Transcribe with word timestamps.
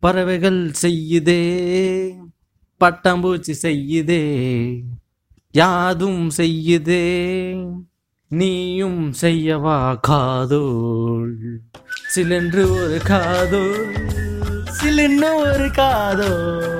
பறவைகள் 0.00 0.72
செய்யுதே 0.82 1.42
பட்டாம்பூச்சி 2.80 3.54
செய்யுதே 3.62 4.22
யாதும் 5.52 6.30
செய்யுதே 6.36 7.04
நீயும் 8.28 9.12
செய்யவா 9.20 10.00
காதோள். 10.00 11.36
சிலென்று 12.14 12.62
ஒரு 12.70 13.00
காதோள் 13.04 13.94
சிலென்று 14.64 15.36
ஒரு 15.36 15.70
காதோள். 15.70 16.79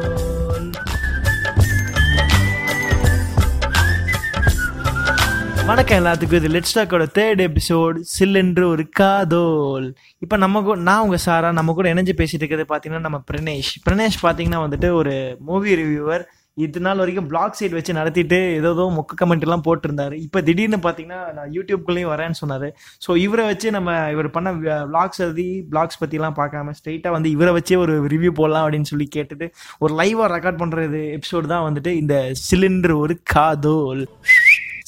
வணக்கம் 5.70 5.98
எல்லாத்துக்கும். 6.00 6.38
இது 6.40 6.48
லெட்ஸ் 6.52 6.74
டாக்கோட 6.76 7.04
தேர்ட் 7.16 7.40
எபிசோட் 7.46 7.96
சில்லென்று 8.12 8.64
ஒரு 8.70 8.84
காதோல். 8.98 9.86
இப்போ 10.24 10.36
நம்ம 10.44 10.62
கூட 10.68 10.76
நான் 10.88 11.02
உங்கள் 11.04 11.22
சாரா 11.24 11.48
நம்ம 11.58 11.74
கூட 11.78 11.86
இணைஞ்சு 11.92 12.14
பேசிட்டு 12.20 12.42
இருக்கிறது 12.42 12.66
பார்த்தீங்கன்னா 12.70 13.06
நம்ம 13.06 13.18
பிரணேஷ் 13.28 13.70
பிரணேஷ் 13.86 14.18
பார்த்தீங்கன்னா 14.24 14.60
வந்துட்டு 14.64 14.88
ஒரு 15.00 15.12
மூவி 15.48 15.76
ரிவ்யூவர் 15.80 16.24
இது 16.56 16.80
நாள் 16.86 17.00
வரைக்கும் 17.02 17.28
பிளாக் 17.32 17.56
சைட் 17.58 17.76
வச்சு 17.76 17.98
நடத்திட்டு 17.98 18.38
ஏதோ 18.56 18.86
மொக்க 18.96 19.18
கமெண்ட் 19.20 19.44
எல்லாம் 19.46 19.64
போட்டிருந்தாரு. 19.66 20.16
இப்போ 20.26 20.38
திடீர்னு 20.48 20.78
பார்த்தீங்கன்னா 20.86 21.20
நான் 21.36 21.52
யூடியூப்குள்ளேயும் 21.56 22.12
வரேன்னு 22.14 22.40
சொன்னார். 22.40 22.66
ஸோ 23.04 23.16
இவரை 23.26 23.44
வச்சு 23.50 23.70
நம்ம 23.76 23.92
இவர் 24.14 24.28
பண்ண 24.36 24.50
பிளாக்ஸ் 24.92 25.22
எழுதி 25.26 25.48
பிளாக்ஸ் 25.72 26.00
பற்றிலாம் 26.02 26.38
பார்க்காம 26.40 26.74
ஸ்ட்ரெயிட்டாக 26.78 27.16
வந்து 27.16 27.30
இவரை 27.36 27.52
வச்சே 27.58 27.78
ஒரு 27.84 27.96
ரிவ்யூ 28.14 28.32
போடலாம் 28.40 28.64
அப்படின்னு 28.66 28.90
சொல்லி 28.92 29.08
கேட்டுட்டு 29.16 29.48
ஒரு 29.84 29.94
லைவாக 30.00 30.30
ரெக்கார்ட் 30.36 30.62
பண்ணுறது 30.64 31.02
எபிசோடு 31.18 31.52
தான் 31.54 31.66
வந்துட்டு 31.68 31.92
இந்த 32.02 32.16
சிலிண்டர் 32.48 32.96
ஒரு 33.04 33.16
காதோல். 33.34 34.04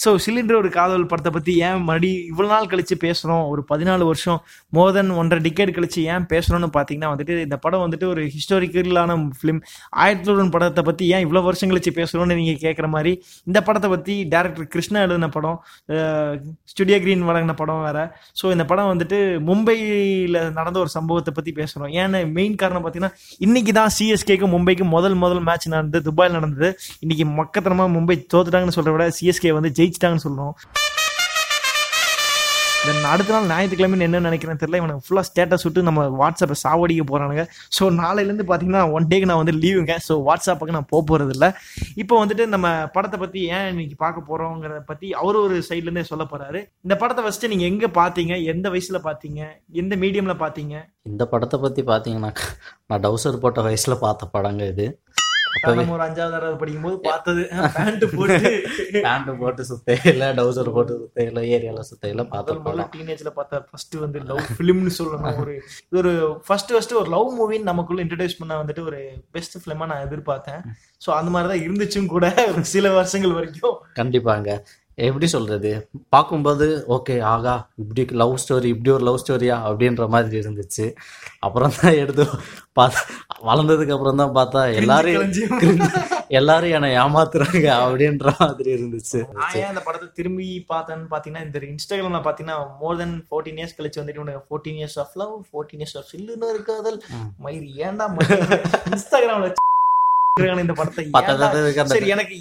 ஸோ 0.03 0.11
சிலிண்டர் 0.25 0.59
ஒரு 0.61 0.69
காதல் 0.77 1.07
படத்தை 1.11 1.31
பற்றி 1.33 1.53
ஏன் 1.67 1.83
மறுபடி 1.89 2.09
இவ்வளோ 2.31 2.49
நாள் 2.53 2.69
கழித்து 2.71 2.95
பேசுகிறோம் 3.05 3.43
ஒரு 3.53 3.63
பதினாலு 3.69 4.05
வருஷம் 4.11 4.39
மோர் 4.77 4.95
தென் 4.97 5.11
ஒன்றரை 5.21 5.41
டிக்கெட் 5.43 5.75
கழித்து 5.77 6.01
ஏன் 6.13 6.27
பேசுகிறோன்னு 6.33 6.69
பார்த்தீங்கன்னா 6.77 7.11
வந்துட்டு 7.13 7.35
இந்த 7.47 7.57
படம் 7.57 7.83
வந்துட்டு 7.85 8.07
ஒரு 8.13 8.23
ஹிஸ்டாரிக்கலான 8.35 9.17
ஃபிலிம் 9.41 9.61
ஆயிரத்தி 10.05 10.49
படத்தை 10.57 10.85
பற்றி 10.85 11.07
ஏன் 11.15 11.25
இவ்வளோ 11.27 11.43
வருஷம் 11.49 11.71
கழித்து 11.73 11.93
பேசுகிறோன்னு 12.01 12.39
நீங்கள் 12.41 12.61
கேட்குற 12.65 12.89
மாதிரி 12.95 13.13
இந்த 13.47 13.63
படத்தை 13.63 13.91
பற்றி 13.91 14.17
டேரக்டர் 14.35 14.71
கிருஷ்ணா 14.75 15.01
எழுதின 15.01 15.29
படம் 15.29 15.59
ஸ்டுடியோ 16.73 16.99
கிரீன் 17.05 17.25
வழங்கின 17.29 17.55
படம் 17.61 17.83
வேறு. 17.83 18.05
ஸோ 18.41 18.45
இந்த 18.51 18.65
படம் 18.65 18.91
வந்துட்டு 18.93 19.19
மும்பையில் 19.49 20.39
நடந்த 20.59 20.79
ஒரு 20.85 20.91
சம்பவத்தை 20.97 21.33
பற்றி 21.35 21.53
பேசுகிறோம் 21.61 21.93
ஏன்னா 22.01 22.21
மெயின் 22.39 22.55
காரணம் 22.55 22.85
பார்த்தீங்கன்னா 22.85 23.15
இன்றைக்கி 23.47 23.73
தான் 23.81 23.93
சிஎஸ்கேக்கு 23.99 24.49
மும்பைக்கு 24.55 24.85
முதல் 24.97 25.15
முதல் 25.15 25.43
மேட்ச் 25.49 25.69
நடந்தது 25.69 26.05
துபாயில் 26.11 26.37
நடந்தது. 26.39 26.71
இன்றைக்கி 27.05 27.27
மக்கத்தனமாக 27.41 27.91
மும்பை 27.97 28.17
தோத்துட்டாங்கன்னு 28.35 28.77
சொல்கிற 28.79 28.95
விட 28.97 29.07
சிஎஸ்கே 29.21 29.53
வந்து 29.59 29.73
ஜெயிச்சிட்டாங்கன்னு 29.93 30.27
சொல்கிறோம் 30.29 30.55
தென் 32.85 33.05
அடுத்த 33.11 33.33
நாள் 33.33 33.45
ஞாயிற்றுக்கிழமை 33.49 33.97
என்ன 34.07 34.21
நினைக்கிறேன்னு 34.21 34.61
தெரியல 34.61 34.79
இவனுக்கு 34.81 35.05
ஃபுல்லாக 35.05 35.27
ஸ்டேட்டஸ் 35.29 35.65
விட்டு 35.67 35.81
நம்ம 35.89 36.05
வாட்ஸ்அப்பை 36.21 36.57
சாவடிக்க 36.63 37.03
போகிறானுங்க 37.05 37.43
ஸோ 37.77 37.83
நாளையிலேருந்து 37.99 38.47
பார்த்தீங்கன்னா 38.49 38.83
ஒன் 38.95 39.07
டேக்கு 39.11 39.29
நான் 39.31 39.41
வந்து 39.43 39.55
லீவுங்க 39.59 39.95
ஸோ 40.07 40.15
வாட்ஸ்அப்புக்கு 40.27 40.77
நான் 40.77 40.89
போக 40.91 41.03
போகிறது 41.03 41.33
இல்லை. 41.37 41.49
இப்போ 42.03 42.15
வந்துட்டு 42.21 42.47
நம்ம 42.55 42.67
படத்தை 42.97 43.19
பற்றி 43.21 43.43
ஏன் 43.53 43.69
இன்னைக்கு 43.73 43.97
பார்க்க 44.01 44.29
போகிறோங்கிறத 44.29 44.81
பற்றி 44.85 45.09
அவர் 45.21 45.39
ஒரு 45.43 45.59
சைட்லேருந்தே 45.69 46.05
சொல்ல 46.11 46.27
போகிறாரு 46.27 46.61
இந்த 46.85 46.97
படத்தை 46.97 47.25
ஃபஸ்ட்டு 47.25 47.53
நீங்கள் 47.53 47.71
எங்கே 47.73 47.91
பார்த்தீங்க 48.01 48.35
எந்த 48.53 48.69
வயசில் 48.69 49.05
பார்த்தீங்க 49.07 49.41
எந்த 49.77 49.97
மீடியமில் 50.03 50.43
பார்த்தீங்க 50.43 50.75
இந்த 51.07 51.25
படத்தை 51.33 51.59
பற்றி 51.61 51.85
பார்த்தீங்கன்னா 51.87 52.33
நான் 52.89 53.05
டவுசர் 53.07 53.43
போட்ட 53.45 53.61
வயசில் 53.63 54.03
பார்த்த 54.03 54.33
படங்க 54.35 54.65
இது. 54.73 54.89
நம்ம 55.65 55.95
ஒரு 55.97 56.05
அஞ்சாவது 56.05 56.35
தடவை 56.35 56.57
படிக்கும்போது 56.61 56.97
பார்த்தது 57.09 57.43
பேண்ட் 57.77 58.05
போட்டு. 58.15 58.51
பேண்ட் 59.07 59.31
போட்டு 59.41 59.63
சுத்தையில 59.71 60.29
டவுசர் 60.39 60.71
போட்டு 60.77 60.95
சுத்தையில 61.03 61.43
ஏரியால 61.57 61.85
சுத்தையில 61.91 62.25
பார்த்த 62.33 62.55
முதல் 62.55 62.63
முதல்ல 62.65 62.87
டீனேஜ்ல 62.95 63.31
பார்த்த 63.39 63.61
ஃபர்ஸ்ட் 63.71 63.95
வந்து 63.95 64.21
லவ் 64.31 64.43
ஃபிலிம்னு 64.57 64.93
சொல்லணும் 64.99 65.39
ஒரு 65.45 65.55
இது 65.89 65.99
ஒரு 66.03 66.13
ஃபர்ஸ்ட் 66.47 66.73
ஃபர்ஸ்ட் 66.73 66.93
ஒரு 66.93 67.11
லவ் 67.11 67.31
மூவின்னு 67.39 67.71
நமக்குள்ள 67.71 68.05
இன்ட்ரடியூஸ் 68.05 68.39
பண்ண 68.39 68.63
வந்துட்டு 68.63 68.85
ஒரு 68.85 69.01
பெஸ்ட் 69.31 69.57
ஃபிலிமா 69.63 69.87
நான் 69.87 70.05
எதிர்பார்த்தேன். 70.09 70.63
ஸோ 71.07 71.11
அந்த 71.11 71.31
மாதிரி 71.31 71.51
தான் 71.53 71.65
இருந்துச்சும் 71.67 72.13
கூட 72.15 72.35
ஒரு 72.53 72.65
சில 72.65 72.93
வருஷங்கள் 72.93 73.33
வரைக்கும். 73.33 73.77
கண்டிப்பாங்க. 74.01 74.51
எப்படி 74.99 75.27
சொல்றது? 75.35 75.71
பார்க்கும்போது 76.15 76.67
ஓகே 76.97 77.15
ஆகா 77.35 77.55
இப்படி 77.83 78.03
லவ் 78.23 78.35
ஸ்டோரி 78.43 78.69
இப்படி 78.75 78.91
ஒரு 78.97 79.05
லவ் 79.09 79.21
ஸ்டோரியா? 79.23 79.57
அப்படின்ற 79.69 80.05
மாதிரி 80.15 80.37
இருந்துச்சு. 80.43 80.87
அப்புறம் 81.47 81.75
தான் 81.77 81.99
எடுத்து 82.03 82.25
பார்த்து 82.79 83.01
வளர்ந்ததுக்கு 83.49 83.95
அப்புறம் 83.97 84.21
தான் 84.23 84.35
பார்த்தா 84.39 84.61
எல்லாரும் 84.81 85.33
எல்லாரும் 86.41 86.75
என்னை 86.77 86.91
ஏமாத்துறாங்க 87.01 87.67
அப்படின்ற 87.85 88.29
மாதிரி 88.43 88.71
இருந்துச்சு. 88.77 89.19
ஏன் 89.63 89.71
அந்த 89.71 89.83
படத்தை 89.87 90.09
திரும்பி 90.19 90.47
பார்த்தேன்னு 90.73 91.11
பார்த்தீங்கன்னா 91.15 91.47
இந்த 91.47 91.65
இன்ஸ்டாகிராம்ல 91.73 92.23
பார்த்தீங்கன்னா 92.29 92.59
மோர் 92.83 93.01
தென் 93.03 93.17
ஃபோர்டீன் 93.29 93.59
இயர்ஸ் 93.61 93.77
கழிச்சு 93.81 94.03
வந்துட்டு 94.03 94.39
fourteen 94.49 94.81
years 94.83 95.01
of 95.05 95.17
love 95.23 95.35
fourteen 95.51 95.83
years 95.83 95.99
of 96.03 96.11
சில்லுன்னு 96.13 96.55
இருக்காதல். 96.55 97.01
மயிர் 97.47 97.69
ஏன்டா 97.89 98.09
இன்ஸ்டாகிராம்ல 98.95 99.51
இந்த 100.61 100.75
படத்தை 100.77 101.03
சரி 101.91 102.07
எனக்கு 102.13 102.37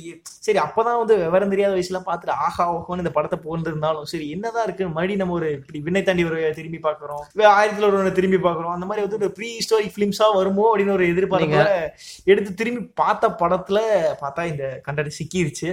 சரி 0.45 0.59
அப்பதான் 0.63 0.99
வந்து 0.99 1.15
விவரம் 1.21 1.51
தெரியாத 1.53 1.73
வயசுல 1.75 1.99
பார்த்துட்டு 2.05 2.33
ஆஹா 2.45 2.65
ஓஹோன்னு 2.73 3.03
இந்த 3.03 3.11
படத்தை 3.17 3.37
போந்திருந்தாலும் 3.45 4.07
சரி 4.11 4.25
என்னதான் 4.35 4.65
இருக்கு? 4.67 4.85
மறுபடியும் 4.87 5.21
நம்ம 5.21 5.35
ஒரு 5.39 5.47
இப்படி 5.57 5.79
விண்ணை 5.85 6.01
தாண்டி 6.01 6.23
ஒரு 6.29 6.39
திரும்பி 6.59 6.79
பாக்குறோம் 6.85 7.23
ஆயிரத்துல 7.51 7.89
ஒரு 7.91 8.13
திரும்பி 8.19 8.39
பாக்குறோம் 8.45 8.75
அந்த 8.75 8.87
மாதிரி 8.89 9.03
வந்து 9.05 9.19
ஒரு 9.19 9.29
ப்ரீ 9.37 9.49
ஸ்டோரி 9.65 9.89
பிலிம்ஸா 9.95 10.27
வருமோ 10.37 10.65
அப்படின்னு 10.69 10.95
ஒரு 10.97 11.07
எதிர்பார்ப்புல 11.11 11.65
எடுத்து 12.27 12.53
திரும்பி 12.61 12.83
பார்த்த 13.01 13.33
படத்துல 13.41 13.81
பார்த்தா 14.23 14.45
இந்த 14.51 14.65
கண்டடி 14.87 15.13
சிக்கிருச்சு. 15.17 15.69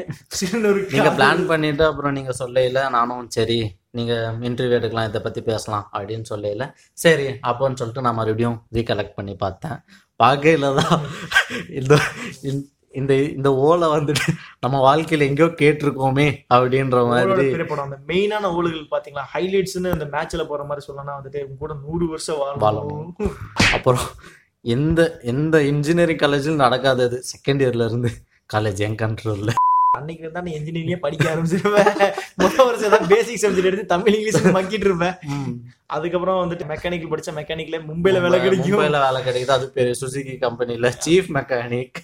நீங்க 0.95 1.12
பிளான் 1.19 1.45
பண்ணிட்டு 1.53 1.85
அப்புறம் 1.89 2.17
நீங்க 2.19 2.35
சொல்லையில 2.41 2.83
நானும் 2.97 3.29
சரி 3.37 3.61
நீங்க 3.99 4.15
இன்டர்வியூ 4.47 4.79
எடுக்கலாம் 4.79 5.09
இதை 5.09 5.21
பத்தி 5.23 5.41
பேசலாம் 5.45 5.87
அப்படின்னு 5.95 6.27
சொல்லையில. 6.33 6.65
சரி 6.99 7.29
அப்போன்னு 7.49 7.81
சொல்லிட்டு 7.81 8.06
நான் 8.06 8.19
மறுபடியும் 8.19 8.59
ரீகலெக்ட் 8.77 9.17
பண்ணி 9.19 9.35
பார்த்தேன். 9.39 9.79
பார்க்கையில 10.23 10.75
தான் 10.75 11.01
இந்த 11.71 11.99
இந்த- 12.93 13.15
இந்த 13.15 13.55
ஓலை 13.55 13.89
வந்துட்டு 13.89 14.29
நம்ம 14.61 14.77
வாழ்க்கையில 14.79 15.19
எங்கேயோ 15.19 15.49
கேட்டிருக்கோமே 15.49 16.37
அப்படின்ற 16.55 17.06
மாதிரி. 17.09 17.51
அந்த 17.83 17.99
மெயினான 18.06 18.43
ஓடுகள் 18.43 18.87
பாத்தீங்களா? 18.91 19.23
ஹைலைட்ஸ்னு 19.34 19.91
அந்த 19.91 20.05
மேட்ச்ல 20.05 20.47
போற 20.47 20.62
மாதிரி 20.65 20.87
சொல்லலாம் 20.87 21.25
வந்துட்டு 21.25 21.56
கூட 21.59 21.75
நூறு 21.87 22.09
வருஷம் 22.09 22.37
வாழணும். 22.39 23.31
அப்புறம் 23.73 24.01
எந்த 24.62 25.21
எந்த 25.23 25.62
இன்ஜினியரிங் 25.62 26.17
காலேஜில் 26.17 26.59
நடக்காதது 26.59 27.23
செகண்ட் 27.33 27.62
இயர்ல 27.62 27.85
இருந்து 27.85 28.11
காலேஜ் 28.55 28.79
என் 28.79 28.95
கண்ட்ரோல்ல 28.95 29.50
அன்னைக்கு 29.91 30.23
இருந்தா 30.23 30.41
நான் 30.41 30.53
இன்ஜினியரிங்கே 30.53 30.97
படிக்க 30.97 31.35
ஆரம்பிச்சிருவேன். 31.35 32.12
முதல் 32.37 32.67
வருஷம் 32.67 32.91
தான் 32.91 33.06
பேசிக் 33.06 33.50
சப்ஜெக்ட் 33.50 33.65
எடுத்து 33.65 33.87
தமிழ் 33.87 34.15
இங்கிலீஷ் 34.15 34.45
மக்கிட்டு 34.47 34.73
இருப்பேன். 34.73 35.15
அதுக்கப்புறம் 35.97 36.38
வந்துட்டு 36.41 36.65
மெக்கானிக்கல் 36.71 37.10
படிச்ச 37.12 37.31
மெக்கானிக்ல 37.37 37.76
மும்பைல 37.88 38.19
வேலை 38.25 38.38
கிடைக்கும். 38.41 38.72
மும்பைல 38.72 38.99
வேலை 39.04 39.21
கிடைக்குது. 39.26 39.53
அது 39.54 39.66
பெரிய 39.76 39.93
சுசுகி 40.00 40.34
கம்பெனில 40.43 40.91
சீஃப் 41.04 41.28
மெக்கானிக் 41.37 42.00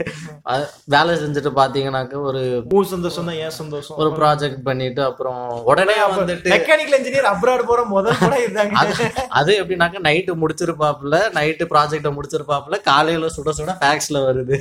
வேலை 0.95 1.15
செஞ்சுட்டு 1.23 1.51
பாத்தீங்கன்னாக்க 1.59 2.21
ஒரு 2.29 2.43
ஊர் 2.79 2.89
சந்தோஷம் 2.93 3.29
தான் 3.31 3.39
ஏன் 3.47 3.55
சந்தோஷம்? 3.59 3.97
ஒரு 4.03 4.11
ப்ராஜெக்ட் 4.21 4.63
பண்ணிட்டு 4.69 5.03
அப்புறம் 5.09 5.43
உடனே 5.73 5.97
வந்துட்டு 6.15 6.53
மெக்கானிக்கல் 6.55 6.99
இன்ஜினியர் 7.01 7.29
அப்ராட் 7.33 7.67
போற 7.71 7.83
முதல் 7.95 8.21
கூட 8.23 8.39
இருந்தாங்க. 8.45 8.75
அது 8.85 8.95
அது 9.41 9.53
எப்படின்னாக்க 9.61 10.03
நைட்டு 10.09 10.39
முடிச்சிருப்பாப்புல 10.45 11.21
நைட்டு 11.39 11.67
ப்ராஜெக்ட 11.75 12.13
முடிச்சிருப்பாப்புல 12.17 12.79
காலையில 12.91 13.31
சுட 13.37 13.55
சுட 13.61 13.77
ஃபேக்ஸ்ல 13.83 14.25
வருது. 14.29 14.59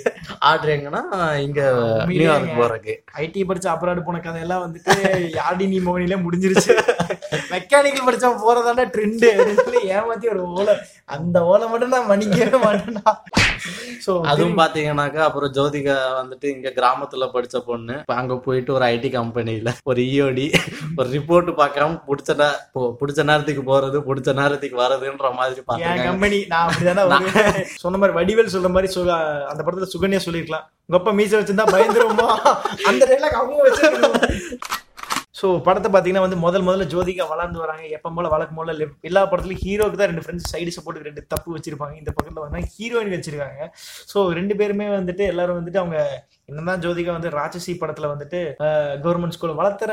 ஆர்டர் 0.51 0.73
எங்கன்னா 0.78 1.03
இங்க 1.47 1.61
நியூயார்க் 2.11 2.59
போறதுக்கு. 2.59 2.95
ஐடி 3.23 3.47
படிச்ச 3.51 3.69
அப்ராட் 3.75 4.05
போன 4.09 4.22
கதையெல்லாம் 4.28 4.66
வந்துட்டு 4.66 4.94
யாடி 5.40 5.67
நீ 5.73 5.79
மோனில 5.90 6.17
முடிஞ்சிருச்சு. 6.28 6.75
மெக்கானிக்கல் 7.53 8.07
படிச்சவன் 8.07 8.44
போறதாண்டா 8.45 8.85
ட்ரெண்டு 8.95 9.29
ஏமாத்தி 9.95 10.27
ஒரு 10.33 10.41
ஓலை. 10.57 10.75
அந்த 11.16 11.38
ஓலை 11.51 11.66
மட்டும் 11.71 11.94
நான் 11.95 12.09
மன்னிக்கவே 12.11 12.59
மாட்டேன்டா. 12.66 13.11
சோ 14.05 14.11
அதுவும் 14.31 14.57
பாத்தீங்கன்னாக்கா 14.59 15.21
அப்புறம் 15.27 15.53
ஜோதிகா 15.57 15.95
வந்துட்டு 16.19 16.47
இங்க 16.53 16.69
கிராமத்துல 16.77 17.27
படிச்ச 17.35 17.57
பொண்ணு. 17.67 17.95
அங்க 18.22 18.35
போயிட்டு 18.45 18.73
ஒரு 18.77 18.85
ஐடி 18.85 19.09
கம்பெனில 19.17 19.73
ஒரு 19.91 20.01
இஓடி 20.13 20.47
ஒரு 20.97 21.07
ரிப்போர்ட் 21.16 21.51
பார்க்காம 21.61 21.99
பிடிச்ச 22.09 22.49
பிடிச்ச 23.01 23.23
நேரத்துக்கு 23.31 23.63
போறது 23.72 23.99
பிடிச்ச 24.09 24.33
நேரத்துக்கு 24.41 24.77
வர்றதுன்ற 24.83 25.31
மாதிரி 25.39 25.61
பாத்துருக்காங்க. 25.67 26.07
கம்பெனி 26.11 26.39
நான் 26.53 26.67
அப்படிதானே. 26.69 27.66
சொன்ன 27.83 27.97
மாதிரி 27.97 28.17
வடிவேல் 28.19 28.53
சொல்ற 28.55 28.72
மாதிரி 28.78 28.91
சுகா 28.96 29.17
அந்த 29.52 29.61
படத்துல 29.63 29.91
சுகன்யா 29.96 30.22
சொல்லிருக்கலாம் 30.28 30.67
உங்க 30.87 30.97
அப்பா 30.99 31.11
மீச 31.17 31.31
வச்சிருந்தா 31.40 31.66
பயந்துருவோமா? 31.75 32.29
அந்த 32.90 33.03
டைலாக் 33.09 33.37
அவங்க 33.41 33.61
வச்சிருக்கணும். 33.67 34.17
ஸோ 35.43 35.49
படத்தை 35.67 35.90
பார்த்தீங்கன்னா 35.93 36.25
வந்து 36.25 36.37
முதல் 36.43 36.66
முதல்ல 36.66 36.85
ஜோதிகா 36.91 37.23
வளர்ந்து 37.31 37.57
வராங்க. 37.63 37.84
எப்போ 37.95 38.09
போல 38.17 38.28
வழக்கம் 38.34 38.59
போல 38.59 38.73
எல்லா 39.09 39.22
படத்துலையும் 39.31 39.63
ஹீரோக்கு 39.63 39.97
தான் 40.01 40.09
ரெண்டு 40.11 40.23
ஃப்ரெண்ட்ஸ் 40.25 40.51
சைடு 40.51 40.73
சப்போர்ட்டுக்கு 40.75 41.09
ரெண்டு 41.09 41.23
தப்பு 41.34 41.55
வச்சிருப்பாங்க. 41.55 41.95
இந்த 42.01 42.11
பக்கத்தில் 42.17 42.45
வந்து 42.45 42.69
ஹீரோயின் 42.75 43.13
வச்சிருக்காங்க. 43.16 43.66
ஸோ 44.11 44.17
ரெண்டு 44.40 44.55
பேருமே 44.61 44.87
வந்துட்டு 44.97 45.25
எல்லாரும் 45.34 45.59
வந்துட்டு 45.59 45.81
அவங்க 45.84 45.97
என்னதான் 46.49 46.81
ஜோதிகா 46.84 47.11
வந்து 47.17 47.29
ராட்சசி 47.37 47.73
படத்துல 47.81 48.09
வந்துட்டு 48.13 48.40
கவர்மெண்ட் 49.03 49.35
ஸ்கூல்ல 49.35 49.59
வளர்த்துற 49.59 49.91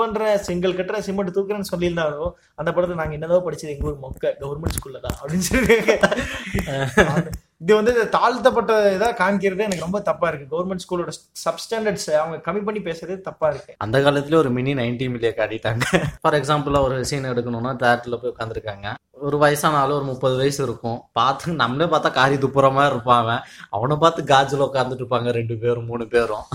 பண்ற 0.00 0.36
செங்கல் 0.46 0.76
கட்டுற 0.78 0.98
சிமெண்ட் 1.06 1.34
தூக்குறேன்னு 1.36 1.70
சொல்லியிருந்தாலும் 1.72 2.30
அந்த 2.60 2.70
படத்தை 2.72 2.96
நாங்க 3.00 3.16
என்னதோ 3.18 3.40
படிச்சது 3.46 3.74
எங்க 3.74 3.90
ஊர் 3.90 4.04
மொக்க 4.04 4.34
கவர்மெண்ட் 4.44 4.76
ஸ்கூல்ல 4.78 5.00
தான் 5.06 5.18
அப்படின்னு 5.20 5.48
சொல்லியிருக்காங்க 5.50 7.32
இது 7.62 7.72
வந்து 7.78 7.92
தாழ்த்தப்பட்ட 8.14 8.72
இதா 8.94 9.08
காமிக்கிறது 9.20 9.64
எனக்கு 9.66 9.84
ரொம்ப 9.84 9.98
தப்பா 10.08 10.26
இருக்கு. 10.28 10.46
கவர்மெண்ட் 10.52 10.82
ஸ்கூலோட 10.84 11.12
சப்ஸ்டாண்டர்ட்ஸ் 11.44 12.08
அவங்க 12.20 12.36
கம்மி 12.46 12.62
பண்ணி 12.66 12.80
பேசுறது 12.88 13.14
தப்பா 13.28 13.46
இருக்கு. 13.52 13.72
அந்த 13.84 13.96
காலத்துல 14.06 14.38
ஒரு 14.42 14.50
மினி 14.56 14.72
நைன்டி 14.80 15.06
மில்லிய 15.12 15.30
காட்டிட்டாங்க. 15.38 15.84
ஃபார் 16.22 16.36
எக்ஸாம்பிள் 16.40 16.76
ஒரு 16.86 16.96
சீன் 17.10 17.30
எடுக்கணும்னா 17.32 17.72
தேட்டர்ல 17.82 18.18
போய் 18.22 18.32
உட்காந்துருக்காங்க 18.34 18.88
ஒரு 19.28 19.36
வயசான 19.42 19.78
ஆளு 19.82 19.92
ஒரு 19.98 20.06
முப்பது 20.10 20.34
வயசு 20.40 20.60
இருக்கும். 20.66 20.98
பார்த்து 21.18 21.52
நம்மளே 21.60 21.86
பார்த்தா 21.92 22.10
காரி 22.18 22.36
துப்புற 22.42 22.66
மாதிரி 22.76 22.94
இருப்பாங்க 22.94 23.32
அவனை. 23.76 23.96
பார்த்து 24.04 24.24
காஜில் 24.32 24.66
உட்காந்துட்டு 24.68 25.04
இருப்பாங்க 25.04 25.30
ரெண்டு 25.38 25.56
பேரும் 25.62 25.88
மூணு 25.90 26.06
பேரும். 26.14 26.46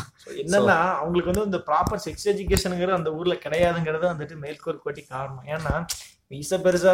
என்னன்னா 0.43 0.77
அவங்களுக்கு 0.99 1.31
வந்து 1.31 1.47
இந்த 1.49 1.61
ப்ராப்பர் 1.69 2.03
செக்ஸ் 2.05 2.27
எஜுகேஷனுங்கிறது 2.33 2.99
அந்த 2.99 3.11
ஊர்ல 3.19 3.37
கிடையாதுங்கிறது 3.45 4.05
வந்துட்டு 4.11 4.37
மேற்கோள் 4.45 4.83
கோட்டி 4.85 5.03
காரணம். 5.13 5.45
ஏன்னா 5.55 5.73
மீச 6.31 6.57
பெருசா 6.63 6.91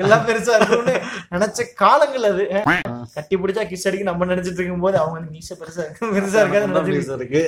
எல்லாம் 0.00 0.24
பெருசா 0.26 0.54
இருக்கும்னு 0.56 0.94
நினைச்ச 1.34 1.62
காலங்கள் 1.80 2.26
அது. 2.30 2.42
கட்டி 3.14 3.36
பிடிச்சா 3.42 3.62
கிஸ் 3.70 3.86
அடிக்க 3.88 4.04
நம்ம 4.08 4.26
நினைச்சிட்டு 4.32 4.60
இருக்கும் 4.60 4.84
போது 4.84 4.96
அவங்க 5.02 5.14
வந்து 5.18 5.32
மீச 5.36 5.56
பெருசா 5.60 5.84
இருக்கு. 5.84 6.10
பெருசா 6.16 6.42
இருக்காது 6.42 7.14
இருக்கு. 7.16 7.40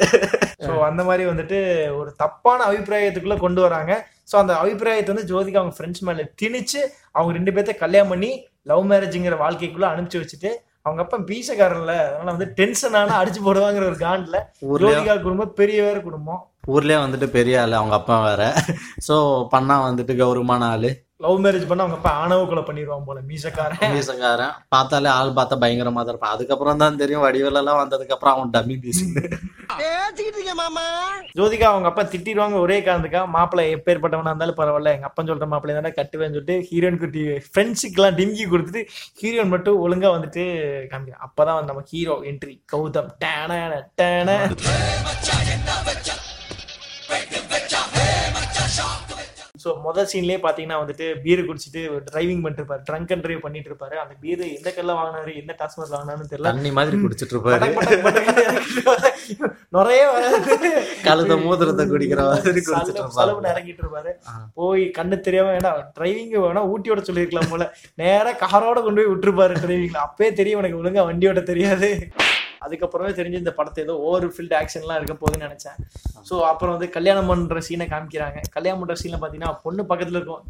ஸோ 0.64 0.70
அந்த 0.86 1.04
மாதிரி 1.08 1.24
வந்துட்டு 1.30 1.58
ஒரு 1.98 2.12
தப்பான 2.22 2.64
அபிப்பிராயத்துக்குள்ள 2.68 3.36
கொண்டு 3.44 3.62
வராங்க. 3.66 3.92
ஸோ 4.30 4.36
அந்த 4.42 4.54
அபிப்பிராயத்தை 4.62 5.12
வந்து 5.14 5.28
ஜோதிகா 5.32 5.60
அவங்க 5.62 5.76
ஃப்ரெண்ட்ஸ் 5.78 6.04
மேல 6.08 6.26
திணிச்சு 6.42 6.80
அவங்க 7.16 7.36
ரெண்டு 7.38 7.54
பேர்த்த 7.56 7.76
கல்யாணம் 7.84 8.14
பண்ணி 8.14 8.32
லவ் 8.72 8.88
மேரேஜ்ங்கிற 8.92 9.38
வாழ்க்கைக்குள்ள 9.44 9.88
அனுப்பிச்சு 9.92 10.22
வச்சுட்டு 10.22 10.52
அவங்க 10.86 11.00
அப்பா 11.04 11.18
பீசக்காரன்ல 11.28 11.92
அதனால 12.06 12.32
வந்து 12.36 12.48
டென்ஷன் 12.58 12.98
ஆனா 13.02 13.20
அடிச்சு 13.20 13.42
போடுவாங்கிற 13.42 13.84
ஒரு 13.92 14.00
காண்டில் 14.02 14.40
ஜோதிகா 14.82 15.16
குடும்பம் 15.26 15.54
பெரிய 15.60 15.78
வேற 15.82 15.98
குடும்பம். 16.08 16.42
ஊர்லயே 16.72 16.98
வந்துட்டு 17.04 17.26
பெரிய 17.36 17.62
ஆளு 17.62 17.74
அவங்க 17.80 17.96
அப்பா 18.00 18.16
வேற. 18.26 18.42
சோ 19.08 19.16
பண்ணா 19.54 19.76
வந்துட்டு 19.88 20.14
கௌரவமான 20.22 20.68
ஆளு. 20.74 20.90
லவ் 21.24 21.42
மேரேஜ் 21.44 21.68
பண்ண 21.68 21.82
அவங்க 21.82 21.96
அப்பா 21.98 22.10
ஆணவ 22.22 22.40
கொலை 22.48 22.62
பண்ணிடுவான் 22.68 23.04
போல 23.08 23.18
மீசக்காரன். 23.28 23.82
மீசக்காரன். 23.92 24.54
பார்த்தாலே 24.74 25.08
ஆள் 25.18 25.36
பார்த்தா 25.36 25.56
பயங்கரமா 25.62 26.00
தான் 26.00 26.12
இருப்பான். 26.14 26.34
அதுக்கப்புறம் 26.36 26.80
தான் 26.82 26.98
தெரியும் 27.02 27.24
வடிவேல 27.24 27.60
எல்லாம் 27.62 27.80
வந்ததுக்கு 27.82 28.14
அப்புறம் 28.16 28.34
அவன் 28.36 28.52
டம்மி 28.56 28.76
பீஸ் 28.84 29.02
ஜோதிகா 31.38 31.68
அவங்க 31.70 31.88
அப்பா 31.90 32.02
திட்டிடுவாங்க 32.12 32.56
ஒரே 32.64 32.76
காரணத்துக்கா 32.86 33.22
மாப்பிள்ளை 33.36 33.64
எப்பேற்பட்டவனா 33.76 34.32
இருந்தாலும் 34.32 34.58
பரவாயில்ல 34.60 34.94
எங்க 34.96 35.08
அப்பன் 35.08 35.30
சொல்ற 35.30 35.46
மாப்பிள்ளை 35.52 35.76
தானே 35.78 35.92
கட்டுவேன்னு 35.98 36.36
சொல்லிட்டு 36.36 36.56
ஹீரோயினுக்கு 36.68 37.24
ஃப்ரெண்ட்ஸுக்கெல்லாம் 37.48 38.18
டிம்கி 38.20 38.46
கொடுத்துட்டு 38.52 38.82
ஹீரோயின் 39.22 39.52
மட்டும் 39.54 39.80
ஒழுங்கா 39.86 40.10
வந்துட்டு 40.16 40.44
காமிக்கிறான். 40.92 41.24
அப்பதான் 41.28 41.58
வந்து 41.58 41.72
நம்ம 41.72 41.84
ஹீரோ 41.92 42.16
என்ட்ரி 42.32 42.54
கௌதம் 42.74 43.10
டேன 43.24 43.60
டேன. 44.02 44.28
ஸோ 49.64 49.70
மொதல் 49.86 50.08
சீன்லயே 50.12 50.38
பாத்தீங்கன்னா 50.46 50.78
வந்துட்டு 50.82 51.06
பீர் 51.24 51.46
குடிச்சிட்டு 51.48 51.82
டிரைவிங் 52.08 52.42
பண்ணிட்டு 52.44 52.62
இருப்பாரு 52.62 52.82
ட்ரங்க் 52.88 53.12
அண்ட் 53.14 53.24
டிரைவ் 53.26 53.44
பண்ணிட்டு 53.44 53.70
இருப்பாரு 53.70 53.96
அந்த 54.04 54.14
பீர் 54.22 54.42
எந்த 54.56 54.70
கல்ல 54.78 54.96
வாங்கினாரு 54.98 55.32
எந்த 55.42 55.52
டாஸ்மார்க்ல 55.60 55.96
வாங்கினாருன்னு 55.98 56.30
தெரியல. 56.32 56.50
தண்ணி 56.50 56.72
மாதிரி 56.78 57.02
குடிச்சிட்டு 57.04 57.34
இருப்பாரு 57.36 57.70
நிறைய 59.76 60.02
கழுத 61.06 61.36
மோதிரத்தை 61.44 61.84
குடிக்கிற 61.92 62.20
மாதிரி 62.32 62.60
குடிச்சிட்டு 62.66 63.00
இறங்கிட்டு 63.52 63.82
இருப்பாரு. 63.84 64.10
போய் 64.58 64.84
கண்ணு 64.98 65.16
தெரியாம 65.28 65.52
வேணா 65.54 65.70
டிரைவிங் 65.96 66.36
வேணா 66.46 66.62
ஊட்டியோட 66.72 67.02
சொல்லிருக்கலாம் 67.08 67.50
போல. 67.52 67.64
நேரா 68.02 68.32
காரோட 68.44 68.78
கொண்டு 68.84 69.00
போய் 69.00 69.12
விட்டுருப்பாரு 69.12 69.56
டிரைவிங்ல 69.64 70.00
அப்பவே 70.06 70.30
தெரியும் 70.40 70.62
எனக்கு 70.62 70.80
ஒழுங்கா 70.82 71.04
வண்டியோட 71.10 71.42
தெரியாது. 71.52 71.90
அதுக்கப்புறமே 72.64 73.12
தெரிஞ்சு 73.20 73.42
இந்த 73.42 73.52
படத்தை 73.58 73.80
ஏதோ 73.86 73.94
ஓவர் 74.08 74.26
ஃபீல்ட் 74.34 74.56
ஆக்ஷன்லாம் 74.60 74.98
இருக்க 75.00 75.16
போகுதுன்னு 75.22 75.48
நினைச்சேன். 75.48 75.78
ஸோ 76.28 76.34
அப்புறம் 76.50 76.74
வந்து 76.76 76.88
கல்யாணம் 76.96 77.30
பண்ணுற 77.32 77.62
சீனை 77.68 77.86
காமிக்கிறாங்க. 77.94 78.40
கல்யாணம் 78.56 78.82
பண்ணுற 78.82 78.96
சீனில் 79.02 79.20
பார்த்தீங்கன்னா 79.22 79.52
பொண்ணு 79.66 79.84
பக்கத்தில் 79.92 80.20
இருக்கும். 80.20 80.44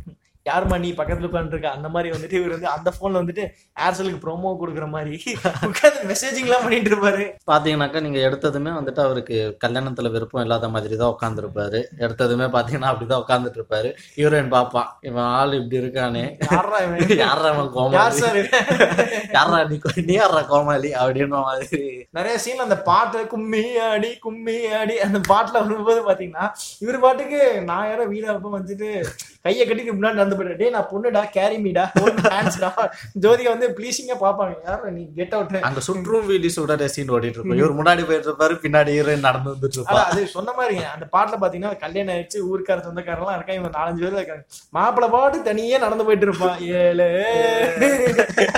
யாரும்மா 0.46 0.76
நீ 0.80 0.88
பக்கத்துல 0.96 1.28
உட்காந்துருக்க 1.28 1.68
அந்த 1.76 1.88
மாதிரி 1.92 2.08
வந்துட்டு 2.14 2.36
இவர் 2.38 2.54
வந்து 2.54 2.68
அந்த 2.72 2.88
போன்ல 2.96 3.20
வந்துட்டு 3.20 3.44
ஏர்செலுக்கு 3.84 4.18
ப்ரோமோ 4.24 4.50
கொடுக்குற 4.60 4.86
மாதிரி 4.94 5.14
உட்காந்து 5.68 6.00
மெசேஜிங் 6.10 6.48
எல்லாம் 6.48 6.64
பண்ணிட்டு 6.64 6.90
இருப்பாரு. 6.92 7.24
பாத்தீங்கன்னாக்கா 7.50 8.00
நீங்க 8.06 8.18
எடுத்ததுமே 8.28 8.72
வந்துட்டு 8.78 9.00
அவருக்கு 9.06 9.36
கல்யாணத்துல 9.64 10.10
விருப்பம் 10.14 10.42
இல்லாத 10.44 10.68
மாதிரி 10.74 10.98
தான் 11.02 11.12
உட்காந்துருப்பாரு 11.14 11.80
எடுத்ததுமே 12.04 12.48
பாத்தீங்கன்னா 12.56 12.90
அப்படிதான் 12.92 13.22
உட்காந்துட்டு 13.24 13.58
இருப்பாரு. 13.60 13.90
ஹீரோயின் 14.18 14.52
பாப்பான் 14.56 14.90
இவன் 15.08 15.28
ஆள் 15.38 15.56
இப்படி 15.60 15.80
இருக்கானே. 15.82 16.24
யாரா 16.52 16.80
இவன்? 17.50 17.70
கோமாளி? 17.76 18.20
சார் 18.20 18.38
யாரா 19.36 19.58
நீ 19.70 19.78
நீ 20.08 20.14
யாரா 20.18 20.42
கோமாளி? 20.52 20.92
அப்படின்ற 21.02 21.40
மாதிரி. 21.48 21.82
நிறைய 22.18 22.36
சீன்ல 22.44 22.68
அந்த 22.68 22.78
பாட்டு 22.90 23.24
கும்மி 23.32 23.64
ஆடி 23.88 24.12
கும்மி 24.26 24.58
ஆடி 24.80 24.96
அந்த 25.08 25.20
பாட்டுல 25.30 25.64
வரும்போது 25.64 26.02
பாத்தீங்கன்னா 26.10 26.46
இவர் 26.84 27.02
பாட்டுக்கு 27.06 27.40
நான் 27.70 27.88
யாரோ 27.90 28.06
வீடா 28.12 28.38
வந்துட்டு 28.58 28.90
கையை 29.46 29.64
கட்டிட்டு 29.64 29.94
முன்னாடி 29.96 30.18
நடந்து 30.18 30.33
போயிட்டு 30.36 30.58
டேய் 30.60 30.74
நான் 30.74 30.88
பொண்ணுடா 30.90 31.22
கேரி 31.34 31.58
மீடா 31.64 31.84
ஹேண்ட்ஸ்டா 32.28 32.70
ஜோதிகா 33.22 33.52
வந்து 33.52 33.68
ப்ளீசிங்கா 33.76 34.16
பாப்பாங்க 34.22 34.54
யாரோ 34.66 34.90
நீ 34.96 35.04
கெட் 35.18 35.34
அவுட் 35.36 35.56
அங்க 35.68 35.82
சுற்றும் 35.86 36.26
வீலி 36.28 36.50
சுடற 36.56 36.88
சீன் 36.94 37.12
ஓடிட்டு 37.14 37.38
இருக்கும். 37.38 37.58
இவர் 37.60 37.76
முன்னாடி 37.78 38.02
போயிட்டு 38.08 38.28
இருப்பாரு 38.28 38.56
பின்னாடி 38.64 38.92
ஹீரோயின் 38.96 39.26
நடந்து 39.26 39.52
வந்துட்டு 39.52 39.78
இருப்பா 39.78 40.00
அது 40.10 40.22
சொன்ன 40.34 40.54
மாதிரி 40.58 40.76
அந்த 40.92 41.06
பாட்டுல 41.14 41.38
பாத்தீங்கன்னா 41.42 41.72
கல்யாணம் 41.84 42.14
ஆயிடுச்சு 42.14 42.40
ஊருக்கார 42.50 42.84
சொந்தக்காரெல்லாம் 42.86 43.36
இருக்காங்க. 43.36 43.60
இவங்க 43.60 43.72
நாலஞ்சு 43.78 44.02
பேர் 44.04 44.18
இருக்காங்க. 44.18 44.44
மாப்பிள்ளை 44.72 45.08
பாட்டு 45.14 45.38
தனியே 45.48 45.78
நடந்து 45.78 46.06
போயிட்டு 46.06 46.26
இருப்பான். 46.28 46.56
ஏழு. 46.80 47.08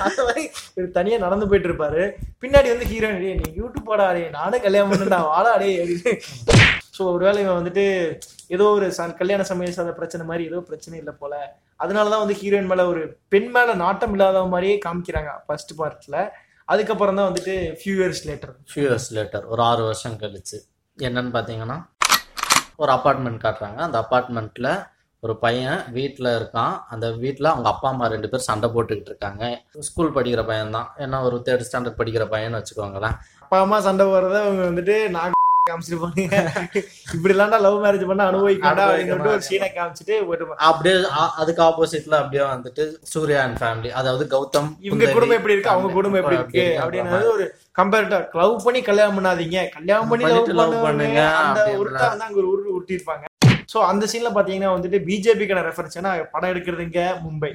அந்த 0.07 0.21
மாதிரி 0.27 0.45
இவர் 0.77 0.97
தனியா 0.99 1.19
நடந்து 1.19 1.49
போயிட்டு 1.51 1.71
இருப்பாரு. 1.71 2.03
பின்னாடி 2.43 2.69
வந்து 2.73 2.89
ஹீரோயின் 2.91 3.23
"டேய், 3.23 3.39
நீ 3.39 3.49
யூடியூப் 3.61 3.89
பாடா 3.89 4.07
டேய் 4.13 4.31
நானும் 4.31 4.65
கல்யாணம் 4.67 4.93
பண்ணுடா 4.93 5.21
வாடா 5.29 5.53
டே 5.57 5.71
ஸோ 6.97 7.05
ஒருவேளை 7.13 7.39
இவன் 7.43 7.59
வந்துட்டு 7.59 7.85
ஏதோ 8.49 8.67
ஒரு 8.77 8.87
கல்யாண 9.19 9.43
சமய 9.45 9.73
சாத 9.73 9.93
பிரச்சனை 9.93 10.25
மாதிரி 10.27 10.45
ஏதோ 10.51 10.61
பிரச்சனை 10.69 10.97
இல்லை 10.99 11.15
போல. 11.21 11.35
அதனாலதான் 11.81 12.23
வந்து 12.25 12.39
ஹீரோயின் 12.41 12.71
மேல 12.73 12.85
ஒரு 12.93 13.03
பெண் 13.33 13.51
மேல 13.55 13.75
நாட்டம் 13.85 14.15
இல்லாத 14.17 14.45
மாதிரியே 14.55 14.77
காமிக்கிறாங்க 14.87 15.33
ஃபர்ஸ்ட் 15.47 15.73
பார்ட்ல 15.81 16.19
அதுக்கப்புறம் 16.73 17.19
தான் 17.19 17.29
வந்துட்டு 17.29 17.55
few 17.81 17.95
years 18.01 18.23
later 18.29 18.55
few 18.71 18.85
years 18.87 19.09
later 19.17 19.45
ஒரு 19.53 19.63
ஆறு 19.63 19.83
வருஷம் 19.89 20.19
கழிச்சு. 20.23 20.59
என்னன்னு 20.99 21.33
பார்த்தீங்கன்னா 21.37 21.79
ஒரு 22.83 22.91
அப்பார்ட்மெண்ட் 22.97 23.41
காட்டுறாங்க. 23.45 23.79
அந்த 23.87 23.99
அப்பார்ட்மெண்ட்டில் 24.05 24.71
ஒரு 25.23 25.35
பையன் 25.45 25.79
வீட்டில் 25.99 26.29
இருக்கான். 26.39 26.75
அந்த 26.93 27.07
வீட்டில் 27.23 27.53
அவங்க 27.53 27.69
அப்பா 27.73 27.89
அம்மா 27.93 28.07
ரெண்டு 28.15 28.29
பேர் 28.33 28.49
சண்டை 28.49 28.69
போட்டுக்கிட்டு 28.75 29.11
இருக்காங்க. 29.13 29.45
ஸ்கூல் 29.89 30.15
படிக்கிற 30.17 30.43
பையன் 30.51 30.77
தான் 30.77 30.89
ஏன்னா 31.05 31.21
ஒரு 31.29 31.39
தேர்ட் 31.47 31.67
ஸ்டாண்டர்ட் 31.69 32.01
படிக்கிற 32.01 32.27
பையன்னு 32.35 32.61
வச்சுக்கோங்களேன். 32.61 33.17
அப்பா 33.45 33.59
அம்மா 33.65 33.79
சண்டை 33.87 34.07
போறத 34.07 34.37
அவங்க 34.45 34.63
வந்துட்டு 34.71 34.97
நான் 35.17 35.35
காமிச்சிருப்பாங்க. 35.69 36.25
இப்படி 37.17 37.33
இல்லாண்டா 37.35 37.59
லவ் 37.67 37.79
மேரேஜ் 37.85 38.05
பண்ண 38.11 38.25
அனுபவிக்காண்டா 38.31 38.85
அப்படின்னு 38.89 39.11
சொல்லிட்டு 39.13 39.35
ஒரு 39.37 39.47
சீனை 39.49 39.69
காமிச்சிட்டு 39.77 40.17
அப்படியே 40.69 40.95
அதுக்கு 41.43 41.63
ஆப்போசிட்ல 41.69 42.17
அப்படியே 42.23 42.43
வந்துட்டு 42.55 42.85
சூர்யா 43.13 43.41
அண்ட் 43.47 43.59
ஃபேமிலி 43.63 43.91
அதாவது 44.01 44.25
கௌதம் 44.35 44.69
இவங்க 44.89 45.07
குடும்பம் 45.17 45.39
எப்படி 45.39 45.55
இருக்கு? 45.57 45.73
அவங்க 45.75 45.89
குடும்பம் 45.99 46.21
எப்படி 46.23 46.39
இருக்கு? 46.41 46.65
அப்படி 46.83 47.01
அப்படின்றது 47.03 47.33
ஒரு 47.37 47.47
கம்பேரிட்டா 47.79 48.19
லவ் 48.41 48.57
பண்ணி 48.67 48.83
கல்யாணம் 48.91 49.17
பண்ணாதீங்க. 49.19 49.61
கல்யாணம் 49.79 50.11
பண்ணி 50.13 50.27
லவ் 50.61 50.77
பண்ணுங்க. 50.87 51.23
அந்த 51.47 51.65
உருட்டா 51.81 52.11
வந்து 52.13 52.27
அங்க 52.29 52.39
ஒரு 52.43 52.51
உருட்டு 52.53 52.77
உருட்டிருப்பாங்க 52.77 53.25
சோ 53.73 53.79
அந்த 53.91 54.05
சீன்ல 54.11 54.31
பாத்தீங்கன்னா 54.37 54.75
வந்துட்டு 54.75 54.99
பிஜேபிக்கான 55.09 55.65
ரெஃபரன்ஸ் 55.69 55.99
ஏன்னா 56.01 56.13
படம் 56.35 56.53
எடுக்கிறது 56.53 56.87
இங்க 56.89 57.03
மும்பை. 57.25 57.51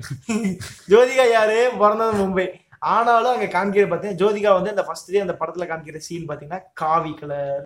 ஜோதிகா 0.93 1.25
யாரு? 1.37 1.59
பிறந்தது 1.81 2.19
மும்பை. 2.23 2.47
ஆனாலும் 2.93 3.33
அங்க 3.33 3.47
காமிக்கிற 3.55 3.87
பாத்தீங்கன்னா 3.89 4.19
ஜோதிகா 4.21 4.51
வந்து 4.57 4.73
அந்த 4.73 4.83
ஃபர்ஸ்ட் 4.85 5.17
அந்த 5.23 5.35
படத்துல 5.41 5.65
காமிக்கிற 5.71 5.99
சீன் 6.07 6.29
பாத்தீங்கன்னா 6.29 6.61
காவி 6.81 7.11
கலர் 7.19 7.63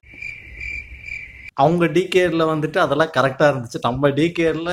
அவங்க 1.57 1.85
டிகேர்ல 1.95 2.43
வந்துட்டு 2.51 2.77
அதெல்லாம் 2.77 3.11
கரெக்டா 3.17 3.45
இருந்துச்சு. 3.49 3.79
நம்ம 3.83 4.09
டிகேர்ல 4.17 4.71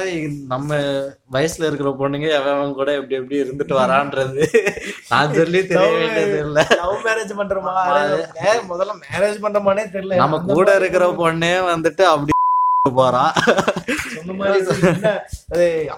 நம்ம 0.52 0.70
வயசுல 1.34 1.66
இருக்கிற 1.68 1.90
பொண்ணுங்க 2.00 2.28
எவன் 2.38 2.76
கூட 2.78 2.88
எப்படி 2.98 3.18
எப்படி 3.18 3.36
இருந்துட்டு 3.42 3.74
வரான்றது. 3.80 4.44
நான் 5.12 5.34
சொல்லி 5.38 5.60
தெரிய 5.66 5.90
வேண்டியது 6.00 6.38
இல்ல. 6.46 6.64
லவ் 6.80 7.04
மேரேஜ் 7.06 7.32
பண்றோமா? 7.40 7.74
முதல்ல 8.72 8.94
மேரேஜ் 9.04 9.42
பண்றோமானே 9.44 9.84
தெரியல. 9.94 10.20
நம்ம 10.24 10.40
கூட 10.52 10.68
இருக்கிற 10.80 11.06
பொண்ணே 11.22 11.54
வந்துட்டு 11.72 12.04
அப்படி 12.12 12.30
போறா. 13.00 13.24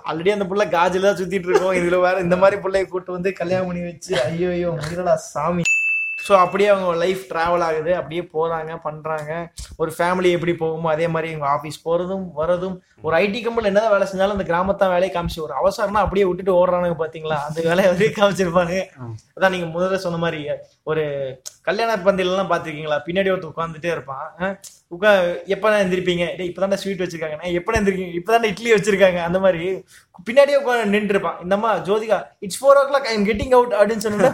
ஆல்ரெடி 0.09 0.31
அந்த 0.35 0.47
புள்ள 0.51 0.65
காஜில 0.75 1.13
சுத்திட்டு 1.21 1.49
இருக்கோம். 1.51 1.77
இதுல 1.81 2.01
வேற 2.03 2.17
இந்த 2.27 2.37
மாதிரி 2.43 2.57
புள்ளைய 2.65 2.87
கூட்டு 2.89 3.17
வந்து 3.17 3.33
கல்யாணம் 3.41 3.69
பண்ணி 3.71 3.85
வச்சு 3.89 4.13
ஐயோ 4.29 4.51
ஐயோ 4.57 4.71
முடியலடா 4.77 5.15
சாமி. 5.33 5.65
ஸோ 6.27 6.33
அப்படியே 6.43 6.69
அவங்க 6.73 6.91
லைஃப் 7.03 7.23
டிராவல் 7.31 7.65
ஆகுது. 7.67 7.91
அப்படியே 8.01 8.23
போறாங்க 8.35 8.73
பண்றாங்க. 8.85 9.33
ஒரு 9.83 9.91
ஃபேமிலி 9.97 10.29
எப்படி 10.37 10.53
போகுமோ 10.63 10.89
அதே 10.93 11.07
மாதிரி 11.15 11.29
எங்க 11.35 11.47
ஆஃபீஸ் 11.55 11.79
போறதும் 11.87 12.25
வரதும் 12.41 12.77
ஒரு 13.07 13.15
ஐடி 13.23 13.41
கம்பெனியில் 13.47 13.71
என்னதான் 13.71 13.95
வேலை 13.95 14.07
செஞ்சாலும் 14.11 14.37
அந்த 14.37 14.47
கிராமத்தான் 14.51 14.95
வேலையை 14.95 15.11
காமிச்சு. 15.17 15.41
ஒரு 15.47 15.55
அவசரம்னா 15.61 16.05
அப்படியே 16.05 16.27
விட்டுட்டு 16.29 16.59
ஓடுறானுங்க 16.61 16.99
பாத்தீங்களா? 17.03 17.39
அந்த 17.49 17.59
வேலையை 17.69 17.89
அப்படியே 17.91 18.13
காமிச்சிருப்பாங்க. 18.21 18.77
அதான் 19.37 19.55
நீங்க 19.57 19.69
முதல்ல 19.77 20.05
சொன்ன 20.07 20.21
மாதிரி 20.25 20.41
ஒரு 20.93 21.05
கல்யாண 21.67 21.93
பந்திலாம் 22.07 22.51
பாத்திருக்கீங்களா 22.53 22.97
பின்னாடி 23.07 23.31
ஒருத்தர் 23.33 23.53
உட்காந்துட்டே 23.53 23.91
இருப்பான். 23.97 24.27
உட்கா 24.95 25.11
எப்பதான் 25.55 25.83
எந்திரிப்பீங்க? 25.85 26.25
டேய் 26.39 26.51
இப்பதான் 26.51 26.81
ஸ்வீட் 26.83 27.03
வச்சிருக்காங்க. 27.05 27.53
எப்பதான் 27.59 27.81
எந்திரிக்கீங்க 27.83 28.19
இப்பதான் 28.21 28.51
இட்லி 28.53 28.71
வச்சிருக்காங்க. 28.75 29.21
அந்த 29.29 29.39
மாதிரி 29.45 29.63
பின்னாடியே 30.27 30.57
உட்காந்து 30.61 30.91
நின்று 30.95 31.13
இருப்பான். 31.15 31.39
இந்தம்மா 31.45 31.71
Jyothika 31.87 32.19
it's 32.45 32.59
four 32.61 32.79
o'clock 32.91 33.07
I 33.11 33.15
am 33.19 33.25
getting 33.29 33.55
out 33.57 33.73
அப்படின்னு 33.79 34.05
சொன்னா 34.07 34.29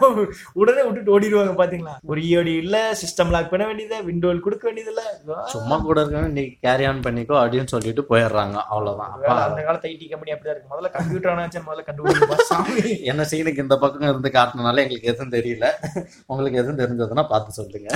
உடனே 0.60 0.82
விட்டுட்டு 0.86 1.14
ஓடிடுவாங்க 1.14 1.54
பாத்தீங்களா? 1.60 1.94
ஒரு 2.10 2.20
ஈயோடி 2.26 2.54
இல்ல 2.64 2.76
சிஸ்டம் 3.02 3.32
லாக் 3.34 3.52
பண்ண 3.52 3.66
வேண்டியது 3.70 3.98
விண்டோல் 4.08 4.42
கொடுக்க 4.46 4.66
வேண்டியது 4.68 4.92
இல்ல 4.94 5.04
சும்மா 5.54 5.78
கூட 5.86 5.98
இருக்காங்க 6.04 6.30
நீ 6.38 6.44
கேரி 6.66 6.86
ஆன் 6.90 7.04
பண்ணிக்கோ 7.06 7.36
அப்படின்னு 7.42 7.72
சொல்லிட்டு 7.74 8.04
போயிடுறாங்க. 8.10 8.56
அவ்வளவுதான். 8.72 9.14
அப்பா 9.16 9.36
அந்த 9.46 9.62
காலத்து 9.68 9.90
ஐடி 9.92 10.08
கம்பெனி 10.12 10.34
அப்படிதான் 10.34 10.56
இருக்கு. 10.56 10.72
முதல்ல 10.74 10.90
கம்ப்யூட்டர் 10.98 11.32
ஆனாச்சு 11.34 11.64
முதல்ல 11.70 11.86
கண்டுபிடிப்பா 11.88 12.38
என்ன 13.12 13.22
சீனுக்கு 13.32 13.64
இந்த 13.66 13.76
பக்கம் 13.84 14.08
இருந்து 14.10 14.30
காட்டினால 14.36 14.84
எங்களுக்கு 14.84 15.10
எதுவும் 15.14 15.34
தெரியல. 15.38 15.66
உங்களுக்கு 16.30 16.60
எதுவும் 16.62 16.82
தெரிஞ்சதுன்னா 16.82 17.19
பார்த்து 17.22 17.52
சொல்லுங்க. 17.52 17.90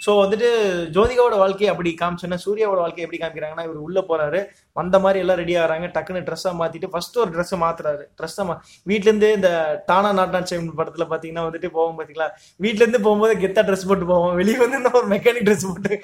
ஸோ 0.00 0.10
வந்துட்டு 0.20 0.48
ஜோதிகாவோட 0.96 1.36
வாழ்க்கையை 1.42 1.70
அப்படி 1.72 1.90
காமிச்சோன்னா 2.02 2.38
சூர்யாவோட 2.44 2.80
வாழ்க்கையை 2.84 3.04
எப்படி 3.06 3.18
காமிக்கிறாங்கன்னா 3.22 3.64
இவர் 3.68 3.84
உள்ள 3.86 4.00
போறாரு 4.10 4.40
வந்த 4.78 4.96
மாதிரி 5.04 5.18
எல்லாம் 5.22 5.38
ரெடி 5.40 5.54
ஆகிறாங்க 5.60 5.86
டக்குன்னு 5.94 6.20
ட்ரெஸ்ஸை 6.28 6.52
மாத்திட்டு 6.60 6.88
ஃபர்ஸ்ட் 6.92 7.16
ஒரு 7.22 7.30
ட்ரெஸ்ஸை 7.34 7.56
மாத்துறாரு. 7.62 8.04
ட்ரெஸ்ஸை 8.18 8.44
மா 8.48 8.54
வீட்லேருந்து 8.90 9.28
இந்த 9.38 9.50
டானா 9.88 10.10
நாட்டான் 10.18 10.46
சைம் 10.50 10.68
படத்துல 10.80 11.04
பாத்தீங்கன்னா 11.12 11.44
வந்துட்டு 11.46 11.68
போவோம் 11.76 11.96
பாத்தீங்களா? 11.98 12.28
வீட்ல 12.64 12.82
இருந்து 12.84 13.00
போகும்போது 13.06 13.34
கெத்தா 13.42 13.62
ட்ரெஸ் 13.68 13.86
போட்டு 13.90 14.06
போவோம். 14.12 14.34
வெளியே 14.40 14.58
வந்து 14.64 14.92
ஒரு 15.00 15.08
மெக்கானிக் 15.14 15.46
ட்ரெஸ் 15.48 15.66
போட்டு 15.70 15.98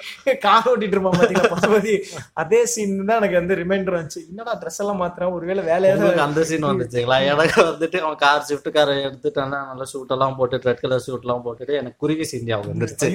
கார் 0.45 0.69
ஓட்டிட்டு 0.71 0.95
இருப்போம் 0.97 1.17
பாத்தீங்களா? 1.21 1.51
பசுபதி. 1.55 1.95
அதே 2.43 2.61
சீன் 2.73 2.95
தான் 3.09 3.19
எனக்கு 3.21 3.39
வந்து 3.41 3.57
ரிமைண்டர் 3.61 3.97
வந்துச்சு. 3.99 4.21
என்னடா 4.31 4.55
ட்ரெஸ் 4.63 4.81
எல்லாம் 4.85 5.01
மாத்துறேன் 5.03 5.33
ஒருவேளை 5.37 5.63
உங்களுக்கு 5.95 6.25
அந்த 6.27 6.43
சீன் 6.51 6.69
வந்துச்சுங்களா? 6.71 7.19
எனக்கு 7.33 7.59
வந்துட்டு 7.71 7.99
அவன் 8.05 8.21
கார் 8.25 8.47
ஷிஃப்ட் 8.51 8.71
கார் 8.77 8.93
எடுத்துட்டானா 9.07 9.61
நல்லா 9.71 9.87
எல்லாம் 10.17 10.37
போட்டு 10.41 10.63
ரெட் 10.69 10.83
கலர் 10.85 11.05
ஷூட் 11.07 11.25
எல்லாம் 11.27 11.43
போட்டுட்டு 11.47 11.75
எனக்கு 11.81 11.99
குருவி 12.05 12.27
சீன் 12.33 12.47
ஞாபகம் 12.51 12.73
வந்துருச்சு. 12.75 13.09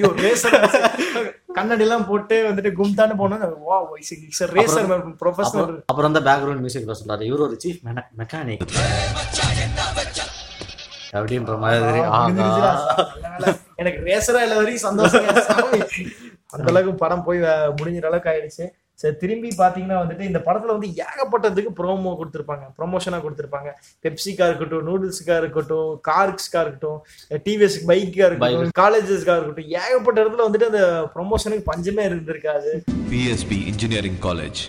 கண்ணாடி 1.53 1.83
எல்லாம் 1.85 2.07
போட்டு 2.07 2.35
வந்துட்டு 2.49 2.71
கும்தான்னு 2.79 3.15
போனோம் 3.21 3.41
வா 3.65 3.77
ரேசர் 4.57 4.87
ப்ரொஃபஷனல் 5.21 5.75
அப்புறம் 5.85 6.09
அந்த 6.13 6.21
பேக்ரவுண்ட் 6.29 6.63
மியூசிக்ல 6.63 6.95
சொல்றாரு. 7.01 7.21
இவர் 7.21 7.45
ஒரு 7.47 7.57
சீஃப் 7.63 7.81
மெக்கானிக் 8.21 8.63
அப்படின்ற 11.17 11.55
மாதிரி. 11.59 11.99
எனக்கு 13.75 13.99
ரேசரா 14.05 14.41
இல்ல 14.45 14.55
வரைக்கும் 14.55 14.87
சந்தோஷம். 14.89 15.25
அந்த 16.53 16.69
அளவுக்கு 16.71 16.93
படம் 16.95 17.23
போய் 17.23 17.39
முடிஞ்சிற 17.79 18.05
அளவுக்கு 18.05 18.31
ஆயிடுச்சு. 18.31 18.65
சரி 19.03 19.15
திரும்பி 19.21 19.49
பாத்தீங்கன்னா 19.61 19.97
வந்துட்டு 20.01 20.27
இந்த 20.29 20.39
படத்துல 20.45 20.75
வந்து 20.75 20.89
ஏகப்பட்டதுக்கு 21.05 21.71
ப்ரோமோ 21.79 22.11
கொடுத்துருப்பாங்க. 22.19 22.65
ப்ரொமோஷனா 22.77 23.17
கொடுத்துருப்பாங்க. 23.23 23.71
பெப்சிக்கா 24.05 24.45
இருக்கட்டும் 24.49 24.85
நூடுல்ஸுக்கா 24.89 25.37
இருக்கட்டும் 25.41 25.89
கார்ஸ்க்கா 26.09 26.61
இருக்கட்டும் 26.65 26.99
டிவிஎஸ் 27.47 27.77
பைக்கா 27.89 28.27
இருக்கட்டும் 28.29 28.77
காலேஜஸ்க்கா 28.83 29.35
இருக்கட்டும். 29.39 29.71
ஏகப்பட்ட 29.81 30.17
இடத்துல 30.23 30.45
வந்துட்டு 30.47 30.69
அந்த 30.71 30.83
ப்ரொமோஷனுக்கு 31.15 31.69
பஞ்சமே 31.71 32.05
இருந்திருக்காது. 32.11 32.71
PSB 33.11 33.51
Engineering 33.73 34.15
College. 34.27 34.61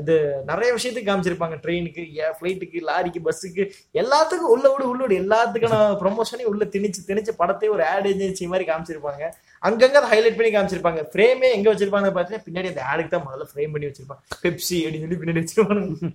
இது 0.00 0.14
நிறைய 0.48 0.68
விஷயத்துக்கு 0.76 1.08
காமிச்சிருப்பாங்க. 1.08 1.56
ட்ரெயினுக்கு 1.64 2.02
ஃபிளைட்டுக்கு 2.36 2.78
லாரிக்கு 2.88 3.20
பஸ்ஸுக்கு 3.26 3.62
எல்லாத்துக்கும் 4.00 4.52
உள்ள 4.54 4.64
விடு 4.72 4.88
உள்ள 4.92 5.02
விடு 5.04 5.18
எல்லாத்துக்கான 5.22 5.76
ப்ரொமோஷனையும் 6.00 6.50
உள்ள 6.52 6.64
திணிச்சு 6.74 7.00
திணிச்சு 7.10 7.32
படத்தை 7.40 7.68
ஒரு 7.74 7.84
ஆட் 7.90 8.08
ஏஜென்சி 8.12 8.48
மாதிரி 8.52 8.64
காமிச்சிருப்பாங்க. 8.70 9.24
அங்கங்க 9.68 9.98
அதை 10.00 10.08
ஹைலைட் 10.12 10.36
பண்ணி 10.38 10.50
காமிச்சிருப்பாங்க. 10.54 11.02
ஃப்ரேமே 11.12 11.48
எங்க 11.56 11.66
வச்சிருப்பாங்க 11.70 12.08
பார்த்தீங்கன்னா 12.14 12.46
பின்னாடி 12.46 12.70
அந்த 12.72 12.82
ஆடுக்கு 12.90 13.12
தான் 13.14 13.24
முதல்ல 13.26 13.46
ஃப்ரேம் 13.50 13.72
பண்ணி 13.74 13.88
வச்சிருப்பாங்க. 13.88 14.22
பெப்சி 14.44 14.78
அப்படின்னு 14.84 15.06
சொல்லி 15.06 15.20
பின்னாடி 15.22 15.42
வச்சிருப்பாங்க. 15.42 16.10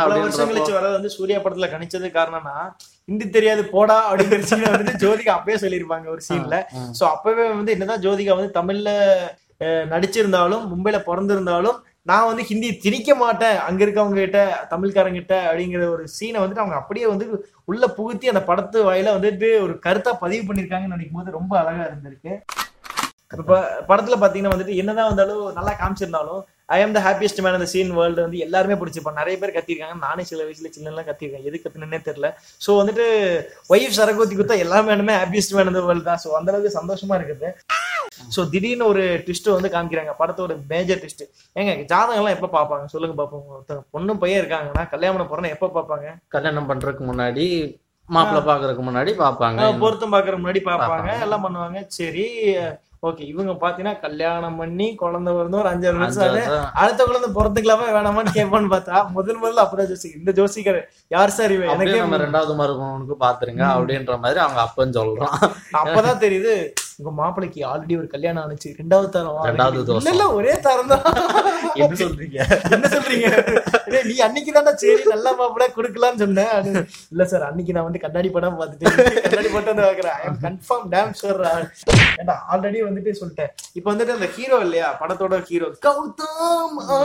அவ்வளவு 0.00 0.22
வருஷம் 0.24 0.50
கழிச்சு 0.50 0.76
வரது 0.76 0.94
வந்து 0.98 1.10
சூர்யா 1.16 1.38
படத்துல 1.44 1.68
கணிச்சது 1.72 2.08
காரணம்னா 2.18 2.54
ஹிந்தி 3.08 3.26
தெரியாது 3.36 3.62
போடா 3.74 3.96
அப்படிங்கிற 4.08 4.46
சீனை 4.50 4.70
வந்துட்டு 4.72 5.00
ஜோதிகா 5.02 5.34
அப்பவே 5.36 5.56
சொல்லியிருப்பாங்க 5.64 6.06
ஒரு 6.14 6.22
சீன்ல 6.28 6.56
சோ 6.98 7.02
அப்பவே 7.14 7.44
வந்து 7.58 7.74
என்னதான் 7.76 8.02
ஜோதிகா 8.06 8.38
வந்து 8.38 8.56
தமிழ்ல 8.60 8.90
நடிச்சிருந்தாலும் 9.92 10.64
மும்பைல 10.70 10.98
பிறந்திருந்தாலும் 11.08 11.76
நான் 12.10 12.28
வந்து 12.30 12.42
ஹிந்தி 12.50 12.68
திணிக்க 12.82 13.10
மாட்டேன் 13.22 13.56
அங்க 13.68 13.80
இருக்கவங்க 13.84 14.18
கிட்ட 14.24 14.40
தமிழ்காரங்க 14.72 15.20
கிட்ட 15.20 15.36
அப்படிங்கிற 15.48 15.86
ஒரு 15.94 16.04
சீனை 16.16 16.38
வந்துட்டு 16.42 16.64
அவங்க 16.64 16.76
அப்படியே 16.80 17.06
வந்து 17.12 17.26
உள்ள 17.70 17.84
புகுத்தி 17.96 18.26
அந்த 18.32 18.42
படத்து 18.50 18.78
வாயில 18.88 19.14
வந்துட்டு 19.16 19.48
ஒரு 19.64 19.74
கருத்தா 19.86 20.12
பதிவு 20.24 20.44
பண்ணிருக்காங்கன்னு 20.48 20.96
நினைக்கும் 20.96 21.20
போது 21.20 21.36
ரொம்ப 21.38 21.52
அழகா 21.62 21.86
இருந்திருக்கு. 21.88 22.34
இப்ப 23.30 23.54
படத்துல 23.88 24.16
பாத்தீங்கன்னா 24.22 24.52
வந்துட்டு 24.54 24.76
என்னதான் 24.80 25.08
வந்தாலும் 25.10 25.40
நல்லா 25.56 25.72
காமிச்சிருந்தாலும் 25.80 26.42
I 26.74 26.78
am 26.82 26.94
the 26.96 27.00
happiest 27.06 27.40
man 27.44 27.56
அந்த 27.56 27.68
சீன் 27.72 27.90
வேர்ல்டு 27.96 28.24
வந்து 28.24 28.38
எல்லாருமே 28.44 28.76
பிடிச்சிருப்பாங்க. 28.78 29.20
நிறைய 29.22 29.36
பேர் 29.40 29.54
கத்திருக்காங்க. 29.56 29.96
நானே 30.06 30.22
சில 30.30 30.40
வயசுல 30.46 30.70
சின்னலாம் 30.76 31.08
கத்திருக்கேன். 31.08 31.46
எது 31.48 31.56
கத்தினே 31.64 31.98
தெரியல. 32.08 32.28
சோ 32.64 32.70
வந்துட்டு 32.80 33.04
ஒய்ஃப் 33.74 33.96
சரகோத்தி 33.98 34.36
குத்தா 34.40 34.56
எல்லா 34.64 34.78
மேனுமே 34.88 35.16
ஹாப்பியஸ்ட் 35.22 35.54
மேன் 35.56 35.70
அந்த 35.72 35.82
வேர்ல்டு 35.88 36.08
தான். 36.10 36.22
ஸோ 36.24 36.30
அந்த 36.38 36.52
அளவுக்கு 36.52 36.78
சந்தோஷமா 36.78 37.16
இருக்குது. 37.20 37.50
சோ 38.34 38.42
திடீர்னு 38.52 38.88
ஒரு 38.92 39.02
ட்விஸ்ட் 39.24 39.48
வந்து 39.56 39.70
காமிக்கிறாங்க. 39.74 40.12
படத்தோட 40.20 40.52
மேஜர் 40.72 41.00
ட்விஸ்ட் 41.02 41.24
ஏங்க 41.56 41.72
ஜாதகம் 41.92 42.20
எல்லாம் 42.20 42.36
எப்ப 42.36 42.50
பாப்பாங்க 42.58 42.86
சொல்லுங்க 42.94 43.16
பாப்போம். 43.22 43.44
ஒருத்தங்க 43.56 43.84
பொண்ணும் 43.96 44.22
பையன் 44.22 44.40
இருக்காங்கன்னா 44.42 44.84
கல்யாணம் 44.94 45.30
போறேன்னா 45.32 45.54
எப்ப 45.56 45.70
பாப்பாங்க 45.78 46.08
கல்யாணம் 46.36 46.70
பண்றதுக்கு 46.70 47.04
முன்னாடி 47.10 47.46
மாப்பிள்ளை 48.08 48.42
பாக்குறதுக்கு 48.48 48.82
முன்னாடி 48.88 49.12
பாப்பாங்க 49.22 49.62
ஆஹ் 49.66 49.80
பொருத்தம் 49.84 50.12
பாக்குற 50.16 50.34
முன்னாடி 50.42 50.60
பாப்பாங்க 50.68 51.08
எல்லாம் 51.26 51.44
பண்ணுவாங்க. 51.46 51.78
சரி 51.98 52.26
ஓகே 53.06 53.24
இவங்க 53.26 53.52
பாத்தீங்கன்னா 53.60 53.94
கல்யாணம் 54.00 54.56
பண்ணி 54.56 54.86
குழந்தை 54.96 55.32
வந்து 55.34 55.58
ஒரு 55.58 55.68
அஞ்சாறு 55.68 55.98
அஞ்சு 55.98 56.20
வருஷம். 56.24 56.64
அடுத்த 56.80 57.00
குழந்தை 57.04 57.28
பிறந்துக்கலாமா 57.34 57.86
வேணாமான்னு 57.90 58.36
கேட்பான்னு 58.36 58.72
பார்த்தா 58.72 59.02
முதல் 59.12 59.40
முதல்ல 59.40 59.64
அப்பதான் 59.64 59.90
ஜோசிக்கர் 59.90 60.18
இந்த 60.18 60.32
ஜோசிக்கர் 60.38 60.80
யார் 61.10 61.36
சார் 61.36 61.54
இவன்? 61.56 61.72
எனக்கே 61.74 61.98
நம்ம 61.98 62.20
ரெண்டாவது 62.24 62.54
மருமகனுக்கு 62.60 63.16
பாத்துருங்க 63.20 63.64
அப்படின்ற 63.74 64.16
மாதிரி 64.18 64.40
அவங்க 64.44 64.62
அப்பன்னு 64.66 64.98
சொல்றான் 64.98 65.36
அப்பதான் 65.80 66.22
தெரியுது. 66.24 66.54
உங்க 66.98 67.10
மாப்பிளைக்கு 67.18 67.60
ஆல்ரெடி 67.70 67.94
ஒரு 68.00 68.08
கல்யாணம் 68.12 68.42
ஆனிச்சு. 68.42 68.70
ரெண்டாவது 68.78 69.08
தரம் 69.14 69.40
ரெண்டாவது 69.48 69.80
இல்ல 70.12 70.26
ஒரே 70.36 70.52
தரம் 70.66 70.90
தான். 70.92 71.02
எப்படி 71.80 71.98
சொல்றீங்க? 72.02 72.38
என்ன 72.74 72.86
சொல்றீங்க? 72.94 73.28
நீ 74.08 74.14
அன்னைக்கு 74.26 74.54
தான்டா 74.56 74.72
சரி 74.82 75.02
நல்ல 75.12 75.28
மாப்பிள்ளை 75.38 75.66
கொடுக்கலாம்னு 75.76 76.22
சொன்னேன். 76.24 76.54
இல்ல 77.12 77.24
சார் 77.32 77.44
அன்னைக்கு 77.48 77.74
நான் 77.76 77.88
வந்து 77.88 78.02
கண்ணாடி 78.04 78.30
படம் 78.36 78.58
பார்த்துட்டு 78.60 78.86
கண்ணாடி 79.26 79.48
போட்டு 79.48 79.72
வந்து 79.72 79.86
பாக்குறேன் 79.88 80.38
கன்ஃபார்ம் 80.44 80.86
டேம் 80.94 81.12
ஷூர் 81.20 81.42
ஏன்டா 82.20 82.36
ஆல்ரெடி 82.52 82.80
வந்துட்டு 82.88 83.18
சொல்லிட்டேன். 83.20 83.50
இப்போ 83.78 83.88
வந்துட்டு 83.92 84.16
அந்த 84.16 84.28
ஹீரோ 84.36 84.58
இல்லையா? 84.66 84.88
படத்தோட 85.02 85.40
ஹீரோ 85.50 85.68
கௌதம் 85.86 86.76
ஆ. 86.88 86.98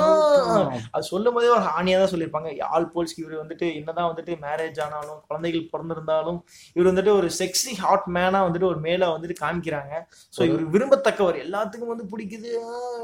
அது 0.91 1.03
சொல்லும் 1.03 1.33
போதே 1.33 1.47
ஒரு 1.47 1.59
ஹானியா 1.59 2.07
தான் 2.07 2.11
சொல்லியிருப்பாங்க. 2.11 2.61
ஆல் 2.61 2.91
போல்ஸ்க்கு 2.95 3.21
இவர் 3.21 3.47
வந்துட்டு 3.47 3.75
என்னதான் 3.75 4.15
வந்துட்டு 4.15 4.35
மேரேஜ் 4.41 4.81
ஆனாலும் 4.81 5.21
குழந்தைகள் 5.27 5.69
பிறந்திருந்தாலும் 5.71 6.39
இவர் 6.73 6.93
வந்துட்டு 6.93 7.15
ஒரு 7.15 7.29
செக்ஸி 7.39 7.73
ஹாட் 7.77 8.03
மேனா 8.13 8.41
வந்துட்டு 8.47 8.63
ஒரு 8.63 8.79
மேல 8.79 9.17
வந்துட்டு 9.17 9.35
காமிக்கிறாங்க. 9.41 9.93
சோ 10.37 10.43
இவர் 10.43 10.69
விரும்பத்தக்கவர் 10.69 11.37
எல்லாத்துக்கும் 11.45 11.87
வந்து 11.87 12.05
பிடிக்குது. 12.11 12.51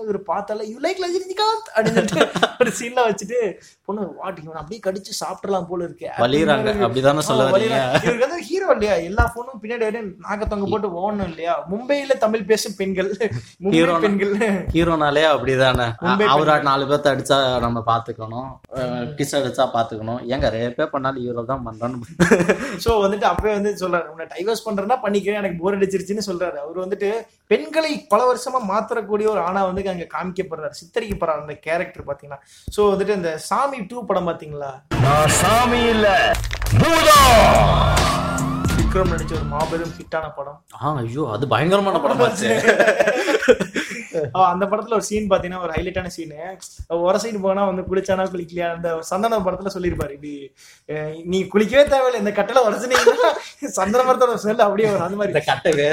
இவர் 0.03 0.21
பார்த்தால 0.21 0.63
யூ 0.63 0.77
லைக் 0.79 1.03
ரஜினிகாந்த் 1.05 1.69
அப்படின்னு 1.75 2.27
ஒரு 2.59 2.71
சீன்ல 2.79 2.99
வச்சுட்டு 3.09 3.53
பொண்ணு 3.85 4.13
வாட் 4.15 4.39
இவன் 4.43 4.55
அப்படியே 4.55 4.81
கடிச்சு 4.85 5.13
சாப்பிடலாம் 5.23 5.67
போல 5.67 5.83
இருக்கு. 5.83 6.09
வலியுறாங்க. 6.17 6.69
அப்படிதானே 6.87 7.19
சொல்ல. 7.19 7.45
இவருக்கு 7.47 8.27
வந்து 8.27 8.41
ஹீரோ 8.41 8.71
இல்லையா? 8.71 8.93
எல்லா 8.93 9.33
போனும் 9.35 9.63
பின்னாடி 9.63 9.85
நாகத்தொங்க 10.29 10.69
போட்டு 10.69 11.11
ஓடணும் 11.11 11.27
இல்லையா? 11.27 11.67
மும்பையில 11.71 12.17
தமிழ் 12.17 12.45
பேசும் 12.45 12.73
பெண்கள் 12.77 13.17
Hero- 13.63 13.99
பெண்கள். 13.99 14.33
ஹீரோனாலே 14.73 15.23
அப்படிதானே. 15.35 15.85
அவரா 16.25 16.61
நாலு 16.61 16.85
பேர்த்த 16.85 17.07
அடிச்சா 17.13 17.37
நம்ம 17.65 17.79
பாத்துக்கணும். 17.89 18.49
கிஸ் 19.19 19.35
அடிச்சா 19.37 19.65
பாத்துக்கணும். 19.75 20.19
ஏங்க 20.33 20.49
ரேப்பே 20.55 20.85
பண்ணாலும் 20.93 21.23
ஹீரோ 21.25 21.43
தான் 21.51 21.65
பண்றான்னு 21.67 21.97
சோ 22.85 22.89
வந்துட்டு 23.03 23.27
அப்பவே 23.31 23.53
வந்து 23.57 23.71
சொல்றாரு. 23.83 24.07
உன்னை 24.13 24.27
டைவர்ஸ் 24.33 24.65
பண்றேன்னா 24.67 24.97
பண்ணிக்கிறேன். 25.05 25.39
எனக்கு 25.41 25.59
போர் 25.61 25.77
அடிச்சிருச்சுன்னு 25.79 26.27
சொல்றாரு. 26.29 26.57
அவர் 26.63 26.83
வந்துட்டு 26.85 27.09
பெண்களை 27.53 27.91
பல 28.13 28.21
வருஷமா 28.31 28.61
மாத்தறக்கூடிய 28.71 29.29
ஒரு 29.35 29.43
ஆணா 29.47 29.63
வந்து 29.69 29.85
அங்க 29.95 30.07
காமிக்கப்படுறாரு. 30.15 30.79
சித்தரிக்கப்படுறாரு 30.81 31.45
அந்த 31.45 31.57
கேரக்டர் 31.67 32.07
பாத்தீங்கன்னா. 32.09 32.41
சோ 32.75 32.89
வந்துட்டு 32.93 33.17
இந்த 33.21 33.33
சாமி 33.49 33.79
டூ 33.91 34.05
படம் 34.11 34.29
பாத்தீங்களா? 34.31 34.71
சாமி 35.41 35.81
இல்ல. 35.95 36.07
விக்ரம் 38.77 39.11
நடிச்ச 39.13 39.33
ஒரு 39.37 39.47
மாபெரும் 39.53 39.93
ஹிட்டான 39.99 40.25
படம். 40.35 40.59
ஆ 40.81 40.91
ஐயோ 41.01 41.23
அது 41.35 41.45
பயங்கரமான 41.53 41.97
படமாச்சு 42.03 42.49
ஆ, 42.51 43.96
அந்த 44.51 44.65
படத்துல 44.71 44.97
ஒரு 44.97 45.05
சீன் 45.09 45.29
பாத்தீங்கன்னா 45.29 45.63
ஒரு 45.65 45.73
ஹைலைட்டான 45.75 46.11
சீனு 46.15 46.37
ஒரு 47.07 47.17
சைடு 47.23 47.39
போனா 47.45 47.63
வந்து 47.69 47.83
குளிச்சானா 47.89 48.25
குளிக்கலையா? 48.33 48.67
அந்த 48.75 48.89
சந்தன 49.09 49.39
படத்துல 49.45 49.71
சொல்லியிருப்பாரு. 49.75 50.13
இப்படி 50.17 50.33
நீ 51.31 51.39
குளிக்கவே 51.53 51.83
தேவையில்லை. 51.93 52.19
இந்த 52.23 52.31
கட்டளை 52.39 52.61
உரசுனீங்கன்னா 52.67 53.31
சந்தன 53.77 54.05
மரத்தோட 54.09 54.35
ஸ்மெல் 54.43 54.63
அப்படியே 54.67 54.87
வரும். 54.91 55.05
அந்த 55.07 55.17
மாதிரி. 55.19 55.33
இந்த 55.33 55.43
கட்டவே. 55.51 55.87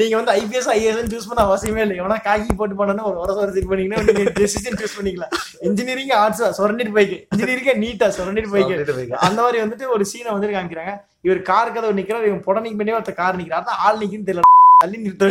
நீங்க 0.00 0.14
வந்து 0.20 0.34
ஐபிஎஸ் 0.40 0.70
ஐஏஎஸ் 0.76 1.12
சூஸ் 1.14 1.28
பண்ண 1.30 1.44
அவசியமே 1.48 1.82
இல்லை. 1.86 1.96
எவனா 2.00 2.18
காக்கி 2.28 2.56
போட்டு 2.56 2.78
போனா 2.80 3.06
ஒரு 3.10 3.18
உரச 3.24 3.38
உரசிட்டு 3.44 3.70
பண்ணீங்கன்னா 3.72 4.04
நீங்க 4.08 4.32
டெசிஷன் 4.40 4.78
சூஸ் 4.82 4.96
பண்ணிக்கலாம். 4.98 5.34
இன்ஜினியரிங் 5.70 6.14
ஆர்ட்ஸ் 6.22 6.44
சுரண்டிட்டு 6.60 6.96
போய்க்கு 6.98 7.18
இன்ஜினியரிங் 7.34 7.82
நீட்டா 7.84 8.08
சுரண்டிட்டு 8.18 8.52
போய்க்கு. 8.54 9.08
அந்த 9.28 9.38
மாதிரி 9.42 9.62
வந்துட்டு 9.64 9.94
ஒரு 9.96 10.06
சீனை 10.12 10.30
வந்து 10.36 10.54
காமிக்கிறாங்க. 10.56 10.94
இவர் 11.26 11.40
கார் 11.52 11.74
கதவு 11.76 11.98
நிக்கிறார். 12.00 12.28
இவன் 12.30 12.44
புடனைக்கு 12.46 12.80
பண்ணி 12.82 12.98
ஒருத்த 12.98 13.14
கார் 13.22 13.40
நிக்கிறார் 13.40 13.62
அதான் 13.62 13.82
ஆள் 13.86 14.00
நிக்குன்னு 14.02 14.28
தெரியல. 14.28 14.44
தள்ளி 14.82 14.98
நிறுத்த 15.04 15.28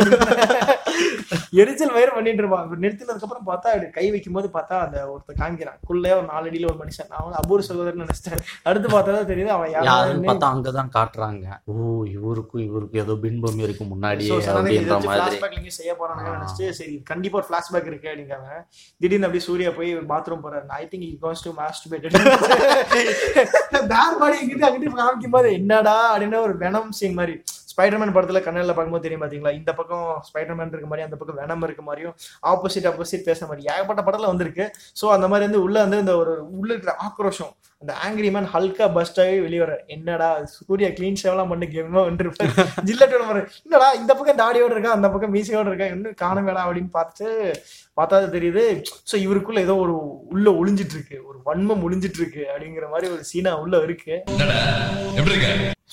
எரிச்சல் 1.60 1.94
வயிறு 1.96 2.12
பண்ணிட்டு 2.16 2.42
இருப்பான் 2.42 2.82
நிறுத்தினதுக்கு 2.84 3.26
அப்புறம் 3.28 3.48
பார்த்தா 3.50 3.68
அப்படி 3.74 3.88
கை 3.98 4.06
வைக்கும் 4.14 4.36
போது 4.38 4.48
பார்த்தா 4.56 4.76
அந்த 4.86 4.98
ஒருத்த 5.12 5.36
காமிக்கிறான். 5.40 5.78
குள்ளே 5.88 6.10
ஒரு 6.18 6.26
நாலு 6.32 6.44
அடியில 6.50 6.68
ஒரு 6.72 6.78
மனுஷன். 6.82 7.08
நான் 7.12 7.24
வந்து 7.26 7.38
அபூர் 7.40 7.66
சகோதரன் 7.68 8.02
நினைச்சிட்டேன். 8.04 8.42
அடுத்து 8.68 8.88
பார்த்தா 8.94 9.14
தான் 9.18 9.30
தெரியுது 9.32 9.52
அவன் 9.56 9.72
யாருன்னு. 9.76 10.28
பார்த்தா 10.30 10.50
அங்கதான் 10.54 10.92
காட்டுறாங்க. 10.98 11.44
ஓ 11.72 11.74
இவருக்கும் 12.16 12.64
இவருக்கும் 12.68 13.02
ஏதோ 13.04 13.16
பின்பம் 13.24 13.62
இருக்கு 13.66 13.84
எங்கேயும் 13.88 15.76
செய்ய 15.78 15.92
போறானுங்க 16.00 16.30
நினைச்சிட்டு 16.36 16.68
சரி 16.80 16.94
கண்டிப்பா 17.10 17.38
ஒரு 17.40 17.46
ஃபிளாஷ்பேக் 17.48 17.88
இருக்கு 17.90 18.10
அப்படிங்காங்க 18.12 18.50
திடீர்னு 19.00 19.26
அப்படியே 19.28 19.44
சூர்யா 19.48 19.70
போய் 19.78 19.90
பாத்ரூம் 20.12 20.44
போறாரு. 20.46 20.66
I 20.80 20.84
think 20.92 21.06
goes 21.24 21.44
to 21.46 21.52
masturbate 21.60 22.06
bare 22.12 22.26
body 24.22 24.36
இங்கிட்டு 24.42 24.66
அங்கிட்டு 24.68 24.98
காமிக்கும் 25.02 25.36
போது 25.36 25.48
என்னடா? 25.60 25.96
அப்படின்னு 26.14 26.40
ஒரு 26.48 26.56
வெனம் 26.64 26.90
சீன் 26.98 27.18
மாதிரி. 27.20 27.36
ஸ்பைடர்மேன் 27.78 28.14
படத்துல 28.14 28.40
கண்ணில் 28.44 28.66
பார்க்கும்போது 28.66 29.04
தெரியும் 29.06 29.22
பாத்தீங்களா? 29.24 29.52
இந்த 29.54 29.72
பக்கம் 29.72 30.06
ஸ்பைடர்மேன் 30.28 30.70
இருக்க 30.70 30.86
மாதிரி 30.86 31.04
அந்த 31.06 31.16
பக்கம் 31.16 31.36
வெனம் 31.36 31.62
இருக்க 31.62 31.82
மாதிரியும் 31.82 32.14
ஆப்போசிட் 32.42 32.88
ஆப்போசிட் 32.90 33.26
பேசுற 33.28 33.46
மாதிரி 33.46 33.66
ஏகப்பட்ட 33.74 34.02
படத்துல 34.02 34.30
வந்திருக்கு. 34.32 34.64
ஸோ 35.00 35.06
அந்த 35.16 35.28
மாதிரி 35.28 35.46
வந்து 35.46 35.62
உள்ள 35.62 35.78
வந்து 35.80 35.98
இந்த 35.98 36.16
ஒரு 36.16 36.32
உள்ள 36.58 36.70
இருக்கிற 36.74 36.94
ஆக்ரோஷம் 37.06 37.52
அந்த 37.82 37.92
ஆங்கிரி 38.04 38.28
மேன் 38.34 38.48
ஹல்கா 38.52 38.86
பஸ்ட் 38.94 39.18
ஆகி 39.24 39.34
வெளியே 39.44 39.60
வர 39.62 39.74
என்னடா 39.94 40.28
சூர்யா 40.54 40.88
க்ளீன் 40.96 41.20
ஷேவ்லாம் 41.20 41.52
பண்ணி 41.52 41.66
கேமா 41.74 42.00
வந்துருப்பாரு. 42.08 42.64
ஜில்லட்டோட 42.88 43.24
வர 43.28 43.42
என்னடா 43.66 43.88
இந்த 44.00 44.12
பக்கம் 44.18 44.40
தாடியோட 44.42 44.74
இருக்கா? 44.76 44.96
அந்த 44.98 45.10
பக்கம் 45.12 45.32
மீசையோட 45.36 45.70
இருக்கா? 45.72 45.88
இன்னும் 45.94 46.18
காண 46.24 46.36
வேணாம் 46.48 46.66
அப்படின்னு 46.66 46.92
பார்த்து 46.98 47.28
பார்த்தா 48.00 48.22
தெரியுது 48.36 48.66
ஸோ 49.12 49.16
இவருக்குள்ள 49.26 49.66
ஏதோ 49.68 49.76
ஒரு 49.84 49.96
உள்ள 50.34 50.48
ஒளிஞ்சிட்டு 50.60 50.96
இருக்கு 50.98 51.18
ஒரு 51.30 51.40
வன்மம் 51.48 51.84
ஒளிஞ்சிட்டு 51.88 52.20
இருக்கு 52.22 52.44
அப்படிங்கிற 52.52 52.88
மாதிரி 52.94 53.14
ஒரு 53.14 53.24
சீனா 53.32 53.52
உள்ள 53.64 53.84
இருக்கு. 53.88 54.14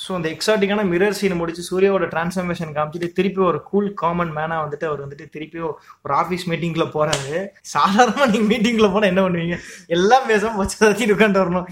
ஸோ 0.03 0.13
அந்த 0.15 0.27
எக்ஸாட்டிக்கான 0.33 0.81
மிரர் 0.89 1.15
சீனை 1.19 1.35
முடிச்சு 1.39 1.61
சூர்யாவோட 1.67 2.05
டிரான்ஸ்ஃபர்மேஷன் 2.13 2.73
காமிச்சிட்டு 2.77 3.07
திருப்பி 3.17 3.41
ஒரு 3.49 3.59
கூல் 3.69 3.87
காமன் 4.01 4.33
மேனா 4.37 4.55
வந்துட்டு 4.63 4.85
அவர் 4.89 5.03
வந்துட்டு 5.03 5.25
திருப்பி 5.35 5.59
ஒரு 6.05 6.13
ஆஃபீஸ் 6.21 6.43
மீட்டிங்ல 6.51 6.85
போறாரு. 6.95 7.37
சாதாரணமா 7.73 8.25
நீங்க 8.33 8.47
மீட்டிங்ல 8.51 8.87
போனா 8.95 9.09
என்ன 9.11 9.21
பண்ணுவீங்க? 9.25 9.57
எல்லாம் 9.97 10.27
பேசாம 10.31 10.59
வச்சு 10.61 11.13
உட்காந்து 11.15 11.41
வரணும். 11.43 11.69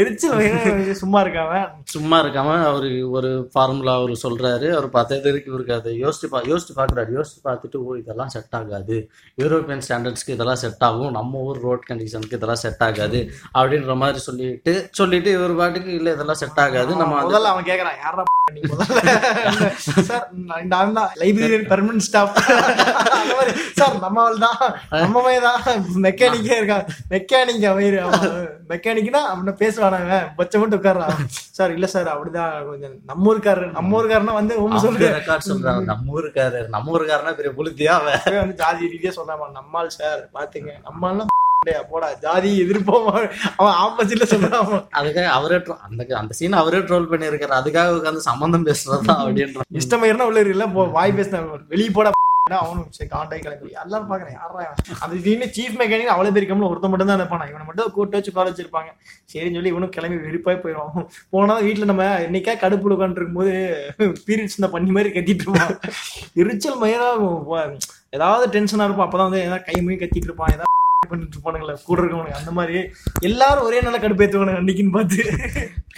எரிச்சல் 0.00 0.94
சும்மா 1.02 1.18
இருக்காம? 1.24 1.52
சும்மா 1.94 2.16
இருக்காம 2.24 2.50
அவரு 2.70 2.90
ஒரு 3.10 3.30
ஃபார்முலா 3.52 3.94
அவர் 4.00 4.12
சொல்றாரு. 4.24 4.68
அவர் 4.76 4.88
பார்த்தது 4.96 5.30
இருக்கு 5.30 5.50
இவருக்கு 5.52 5.74
அதை 5.74 5.92
யோசிச்சு 6.04 6.28
பா 6.30 6.40
யோசிச்சு 6.52 6.72
பார்க்குறாரு. 6.76 7.10
யோசிச்சு 7.18 7.40
பார்த்துட்டு 7.44 7.80
ஓ 7.86 7.94
இதெல்லாம் 8.02 8.32
செட் 8.36 8.56
ஆகாது. 8.60 8.98
யூரோப்பியன் 9.42 9.84
ஸ்டாண்டர்ட்ஸ்க்கு 9.88 10.36
இதெல்லாம் 10.36 10.62
செட் 10.64 10.86
ஆகும். 10.88 11.16
நம்ம 11.18 11.38
ஊர் 11.48 11.60
ரோட் 11.66 11.88
கண்டிஷனுக்கு 11.88 12.38
இதெல்லாம் 12.40 12.62
செட் 12.64 12.84
ஆகாது 12.88 13.20
அப்படின்ற 13.58 13.96
மாதிரி 14.04 14.18
சொல்லிட்டு 14.28 14.74
சொல்லிட்டு 15.00 15.32
இவர் 15.38 15.58
பாட்டுக்கு 15.62 15.92
இல்லை 16.00 16.12
இதெல்லாம் 16.12 16.40
செட் 16.44 16.62
ஆகாது. 16.66 16.94
நம்ம 17.02 17.20
முதல்ல 17.22 17.52
அவன் 17.54 17.68
கேக்குறான் 17.70 18.00
யாரா 18.04 18.24
மெக்கானிக்கே 26.04 26.54
இருக்கான். 26.58 26.84
மெக்கானிக் 27.10 27.66
அவரு 27.70 27.98
மெக்கானிக்னா 28.68 29.20
அவன 29.46 29.54
பேசுவானாங்க. 29.60 30.14
பச்சை 30.38 30.56
மட்டும் 30.60 30.80
உட்கார்றான். 30.80 31.18
சார் 31.58 31.72
இல்ல 31.76 31.86
சார் 31.94 32.08
அப்படிதான் 32.14 32.52
கொஞ்சம் 32.70 32.94
நம்ம 33.10 33.28
ஊருக்காரர் 33.30 33.74
நம்ம 33.76 33.96
ஊருக்காரனா 33.98 34.34
வந்து 34.40 34.54
உண்மை 34.64 34.80
சொல்லுங்க 34.84 35.10
ரெக்கார்ட் 35.18 35.48
சொல்றாங்க 35.50 35.84
நம்ம 35.92 36.14
ஊருக்காரு 36.18 36.60
நம்ம 36.74 36.92
ஊருக்காரனா 36.96 37.34
பெரிய 37.38 37.52
புளுத்தியா 37.58 37.94
அவன். 38.00 38.18
அவன் 38.26 38.42
வந்து 38.44 38.58
ஜாதி 38.62 38.90
ரீதியா 38.94 39.12
சொன்னாமா 39.20 39.46
நம்மால் 39.58 39.96
சார் 40.00 40.22
பாத்துங்க 40.38 40.72
நம்மாலாம் 40.88 41.32
போடா 41.92 42.08
ஜாதி 42.24 42.50
எதிர்ப்போம். 42.64 43.06
அவன் 43.58 43.76
ஆப்போசிட்ல 43.84 44.24
சொல்றான் 44.32 44.68
அதுக்காக 44.98 45.24
அவரே 45.36 45.56
அந்த 45.86 46.02
அந்த 46.20 46.32
சீன் 46.38 46.60
அவரே 46.60 46.80
ட்ரோல் 46.88 47.08
பண்ணியிருக்காரு. 47.12 47.54
அதுக்காக 47.60 47.96
உட்காந்து 47.98 48.28
சம்பந்தம் 48.28 48.66
பேசுறதா 48.68 49.14
அப்படின்ற 49.22 49.64
இஷ்டமயிர்னா 49.80 50.28
உள்ள 50.30 50.44
இல்ல 50.54 50.66
வாய் 50.98 51.16
பேசின 51.18 51.42
வெளியே 51.72 51.90
போட 51.90 52.12
அவனும் 52.54 52.90
சரி 52.96 53.08
காண்டாய் 53.12 53.40
கிளம்பி 53.44 53.72
எல்லாரும் 53.82 54.10
பாக்குறேன் 54.10 54.34
யாரா 54.36 54.66
அது 55.04 55.14
திடீர்னு 55.22 55.46
சீஃப் 55.56 55.78
மெக்கானிக் 55.80 56.12
அவ்வளவு 56.12 56.34
பேர் 56.34 56.46
கம்மில் 56.50 56.68
ஒருத்த 56.68 56.88
மட்டும் 56.90 57.08
தான் 57.10 57.18
இருப்பானா 57.20 57.46
இவனை 57.50 57.64
மட்டும் 57.68 57.94
கூட்டு 57.96 58.16
வச்சு 58.16 58.34
கால 58.36 58.50
வச்சிருப்பாங்க. 58.50 58.90
சரின்னு 59.32 59.58
சொல்லி 59.58 59.72
இவனும் 59.72 59.92
கிளம்பி 59.96 60.18
வெறுப்பாய் 60.26 60.60
போயிடும் 60.64 61.08
போனா 61.32 61.56
வீட்டுல 61.66 61.88
நம்ம 61.90 62.06
என்னைக்கா 62.26 62.54
கடுப்பு 62.62 62.94
உட்காந்துருக்கும் 62.96 63.40
போது 63.40 63.54
பீரியட்ஸ் 64.28 64.58
இந்த 64.60 64.70
பண்ணி 64.76 64.94
மாதிரி 64.98 65.12
கத்திட்டு 65.16 65.44
இருப்பான். 65.46 65.74
எரிச்சல் 66.42 66.80
மயிராகும் 66.84 67.74
ஏதாவது 68.18 68.46
டென்ஷனா 68.56 68.88
இருப்பான். 68.88 69.08
அப்பதான் 69.08 69.30
வந்து 69.30 69.44
ஏதாவது 69.48 69.66
கை 69.70 69.76
மொழி 69.86 69.98
கத்திட்டு 70.04 70.30
இருப்பான். 70.30 70.54
ஏதாவது 70.56 70.72
பண்ணிட்டு 71.10 71.36
இருப்பானுங்களே 71.36 71.74
கூட 71.88 71.98
இருக்கவனுங்க 72.02 72.40
அந்த 72.40 72.50
மாதிரி 72.50 72.78
எல்லாரும் 73.20 73.66
ஒரே 73.68 73.80
நாள 73.80 73.98
கடுப்பேத்துவானுங்க 73.98 74.62
அன்னைக்குன்னு 74.62 74.96
பார்த்து. 74.98 75.22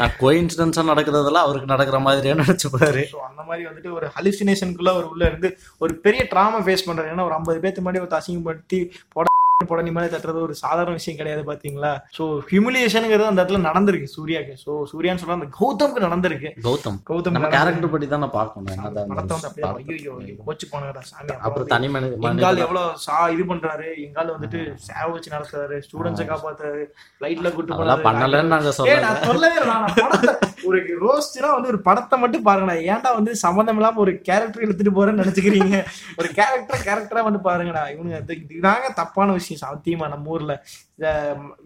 நான் 0.01 0.17
கோயின்சிடன்ஸா 0.21 0.83
நடக்கிறதெல்லாம் 0.91 1.47
அவருக்கு 1.47 1.73
நடக்கிற 1.75 2.01
மாதிரியே 2.09 2.35
நினைச்சுப்பாரு 2.35 3.03
ஸோ 3.15 3.21
அந்த 3.31 3.43
மாதிரி 3.49 3.63
வந்துட்டு 3.69 3.93
ஒரு 3.93 4.09
ஹலுசினேஷனுக்குள்ள 4.17 4.93
ஒரு 5.01 5.09
உள்ள 5.09 5.25
இருந்து 5.27 5.51
ஒரு 5.79 5.95
பெரிய 6.07 6.23
ட்ராமா 6.33 6.61
ஃபேஸ் 6.67 6.87
பண்றாரு. 6.89 7.13
ஏன்னா 7.15 7.27
ஒரு 7.29 7.37
ஐம்பது 7.39 7.63
பேர்த்து 7.65 7.85
முன்னாடி 7.85 8.05
ஒரு 8.05 8.19
அசிங்கப்படுத்தி 8.21 8.81
போட 9.13 9.27
போட 9.67 9.81
நிம்மதி 9.87 10.09
தட்டுறது 10.11 10.39
ஒரு 10.47 10.55
சாதாரண 10.61 10.93
விஷயம் 10.99 11.17
கிடையாது 11.21 11.43
பாத்தீங்களா? 11.49 11.91
ஸோ 12.17 12.25
ஹியூமிலியேஷனுங்கிறது 12.51 13.29
அந்த 13.31 13.41
இடத்துல 13.43 13.61
நடந்திருக்கு 13.69 14.09
சூர்யாக்கு. 14.13 14.53
ஸோ 14.65 14.73
சூர்யான்னு 14.91 15.21
சொல்ல 15.23 15.37
அந்த 15.39 15.49
கௌதம்க்கு 15.57 16.05
நடந்திருக்கு. 16.05 16.51
கௌதம். 16.67 16.99
கௌதம் 17.09 17.35
நம்ம. 17.37 17.49
கேரக்டர் 17.55 17.93
படி 17.95 18.09
தானே 18.13 18.29
பார்க்கணும். 18.37 18.69
என்னதான் 18.75 19.09
படத்தை 19.13 19.35
வந்து 19.37 19.49
அப்படியே. 19.49 19.97
ஐயோ 19.97 20.13
கோச்சு 20.49 20.67
போனடா 20.75 21.03
சாமி. 21.09 21.35
அப்புறம் 21.47 21.71
தனி 21.75 21.89
மனித 21.95 22.29
எங்கால் 22.31 22.63
எவ்வளவு 22.67 23.01
சா 23.07 23.17
இது 23.37 23.47
பண்றாரு? 23.51 23.89
எங்கால் 24.07 24.33
வந்துட்டு 24.37 24.61
சேவ 24.87 25.09
வச்சு 25.17 25.35
நடத்துறாரு 25.35 25.79
ஸ்டூடெண்ட்ஸை 25.87 26.27
காப்பாத்துறாரு 26.31 26.85
லைட்ல 27.25 27.53
கூட்டு 27.57 27.77
அதெல்லாம் 27.79 28.07
பண்ணலன்னு 28.09 28.55
நாங்க 28.55 28.75
நான். 29.07 29.69
நான் 29.73 29.91
படத்தை 29.99 30.37
ஒரு 30.69 30.79
ரோஸ்ட்னா 31.03 31.51
வந்து 31.57 31.73
ஒரு 31.73 31.83
படத்தை 31.89 32.17
மட்டும் 32.23 32.47
பாருங்கடா. 32.47 32.79
ஏன்டா 32.93 33.11
வந்து 33.19 33.35
சம்மந்தம் 33.45 33.79
இல்லாம 33.81 34.01
ஒரு 34.07 34.15
கேரக்டர் 34.31 34.65
எடுத்துட்டு 34.69 34.95
போறேன்னு 34.97 35.23
நினைச்சுக்கிறீங்க? 35.25 35.77
ஒரு 36.21 36.31
கேரக்டர் 36.39 36.87
கேரக்டரா 36.89 37.27
வந்து 37.29 37.43
பாருங்கடா. 37.51 37.85
இவனுங்க 37.97 38.19
இதுதாங்க 38.55 38.89
தப்பான 39.03 39.29
விஷயம். 39.33 39.47
சத்தியமா 39.63 40.09
நம்ம 40.09 40.29
ஊர்ல 40.29 40.55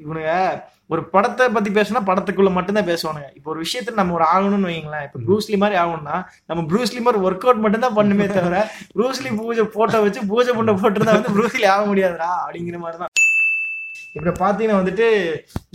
இவனுங்க 0.05 0.33
ஒரு 0.91 1.03
படத்தை 1.05 1.45
பத்தி 1.49 1.71
பேசினா 1.71 2.01
படத்துக்குள்ள 2.09 2.51
மட்டும்தான் 2.53 2.89
பேசுவானுங்க. 2.91 3.29
இப்போ 3.35 3.49
ஒரு 3.53 3.61
விஷயத்துல 3.65 3.99
நம்ம 4.01 4.15
ஒரு 4.19 4.27
ஆகணும்னு 4.33 4.71
வைங்களேன் 4.71 5.05
இப்போ 5.07 5.21
ப்ரூஸ்லி 5.27 5.57
மாதிரி 5.57 5.79
ஆகணும்னா 5.83 6.17
நம்ம 6.47 6.65
ப்ரூஸ்லி 6.71 7.01
மாதிரி 7.01 7.23
ஒர்க் 7.27 7.47
அவுட் 7.47 7.65
மட்டும் 7.65 7.85
தான் 7.87 7.99
பண்ணுமே 8.01 8.27
தவிர 8.29 8.59
ப்ரூஸ்லி 8.97 9.33
பூஜை 9.41 9.67
போட்டோ 9.77 10.01
வச்சு 10.07 10.29
பூஜை 10.29 10.55
பண்ண 10.55 10.75
போட்டிருந்தா 10.75 11.17
வந்து 11.19 11.35
ப்ரூஸ்லி 11.39 11.67
ஆக 11.75 11.85
முடியாதுடா 11.91 12.31
அப்படிங்கிற 12.45 12.79
மாதிரி 12.79 12.99
தான் 13.03 13.13
இப்ப 14.17 14.33
பாத்தீங்கன்னா 14.41 14.79
வந்துட்டு 14.81 15.07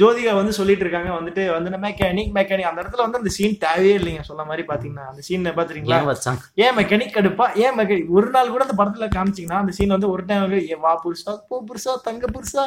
ஜோதிகா 0.01 0.31
வந்து 0.39 0.51
சொல்லிட்டு 0.57 0.83
இருக்காங்க. 0.85 1.09
வந்துட்டு 1.17 1.43
வந்து 1.53 1.69
மெக்கானிக் 1.85 2.31
மெக்கானிக் 2.35 2.67
அந்த 2.69 2.79
இடத்துல 2.83 3.03
வந்து 3.05 3.19
அந்த 3.19 3.31
சீன் 3.35 3.55
தேவையே 3.63 3.93
இல்லைங்க. 3.99 4.23
சொன்ன 4.27 4.43
மாதிரி 4.49 4.63
பாத்தீங்கன்னா 4.71 5.05
அந்த 5.11 5.21
சீன் 5.27 5.47
பாத்துறீங்களா 5.59 5.95
ஏன் 5.99 6.09
வச்சாங்க? 6.09 6.41
ஏன் 6.65 6.75
மெக்கானிக் 6.79 7.15
கடுப்பா? 7.15 7.45
ஏன் 7.63 7.75
மெக்கானிக் 7.79 8.11
ஒரு 8.17 8.27
நாள் 8.35 8.51
கூட 8.55 8.63
அந்த 8.67 8.75
படத்துல 8.81 9.07
காமிச்சீங்கன்னா 9.15 9.59
அந்த 9.61 9.73
சீன் 9.77 9.95
வந்து 9.95 10.09
ஒரு 10.15 10.25
டைம் 10.27 10.43
வந்து 10.45 10.59
வா 10.83 10.91
புருஷா 11.05 11.33
போ 11.49 11.63
புருஷா 11.69 11.95
தங்க 12.07 12.27
புருஷா 12.35 12.65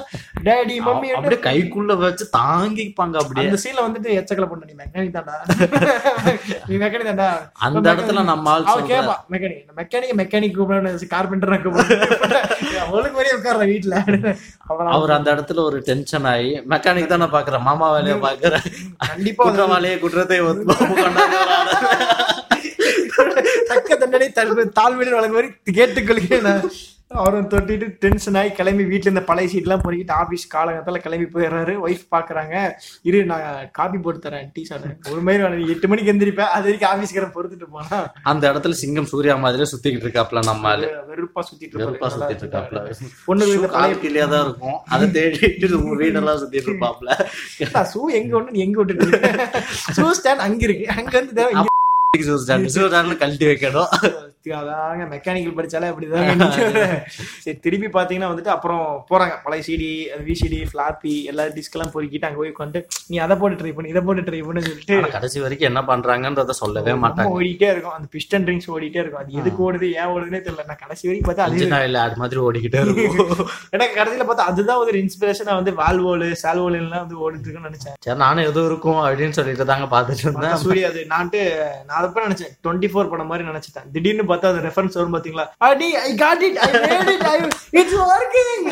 டேடி 0.49 0.77
மம்மி 0.89 1.11
அப்படியே 1.19 1.41
கைக்குள்ள 1.49 1.97
வச்சு 2.03 2.27
தாங்கிப்பாங்க 2.39 3.17
அப்படியே. 3.23 3.47
அந்த 3.49 3.61
சீன்ல 3.65 3.87
வந்துட்டு 3.89 4.17
எச்சக்கல 4.21 4.49
பண்ண 4.53 4.69
நீ 4.71 4.77
மெக்கானிக் 4.83 5.15
தான்டா. 5.19 5.37
நீ 6.69 6.75
மெக்கானிக் 6.85 7.11
தான்டா. 7.13 7.31
அந்த 7.69 7.87
இடத்துல 7.95 8.27
நம்ம 8.33 8.57
கேப்பா 8.93 9.17
மெக்கானிக் 9.37 9.65
மெக்கானிக் 9.81 10.19
மெக்கானிக் 10.23 10.57
கூப்பிட 10.59 10.97
கார்பெண்டர் 11.15 11.57
அவளுக்கு 12.85 13.19
வரையும் 13.21 13.39
உட்கார்ற 13.41 13.65
வீட்டுல 13.73 13.97
அவர் 14.97 15.17
அந்த 15.17 15.29
இடத்துல 15.35 15.59
ஒரு 15.65 15.79
டென்ஷன் 15.89 16.27
ஆகி 16.33 16.51
மெக்கானிக் 16.73 17.13
தானே 17.13 17.27
பாக்குற 17.35 17.57
மாமா 17.69 17.87
வேலையை 17.93 18.17
பாக்குற 18.27 18.55
கண்டிப்பா 19.09 19.45
குற்றவாளியை 19.45 19.99
குற்றத்தை. 19.99 20.39
தக்க 23.71 23.97
தண்டனை 23.97 24.29
தாழ்மையில் 24.79 25.17
வழங்க 25.17 25.35
மாதிரி 25.37 25.51
கேட்டுக்கொள்கிறேன். 25.79 26.63
அவரும் 27.11 27.49
தொட்டிட்டு 27.53 27.87
டென்ஷன் 28.03 28.37
ஆகி 28.41 28.51
கிளம்பி 28.59 28.85
வீட்டுல 28.91 29.09
இருந்த 29.09 29.23
பழைய 29.29 29.49
சீட் 29.53 29.65
எல்லாம் 29.67 29.83
பொறிக்கிட்டு 29.85 30.15
ஆபீஸ் 30.23 30.45
காலகட்டத்துல 30.53 30.99
கிளம்பி 31.05 31.27
போயிடுறாரு. 31.33 31.73
ஒய்ஃப் 31.87 32.05
பாக்குறாங்க. 32.15 32.55
இரு 33.09 33.21
நான் 33.31 33.47
காப்பி 33.79 33.99
போட்டு 34.05 34.21
தரேன் 34.27 34.47
டீ 34.55 34.63
ஷர்ட் 34.69 35.09
ஒரு 35.13 35.23
மாதிரி 35.29 35.67
எட்டு 35.75 35.89
மணிக்கு 35.93 36.13
எந்திரிப்பேன் 36.13 36.53
அது 36.57 36.65
வரைக்கும் 36.69 36.91
ஆபீஸ்காரன் 36.93 37.35
பொறுத்துட்டு 37.37 37.69
போனா. 37.75 37.99
அந்த 38.33 38.45
இடத்துல 38.53 38.79
சிங்கம் 38.83 39.11
சூர்யா 39.13 39.37
மாதிரியே 39.45 39.69
சுத்திக்கிட்டு 39.73 40.07
இருக்காப்ல 40.09 40.45
நம்ம 40.51 40.75
வெறுப்பா 41.11 41.43
சுத்திட்டு 41.49 41.81
வெறுப்பா. 41.83 42.11
சுத்திட்டு 42.15 42.47
இருக்காப்ல. 42.47 42.85
பொண்ணு 43.27 43.51
வீட்டுல 43.51 43.73
பழைய 43.75 43.95
கால் 43.95 44.03
கீழே 44.05 44.29
தான் 44.35 44.45
இருக்கும். 44.47 44.79
அதை 44.95 45.09
தேடிட்டு 45.19 45.73
உங்க 45.81 45.97
வீடெல்லாம் 46.05 46.41
சுத்திட்டு 46.45 46.71
இருப்பாப்ல. 46.71 47.11
ஷூ 47.93 48.03
எங்க 48.21 48.33
ஒண்ணு 48.41 48.65
எங்க 48.67 48.77
விட்டுட்டு 48.83 49.35
ஷூ 49.99 50.07
ஸ்டாண்ட் 50.21 50.47
அங்க 50.49 50.65
இருக்கு. 50.69 50.89
அங்க 50.99 51.15
வந்து 51.21 53.19
கழட்டி 53.21 53.47
வைக்கணும். 53.51 53.91
அதாங்க 54.49 55.05
மெக்கானிக்கல் 55.13 55.57
படிச்சாலே 55.57 55.89
அப்படிதான் 55.93 56.53
சரி 57.45 57.57
திருப்பி 57.65 57.89
பாத்தீங்கன்னா 57.97 58.31
வந்துட்டு 58.33 58.53
அப்புறம் 58.55 58.85
போறாங்க. 59.11 59.35
பழைய 59.45 59.63
சிடி 59.67 59.91
விசிடி 60.29 60.61
ஃபிளாப்பி 60.71 61.13
எல்லா 61.31 61.45
டிஸ்க் 61.57 61.77
எல்லாம் 61.77 61.93
பொறுக்கிட்டு 61.95 62.27
அங்க 62.29 62.39
போய் 62.43 62.53
உட்காந்து 62.53 62.81
நீ 63.11 63.19
அதை 63.25 63.37
போட்டு 63.41 63.59
ட்ரை 63.61 63.73
பண்ணி 63.75 63.93
இதை 63.93 64.03
போட்டு 64.07 64.25
ட்ரை 64.29 64.41
பண்ணு 64.47 64.65
சொல்லிட்டு 64.69 65.11
கடைசி 65.17 65.41
வரைக்கும் 65.45 65.71
என்ன 65.71 65.83
பண்றாங்கன்றத 65.91 66.57
சொல்லவே 66.63 66.95
மாட்டாங்க. 67.05 67.35
ஓடிட்டே 67.37 67.69
இருக்கும். 67.75 67.97
அந்த 67.97 68.09
பிஸ்டன் 68.17 68.47
ட்ரிங்க்ஸ் 68.47 68.71
ஓடிட்டே 68.77 69.01
இருக்கும். 69.03 69.23
அது 69.23 69.39
எதுக்கு 69.43 69.61
ஓடுது 69.67 69.91
ஏன் 70.01 70.11
ஓடுதுன்னே 70.15 70.41
தெரியல. 70.47 70.67
நான் 70.71 70.83
கடைசி 70.85 71.05
வரைக்கும் 71.09 71.29
பார்த்தா 71.31 71.49
அது 71.49 71.69
ஆயில் 71.81 72.01
ஆட் 72.05 72.19
மாதிரி 72.23 72.43
ஓடிக்கிட்டே 72.47 72.83
இருக்கும். 72.85 73.45
எனக்கு 73.77 73.95
கடைசியில 74.01 74.27
பார்த்தா 74.31 74.49
அதுதான் 74.53 74.83
ஒரு 74.85 74.97
இன்ஸ்பிரேஷனா 75.05 75.59
வந்து 75.61 75.75
வால்வோலு 75.83 76.31
சால்வோலு 76.45 76.81
எல்லாம் 76.85 77.05
வந்து 77.05 77.21
ஓடிட்டு 77.25 77.47
இருக்குன்னு 77.47 77.71
நினைச்சேன். 77.71 77.97
சரி 78.09 78.19
நானும் 78.25 78.49
எதுவும் 78.51 78.71
இருக்கும் 78.73 79.03
அப்படின்னு 79.05 79.39
சொல்லிட்டு 79.41 79.69
தாங்க 79.73 79.89
பாத்துட்டு 79.97 80.25
இருந்தேன். 80.27 80.57
சூர்யா 80.65 80.89
அது 80.93 81.03
நான்ட்டு 81.15 81.43
நான் 81.87 81.99
அதப்ப 82.01 82.27
நினைச்சேன். 82.29 82.53
டுவெண்ட்டி 82.65 82.91
ஃபோர் 82.95 83.13
படம் 83.15 83.33
மாதிரி 83.33 83.49
நினைச்சிட்டேன். 83.51 83.89
திடீர்னு 83.97 84.29
பார்த்தா 84.31 84.53
அந்த 84.53 84.63
ரெஃபரன்ஸ் 84.69 84.99
வரும் 84.99 85.17
பாத்தீங்களா? 85.17 85.47
அடி 85.69 85.89
I 86.07 86.11
got 86.25 86.45
it 86.49 86.61
I 86.67 86.71
made 86.87 87.11
it 87.17 87.27
I 87.33 87.37
it's 87.81 87.99
working 88.11 88.65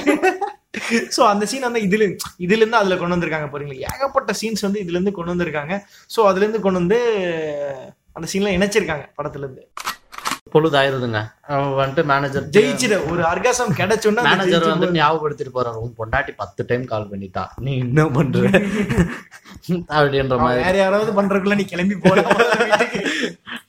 so 1.17 1.23
அந்த 1.33 1.45
சீன் 1.51 1.67
வந்து 1.69 1.81
இதுல 1.87 2.05
இதுல 2.45 2.61
இருந்து 2.63 2.81
அதுல 2.81 2.97
கொண்டு 2.99 3.15
வந்திருக்காங்க 3.17 3.49
பாருங்களா. 3.53 3.93
ஏகப்பட்ட 3.95 4.33
சீன்ஸ் 4.41 4.67
வந்து 4.67 4.83
இதுல 4.85 4.97
இருந்து 4.99 5.17
கொண்டு 5.17 5.33
வந்திருக்காங்க. 5.35 5.75
சோ 6.15 6.21
அதுல 6.31 6.45
இருந்து 6.45 6.63
கொண்டு 6.65 6.81
வந்து 6.83 7.01
அந்த 8.17 8.27
சீன்ல 8.33 8.57
இணைச்சிருக்காங்க 8.59 9.07
படத்துல 9.19 9.47
இருந்து 9.47 9.65
பொழுது 10.53 10.77
ஆயிருதுங்க 10.81 11.21
அவன் 11.55 11.75
வந்துட்டு 11.79 12.03
மேனேஜர் 12.11 12.45
ஜெயிச்சிட 12.55 12.95
ஒரு 13.11 13.23
அர்காசம் 13.31 13.75
கிடைச்சோன்னா 13.81 14.23
மேனேஜர் 14.29 14.65
வந்து 14.73 14.89
ஞாபகப்படுத்திட்டு 14.99 15.53
போறாரு. 15.57 15.81
உன் 15.85 15.93
பொண்டாட்டி 15.99 16.33
பத்து 16.43 16.63
டைம் 16.71 16.85
கால் 16.93 17.11
பண்ணிட்டா. 17.11 17.43
நீ 17.65 17.73
என்ன 17.85 18.07
பண்ற? 18.17 18.45
அப்படின்ற 19.99 20.37
மாதிரி 20.45 20.65
வேற 20.69 20.77
யாராவது 20.83 21.13
பண்றதுக்குள்ள 21.19 21.59
நீ 21.61 21.67
கிளம்பி 21.73 21.97
வீட்டுக்கு. 22.05 23.01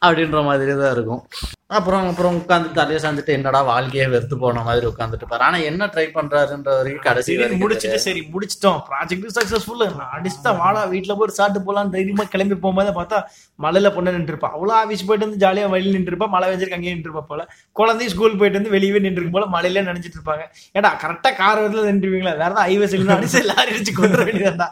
அப்படின்ற 0.06 0.41
மாதிரி 0.49 0.78
தான் 0.84 0.93
இருக்கும். 0.97 1.23
அப்புறம் 1.69 2.05
அப்புறம் 2.10 2.38
உட்காந்து 2.38 2.69
தலையை 2.77 2.99
சாஞ்சிட்டு 3.01 3.32
என்னடா 3.34 3.60
வாழ்க்கையே 3.67 4.05
வெறுத்து 4.08 4.36
போன 4.39 4.62
மாதிரி 4.63 4.86
உட்காந்துட்டு 4.89 5.25
பாரு 5.25 5.43
ஆனா 5.47 5.58
என்ன 5.67 5.89
ட்ரை 5.93 6.05
பண்றாருன்ற 6.15 6.69
வரைக்கும் 6.77 7.03
கடைசி 7.03 7.34
முடிச்சிட்டு 7.60 7.99
சரி 8.05 8.21
முடிச்சிட்டோம். 8.32 8.79
ப்ராஜெக்ட் 8.88 9.36
சக்சஸ்ஃபுல் 9.36 9.84
நான் 9.91 10.13
அடிச்சுட்டா 10.15 10.51
வாடா 10.60 10.82
வீட்டுல 10.93 11.15
போய் 11.19 11.36
சாப்பிட்டு 11.38 11.62
போலாம் 11.67 11.91
தைரியமா 11.93 12.25
கிளம்பி 12.32 12.55
போகும்போது 12.63 12.93
பார்த்தா 12.97 13.17
மலையில 13.60 13.91
பொண்ணு 13.95 14.15
நின்று 14.15 14.34
இருப்பா 14.34 14.49
அவ்வளோ 14.55 14.73
ஆஃபீஸ் 14.79 15.05
போயிட்டு 15.10 15.27
வந்து 15.27 15.41
ஜாலியா 15.43 15.67
வழியில் 15.73 15.95
நின்று 15.97 16.12
இருப்பா 16.13 16.29
மழை 16.34 16.47
வெஞ்சிருக்கு 16.51 16.77
அங்கேயே 16.79 16.95
நின்று 16.95 17.10
இருப்பா 17.10 17.23
போல. 17.29 17.43
குழந்தையும் 17.75 18.13
ஸ்கூல் 18.13 18.39
போயிட்டு 18.39 18.60
வந்து 18.60 18.73
வெளியவே 18.75 19.01
நின்று 19.05 19.17
இருக்கும் 19.17 19.38
போல 19.38 19.49
மழையில 19.55 19.86
நினைச்சிட்டு 19.89 20.19
இருப்பாங்க. 20.19 20.45
ஏடா 20.75 20.91
கரெக்டா 21.03 21.32
கார் 21.41 21.62
வரல 21.63 21.86
நின்றுவீங்களா 21.89 22.34
வேற 22.36 22.49
ஏதாவது 22.49 22.65
ஹைவேஸ் 22.65 22.95
இல்லைன்னா 22.97 23.19
அடிச்சு 23.19 23.39
எல்லாரும் 23.45 23.73
அடிச்சு 23.73 23.95
கொண்டு 23.99 24.19
வேண்டியதா 24.23 24.69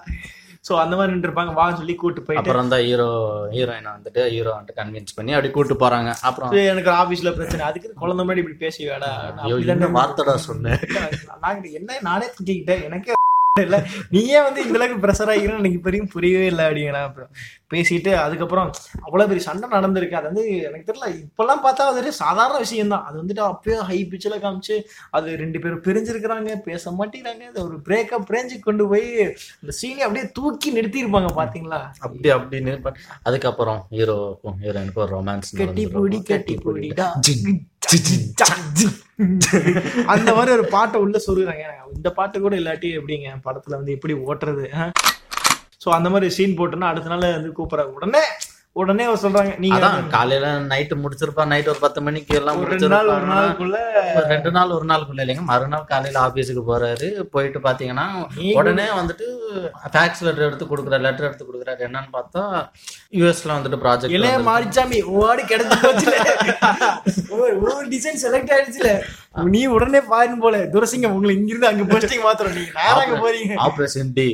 சோ 0.68 0.74
அந்த 0.84 0.94
மாதிரி 0.98 1.14
நின்று 1.14 1.30
இருப்பாங்க 1.30 1.54
வான்னு 1.60 1.80
சொல்லி 1.82 1.96
கூட்டு 2.04 2.22
போயிட்டு. 2.22 2.42
அப்புறம் 2.42 2.72
தான் 2.74 2.84
ஹீரோ 2.88 3.10
ஹீரோயினை 3.56 3.92
வந்துட்டு 3.98 4.24
ஹீரோ 4.36 4.52
வந்துட்டு 4.56 4.78
கன்வின்ஸ் 4.80 5.18
பண்ணி 5.18 5.36
அப்படி 5.38 5.52
கூட்டு 5.58 5.78
போறாங்க. 5.84 6.12
அப்புறம் 6.30 6.56
எனக்கு 6.74 6.92
ஆபீஸ்ல 7.02 7.32
பிரச்சனை. 7.40 7.66
அதுக்கு 7.70 7.94
குழந்தை 8.04 8.26
மாதிரி 8.30 8.44
இப்படி 8.44 8.60
பேசி 8.66 8.90
வேடா. 8.92 9.12
வார்த்தைடா 10.00 10.38
சொன்னேன் 10.50 10.82
நாங்க 11.46 11.68
என்ன 11.82 12.00
நானே 12.10 12.28
திட்டிக்கிட்டேன். 12.36 12.84
எனக்கே 12.90 13.17
இல்ல 13.66 13.78
நீயே 14.10 14.40
வந்து 14.48 14.60
இந்த 14.66 14.78
அளவுக்கு 14.80 15.04
ப்ரெஷர் 15.04 15.32
ஆகிக்கிறேன்னு 15.34 15.62
எனக்கு 15.62 15.86
பெரியும் 15.88 16.12
புரியவே 16.16 16.48
இல்லை 16.52 16.66
அப்படிங்கிறேன் 16.68 17.08
அப்புறம் 17.10 17.32
பேசிட்டு 17.74 18.12
அதுக்கப்புறம் 18.24 18.68
அவ்வளவு 19.06 19.30
பெரிய 19.30 19.44
சண்டை 19.48 19.68
நடந்திருக்கு. 19.76 20.18
அது 20.20 20.30
வந்து 20.30 20.44
எனக்கு 20.68 20.88
தெரியல 20.90 21.08
இப்பெல்லாம் 21.24 21.64
பார்த்தா 21.66 21.88
அது 21.94 22.14
சாதாரண 22.22 22.58
விஷயம் 22.66 22.94
தான் 22.94 23.06
அது 23.08 23.16
வந்துட்டு 23.22 23.44
அப்பயே 23.48 23.78
ஹை 23.90 24.00
பிச்சில் 24.12 24.42
காமிச்சு 24.46 24.76
அது 25.18 25.36
ரெண்டு 25.44 25.62
பேரும் 25.64 25.84
பிரிஞ்சிருக்கிறாங்க 25.88 26.54
பேச 26.68 26.92
மாட்டேங்கிறாங்க. 27.00 27.44
அது 27.52 27.62
ஒரு 27.68 27.78
பிரேக்கப் 27.88 28.32
ரேஞ்சுக்கு 28.36 28.68
கொண்டு 28.70 28.86
போய் 28.88 29.08
இந்த 29.62 29.74
சீனை 29.80 30.04
அப்படியே 30.08 30.26
தூக்கி 30.40 30.72
நிறுத்தியிருப்பாங்க 30.78 31.32
பாத்தீங்களா 31.42 31.82
அப்படி 32.06 32.32
அப்படின்னு 32.38 32.76
அதுக்கப்புறம் 33.24 33.82
ஹீரோக்கும் 33.92 34.60
ஹீரோயினுக்கும் 34.64 35.06
ஒரு 35.08 35.16
ரொமான்ஸ் 35.18 35.58
கட்டி 35.62 35.86
பூடி 35.96 36.20
கட்டி 36.32 36.56
பூடிடா 36.66 37.08
அந்த 40.08 40.30
மாதிரி 40.34 40.52
ஒரு 40.52 40.66
பாட்டை 40.68 40.98
உள்ள 41.00 41.18
சொல்லுறாங்க 41.28 41.64
இந்த 41.96 42.10
பாட்டு 42.12 42.38
கூட 42.40 42.56
இல்லாட்டி 42.56 42.90
எப்படிங்க? 42.98 43.30
படத்துல 43.46 43.78
வந்து 43.78 43.92
எப்படி 43.92 44.14
ஓட்டுறது 44.26 44.66
ஸோ 45.82 45.88
அந்த 45.90 46.10
மாதிரி 46.10 46.28
சீன் 46.30 46.58
போட்டோன்னா 46.58 46.90
அடுத்த 46.90 47.10
நாள் 47.10 47.34
வந்து 47.34 47.52
கூப்பிட 47.52 47.84
உடனே 47.88 48.24
உடனே 48.82 49.04
அவர் 49.10 49.22
சொல்றாங்க 49.24 49.52
நீங்க 49.64 49.80
காலையில 50.16 50.48
நைட்டு 50.72 50.96
முடிச்சிருப்பா 51.04 51.44
நைட் 51.52 51.70
ஒரு 51.74 51.80
பத்து 51.84 52.00
மணிக்கு 52.08 52.38
எல்லாம் 52.40 52.60
ரெண்டு 52.72 52.90
நாள் 52.94 53.12
ஒரு 53.16 53.28
நாளுக்குள்ள 53.32 53.78
ரெண்டு 54.34 54.52
நாள் 54.58 54.74
ஒரு 54.78 54.86
நாளுக்குள்ள 54.92 55.24
இல்லைங்க. 55.24 55.46
மறுநாள் 55.52 55.90
காலையில 55.92 56.20
ஆபீஸுக்கு 56.28 56.64
போறாரு. 56.72 57.08
போயிட்டு 57.36 57.60
பாத்தீங்கன்னா 57.68 58.06
உடனே 58.60 58.88
வந்துட்டு 59.00 59.28
ஃபேக்ஸ் 59.94 60.24
லெட்டர் 60.28 60.48
எடுத்து 60.50 60.68
கொடுக்குற 60.72 61.00
லெட்டர் 61.06 61.28
எடுத்து 61.30 61.48
கொடுக்குறாரு. 61.50 61.80
என்னன்னு 61.88 62.12
பார்த்தா 62.18 62.44
யூஎஸ்ல 63.20 63.56
வந்துட்டு 63.58 63.82
ப்ராஜெக்ட் 63.86 64.48
மாரிச்சாமி 64.50 65.00
ஓடி 65.22 65.46
கிடைச்சு 65.54 65.78
ஒரு 67.72 67.86
டிசைன் 67.96 68.22
செலக்ட் 68.26 68.54
ஆயிடுச்சுல. 68.56 68.92
நீ 69.54 69.60
உடனே 69.76 70.00
பாருன்னு 70.12 70.42
போல. 70.44 70.58
துரசிங்கம் 70.74 71.14
உங்களை 71.16 71.34
இங்கிருந்து 71.38 71.68
அங்க 71.70 71.84
போஸ்டிங் 71.92 72.24
மாத்திரம் 72.28 72.56
நீங்க 72.58 72.72
நேரா 72.78 73.02
அங்க 73.04 73.18
போறீங்க? 73.24 73.56
ஆபரேஷன் 73.66 74.10
டி 74.18 74.26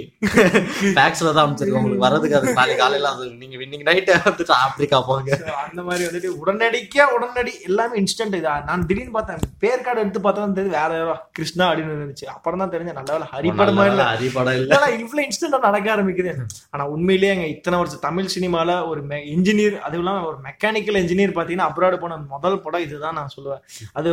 ஃபேக்ஸ்ல 0.95 1.31
தான் 1.35 1.43
அமைச்சிருக்கோம். 1.45 1.79
உங்களுக்கு 1.81 2.05
வரதுக்கு 2.05 2.37
அது 2.39 2.53
நாளைக்கு 2.59 2.81
காலையில 2.83 3.09
அது 3.15 3.25
நீங்க 3.41 3.55
இன்னைக்கு 3.65 3.87
நைட்டே 3.89 4.13
வந்துட்டு 4.27 4.53
ஆப்பிரிக்கா 4.63 4.99
போங்க. 5.09 5.31
அந்த 5.63 5.81
மாதிரி 5.87 6.03
வந்துட்டு 6.07 6.31
உடனடிக்கா 6.41 7.05
உடனடி 7.15 7.53
எல்லாமே 7.69 7.97
இன்ஸ்டன்ட் 8.03 8.37
இதா. 8.39 8.53
நான் 8.69 8.85
திடீர்னு 8.91 9.15
பார்த்தேன் 9.17 9.41
பேர் 9.65 9.83
கார்டு 9.87 10.03
எடுத்து 10.03 10.21
பார்த்தா 10.27 10.47
தெரியுது 10.59 10.77
வேற 10.79 10.91
யாரோ 11.01 11.15
கிருஷ்ணா 11.39 11.67
அப்படின்னு 11.69 11.95
இருந்துச்சு. 11.97 12.27
அப்புறம் 12.35 12.63
தான் 12.63 12.73
தெரிஞ்ச 12.75 12.93
நல்ல 12.99 13.11
வேலை 13.17 13.27
ஹரிப்படமா 13.33 13.85
இல்ல. 13.91 14.05
அரிபடம் 14.15 14.57
இல்ல. 14.61 14.79
இவ்வளவு 15.03 15.25
இன்ஸ்டன்டா 15.27 15.61
நடக்க 15.67 15.93
ஆரம்பிக்குது. 15.95 16.33
ஆனா 16.73 16.85
உண்மையிலேயே 16.95 17.33
அங்க 17.35 17.47
இத்தனை 17.55 17.79
வருஷம் 17.81 18.05
தமிழ் 18.07 18.33
சினிமால 18.37 18.79
ஒரு 18.91 19.03
இன்ஜினியர் 19.35 19.77
அது 19.87 20.01
இல்லாம 20.01 20.25
ஒரு 20.31 20.39
மெக்கானிக்கல் 20.49 21.01
இன்ஜினியர் 21.03 21.37
பாத்தீங்கன்னா 21.39 21.69
அப்ராட் 21.71 22.01
போன 22.05 22.17
முதல் 22.33 22.61
படம் 22.65 22.85
இதுதான் 22.87 23.17
நான் 23.19 23.33
சொல்லுவேன். 23.35 23.63
அது 23.99 24.09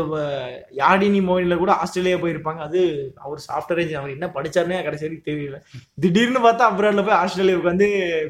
யாடினி 0.83 1.21
மோயில 1.29 1.57
கூட 1.63 1.73
ஆஸ்திரேலியா 1.83 2.19
போயிருப்பாங்க. 2.23 2.61
அது 2.69 2.81
அவர் 3.25 3.41
சாஃப்ட்வேர் 3.49 3.95
அவர் 4.01 4.15
என்ன 4.17 4.27
படிச்சாருன்னே 4.37 4.83
கடைசி 4.87 5.05
வரைக்கும் 5.07 5.29
தெரியல. 5.31 5.59
திடீர்னு 6.05 6.43
பார்த்தா 6.47 6.69
அப்ராட்ல 6.71 7.05
போய் 7.09 7.21
ஆஸ்திரேலியாவுக்கு 7.23 7.73
வந்து 7.73 7.89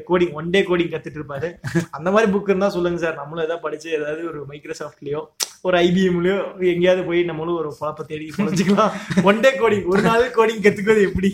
கோடிங் 0.09 0.33
ஒன் 0.41 0.49
டே 0.55 0.61
கோடிங் 0.69 0.91
கத்துட்டு 0.95 1.21
இருப்பாரு. 1.21 1.51
அந்த 1.99 2.11
மாதிரி 2.15 2.31
புக் 2.33 2.51
இருந்தா 2.53 2.69
சொல்லுங்க 2.77 3.01
சார். 3.05 3.19
நம்மளும் 3.21 3.45
ஏதாவது 3.47 3.65
படிச்சு 3.67 3.89
ஏதாவது 3.99 4.23
ஒரு 4.31 4.41
மைக்ரோசாஃப்ட்லயோ 4.51 5.23
ஒரு 5.67 5.77
ஐபிஎம்லயோ 5.77 6.37
எங்கேயாவது 6.73 7.01
போய் 7.07 7.19
நம்மளும் 7.23 7.57
ஒரு 7.61 7.69
குழப்ப 7.79 8.03
தேடி 8.11 8.27
புரிஞ்சுக்கலாம். 8.37 8.93
ஒன் 9.29 9.41
டே 9.43 9.49
கோடிங் 9.59 9.85
ஒரு 9.93 10.01
நாள் 10.07 10.23
கோடிங் 10.37 10.63
கத்துக்கிறது 10.65 11.01
எப்படி? 11.09 11.29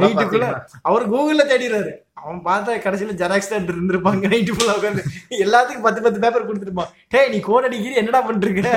நைட்டுக்குள்ள 0.00 0.46
அவர் 0.90 1.04
கூகுள்ல 1.12 1.44
தேடிடுறாரு. 1.52 1.92
அவன் 2.20 2.38
பார்த்தா 2.46 2.74
கடைசியில 2.84 3.14
ஜெராக்ஸ் 3.20 3.50
தான் 3.50 3.66
இருந்திருப்பாங்க. 3.70 4.28
நைட்டு 4.32 4.54
ஃபுல்லா 4.56 4.74
உட்காந்து 4.78 5.02
எல்லாத்துக்கும் 5.44 5.86
பத்து 5.86 6.00
பத்து 6.04 6.22
பேப்பர் 6.22 6.46
கொடுத்துருப்பான். 6.48 6.90
டேய் 7.14 7.28
நீ 7.32 7.38
கோட் 7.48 7.66
அடிக்கிறீ 7.68 8.00
என்னடா 8.02 8.20
பண்ணிருக்க 8.28 8.70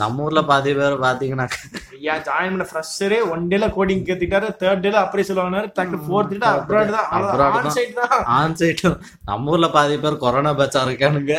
நம்ம 0.00 0.24
ஊர்ல 0.26 0.40
பாதி 0.50 0.70
பேர் 0.78 0.96
பாத்தீங்கன்னா. 1.04 1.46
ஐயா 1.98 2.14
ஜாயின் 2.28 2.54
பண்ண 2.54 2.66
ஃப்ரெஷரே 2.70 3.20
ஒன் 3.34 3.44
டேல 3.52 3.66
கோடிங் 3.76 4.02
கத்துக்கிட்டாரு. 4.08 4.48
தேர்ட் 4.62 4.82
டேல 4.86 4.98
அப்ரைசல் 5.04 5.40
வாங்கினாரு 5.40 5.70
டக்கு 5.78 6.00
ஃபோர்த் 6.06 6.34
டே 6.42 6.50
அப்ராட் 6.58 6.92
தான். 6.96 7.08
ஆன். 7.58 7.70
சைட் 7.76 7.94
தான். 8.00 8.16
ஆன் 8.38 8.56
சைட் 8.62 8.84
நம்ம 9.30 9.52
ஊர்ல 9.54 9.68
பாதி 9.76 9.96
பேர் 10.04 10.22
கொரோனா 10.24 10.52
பேச்சா 10.60 10.82
இருக்கானுங்க. 10.88 11.36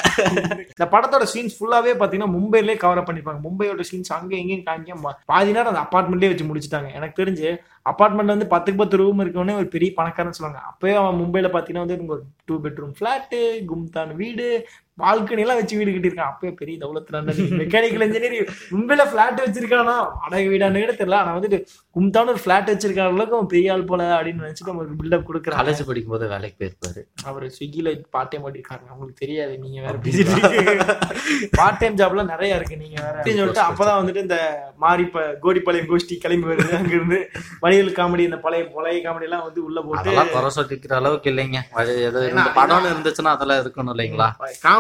இந்த 0.74 0.88
படத்தோட 0.96 1.28
சீன்ஸ் 1.34 1.58
ஃபுல்லாவே 1.60 1.94
பாத்தீங்கன்னா 2.02 2.34
மும்பையிலே 2.38 2.78
கவர் 2.86 3.08
பண்ணிருப்பாங்க. 3.10 3.42
மும்பையோட 3.48 3.86
சீன்ஸ் 3.92 4.16
அங்க 4.20 4.34
எங்கேயும் 4.42 4.66
காமிக்க 4.70 5.14
பாதி 5.34 5.56
நேரம் 5.58 5.72
அந்த 5.74 5.84
அபார்ட்மெண்ட்லயே 5.86 6.32
வச்சு 6.34 6.50
முடிச்சிட்டாங்க. 6.52 6.90
எனக்கு 7.00 7.20
தெரிஞ்சு 7.22 7.50
அப்பார்ட்மெண்ட் 7.90 8.34
வந்து 8.34 8.48
பத்துக்கு 8.50 8.78
பத்து 8.78 8.98
ரூம் 8.98 9.20
இருக்கவனே 9.20 9.56
ஒரு 9.56 9.68
பெரிய 9.68 9.92
பணக்காரன்னு 9.98 10.38
சொல்லுவாங்க. 10.38 10.60
அப்பயே 10.72 10.94
அவன் 10.94 11.20
மும்பையில் 11.22 11.56
பாத்தீங்கன்னா 11.56 11.86
வந்து 11.86 12.06
ஒரு 12.08 12.24
டூ 12.46 12.62
பெட்ரூம் 12.62 12.94
ஃபிளாட்டு 13.00 13.40
கும்தான் 13.72 14.16
வீடு 14.16 14.48
பால்கனி 15.02 15.44
எல்லாம் 15.44 15.60
வச்சு 15.60 15.78
வீடு 15.78 15.92
கட்டியிருக்கான். 15.94 16.32
அப்பயே 16.32 16.52
பெரிய 16.60 16.76
தௌலத்துல 16.82 17.22
மெக்கானிக்கல் 17.62 18.06
இன்ஜினியர் 18.08 18.50
மும்பைல 18.74 19.06
ஃபிளாட் 19.12 19.40
வச்சிருக்கானா? 19.44 19.96
அடகு 20.26 20.52
வீடான்னு 20.54 20.84
கூட 20.84 20.94
தெரியல. 21.00 21.20
ஆனா 21.22 21.32
வந்துட்டு 21.38 21.60
கும்தான் 21.96 22.30
ஒரு 22.34 22.40
ஃபிளாட் 22.44 22.70
வச்சிருக்க 22.72 23.02
அளவுக்கு 23.06 23.38
அவன் 23.38 23.50
பெரிய 23.54 23.74
ஆள் 23.74 23.88
போல 23.92 24.04
அப்படின்னு 24.18 24.44
நினைச்சிட்டு 24.44 24.72
அவங்களுக்கு 24.72 24.98
பில்டப் 25.02 25.26
கொடுக்குறாங்க 25.30 25.60
காலேஜ் 25.62 25.82
படிக்கும் 25.88 26.14
போது 26.16 26.28
வேலைக்கு 26.34 26.58
போயிருப்பாரு. 26.60 27.02
அவர் 27.30 27.46
ஸ்விக்கில 27.56 27.94
பார்ட் 28.16 28.32
டைம் 28.34 28.48
இருக்காங்க 28.54 28.86
அவங்களுக்கு 28.92 29.22
தெரியாது. 29.24 29.54
நீங்க 29.64 29.80
வேற 29.86 29.96
பேசிட்டு 30.06 30.36
இருக்கீங்க. 30.36 30.98
பார்ட் 31.60 31.80
டைம் 31.82 31.98
ஜாப்லாம் 32.02 32.32
நிறைய 32.34 32.60
இருக்கு. 32.60 32.78
நீங்க 32.84 32.98
வேற 33.06 33.16
அப்படின்னு 33.18 33.42
சொல்லிட்டு 33.42 33.66
அப்பதான் 33.70 34.00
வந்துட்டு 34.02 34.24
இந்த 34.26 34.40
மாறி 34.86 35.04
இப்ப 35.08 35.26
கோடிப்பாளையம் 35.46 35.90
கோஷ்டி 35.92 36.18
கிளம்பி 36.26 36.50
வருது. 36.52 36.74
அங்க 36.80 36.94
இருந்து 36.98 37.20
வடிவேல் 37.66 37.94
காமெடி 38.00 38.26
இந்த 38.30 38.40
பழைய 38.46 38.64
பழைய 38.78 39.02
காமெடி 39.08 39.28
எல்லாம் 39.30 39.46
வந்து 39.48 39.64
உள்ள 39.68 39.82
போட்டு 39.82 40.16
குறை 40.38 40.50
சொல்லிக்கிற 40.60 40.96
அளவுக்கு 41.02 41.32
இல்லைங்க. 41.34 41.60
படம்னு 42.62 42.94
இருந்துச்சுன்னா 42.94 43.36
அதெல்லாம் 43.36 43.62
இருக்கணும் 43.64 43.94
இல்லைங்களா? 43.96 44.30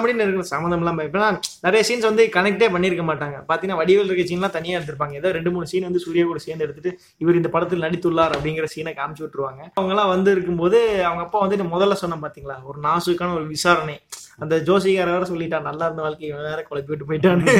காமெடின்னு 0.03 0.25
இருக்கிற 0.25 0.45
சம்மந்தம் 0.53 0.81
இல்லாம 0.83 1.03
இப்ப 1.07 1.27
நிறைய 1.65 1.81
சீன்ஸ் 1.87 2.07
வந்து 2.09 2.23
கனெக்டே 2.35 2.67
பண்ணிருக்க 2.75 3.03
மாட்டாங்க. 3.09 3.37
பாத்தீங்கன்னா 3.49 3.77
வடிவேல் 3.81 4.09
இருக்க 4.09 4.23
சீன்லாம் 4.29 4.55
தனியா 4.57 4.75
எடுத்திருப்பாங்க. 4.77 5.15
ஏதோ 5.21 5.31
ரெண்டு 5.37 5.51
மூணு 5.55 5.69
சீன் 5.71 5.87
வந்து 5.89 6.01
சூர்யா 6.05 6.23
கூட 6.31 6.39
சேர்ந்து 6.45 6.65
எடுத்துட்டு 6.65 6.91
இவர் 7.23 7.39
இந்த 7.39 7.49
படத்தில் 7.55 7.85
நடித்துள்ளார் 7.85 8.35
அப்படிங்கிற 8.37 8.67
சீனை 8.73 8.93
காமிச்சு 8.99 9.23
விட்டுருவாங்க. 9.25 9.61
அவங்க 9.77 9.93
எல்லாம் 9.95 10.11
வந்து 10.15 10.29
இருக்கும்போது 10.35 10.79
அவங்க 11.09 11.23
அப்பா 11.25 11.41
வந்துட்டு 11.45 11.67
முதல்ல 11.75 11.97
சொன்ன 12.03 12.19
பாத்தீங்களா? 12.25 12.57
ஒரு 12.71 12.79
நாசுக்கான 12.87 13.35
ஒரு 13.39 13.47
விசாரணை. 13.55 13.97
அந்த 14.43 14.55
ஜோசிகார 14.67 15.09
வேற 15.15 15.25
சொல்லிட்டா 15.31 15.57
நல்லா 15.69 15.85
இருந்த 15.87 16.03
வாழ்க்கை 16.05 16.27
இவன் 16.29 16.47
வேற 16.51 16.61
குழப்பி 16.69 16.91
விட்டு 16.91 17.09
போயிட்டான்னு. 17.09 17.53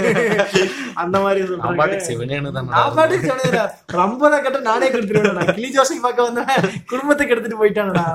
அந்த 1.04 1.18
மாதிரி 1.26 1.42
சொல்றாங்க 1.52 2.00
சொன்னேன் 3.28 3.76
ரொம்ப 4.00 4.30
கட்ட 4.46 4.62
நானே 4.72 4.90
கொடுத்துருவேன் 4.96 5.54
கிளி 5.60 5.70
ஜோசி 5.78 6.02
பார்க்க 6.08 6.28
வந்தேன். 6.30 6.50
குடும்பத்துக்கு 6.94 7.36
எடுத்துட்டு 7.36 7.62
போயிட்டானடா. 7.62 8.06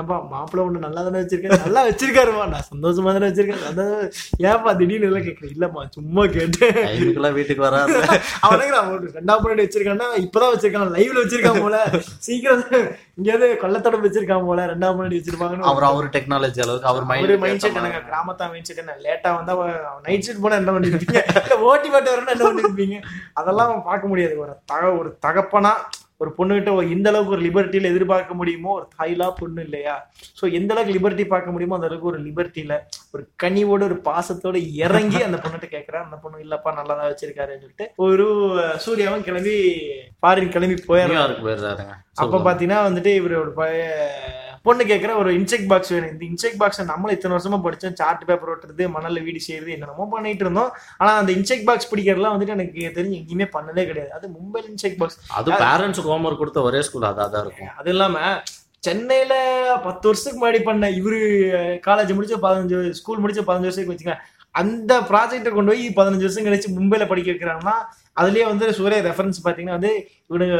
ஏன்பா 0.00 0.16
மாப்பிள்ள 0.30 0.62
ஒண்ணு 0.64 0.78
நல்லா 0.84 1.02
தானே 1.04 1.20
வச்சிருக்காரு 1.20 1.58
நல்லா 1.66 1.82
வச்சிருக்காருமா. 1.86 2.42
நான் 2.54 2.66
சந்தோஷமா 2.72 3.12
தானே 3.16 3.28
வச்சிருக்கேன். 3.28 3.62
சந்தோஷம். 3.68 4.10
ஏன்பா 4.48 4.70
திடீர்னு 4.80 5.08
எல்லாம் 5.08 5.24
கேட்கறேன் 5.26 5.52
இல்லம்மா 5.54 5.82
சும்மா 5.94 6.22
கேட்டேன். 6.34 6.74
டைமுக்குலாம் 6.88 7.36
வீட்டுக்கு 7.38 7.62
வராது. 7.66 7.94
அவனுக்கு 8.46 8.74
நான் 8.74 8.90
ஒரு 8.96 9.06
ரெண்டாம் 9.14 9.40
பொண்ணு 9.44 9.64
வச்சிருக்கான்னா 9.66 10.08
இப்பதான் 10.24 10.52
வச்சிருக்கான். 10.54 10.92
லைவ்ல 10.98 11.22
வச்சிருக்கான் 11.22 11.62
போல. 11.64 11.78
சீக்கிரம் 12.26 12.62
எங்கேயாவது 13.18 13.48
கொள்ளத்தடம் 13.64 14.04
வச்சிருக்கான் 14.06 14.46
போல. 14.50 14.66
ரெண்டாம் 14.72 14.98
பொண்ணு 15.00 15.18
வச்சிருப்பாங்கன்னு. 15.20 15.68
அவர் 15.72 15.88
அவர் 15.90 16.12
டெக்னாலஜி 16.18 16.62
அளவுக்கு 16.66 16.92
அவர் 16.92 17.08
மைண்ட் 17.12 17.36
மைண்ட் 17.46 17.64
செட் 17.66 17.80
எனக்கு 17.82 18.06
கிராமத்தா 18.12 18.50
மைண்ட் 18.52 18.70
செட் 18.70 18.84
என்ன? 18.84 18.98
லேட்டா 19.06 19.32
வந்தா 19.38 19.54
நைட் 20.08 20.26
ஷிஃப்ட் 20.26 20.44
போனா 20.46 20.62
என்ன 20.62 20.74
பண்ணிருப்பீங்க? 20.76 21.22
ஓட்டி 21.70 21.88
பாட்டு 21.94 22.14
வரணும் 22.14 22.34
என்ன 22.36 22.46
பண்ணிருப்பீங்க? 22.50 22.98
அதெல்லாம் 23.40 23.72
பார்க்க 23.90 24.12
முடியாது. 24.12 24.36
ஒரு 24.44 24.54
தக 24.72 24.92
ஒரு 25.00 25.12
தகப்பனா 25.28 25.74
ஒரு 26.20 26.30
பொண்ணுகிட்ட 26.36 26.70
ஒரு 26.74 26.86
இந்த 26.90 27.06
அளவுக்கு 27.10 27.34
ஒரு 27.36 27.44
லிபர்ட்டியில 27.46 27.90
எதிர்பார்க்க 27.92 28.34
முடியுமோ? 28.34 28.70
ஒரு 28.78 28.86
தாய்லா 28.94 29.26
பொண்ணு 29.40 29.60
இல்லையா? 29.66 29.94
சோ 30.38 30.44
எந்த 30.58 30.70
அளவுக்கு 30.74 30.96
லிபர்ட்டி 30.96 31.24
பார்க்க 31.26 31.54
முடியுமோ 31.54 31.76
அந்த 31.78 31.88
அளவுக்கு 31.88 32.10
ஒரு 32.12 32.20
லிபர்ட்டியில 32.28 32.74
ஒரு 33.14 33.22
கனிவோட 33.42 33.82
ஒரு 33.88 33.98
பாசத்தோட 34.08 34.56
இறங்கி 34.84 35.20
அந்த 35.26 35.38
பொண்ணுகிட்ட 35.42 35.68
கேட்கறேன் 35.74 36.04
அந்த 36.06 36.18
பொண்ணு 36.22 36.44
இல்லப்பா 36.46 36.72
நல்லா 36.78 36.94
தான் 36.94 37.10
வச்சிருக்காருன்னு 37.10 37.62
சொல்லிட்டு 37.64 37.88
ஒரு 38.06 38.26
சூர்யாவும் 38.86 39.26
கிளம்பி 39.28 39.56
ஃபாரின் 40.22 40.52
கிளம்பி 40.56 40.78
போயிடுறாரு 40.88 41.36
போயிடுறாருங்க. 41.44 41.94
அப்ப 42.22 42.42
பாத்தீங்கன்னா 42.48 42.80
வந்துட்டு 42.88 43.12
இவரோட 43.20 43.50
பழைய 43.58 43.84
பொண்ணு 44.66 44.84
கேட்குற 44.90 45.12
ஒரு 45.22 45.30
இன்செக்ட் 45.38 45.68
பாக்ஸ் 45.72 45.92
வேணும். 45.94 46.12
இந்த 46.14 46.24
இன்செக்ட் 46.30 46.60
பாக்ஸ் 46.62 46.80
நம்மளும் 46.92 47.16
இத்தனை 47.16 47.34
வருஷமா 47.36 47.58
படிச்சோம். 47.66 47.96
சார்ட் 48.00 48.26
பேப்பர் 48.28 48.52
ஓட்டுறது 48.52 48.86
மணல்ல 48.96 49.22
வீடு 49.28 49.40
செய்யறது 49.46 49.74
என்னென்னமோ 49.76 50.06
பண்ணிட்டு 50.14 50.44
இருந்தோம். 50.46 50.70
ஆனா 51.00 51.10
அந்த 51.22 51.32
இன்செக்ட் 51.38 51.66
பாக்ஸ் 51.70 51.90
பிடிக்கிறதுலாம் 51.92 52.34
வந்துட்டு 52.36 52.56
எனக்கு 52.58 52.92
தெரிஞ்சு 52.98 53.18
எங்கேயுமே 53.22 53.48
பண்ணதே 53.56 53.86
கிடையாது. 53.90 54.12
அது 54.18 54.28
மும்பைல 54.36 54.66
இன்செக்ட் 54.74 55.00
பாக்ஸ் 55.02 55.18
அது 55.40 55.50
பேரண்ட்ஸுக்கு 55.64 56.12
ஹோம்ஒர்க் 56.14 56.42
கொடுத்த 56.42 56.62
ஒரே 56.70 56.82
ஸ்கூல் 56.88 57.10
அதான் 57.10 57.34
தான் 57.36 57.44
இருக்கும். 57.46 57.74
அது 57.80 57.90
இல்லாம 57.96 58.18
சென்னையில 58.86 59.34
பத்து 59.84 60.04
வருஷத்துக்கு 60.08 60.40
முன்னாடி 60.40 60.58
பண்ண 60.66 60.88
இவரு 60.98 61.20
காலேஜ் 61.86 62.16
முடிச்ச 62.16 62.36
பதினஞ்சு 62.44 62.78
ஸ்கூல் 62.98 63.22
முடிச்ச 63.22 63.42
பதினஞ்சு 63.48 63.68
வருஷத்துக்கு 63.68 63.94
வச்சுங்க 63.94 64.16
அந்த 64.60 64.92
ப்ராஜெக்டை 65.08 65.50
கொண்டு 65.54 65.72
போய் 65.72 65.86
பதினஞ்சு 65.96 66.26
வருஷம் 66.26 66.46
கழிச்சு 66.46 66.68
மும்பைல 66.76 67.06
படிக்க 67.08 67.28
வைக்கிறாங்கன்னா 67.32 67.74
அதுலயே 68.20 68.44
வந்து 68.50 68.66
சூரிய 68.76 69.00
ரெஃபரன்ஸ் 69.08 69.42
பாத்தீங்கன்னா 69.46 69.78
வந்து 69.78 69.92
இவனுங்க 70.30 70.56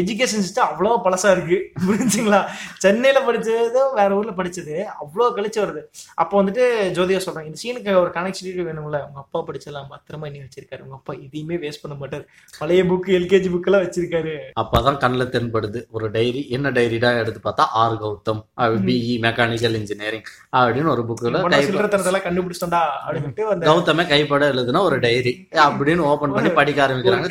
எஜுகேஷன் 0.00 0.42
சிஸ்டம் 0.44 0.68
அவ்வளோ 0.68 0.90
பழசா 1.04 1.28
இருக்கு. 1.34 1.56
புரிஞ்சுங்களா? 1.86 2.38
சென்னையில 2.84 3.18
படிச்சது 3.28 3.54
வேற 3.98 4.10
ஊர்ல 4.18 4.32
படிச்சது 4.40 4.74
அவ்வளோ 5.02 5.26
கழிச்சு 5.36 5.58
வருது. 5.62 5.80
அப்போ 6.22 6.34
வந்துட்டு 6.40 6.64
ஜோதியா 6.98 7.20
சொல்றாங்க 7.24 7.48
இந்த 7.50 7.60
சீனுக்கு 7.62 7.92
ஒரு 8.02 8.10
கனெக்டிவிட்டி 8.16 8.64
வேணும்ல. 8.68 8.98
உங்க 9.08 9.20
அப்பா 9.24 9.40
படிச்சலாம் 9.48 9.88
பத்திரமா 9.94 10.30
நீ 10.34 10.38
வச்சிருக்காரு. 10.44 10.82
உங்க 10.86 10.96
அப்பா 11.00 11.14
எதையுமே 11.24 11.56
வேஸ்ட் 11.64 11.82
பண்ண 11.84 11.96
மாட்டாரு. 12.02 12.24
பழைய 12.60 12.84
புக் 12.84 13.08
எல்கேஜி 13.18 13.50
புக் 13.54 13.68
எல்லாம் 13.70 13.84
வச்சிருக்காரு. 13.86 14.34
அப்பதான் 14.62 15.00
கண்ணில் 15.04 15.32
தென்படுது. 15.36 15.82
ஒரு 15.96 16.08
டைரி 16.10 16.42
என்ன 16.58 16.72
டைரிடா 16.78 17.10
எடுத்து 17.22 17.42
பார்த்தா 17.48 17.66
R 17.82 17.98
Gautham 18.04 18.40
BE 18.86 19.16
mechanical 19.26 19.78
engineering 19.80 20.26
அப்படின்னு 20.58 20.92
ஒரு 20.94 21.04
புக்கில் 21.10 21.40
சில்லறத்தனத்தெல்லாம் 21.68 22.26
கண்டுபிடிச்சிட்டா 22.28 22.82
அப்படின்ட்டு 23.06 23.66
கௌதமே 23.70 24.06
கைப்பட 24.14 24.44
எழுதுன 24.54 24.82
ஒரு 24.88 24.98
டைரி 25.06 25.34
அப்படின்னு 25.66 26.08
ஓபன் 26.12 26.36
பண்ணி 26.38 26.52
படிக்க 26.60 26.86
ஆரம்பிக்கிறாங்க 26.86 27.26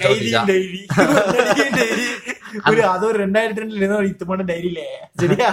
ஒரு 2.72 2.82
அது 2.94 3.04
ஒரு 3.12 3.18
ரெண்டாயிரத்தி 3.26 3.64
ரெண்டுல 3.64 3.94
ஒரு 4.02 4.10
இத்துமான 4.14 4.48
டைரியில. 4.52 4.82
சரியா? 5.22 5.48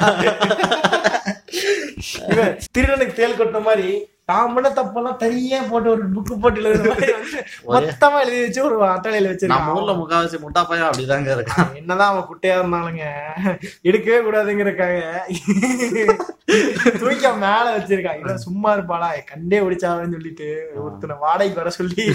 திருடனுக்கு 2.74 3.14
தேல் 3.20 3.38
கொட்டின 3.38 3.62
மாதிரி 3.68 3.88
தான் 4.30 4.52
பண்ண 4.54 4.68
தப்பெல்லாம் 4.76 5.18
தனியா 5.22 5.58
போட்டு 5.70 5.88
ஒரு 5.94 6.04
புக்கு 6.12 6.34
போட்டு 6.42 6.60
மொத்தமா 7.74 8.18
எழுதி 8.22 8.38
வச்சு 8.44 8.60
ஒரு 8.68 8.76
அட்டளையில 8.92 9.24
நம்ம 9.24 9.32
வச்சிருக்கான் 9.32 9.74
ஊர்ல 9.78 9.92
முக்காவாசி 9.98 10.38
முட்டா 10.44 10.60
பையன் 10.68 10.86
அப்படிதாங்க 10.88 11.28
இருக்கான். 11.36 11.68
என்னதான் 11.80 12.12
அவன் 12.12 12.28
குட்டையா 12.30 12.54
இருந்தாலுங்க 12.58 13.04
எடுக்கவே 13.90 14.20
கூடாதுங்கிறக்காக 14.26 14.94
தூக்கி 17.00 17.26
அவன் 17.30 17.44
மேல 17.46 17.66
வச்சிருக்கான். 17.76 18.20
இவன் 18.22 18.44
சும்மா 18.46 18.70
இருப்பாளா? 18.76 19.10
கண்டே 19.32 19.60
ஒடிச்சாவன்னு 19.66 20.16
சொல்லிட்டு 20.18 20.48
ஒருத்தனை 20.84 21.16
வாடகைக்கு 21.24 21.62
வர 21.62 21.72
சொல்லி 21.80 22.06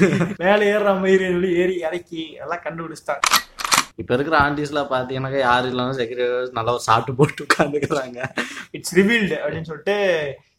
மேல 0.43 0.59
ஏறுற 0.73 0.95
மாதிரி 1.03 1.27
சொல்லி 1.33 1.51
ஏறி 1.63 1.77
இறக்கி 1.87 2.23
எல்லாம் 2.43 2.65
கண்டுபிடிச்சிட்டான். 2.65 3.23
இப்ப 4.01 4.11
இருக்கிற 4.15 4.35
ஆண்டிஸ்ல 4.45 4.81
பாத்தீங்கன்னாக்கா 4.91 5.41
யாரும் 5.47 5.71
இல்லாம 5.73 5.95
செக்ரட்டரி 6.01 6.53
நல்லா 6.59 6.75
ஒரு 6.77 6.85
சாப்பிட்டு 6.89 7.17
போட்டு 7.17 7.45
உட்காந்துக்கிறாங்க 7.47 8.19
இட்ஸ் 8.77 8.95
ரிவீல்டு 8.99 9.35
அப்படின்னு 9.41 9.69
சொல்லிட்டு 9.71 9.97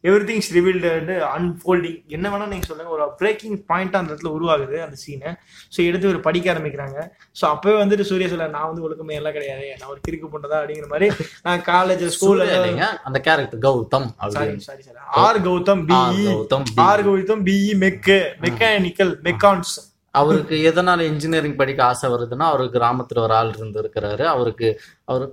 எவ்ரி 0.08 0.24
திங்ஸ் 0.28 0.50
ரிவீல்டு 0.56 0.90
அன்ஃபோல்டிங் 1.36 1.96
என்ன 2.16 2.26
வேணா 2.32 2.46
நீங்க 2.52 2.66
சொல்லுங்க. 2.68 2.92
ஒரு 2.96 3.06
பிரேக்கிங் 3.20 3.56
பாயிண்ட் 3.70 3.98
அந்த 3.98 4.10
இடத்துல 4.12 4.30
உருவாகுது 4.36 4.76
அந்த 4.84 4.96
சீனை 5.02 5.30
ஸோ 5.74 5.78
எடுத்து 5.88 6.10
ஒரு 6.12 6.20
படிக்க 6.26 6.46
ஆரம்பிக்கிறாங்க. 6.52 6.98
ஸோ 7.38 7.44
அப்பவே 7.54 7.74
வந்துட்டு 7.82 8.06
சூர்யா 8.10 8.28
சொல்ல 8.32 8.46
நான் 8.54 8.68
வந்து 8.70 8.84
ஒழுக்கமே 8.86 9.18
எல்லாம் 9.20 9.36
கிடையாது. 9.36 9.66
நான் 9.80 9.92
ஒரு 9.94 10.00
கிறுக்கு 10.06 10.30
பொண்ணதா 10.34 10.60
அப்படிங்கிற 10.60 10.88
மாதிரி 10.94 11.08
நான் 11.48 11.66
காலேஜ் 11.70 12.06
ஸ்கூல்ல 12.16 12.46
இல்லைங்க. 12.56 12.86
அந்த 13.10 13.20
character 13.28 13.62
Gautham 13.66 14.08
sorry 14.38 14.56
sorry 14.68 14.82
sorry 14.88 14.98
R 15.26 15.42
Gautham 15.48 15.84
BE 15.92 16.24
Gautham 16.30 16.66
R 16.88 17.04
Gautham 17.10 17.44
BE 17.50 17.70
mech. 17.84 18.18
Mechanical 18.46 19.14
மெக்கான்ஸ். 19.28 19.74
அவருக்கு 20.14 20.56
எதனால 20.70 21.00
இன்ஜினியரிங் 21.02 21.56
படிக்க 21.56 21.84
ஆசை 21.84 22.10
வருதுன்னா 22.10 22.46
அவருக்கு 22.50 22.78
கிராமத்துல 22.78 23.18
ஒரு 23.18 23.34
ஆள் 23.34 23.54
இருந்து 23.56 23.80
இருக்கிறாரு. 23.82 24.24
அவருக்கு 24.24 24.68
அவரு 25.04 25.26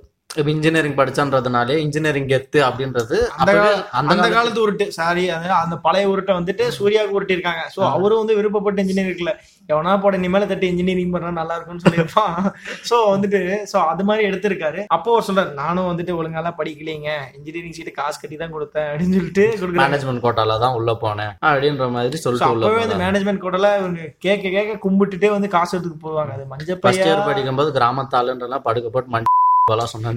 இன்ஜினியரிங் 0.51 0.95
படிச்சன்றதுனாலே 0.95 1.75
இன்ஜினியரிங் 1.77 2.27
கெத்து 2.27 2.59
அப்படின்றது 2.67 3.17
அந்த 3.37 3.53
அந்த 4.01 4.27
காலத்து 4.29 4.61
உருட்டு. 4.63 4.85
சாரி 4.89 5.23
அந்த 5.29 5.75
பழைய 5.77 6.09
உருட்டை 6.09 6.33
வந்துட்டு 6.39 6.65
சூர்யாவுக்கு 6.77 7.17
உருட்டி 7.19 7.37
இருக்காங்க 7.37 7.63
சோ 7.75 7.81
அவரும் 7.91 8.17
வந்து 8.17 8.37
விருப்பப்பட்ட 8.39 8.83
இன்ஜினியர் 8.83 9.09
இருக்குல்ல 9.09 9.33
எவனா 9.71 9.93
போட 10.03 10.17
நீ 10.23 10.27
மேல 10.33 10.47
தட்டி 10.51 10.67
இன்ஜினியரிங் 10.73 11.13
பண்ணா 11.15 11.31
நல்லா 11.39 11.55
இருக்கும்னு 11.57 11.85
சொல்லியிருப்பான். 11.85 12.35
சோ 12.89 12.97
வந்துட்டு 13.13 13.41
சோ 13.71 13.77
அது 13.91 14.05
மாதிரி 14.09 14.27
எடுத்திருக்காரு. 14.29 14.81
அப்போ 14.97 15.11
அவர் 15.13 15.27
சொல்றாரு 15.29 15.51
நானும் 15.61 15.89
வந்துட்டு 15.91 16.17
ஒழுங்காலாம் 16.19 16.57
படிக்கலைங்க. 16.59 17.11
இன்ஜினியரிங் 17.37 17.75
சீட்டு 17.77 17.93
காசு 17.99 18.17
கட்டி 18.21 18.37
தான் 18.43 18.55
கொடுத்தேன் 18.55 18.89
அப்படின்னு 18.91 19.17
சொல்லிட்டு 19.19 19.45
மேனேஜ்மெண்ட் 19.83 20.23
கோட்டால 20.25 20.59
தான் 20.65 20.77
உள்ள 20.79 20.93
போனேன் 21.05 21.33
அப்படின்ற 21.51 21.87
மாதிரி 21.97 22.23
சொல்லிட்டு 22.25 22.49
அப்பவே 22.51 22.81
வந்து 22.83 23.01
மேனேஜ்மெண்ட் 23.05 23.43
இவங்க 23.81 24.03
கேட்க 24.27 24.45
கேட்க 24.57 24.79
கும்பிட்டுட்டே 24.87 25.31
வந்து 25.37 25.49
காசு 25.57 25.73
எடுத்துக்கு 25.75 26.05
போவாங்க. 26.07 26.33
அது 26.37 26.51
மஞ்சள் 26.53 26.83
இயர் 27.07 27.27
படிக்கும்போது 27.29 27.71
கிராமத்தாளுன்றலாம் 27.79 28.67
படுக்க 28.69 28.89
போட்டு 28.89 29.15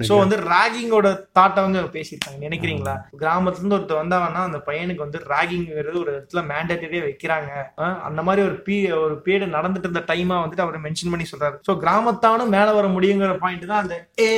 சோ 0.09 0.17
வந்து 0.21 0.35
ராகிங்கோட 0.51 1.07
தாட்டை 1.37 1.61
வந்து 1.63 1.79
பேசியிருக்காங்க. 1.95 2.37
நினைக்கிறீங்களா? 2.47 2.93
கிராமத்துல 3.21 3.61
இருந்து 3.61 3.75
ஒருத்தர் 3.77 3.99
வந்தாங்கன்னா 4.01 4.41
அந்த 4.49 4.59
பையனுக்கு 4.67 5.03
வந்து 5.05 5.19
ராகிங்கிறது 5.31 5.97
ஒரு 6.01 6.11
இடத்துல 6.13 6.41
மேண்டேட்டரியே 6.51 7.01
வைக்கிறாங்க. 7.07 7.49
அந்த 8.07 8.21
மாதிரி 8.27 8.41
ஒரு 8.49 8.55
பீ 8.67 8.75
ஒரு 9.05 9.15
பீரியட் 9.25 9.55
நடந்துட்டு 9.55 9.87
இருந்த 9.89 10.03
டைமா 10.11 10.35
வந்துட்டு 10.43 10.65
அவர் 10.65 10.77
மென்ஷன் 10.85 11.11
பண்ணி 11.13 11.25
சொல்றாரு. 11.31 11.57
சோ 11.67 11.73
கிராமத்தானும் 11.83 12.53
மேல 12.55 12.67
வர 12.77 12.87
முடியுங்கிற 12.95 13.33
பாயிண்ட் 13.43 13.67
தான் 13.71 13.83
அந்த 13.83 13.97
ஏ. 14.25 14.29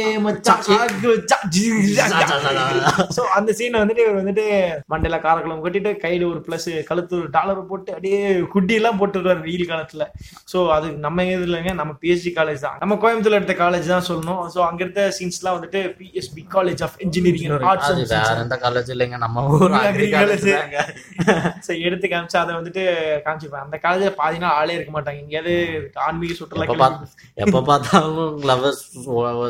சோ 3.18 3.22
அந்த 3.38 3.50
சீனை 3.60 3.78
வந்துட்டு 3.84 4.04
இவர் 4.06 4.20
வந்துட்டு 4.22 4.48
மண்டையில 4.94 5.20
காரக்குளம் 5.28 5.64
கட்டிட்டு 5.68 5.94
கையில 6.06 6.28
ஒரு 6.32 6.42
பிளஸ் 6.50 6.70
கழுத்து 6.90 7.16
ஒரு 7.22 7.32
டாலர் 7.38 7.62
போட்டு 7.72 7.94
அப்படியே 7.96 8.24
குட்டி 8.56 8.76
எல்லாம் 8.82 9.00
போட்டுருவாரு 9.04 9.46
வெயில் 9.48 9.72
காலத்துல. 9.74 10.10
சோ 10.54 10.58
அது 10.78 10.90
நம்ம 11.06 11.28
இது 11.36 11.48
இல்லைங்க 11.52 11.76
நம்ம 11.84 11.96
பிஎஸ்சி 12.02 12.34
காலேஜ் 12.42 12.66
தான். 12.68 12.78
நம்ம 12.84 13.00
கோயம்புத்தூர்ல 13.06 13.42
எடுத்த 13.42 13.58
காலேஜ் 13.64 13.94
தான் 13.96 14.10
சொல்லணும். 14.12 14.44
சோ 14.56 14.62
அங்க 14.70 14.82
இருந்த 14.86 15.02
சீன்ஸ் 15.08 15.42
எல்லாம் 15.42 15.64
வந்துட்டு 15.64 15.74
BSP 15.74 16.42
college 16.52 16.84
of 16.84 16.96
engineering 16.98 17.60
arts 17.60 18.12
எந்த 18.42 18.60
காலேஜ் 18.62 18.90
இல்லைங்க. 18.90 19.18
நம்ம 19.18 19.48
ஊர் 19.48 19.72
agri 19.72 20.12
college. 20.12 20.52
தாங்க. 20.52 20.94
சோ 21.68 21.82
எடுத்து 21.82 22.08
காமிச்சு 22.08 22.38
அதை 22.38 22.56
வந்துட்டு 22.56 22.96
காமிச்சிருப்பேன் 23.26 23.64
அந்த 23.66 23.80
காலேஜ்ல 23.84 24.10
பாதி 24.10 24.38
நாள் 24.38 24.52
ஆளே 24.52 24.74
இருக்க 24.74 25.02
மாட்டாங்க. 25.02 25.20
எங்கேயாவது 25.20 25.92
ஆன்மீக 25.94 26.34
சுற்றுலா 26.34 26.62
எப்ப 26.64 26.76
பார்த்த- 26.76 27.08
எப்ப 27.34 27.62
பார்த்தாலும் 27.62 28.42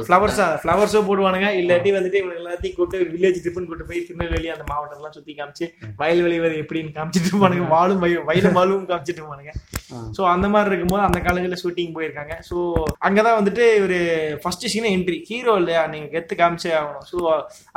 ஃப்ளவர்ஸா 0.04 0.60
ஃப்ளவர்ஸோ 0.64 1.04
போடுவானுங்க. 1.08 1.42
இல்லாட்டி 1.62 1.90
வந்துட்டு 1.98 2.14
இவங்க 2.14 2.36
எல்லாத்தையும் 2.44 2.76
கூட்டு 2.76 3.00
வில்லேஜ் 3.00 3.36
ட்ரிப்னு 3.44 3.66
கூட்டு 3.66 3.86
போய் 3.86 4.04
திருநெல்வேலி 4.04 4.50
அந்த 4.50 4.64
மாவட்டத்தெல்லாம் 4.74 5.12
சுத்தி 5.12 5.36
காமிச்சு 5.38 5.70
வயல்வெளி 5.98 6.40
வரை 6.40 6.60
எப்படின்னு 6.60 6.94
காமிச்சிட்டு 6.98 7.30
இருப்பானுங்க. 7.32 7.68
வாழும் 7.68 8.00
வய- 8.00 8.24
வயலும் 8.28 8.52
வாழும் 8.52 8.88
காமிச்சிட்டு 8.88 9.20
இருப்பானுங்க. 9.20 9.52
சோ 10.18 10.26
அந்த 10.26 10.48
மாதிரி 10.48 10.76
இருக்கும்போது 10.76 11.06
அந்த 11.06 11.20
காலேஜ்ல 11.20 11.58
ஷூட்டிங் 11.64 11.92
போயிருக்காங்க. 11.96 12.34
சோ 12.50 12.74
அங்கதான் 13.02 13.38
வந்துட்டு 13.40 13.66
இவரு 13.80 14.36
ஃபர்ஸ்ட் 14.36 14.68
சீன் 14.68 15.00
என்ட்ரி 15.00 15.22
ஹீரோ 15.24 15.43
இல்லையா? 15.60 15.82
நீங்க 15.94 16.08
கெத்து 16.14 16.34
காமிச்சே 16.42 16.72
ஆகணும். 16.80 17.06
சோ 17.12 17.18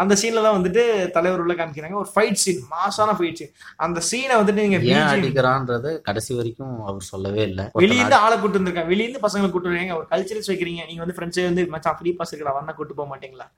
அந்த 0.03 0.13
சீன்ல 0.21 0.45
தான் 0.47 0.57
வந்துட்டு 0.59 0.83
தலைவர் 1.17 1.43
உள்ள 1.45 1.55
காமிக்கிறாங்க. 1.61 1.97
ஒரு 2.03 2.11
ஃபைட் 2.15 2.41
சீன் 2.45 2.63
மாசான 2.75 3.17
ஃபைட் 3.19 3.41
சீன் 3.41 3.53
அந்த 3.87 4.03
சீனை 4.11 4.37
வந்துட்டு 4.41 4.65
நீங்க 4.67 4.81
ஏன் 4.95 5.11
அடிக்கிறான்றது 5.15 5.93
கடைசி 6.09 6.33
வரைக்கும் 6.39 6.77
அவர் 6.91 7.11
சொல்லவே 7.13 7.43
இல்லை. 7.51 7.67
வெளியிருந்து 7.83 8.19
ஆளை 8.25 8.39
கூட்டு 8.45 8.61
வந்திருக்காங்க. 8.61 8.93
வெளியிருந்து 8.95 9.25
பசங்களை 9.27 9.51
கூட்டு 9.57 9.73
வரீங்க 9.73 9.97
ஒரு 10.01 10.09
கல்ச்சரல்ஸ் 10.13 10.51
வைக்கிறீங்க. 10.53 10.85
நீங்க 10.91 11.03
வந்து 11.05 11.19
ஃப்ரெண்ட்ஸ் 11.19 11.43
வந்து 11.51 11.65
மச்சான் 11.75 11.99
ஃப்ரீ 12.01 12.13
பாஸ் 12.21 12.35
இருக்கா 12.37 12.57
வந்தா 12.61 12.75
கூட்டு 12.79 12.99
போக 13.01 13.09
மாட்டீங்களா. 13.13 13.49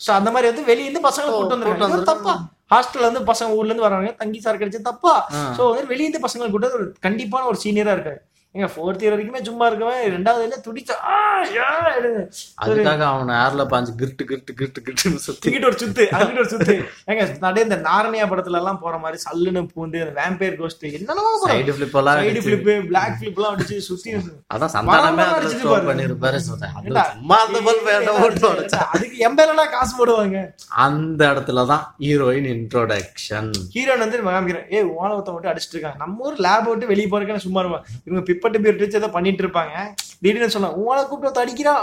சோ 0.00 0.10
அந்த 0.18 0.28
மாதிரி 0.34 0.50
வந்து 0.52 0.68
வெளியிருந்து 0.72 1.02
பசங்களை 1.08 1.32
கூட்டு 1.38 1.54
வந்திருக்காங்க. 1.56 2.04
தப்பா. 2.12 2.34
ஹாஸ்டல்ல 2.72 3.06
இருந்து 3.06 3.24
பசங்க 3.32 3.56
ஊர்ல 3.58 3.70
இருந்து 3.70 3.86
வராங்க 3.86 4.12
தங்கி 4.20 4.38
சார் 4.44 4.60
கிடைச்சு 4.60 4.80
தப்பா. 4.90 5.12
சோ 5.56 5.62
வந்து 5.72 5.90
வெளியிருந்து 5.90 6.24
பசங்களை 6.26 6.48
கூட்டு 6.54 6.94
கண்டிப்பான 7.06 7.46
ஒரு 7.50 7.58
சீனியரா 7.64 7.94
இருக்காரு. 7.96 8.20
எங்க 8.56 8.68
ஃபோர்த் 8.72 9.02
இயர் 9.02 9.14
வரைக்குமே 9.14 9.42
சும்மா 9.42 9.70
இருக்கவன். 9.70 10.02
ரெண்டாவது 10.06 10.44
துடிச்சா 10.66 10.94
ஆ, 11.04 11.14
யா, 11.46 11.68
எடுங்க. 11.96 12.20
அதுக்காக 12.64 13.00
அவனை 13.06 13.34
ஏர்ல 13.34 13.62
பாஞ்சு 13.72 13.92
கிருட்டு 14.00 14.24
கிருட்டு 14.30 14.52
கிருட்டு 14.60 14.80
கிருட்டுன்னு 14.84 15.22
சுத்தி. 15.24 15.50
இங்கிட்ட 15.50 15.64
ஒரு 15.64 15.76
சுத்து 15.80 16.04
அங்கிட்ட 16.16 16.38
ஒரு 16.38 16.50
சுத்து. 16.50 16.74
ஏங்க 17.10 17.24
நடைய 17.42 17.62
இந்த 17.62 17.76
நாரணியா 17.76 18.26
படத்துல 18.30 18.60
எல்லாம் 18.60 18.78
போற 18.78 18.98
மாதிரி 18.98 19.22
சல்லுன்னு 19.24 19.68
பூந்து 19.74 19.98
அந்த 20.02 20.12
வேம்பேர் 20.20 20.56
கோஸ்ட் 20.56 20.84
என்னென்னமோ 20.84 21.32
சைடு 21.46 21.74
பிளிப் 21.78 21.96
எல்லாம் 21.96 22.18
சைடு 22.18 22.30
அடிச்சு. 22.30 22.44
பிளிப் 22.46 22.86
பிளாக் 22.86 23.16
பிளிப் 23.20 23.36
எல்லாம் 23.36 23.56
அடிச்சு 23.56 23.78
சுத்தி. 23.78 24.12
அதான் 24.54 24.74
சந்தானமே 24.76 25.26
பாரு. 25.64 25.90
பண்ணிருப்பாரு 25.90 26.36
சும்மா 26.36 27.36
அந்த 27.46 28.12
உடைச்சா. 28.50 28.80
அதுக்கு 28.94 29.16
எம்பேலனா 29.28 29.70
காசு 29.70 29.92
போடுவாங்க. 29.98 30.38
அந்த 30.68 31.26
இடத்துலதான் 31.26 31.84
ஹீரோயின் 31.98 32.48
இன்ட்ரோடக்ஷன் 32.54 33.50
ஹீரோன் 33.74 33.98
வந்து 33.98 34.22
காமிக்கிறேன். 34.22 34.68
ஏய் 34.70 34.88
ஓனவத்தை 35.00 35.32
மட்டும் 35.32 35.52
அடிச்சிட்டு 35.52 35.72
இருக்காங்க 35.72 35.98
நம்ம 35.98 36.24
ஊர் 36.24 36.36
லேப் 36.38 36.68
விட்டு 36.68 36.86
வெளியே 36.86 37.08
போறதுக்கு 37.08 37.36
சும்மா 37.36 37.62
இருப்பாங்க 37.62 37.82
இவங்க 38.04 38.22
பிப்பட்டு 38.44 38.64
பேர் 38.64 38.80
வச்சு 38.80 38.98
ஏதோ 39.00 39.08
பண்ணிட்டு 39.12 39.42
இருப்பாங்க 39.44 39.74
திடீர்னு 40.22 40.54
சொல்லலாம் 40.54 40.80
ஓனை 40.82 41.02
கூப்பிட்டு 41.08 41.42
அடிக்கிறான் 41.42 41.78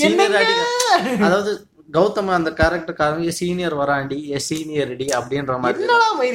சீனியர் 0.00 0.34
என்னங்க? 0.38 0.40
அதாவது 1.26 1.52
கௌதம் 1.90 2.30
அந்த 2.36 2.50
கேரக்டர் 2.58 2.98
சீனியர் 3.38 3.74
வராண்டி 3.80 4.18
எ 4.36 4.38
சீனியர் 4.48 4.92
டி 5.00 5.06
அப்படின்ற 5.18 5.54
மாதிரி. 5.62 5.86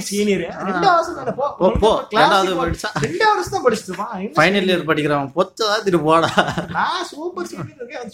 சீனியர் 0.09 0.43
ரெண்டு 0.67 0.87
வருஷம் 0.89 1.17
தானே 1.19 1.33
போ. 1.39 1.47
போ, 1.61 1.69
போ. 1.83 1.91
Classic 2.11 2.21
ரெண்டாவது 2.21 2.53
வருஷம் 2.59 2.93
தான். 2.93 4.13
என்ன 4.19 4.35
ஃபைனல் 4.37 4.69
இயர் 4.71 4.87
படிக்கிறவன் 4.91 5.33
பொச்சதா 5.37 5.77
திரு 5.87 6.01
போடா. 6.07 6.31
நான் 6.77 7.03
சூப்பர் 7.11 7.49
சீனியர் 7.51 8.13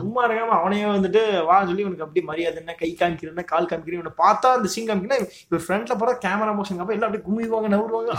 சும்மா 0.00 0.20
இருக்காம 0.26 0.56
அவனையே 0.58 0.86
வந்துட்டு 0.92 1.20
வா 1.48 1.56
சொல்லி 1.68 1.86
உனக்கு 1.88 2.04
அப்படி 2.06 2.22
மரியாதை 2.30 2.58
என்ன 2.62 2.74
கை 2.80 2.90
காமிக்கிறேன் 3.00 3.50
கால் 3.52 3.68
காமிக்கிறேன். 3.70 4.00
இவனை 4.00 4.14
பார்த்தா 4.22 4.52
அந்த 4.56 4.70
சீன் 4.74 4.88
காமிக்கிறேன் 4.88 5.24
இப்ப 5.44 5.60
ஃப்ரண்ட்ல 5.64 5.96
போற 6.00 6.12
கேமரா 6.24 6.52
மோஷன் 6.58 6.82
அப்ப 6.84 6.96
எல்லாம் 6.96 7.08
அப்படியே 7.10 7.26
குமிவாங்க 7.28 7.68
நவுருவாங்க. 7.74 8.12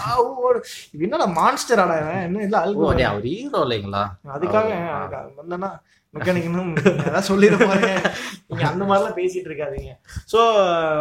இது 0.95 1.05
என்னடா 1.07 1.27
மான்ஸ்டர் 1.39 1.83
ஆடா 1.85 1.97
இவன்? 2.03 2.23
என்ன 2.27 2.43
இல்ல 2.47 2.57
அல்கு 2.65 2.85
அவர் 3.11 3.29
ஹீரோ 3.31 3.61
இல்லைங்களா? 3.67 4.03
அதுக்காக 4.37 4.69
அதுக்காக 4.99 5.25
வந்தேன்னா 5.41 5.71
மெக்கானிக்கனும் 6.17 6.69
அதான் 7.07 7.25
சொல்லிட 7.29 7.55
பாருங்க 7.69 7.89
நீங்க 8.49 8.63
அந்த 8.69 8.83
மாதிரிலாம் 8.89 9.17
பேசிட்டு 9.17 9.49
இருக்காதீங்க. 9.49 9.91
சோ 10.31 10.39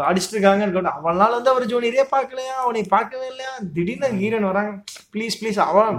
அடிச்சிட்டு 0.09 0.35
இருக்காங்கன்னு 0.37 0.66
இருக்கட்டும். 0.66 0.99
அவனால 0.99 1.31
வந்து 1.37 1.53
அவர் 1.53 1.64
ஜூனியரே 1.71 2.05
பார்க்கலையா? 2.12 2.55
அவனை 2.64 2.83
பார்க்கவே 2.94 3.27
இல்லையா? 3.31 3.53
திடீர்னு 3.77 4.11
ஹீரோன் 4.23 4.49
வராங்க. 4.51 4.73
ப்ளீஸ் 5.14 5.38
ப்ளீஸ் 5.40 5.61
அவன் 5.68 5.97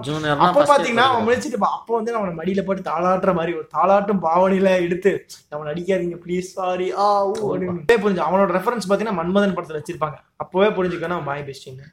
அப்ப 0.48 0.67
பாத்தீங்கன்னா 0.74 1.08
அவன் 1.12 1.26
முடிச்சிட்டு. 1.28 1.63
அப்போ 1.78 1.95
வந்து 1.98 2.15
அவனை 2.19 2.34
மடியில 2.41 2.65
போட்டு 2.67 2.89
தாளாட்டுற 2.91 3.34
மாதிரி 3.39 3.56
ஒரு 3.60 3.67
தாளாட்டும் 3.76 4.24
பாவனையில 4.28 4.78
எடுத்து 4.86 5.13
அவன் 5.58 5.72
அடிக்காதீங்க 5.74 6.19
ப்ளீஸ் 6.26 6.56
சாரி 6.60 6.89
ஆ 7.06 7.10
ஊ 7.32 7.36
அப்படின்னு. 7.52 8.02
புரிஞ்சு. 8.06 8.26
அவனோட 8.30 8.52
ரெஃபரன்ஸ் 8.60 8.89
பாத்தீங்கன்னா 8.91 9.19
மன்மதன் 9.22 9.58
படத்துல 9.58 9.82
வச்சிருப்பாங்க. 9.82 10.19
அப்பவே 10.43 10.67
புரிஞ்சுக்கணும் 10.75 11.25
பாய் 11.28 11.43
பெஸ்டின்னு 11.47 11.86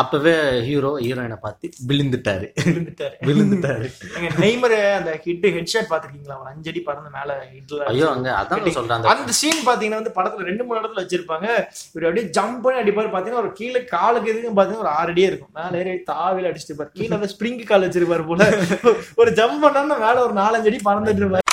அப்பவே 0.00 0.34
ஹீரோ 0.66 0.90
ஹீரோயினை 1.04 1.38
பார்த்து 1.44 1.70
விழுந்துட்டாரு. 1.90 2.46
விழுந்துட்டாரு. 2.66 3.16
விழுந்துட்டாரு. 3.28 3.86
எங்க 4.16 4.28
நெய்மர் 4.44 4.74
அந்த 4.98 5.12
ஹிட் 5.24 5.46
ஹெட்ஷாட் 5.56 5.90
பாத்துருக்கீங்களா 5.92 6.36
ஒரு 6.42 6.50
அஞ்சடி 6.52 6.82
பறந்து 6.88 7.10
மேல 7.16 7.38
ஹிட்ல 7.54 7.88
ஐயோ 7.92 8.08
அங்க 8.14 8.28
அதான் 8.40 8.76
சொல்றேன் 8.78 9.08
அந்த 9.14 9.34
சீன் 9.40 9.66
பாத்தீங்கன்னா 9.70 10.00
வந்து 10.02 10.14
படத்துல 10.18 10.48
ரெண்டு 10.50 10.66
மூணு 10.66 10.80
இடத்துல 10.80 11.04
வச்சிருப்பாங்க. 11.04 11.48
இவர் 11.94 12.08
அப்படியே 12.08 12.26
ஜம்ப் 12.38 12.62
பண்ணி 12.66 12.80
அடிப்பாரு. 12.82 13.12
பாத்தீங்கன்னா 13.16 13.42
ஒரு 13.44 13.52
கீழே 13.60 13.82
காலுக்கு 13.94 14.32
எதுக்கும் 14.32 14.58
பாத்தீங்கன்னா 14.60 14.86
ஒரு 14.86 14.94
ஆறு 15.00 15.12
அடியே 15.14 15.28
இருக்கும். 15.32 15.52
மேல 15.60 15.82
ஏறி 15.82 15.98
தாவில 16.12 16.50
அடிச்சுட்டு 16.52 16.72
இருப்பாரு. 16.72 16.96
கீழே 16.98 17.30
ஸ்ப்ரிங் 17.34 17.60
கால் 17.72 17.86
வச்சிருப்பாரு 17.88 18.26
போல. 18.30 18.42
ஒரு 19.22 19.32
ஜம்ப் 19.40 19.62
பண்ணா 19.66 19.98
மேல 20.06 20.16
ஒரு 20.26 20.36
நாலஞ்சு 20.42 20.70
அடி 20.72 20.80
பறந்துட்டு 20.88 21.22
இருப்பாரு. 21.24 21.46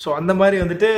ஸோ 0.00 0.08
அந்த 0.18 0.32
மாதிரி 0.40 0.56
வந்துட்டு 0.62 0.88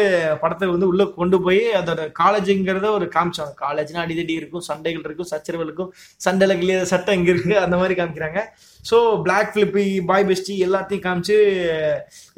படத்தை 0.43 0.67
வந்து 0.73 0.88
உள்ள 0.91 1.05
கொண்டு 1.21 1.37
போய் 1.45 1.62
அதோட 1.81 2.01
காலேஜுங்கிறத 2.21 2.91
ஒரு 2.99 3.07
காமிச்சாங்க. 3.15 3.55
காலேஜ்னா 3.65 4.03
அடிதடி 4.05 4.35
இருக்கும் 4.41 4.65
சண்டைகள் 4.71 5.07
இருக்கும் 5.09 5.31
சச்சரவு 5.33 5.65
இருக்கும் 5.67 5.91
சண்டையில 6.27 6.57
கிளிய 6.61 6.77
சட்டம் 6.93 7.19
இங்க 7.19 7.31
இருக்கு 7.35 7.57
அந்த 7.65 7.77
மாதிரி 7.81 7.97
காமிக்கிறாங்க. 8.01 8.41
ஸோ 8.90 8.97
பிளாக் 9.25 9.51
ஃபிளிப்பி 9.53 9.85
பாய் 10.09 10.25
பெஸ்டி 10.29 10.55
எல்லாத்தையும் 10.66 11.03
காமிச்சு 11.05 11.37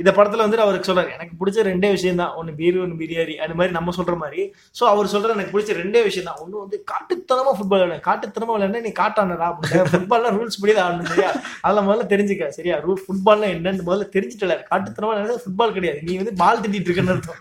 இந்த 0.01 0.11
படத்துல 0.17 0.45
வந்து 0.45 0.59
அவருக்கு 0.65 0.89
சொல்றாரு 0.89 1.11
எனக்கு 1.17 1.35
பிடிச்ச 1.41 1.63
ரெண்டே 1.69 1.91
விஷயம் 1.97 2.21
தான் 2.23 2.35
ஒன்று 2.41 2.53
பீர் 2.59 2.81
ஒன்று 2.85 2.99
பிரியாணி 3.03 3.35
அந்த 3.45 3.55
மாதிரி 3.59 3.73
நம்ம 3.77 3.93
சொல்ற 3.99 4.15
மாதிரி. 4.23 4.43
ஸோ 4.79 4.83
அவர் 4.93 5.11
சொல்ற 5.15 5.37
எனக்கு 5.37 5.55
பிடிச்ச 5.55 5.77
ரெண்டே 5.81 6.01
விஷயம் 6.09 6.29
தான் 6.31 6.41
ஒன்று 6.43 6.63
வந்து 6.65 6.79
காட்டுத்தனமா 6.93 7.53
ஃபுட்பால் 7.59 7.83
விளையாடு. 7.85 8.05
காட்டுத்தனமா 8.09 8.53
விளையாடுனா 8.57 8.83
நீ 8.89 8.93
காட்டானடா 9.01 9.49
அப்படின்னு. 9.53 9.87
ஃபுட்பால்லாம் 9.93 10.37
ரூல்ஸ் 10.39 10.61
படி 10.63 10.75
தான் 10.79 10.87
ஆடணும் 10.89 11.11
சரியா? 11.13 11.31
அதில் 11.67 11.87
முதல்ல 11.89 12.07
தெரிஞ்சுக்க 12.13 12.51
சரியா? 12.59 12.77
ரூல் 12.87 13.01
ஃபுட்பால்னா 13.07 13.49
என்னன்னு 13.55 13.87
முதல்ல 13.89 14.09
தெரிஞ்சுட்டு 14.17 14.59
காட்டுத்தனமா 14.73 15.13
விளையாடு 15.15 15.43
ஃபுட்பால் 15.47 15.75
கிடையாது. 15.79 16.01
நீ 16.09 16.15
வந்து 16.23 16.35
பால் 16.43 16.63
திட்டிட்டு 16.65 16.91
இருக்கன்னு 16.91 17.15
அர்த்தம். 17.17 17.41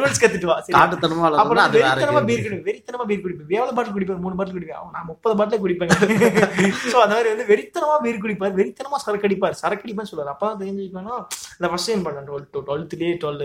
ரூல்ஸ் 0.00 0.22
கத்துட்டு 0.24 0.50
வா 0.52 0.58
சரியா? 0.64 0.78
காட்டுத்தனமா 0.80 1.26
அப்புறம் 1.44 1.62
விளையாடுனா 1.62 1.66
அது 1.68 1.84
வேற 1.84 1.94
வெறித்தனமா 1.98 2.22
game. 2.22 2.30
பீர் 2.30 2.42
குடிப்பேன் 2.46 2.66
வெறித்தனமா 2.70 3.06
பீர் 3.12 3.22
குடிப்பேன். 3.26 3.52
எவ்வளவு 3.58 3.76
பாட்டில் 3.78 3.96
குடிப்பேன்? 3.98 4.22
மூணு 4.26 4.36
பாட்டில் 4.40 4.56
குடிப்பேன். 4.58 4.90
நான் 4.96 5.08
முப்பது 5.12 5.36
பாட்டில் 5.42 5.62
குடிப்பேன். 5.64 5.92
சோ 6.92 6.96
அந்த 7.04 7.14
மாதிரி 7.16 7.30
வந்து 7.34 7.48
வெறித்தனமா 7.74 7.96
வெறி 8.02 8.18
குடிப்பார் 8.18 8.58
வெறித்தனமா 8.58 8.98
சரக்கு 9.04 9.26
அடிப்பார். 9.28 9.60
சரக்கு 9.62 9.88
சொல்லுவார் 10.04 10.32
அப்பதான் 10.34 10.60
தெரிஞ்சுக்கணும் 10.62 11.22
இந்த 11.56 11.68
ஃபர்ஸ்ட் 11.70 11.90
டைம் 11.90 12.04
பண்ணேன் 12.06 12.26
டுவெல் 12.28 12.46
டூ 12.50 12.60
டுவெல்த்லயே 12.68 13.12
டுவெல் 13.22 13.42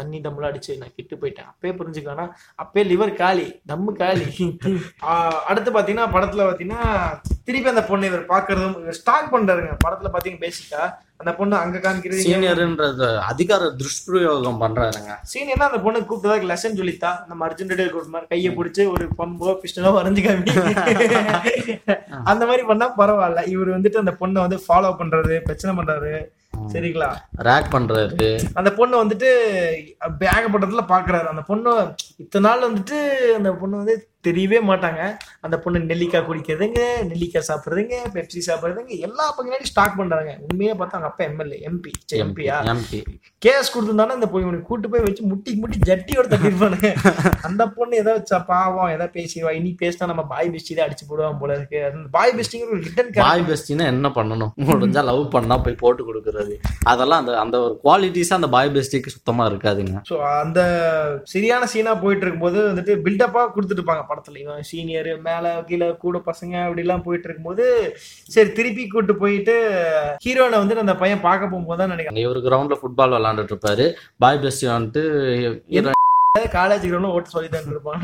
தண்ணி 0.00 0.18
தம்லாம் 0.24 0.48
அடிச்சு 0.50 0.72
நான் 0.80 0.94
கெட்டு 0.96 1.14
போயிட்டேன். 1.20 1.48
அப்பயே 1.52 1.72
புரிஞ்சுக்கணும் 1.80 2.30
அப்பயே 2.62 2.84
லிவர் 2.92 3.12
காலி 3.22 3.46
தம்மு 3.72 3.92
காலி. 4.02 4.26
அடுத்து 5.50 5.70
பாத்தீங்கன்னா 5.76 6.06
படத்துல 6.16 6.46
பாத்தீங்கன்னா 6.48 6.82
திருப்பி 7.46 7.72
அந்த 7.74 7.84
பொண்ணு 7.90 8.10
இவர் 8.12 8.30
பாக்குறதும் 8.34 8.76
ஸ்டார்ட் 9.00 9.32
பண்றாருங்க. 9.34 9.74
படத்துல 9.86 10.10
பாத்தீங்கன்னா 10.14 10.44
பேசிக்கா 10.46 10.82
அந்த 11.20 11.30
பொண்ணு 11.36 11.54
அங்க 11.56 11.78
காமிக்கிறது 11.84 12.24
சீனியர்ன்றது 12.24 13.06
அதிகார 13.30 13.68
துஷ்பிரயோகம் 13.82 14.60
பண்றாருங்க. 14.62 15.12
சீனியர்னா 15.32 15.68
அந்த 15.70 15.80
பொண்ணு 15.84 16.06
கூப்பிட்டதா 16.08 16.36
லெசன் 16.52 16.78
சொல்லித்தா. 16.80 17.10
நம்ம 17.28 17.46
அர்ஜுன் 17.48 17.72
ரெடி 17.72 17.86
மாதிரி 18.14 18.30
கையை 18.32 18.50
பிடிச்சி 18.56 18.82
ஒரு 18.94 19.04
பம்போ 19.20 19.54
பிஸ்டலோ 19.62 19.92
வரைஞ்சு 19.98 20.22
காமி. 20.26 20.54
அந்த 22.30 22.42
மாதிரி 22.48 22.62
பண்ணா 22.72 22.86
பரவாயில்ல. 23.00 23.46
இவர் 23.54 23.76
வந்துட்டு 23.76 24.02
அந்த 24.02 24.14
பொண்ணை 24.20 24.40
வந்து 24.46 24.58
ஃபாலோ 24.66 24.90
பண்றது 25.00 25.36
பிரச்சனை 25.48 25.72
பண்றாரு. 25.78 26.14
சரிங்களா? 26.64 27.08
ரேக் 27.48 27.72
பண்றாரு 27.72 28.28
அந்த 28.54 28.72
பொண்ணு 28.72 29.04
வந்துட்டு 29.04 29.30
பேகப்பட்டதுல 30.18 30.84
பாக்குறாரு. 30.88 31.24
அந்த 31.24 31.42
பொண்ணு 31.42 31.72
இத்தனை 32.16 32.44
நாள் 32.48 32.66
வந்துட்டு 32.68 32.98
அந்த 33.32 33.52
பொண்ணு 33.52 33.76
வந்து 33.76 33.94
தெரியவே 34.28 34.60
மாட்டாங்க. 34.70 35.02
அந்த 35.46 35.56
பொண்ணு 35.64 35.84
நெல்லிக்காய் 35.90 36.26
குடிக்கிறதுங்க 36.28 36.80
நெல்லிக்காய் 37.10 37.48
சாப்பிடுறதுங்க 37.50 37.96
பெப்சி 38.16 38.42
சாப்பிடுறதுங்க 38.48 38.92
எல்லா 39.08 39.26
பக்கம் 39.36 39.70
ஸ்டாக் 39.72 39.98
பண்றாங்க. 40.00 40.32
உண்மையே 40.48 40.74
பார்த்தா 40.80 40.98
அவங்க 40.98 41.10
அப்பா 41.12 41.24
எம்எல்ஏ 41.30 41.58
எம்பி 41.70 41.92
எம்பியா 42.24 42.58
எம்பி 42.74 43.00
கேஸ் 43.44 43.72
கொடுத்துருந்தானே 43.72 44.14
இந்த 44.18 44.28
பொண்ணு 44.32 44.60
கூட்டு 44.68 44.86
போய் 44.92 45.04
வச்சு 45.06 45.22
முட்டி 45.30 45.50
முட்டி 45.62 45.78
ஜட்டியோட 45.88 46.26
தட்டிருப்பானுங்க 46.32 46.88
அந்த 47.48 47.62
பொண்ணு 47.76 48.00
ஏதோ 48.02 48.12
வச்சா 48.16 48.38
பாவம் 48.50 48.92
ஏதோ 48.94 49.06
பேசிடுவா. 49.16 49.50
இனி 49.58 49.70
பேசினா 49.82 50.08
நம்ம 50.10 50.22
பாய் 50.32 50.50
பெஸ்டி 50.54 50.72
தான் 50.76 50.86
அடிச்சு 50.86 51.04
போடுவான் 51.10 51.38
போல 51.42 51.56
இருக்கு. 51.58 51.78
அந்த 51.88 52.08
பாய் 52.16 52.34
பெஸ்டிங்கிற 52.38 52.70
ஒரு 52.76 52.82
ஹிடன் 52.86 53.10
பாய் 53.18 53.44
பெஸ்டினா 53.48 53.86
என்ன 53.94 54.08
பண்ணணும்? 54.18 54.52
முடிஞ்சா 54.68 55.02
லவ் 55.10 55.22
பண்ணா 55.34 55.56
போய் 55.66 55.80
போட்டு 55.82 56.02
கொடுக்கறது. 56.08 56.54
அதெல்லாம் 56.92 57.20
அந்த 57.22 57.32
அந்த 57.44 57.56
ஒரு 57.66 57.74
குவாலிட்டிஸ் 57.84 58.34
அந்த 58.38 58.48
பாய் 58.56 58.72
பெஸ்டிக்கு 58.76 59.14
சுத்தமா 59.16 59.44
இருக்காதுங்க. 59.50 60.02
ஸோ 60.10 60.16
அந்த 60.42 60.60
சரியான 61.34 61.68
சீனா 61.74 61.94
போயிட்டு 62.04 62.24
இருக்கும்போது 62.26 62.60
வந்துட்டு 62.70 62.94
பில்டப்பா 63.06 63.44
கொடுத்துட்டு 63.54 63.80
இருப்பாங்க. 63.82 64.04
படத்துல 64.16 64.42
இவன் 64.44 64.68
சீனியர் 64.70 65.10
மேல 65.28 65.54
கீழே 65.70 65.88
கூட 66.04 66.22
பசங்க 66.30 66.54
அப்படிலாம் 66.66 67.04
போயிட்டு 67.08 67.28
இருக்கும்போது 67.28 67.66
சரி 68.36 68.52
திருப்பி 68.60 68.86
கூட்டு 68.94 69.16
போயிட்டு 69.24 69.56
ஹீரோனை 70.26 70.58
வந்து 70.62 70.84
அந்த 70.86 70.96
பையன் 71.02 71.26
பார்க்க 71.28 71.52
போகும்போது 71.52 71.80
தான் 71.82 71.92
நினைக்கிறேன். 71.94 72.24
இவரு 72.26 72.46
கிரவுண்ட்ல 72.48 72.78
ஃபுட்பால் 72.80 73.16
விளையாண்டுட்டு 73.18 73.54
இருப்பாரு. 73.54 73.86
பாய் 74.24 74.42
பெஸ்டி 74.44 74.66
வந்துட்டு 74.76 75.04
காலேஜ் 76.54 76.82
கிரவுண்ட் 76.88 77.12
ஓட்ட 77.16 77.28
சொல்லி 77.34 77.48
தான் 77.52 77.70
இருப்பான். 77.74 78.00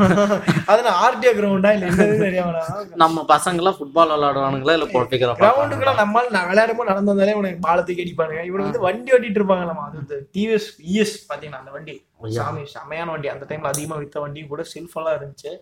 அது 0.73 0.93
ஆர்டிஓ 1.03 1.33
கிரவுண்டா 1.39 1.71
இல்ல 1.77 2.07
தெரியாமடா 2.23 2.63
நம்ம 3.03 3.25
பசங்க 3.33 3.61
எல்லாம் 3.63 3.77
ஃபுட்பால் 3.79 4.13
விளையாடுவானுங்களா? 4.15 4.77
இல்ல 4.79 4.87
பொழப்பிக்கிற 4.95 5.35
கிரவுண்டுக்குலாம் 5.41 6.01
நம்மால் 6.03 6.31
விளையாடும்போது 6.51 6.91
நடந்து 6.91 7.13
வந்தாலே 7.13 7.35
உனக்கு 7.41 7.65
பாலை 7.67 7.83
தூக்கி 7.83 8.05
அடிப்பானுங்க. 8.05 8.45
இவன் 8.51 8.67
வந்து 8.67 8.85
வண்டி 8.87 9.13
ஓட்டிட்டு 9.17 9.41
இருப்பாங்களாமா? 9.41 9.85
அது 9.89 10.01
வந்து 10.03 10.19
டிவிஎஸ் 10.37 10.71
இஎஸ் 10.93 11.15
பாத்தீங்கன்னா 11.31 11.61
அந்த 11.63 11.73
வண்டி? 11.77 11.97
சாமி 12.31 12.63
செமையான 12.63 13.07
வண்டி. 13.07 13.29
அந்த 13.29 13.47
டைம்ல 13.49 13.63
அதிகமா 13.63 14.01
வித்த 14.01 14.21
வண்டியும் 14.21 14.49
கூட 14.49 14.65
செல்ஃபெல்லாம் 14.75 15.17
இருந்துச்சு. 15.19 15.59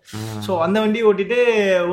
சோ 0.47 0.59
அந்த 0.59 0.81
வண்டி 0.81 1.05
ஓட்டிட்டு 1.05 1.39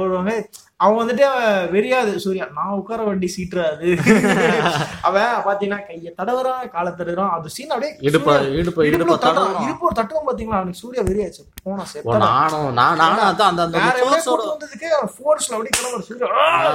ஓடுவாங்க. 0.02 0.44
அவன் 0.80 0.98
வந்துட்டு 1.00 1.26
வெறியாது. 1.72 2.12
சூர்யா 2.16 2.46
நான் 2.54 2.74
உட்கார 2.74 3.04
வண்டி 3.04 3.34
சீட்டுறாது. 3.36 3.88
அவன் 5.08 5.24
பாத்தீங்கன்னா 5.46 5.80
கைய 5.86 6.12
தடவுறான் 6.18 6.70
காலை 6.70 6.92
தடவுறான். 6.92 7.32
அது 7.32 7.50
சீன் 7.50 7.70
அப்படியே 7.70 7.94
இடுப்ப 8.02 8.28
இடுப்ப 8.58 8.86
இடுப்ப. 8.90 9.16
தடவும் 9.20 9.64
இடுப்பு 9.64 9.86
ஒரு 9.86 9.96
தட்டுவான் 9.96 10.28
பாத்தீங்களா? 10.28 10.58
அவனுக்கு 10.58 10.80
சூர்யா 10.80 11.04
வெறியாச்சு. 11.04 11.44
போனா. 12.04 12.20
நானும் 12.26 12.74
நான் 12.74 12.98
நானும் 12.98 13.26
அதான் 13.26 13.50
அந்த 13.50 13.64
அந்த 13.64 13.80
ஓட- 14.04 14.22
கொண்டு 14.26 14.46
வந்ததுக்கு 14.52 14.88
அவன் 14.92 15.12
ஃபோர்ஸ்ல 15.16 15.52
அப்படியே 15.52 15.74
கிளம்புற 15.78 16.02
சூர்யா. 16.02 16.30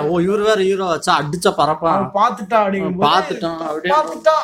ஓ 0.07 0.19
இவரு 0.21 0.43
வேற 0.43 0.61
ஹீரோ 0.63 0.87
வச்சா 0.93 1.13
அடிச்சா 1.19 1.53
அவன் 1.87 2.11
பாத்துட்டா 2.13 2.59
அப்படிங்கும்போது 2.63 3.07
பாத்துட்டான் 3.07 3.61
அப்படியே 3.67 3.95
பாத்துட்டா 3.95 4.35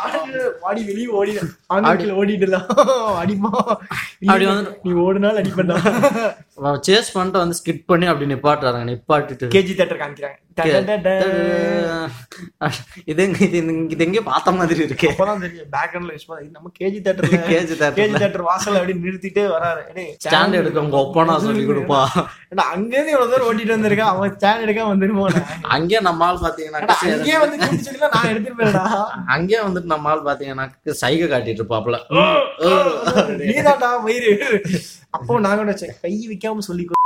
வாடி 0.61 0.83
வெளியே 0.85 1.09
ஓடிடும் 1.14 1.53
அவன் 1.66 2.14
ஓடிடலாம் 2.16 2.68
அடிமா 3.18 3.53
அப்படி 4.23 4.47
வந்து- 4.53 4.75
நீ 4.85 4.92
ஓடுனாலும் 5.03 5.40
அடிப்பண்டா 5.40 5.77
சேஸ் 6.87 7.12
பண்ணிட்டு 7.12 7.38
வந்து 7.38 7.57
ஸ்கிட் 7.59 7.85
பண்ணி 7.87 8.07
அப்படி 8.07 8.33
நிப்பாட்டுறாங்க 8.35 8.83
நிப்பாட்டிட்டு 8.88 9.47
கேஜி 9.48 9.74
தேட்டர் 9.78 10.02
காமிக்கிறாங்க. 10.02 10.37
இது 10.58 10.76
இது 13.06 13.22
எங்க- 13.22 13.44
இது 13.88 14.04
எங்கேயோ 14.04 14.22
பார்த்த 14.22 14.52
மாதிரி 14.52 14.80
இருக்கே. 14.84 15.08
அப்பதான் 15.11 15.40
தெரியும். 15.40 15.66
பேக்ரவுண்ட்ல 15.72 16.14
யூஸ் 16.14 16.26
பண்ணி 16.26 16.48
நம்ம 16.48 16.70
கேஜி 16.80 16.98
தேட்டர்ல 17.04 17.38
கேஜி 17.50 17.74
theatre 17.74 17.96
கேஜி. 17.98 18.16
தேட்டர் 18.18 18.46
வாசல்ல 18.48 18.78
அப்படி 18.78 18.94
நிறுத்திட்டு 18.98 19.42
வராரு. 19.54 19.82
ஸ்டாண்ட் 20.24 20.52
எடுக்க 20.52 20.80
உங்க 20.80 20.96
ஒப்பனா 20.98 21.38
சொல்லி 21.38 21.66
கொடுப்பா. 21.66 22.00
ஏன்டா, 22.50 22.64
அங்கேருந்து 22.74 23.12
இவ்வளவு 23.12 23.30
தூரம் 23.30 23.48
ஓட்டிட்டு 23.48 23.76
வந்திருக்கான் 23.76 24.12
அவன் 24.14 24.32
ஸ்டாண்ட் 24.32 24.61
எடுக்க 24.61 24.82
வந்துருமோன 24.84 25.42
அங்கேயே 25.68 26.00
நம்ம 26.00 26.24
ஆள் 26.24 26.37
பாத்தீங்கன்னா 26.37 26.87
அங்கேயே 27.08 27.38
வந்து 27.38 27.56
நான் 27.56 28.28
எடுத்துட்டு 28.28 28.62
போயிடா 28.62 28.84
அங்கேயே 29.26 29.61
வந்துட்டு 29.62 29.92
நம்ம 29.94 30.11
ஆள் 30.11 30.22
பாத்தீங்கன்னா 30.22 30.66
சைகை 30.94 31.28
காட்டிட்டு 31.28 31.62
இருப்பாப்ல 31.62 31.98
நீதான்டா 33.42 33.90
மயிறு. 34.06 34.32
அப்போ 35.11 35.40
நாங்க 35.40 35.74
கை 36.00 36.14
வைக்காம 36.30 36.58
சொல்லி 36.61 36.84
கொடு. 36.84 36.96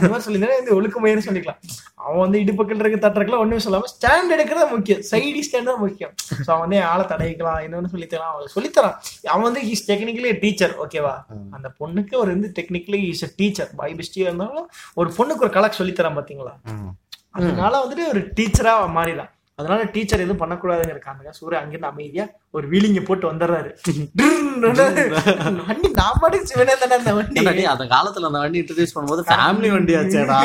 அந்த 0.00 0.10
மாதிரி 0.12 0.24
சொல்லியிருந்தா 0.26 0.58
இந்த 0.60 0.72
ஒழுக்க 0.78 1.00
மயிறு 1.04 1.24
சொல்லிக்கலாம். 1.26 1.58
அவன் 2.04 2.22
வந்து 2.24 2.38
இடுப்பக்கல் 2.42 2.82
இருக்க 2.82 2.98
தட்டுறதுக்குலாம் 3.04 3.42
ஒண்ணுமே 3.44 3.62
சொல்லாம 3.64 3.88
ஸ்டாண்ட் 3.94 4.34
எடுக்கிறது 4.36 4.62
தான் 4.62 4.72
முக்கியம். 4.74 5.02
சைடி 5.10 5.40
ஸ்டாண்ட் 5.46 5.70
தான் 5.70 5.82
முக்கியம். 5.84 6.12
ஸோ 6.44 6.48
அவன் 6.54 6.62
வந்து 6.64 6.78
ஆளை 6.90 7.04
தடைக்கலாம் 7.12 7.60
இன்னொன்னு 7.66 7.92
சொல்லித்தரான் 7.94 8.30
அவன் 8.32 8.54
சொல்லித்தரான். 8.56 8.96
அவன் 9.32 9.46
வந்து 9.48 9.62
இஸ் 9.72 9.86
டெக்னிக்கலி 9.90 10.32
டீச்சர் 10.44 10.74
ஓகேவா 10.84 11.14
அந்த 11.56 11.70
பொண்ணுக்கு 11.80 12.16
ஒரு 12.22 12.30
வந்து 12.36 12.50
டெக்னிக்கலி 12.58 13.00
இஸ் 13.12 13.24
டீச்சர் 13.40 13.70
பாய் 13.80 13.98
பெஸ்டியா 14.00 14.28
இருந்தாலும் 14.30 14.68
ஒரு 15.02 15.10
பொண்ணுக்கு 15.18 15.46
ஒரு 15.48 15.54
கலக்கு 15.58 15.80
சொல்லித்தரான் 15.80 16.18
பாத்தீங்களா? 16.20 16.54
அதனால 17.38 17.72
வந்துட்டு 17.84 18.06
ஒரு 18.14 18.22
டீச்சரா 18.38 18.74
மாறிடலாம். 18.98 19.32
அதனால 19.58 19.80
டீச்சர் 19.94 20.24
எதுவும் 20.24 20.42
பண்ணக்கூடாதுங்கிறக்காங்க 20.42 21.32
சூரிய 21.38 21.58
அங்கிருந்து 21.62 21.92
அமைதியா 21.92 22.24
ஒரு 22.54 22.66
வீலிங்க 22.70 23.00
போட்டு 23.06 23.26
வந்துடுறாரு. 23.30 23.68
வண்டி 25.66 25.88
நான் 25.98 26.16
பாட்டுக்கு 26.22 26.48
சிவனே 26.50 26.74
தானே 26.80 26.94
அந்த 27.00 27.12
வண்டி. 27.18 27.42
அந்த 27.72 27.84
காலத்துல 27.92 28.28
அந்த 28.30 28.40
வண்டி 28.44 28.58
இன்ட்ரடியூஸ் 28.62 28.94
பண்ணும்போது 28.94 29.22
ஃபேமிலி 29.28 29.68
வண்டி 29.74 29.92
ஆச்சேடா. 29.98 30.38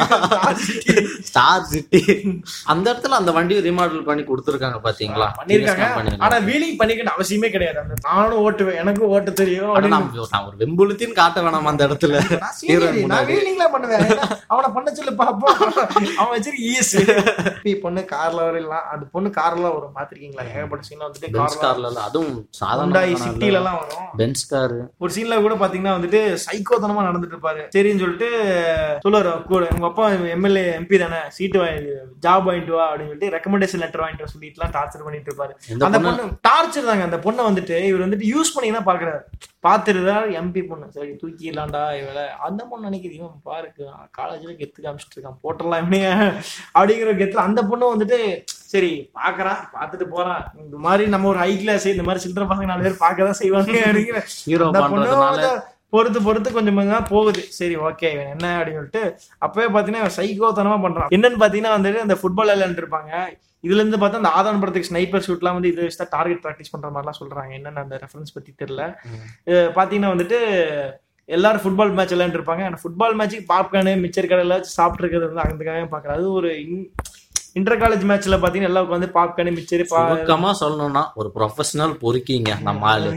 ஸ்டார் 1.30 1.65
சிட்டி 1.72 2.02
அந்த 2.74 2.86
இடத்துல 2.91 3.18
அந்த 3.20 3.32
வண்டியை 3.38 3.62
ரீமாடல் 3.68 4.06
பண்ணி 4.10 4.26
கொடுத்துருக்காங்க 4.28 4.80
பாத்தீங்களா? 4.86 5.28
பண்ணிருக்காங்க. 5.39 5.88
ஆனா 6.28 6.38
வீலிங் 6.50 6.78
பண்ணிக்கணும் 6.82 7.15
அவசியமே 7.15 7.50
கிடையாது. 7.56 7.80
அந்த 7.84 7.96
நானும் 8.08 8.41
ஓட்டுவேன் 8.46 8.80
எனக்கும் 8.84 9.13
ஓட்ட 9.15 9.34
தெரியும் 9.41 9.74
நான் 9.96 10.48
ஒரு 10.50 10.56
வெம்புலுத்தின்னு 10.63 11.20
காட்ட 11.22 11.41
வேணாம் 11.48 11.72
அந்த 11.74 11.88
இடத்துல. 11.89 12.22
நான். 13.13 13.28
வீலிங்லாம் 13.32 13.74
பண்ணுவேன். 13.78 14.08
அவனை 14.54 14.70
பண்ண 14.78 14.96
சொல்லு 15.02 15.15
பாப்போம். 15.24 15.58
அவன் 16.22 16.34
வச்சிருக்க 16.36 16.72
ஈஸ் 16.76 16.96
பொண்ணு 17.86 18.02
கார்ல 18.13 18.39
வரலாம் 18.48 18.86
அந்த 18.94 19.04
பொண்ணு 19.13 19.30
கார்லாம் 19.41 19.76
வரும் 19.76 19.98
பாத்திருக்கீங்களா 19.98 20.46
ஏகப்பட்ட 20.54 20.88
சீன்ல 20.89 21.06
வந்துட்டு 21.08 21.62
கார்ல 21.65 21.94
அதுவும் 22.03 22.36
சாதாரண 22.58 23.01
சிட்டில 23.23 23.60
எல்லாம் 23.60 23.77
வரும். 23.79 24.01
பென்ஸ் 24.19 24.43
காரு 24.47 24.77
ஒரு 24.97 25.12
சீன்ல 25.15 25.38
கூட 25.41 25.55
பாத்தீங்கன்னா 25.55 25.96
வந்துட்டு 25.96 26.19
சைக்கோத்தனமா 26.43 27.06
நடந்துட்டு 27.08 27.35
இருப்பாரு 27.35 27.63
சரின்னு 27.75 28.04
சொல்லிட்டு 28.04 28.29
சொல்லுவாரு 29.04 29.31
கூட 29.46 29.63
உங்க 29.75 29.87
அப்பா 29.87 30.06
எம்எல்ஏ 30.35 30.65
எம்பி 30.77 31.00
தானே 31.04 31.21
சீட்டு 31.37 31.60
வாங்கி 31.62 31.96
ஜாப் 32.25 32.48
வாங்கிட்டு 32.48 32.75
வா 32.77 32.85
அப்படின்னு 32.89 33.10
சொல்லிட்டு 33.10 33.33
ரெக்கமெண்டேஷன் 33.37 33.83
லெட்டர் 33.83 34.04
வாங்கிட்டு 34.04 34.31
சொல்லிட்டு 34.33 34.60
எல்லாம் 34.60 34.75
டார்ச்சர் 34.77 35.06
பண்ணிட்டு 35.06 35.31
இருப்பாரு. 35.31 35.54
அந்த 35.81 36.00
பொண்ணு? 36.00 36.25
டார்ச்சர் 36.48 36.89
தாங்க 36.89 37.10
அந்த 37.10 37.19
பொண்ணை 37.25 37.43
வந்துட்டு 37.50 37.77
இவர் 37.89 38.06
வந்துட்டு 38.06 38.31
யூஸ் 38.33 38.56
பண்ணி 38.56 38.71
தான் 38.71 38.89
பாக்குறாரு 38.89 39.21
பாத்துருதா 39.63 40.15
எம்பி 40.39 40.62
பொண்ணு. 40.63 40.87
சரி 40.91 41.12
தூக்கிடலாம்டா 41.21 41.83
இவள. 42.00 42.19
அந்த 42.48 42.62
பொண்ணு 42.63 42.87
நினைக்குது 42.89 43.17
இவன் 43.19 43.39
பாருக்கு 43.43 43.83
காலேஜ்ல 44.17 44.54
கெத்து 44.60 44.79
காமிச்சிட்டு 44.83 45.15
இருக்கான் 45.15 45.39
போட்டுடலாம் 45.43 45.81
இவனைய. 45.83 46.10
அப்படிங்கிற 46.75 47.13
கெத்துல 47.21 47.46
அந்த 47.48 47.63
பொண்ணு 47.63 47.93
வந்துட்டு 47.93 48.19
சரி 48.72 48.92
பாக்குறான் 49.20 49.62
பாத்துட்டு 49.76 50.06
போறான் 50.13 50.44
இந்த 50.63 50.78
மாதிரி 50.86 51.04
நம்ம 51.13 51.30
ஒரு 51.32 51.40
ஹை 51.44 51.52
கிளாஸ் 51.62 51.88
இந்த 51.94 52.06
மாதிரி 52.08 52.24
சில்லற 52.26 52.46
பசங்க 52.52 52.68
நாலு 52.72 52.86
பேர் 52.88 53.04
பார்க்கதான் 53.06 53.40
செய்வாங்க. 53.42 53.72
அப்படிங்கிற 53.88 54.22
ஹீரோ 54.44 54.68
அந்த 54.68 55.50
பொறுத்து 55.94 56.20
பொறுத்து 56.28 56.50
கொஞ்சம் 56.56 56.78
கொஞ்சம் 56.80 57.06
போகுது. 57.10 57.42
சரி 57.58 57.76
ஓகே 57.88 58.08
இவன் 58.13 58.32
என்ன 58.36 58.48
அப்படின்னு 58.58 58.80
சொல்லிட்டு 58.80 59.04
அப்பவே 59.46 59.68
பாத்தீங்கன்னா 59.76 60.10
சைக்கோத்தனமா 60.20 60.78
பண்றான். 60.86 61.12
என்னன்னு 61.16 61.42
பாத்தீங்கன்னா 61.44 61.76
வந்துட்டு 61.78 62.06
அந்த 62.06 62.16
ஃபுட்பால் 62.22 62.52
விளையாண்டு 62.54 62.84
இருப்பாங்க. 62.84 63.12
இதுல 63.66 63.82
இருந்து 63.82 64.00
பார்த்தா 64.02 64.22
அந்த 64.22 64.32
ஆதான 64.38 64.60
படத்துக்கு 64.62 64.90
ஸ்னைப்பர் 64.90 65.26
ஷூட்லாம் 65.28 65.58
வந்து 65.58 65.72
இது 65.72 65.86
வச்சு 65.86 66.08
டார்கெட் 66.16 66.44
ப்ராக்டிஸ் 66.46 66.74
பண்ற 66.74 66.90
மாதிரிலாம் 66.96 67.20
சொல்றாங்க. 67.22 67.52
என்னன்னு 67.60 67.84
அந்த 67.86 68.00
ரெஃபரன்ஸ் 68.04 68.36
பத்தி 68.36 68.52
தெரியல. 68.62 68.84
பாத்தீங்கன்னா 69.78 70.13
வந்துட்டு 70.13 70.40
எல்லாரும் 71.30 71.63
ஃபுட்பால் 71.63 71.96
மேட்ச் 71.98 72.13
விளையாண்டு 72.13 72.40
இருப்பாங்க. 72.40 72.63
ஆனா 72.70 72.80
ஃபுட்பால் 72.82 73.18
மேட்ச்சுக்கு 73.20 73.50
பாப்கார்னு 73.54 73.94
மிச்சர் 74.04 74.32
கடையில 74.32 74.58
இருக்கிறது 75.02 75.30
வந்து 75.30 75.46
அதுக்காக 75.46 75.88
பாக்குறேன் 75.94 76.18
அது 76.18 76.28
ஒரு 76.40 76.52
இன்டர் 77.56 77.79
காலேஜ் 77.81 78.01
மேட்ச்ல 78.10 78.37
பாத்தீங்கன்னா 78.39 78.69
எல்லாம் 78.71 78.85
உட்காந்து 78.85 79.08
பாப்கார்னு 79.17 79.51
மிச்சர் 79.58 79.83
சுருக்கமா 79.91 80.49
சொல்லணும்னா 80.62 81.03
ஒரு 81.19 81.29
ப்ரொஃபஷனல் 81.35 81.93
பொறுக்கிங்க 82.01 82.53
நம்ம 82.67 82.89
ஆளு. 82.93 83.12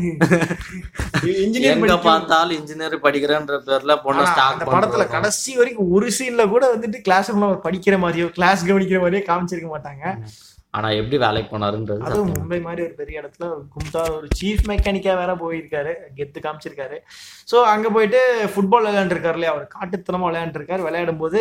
இன்ஜினியர் 1.45 2.05
பார்த்தாலும் 2.09 2.57
இன்ஜினியர் 2.59 2.95
படிக்கிறேன்ற 3.07 3.57
பேர்ல 3.69 3.95
பொண்ணு 4.05 4.27
ஸ்டாக் 4.31 4.53
அந்த 4.55 4.67
படத்துல 4.75 5.07
கடைசி 5.15 5.55
வரைக்கும் 5.61 5.91
ஒரு 5.97 6.11
சீன்ல 6.19 6.45
கூட 6.55 6.67
வந்துட்டு 6.75 7.01
கிளாஸ் 7.09 7.31
ரூம்ல 7.33 7.57
படிக்கிற 7.67 7.97
மாதிரியோ 8.05 8.29
கிளாஸ் 8.39 8.63
கவனிக்கிற 8.71 9.01
மாதிரியோ 9.05 9.25
காமிச்சிருக்க 9.31 9.71
மாட்டாங்க. 9.75 10.05
ஆனா 10.77 10.89
எப்படி 11.01 11.17
வேலைக்கு 11.23 11.51
போனாருன்றது 11.53 12.03
அதுவும். 12.09 12.33
மும்பை 12.35 12.59
மாதிரி 12.65 12.81
ஒரு 12.87 12.95
பெரிய 12.99 13.21
இடத்துல 13.23 13.45
கும்தா 13.75 14.03
ஒரு 14.17 14.27
சீஃப் 14.41 14.65
மெக்கானிக்கா 14.71 15.13
வேற 15.21 15.33
போயிருக்காரு. 15.43 15.93
கெத்து 16.19 16.39
காமிச்சிருக்காரு. 16.47 16.97
ஸோ 17.51 17.57
அங்க 17.73 17.89
போயிட்டு 17.97 18.21
ஃபுட்பால் 18.53 18.89
விளையாண்டுருக்காரு 18.89 19.39
இல்லையா? 19.39 19.55
அவர் 19.55 19.67
காட்டுத்தனமா 19.77 20.29
விளையாண்டுருக்காரு. 20.31 20.87
விளையாடும் 20.89 21.23
போது 21.23 21.41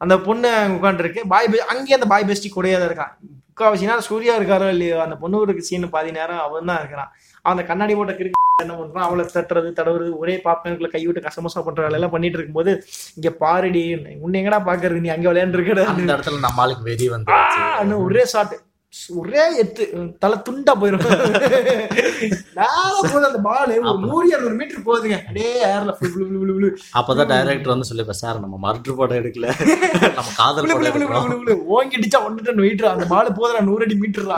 அந்த 0.00 0.14
பொண்ணு 0.22 0.48
அங்க 0.56 0.76
உட்காந்துருக்கு 0.78 1.20
பாய் 1.28 1.48
பெ- 1.48 1.66
அங்கேயே 1.72 1.96
அந்த 1.96 2.08
பாய் 2.10 2.28
பெஸ்டி 2.28 2.48
கூடயே 2.52 2.76
தான் 2.76 2.88
இருக்கான் 2.88 3.12
முக்காவாசி 3.48 3.88
நேரம் 3.88 4.06
சூர்யா 4.06 4.32
இருக்காரோ 4.38 4.66
இல்லையோ? 4.72 4.96
அந்த 5.02 5.14
பொண்ணு 5.20 5.36
ஒரு 5.42 5.62
சீன் 5.66 5.92
பாதி 5.92 6.10
நேரம் 6.16 6.42
அவன் 6.42 6.68
தான் 6.70 6.80
இருக்கிறான். 6.80 7.10
அந்த 7.44 7.62
கண்ணாடி 7.64 7.94
போட்ட 7.94 8.14
கிறுக்கு 8.14 8.34
என்ன 8.64 8.74
பண்றான்? 8.76 9.06
அவளை 9.06 9.24
தட்டுறது 9.28 9.70
தடவுறது 9.72 10.10
ஒரே 10.18 10.34
பாப்பனுக்குள்ள 10.44 10.88
கை 10.90 11.02
விட்டு 11.02 11.24
கசமசா 11.24 11.60
பண்ற 11.64 11.80
வேலை 11.82 11.96
எல்லாம் 11.98 12.12
பண்ணிட்டு 12.12 12.38
இருக்கும்போது 12.38 12.72
இங்க 13.16 13.30
பாருடி 13.40 13.82
உன்னை 14.20 14.40
எங்கடா 14.40 14.60
பாக்குறது? 14.68 15.00
நீ 15.00 15.10
அங்க 15.14 15.26
விளையாண்டு 15.28 15.86
அந்த 15.94 16.12
இடத்துல 16.12 16.40
நம்ம 16.44 16.62
ஆளுக்கு 16.62 16.88
வெறி 16.88 17.08
வந்து 17.10 17.98
ஒரே 18.04 18.24
ஷாட் 18.26 18.54
ஒரே 19.20 19.44
எத்து 19.62 19.84
தலை 20.22 20.36
துண்டா 20.46 20.72
போயிரும் 20.80 21.04
நேரா 22.58 22.68
போகுது 22.96 23.26
அந்த 23.28 23.40
பால் 23.46 23.72
ஒரு 23.90 23.98
நூறு 24.06 24.26
இரநூறு 24.32 24.56
மீட்டர் 24.60 24.86
போகுதுங்க. 24.88 25.18
அப்படியே 25.20 25.50
ஏர்ல 25.70 25.92
அப்பதான் 27.00 27.30
டைரக்டர் 27.32 27.74
வந்து 27.74 27.88
சொல்லிப்ப 27.90 28.16
சார் 28.22 28.42
நம்ம 28.44 28.58
மர்டர் 28.66 28.98
படம் 29.00 29.20
எடுக்கல. 29.22 29.46
நம்ம 30.18 30.28
காதல் 30.40 30.68
படம் 30.72 30.88
எடுக்கிறோம் 30.90 31.64
ஓங்கி 31.76 31.98
அடிச்சா 32.00 32.20
ஒன்று 32.28 32.46
டன் 32.48 32.62
மீட்டர் 32.66 32.92
அந்த 32.94 33.06
பால் 33.14 33.36
போதுடா 33.40 33.62
நூறு 33.70 33.86
அடி 33.86 33.96
மீட்டர் 34.02 34.30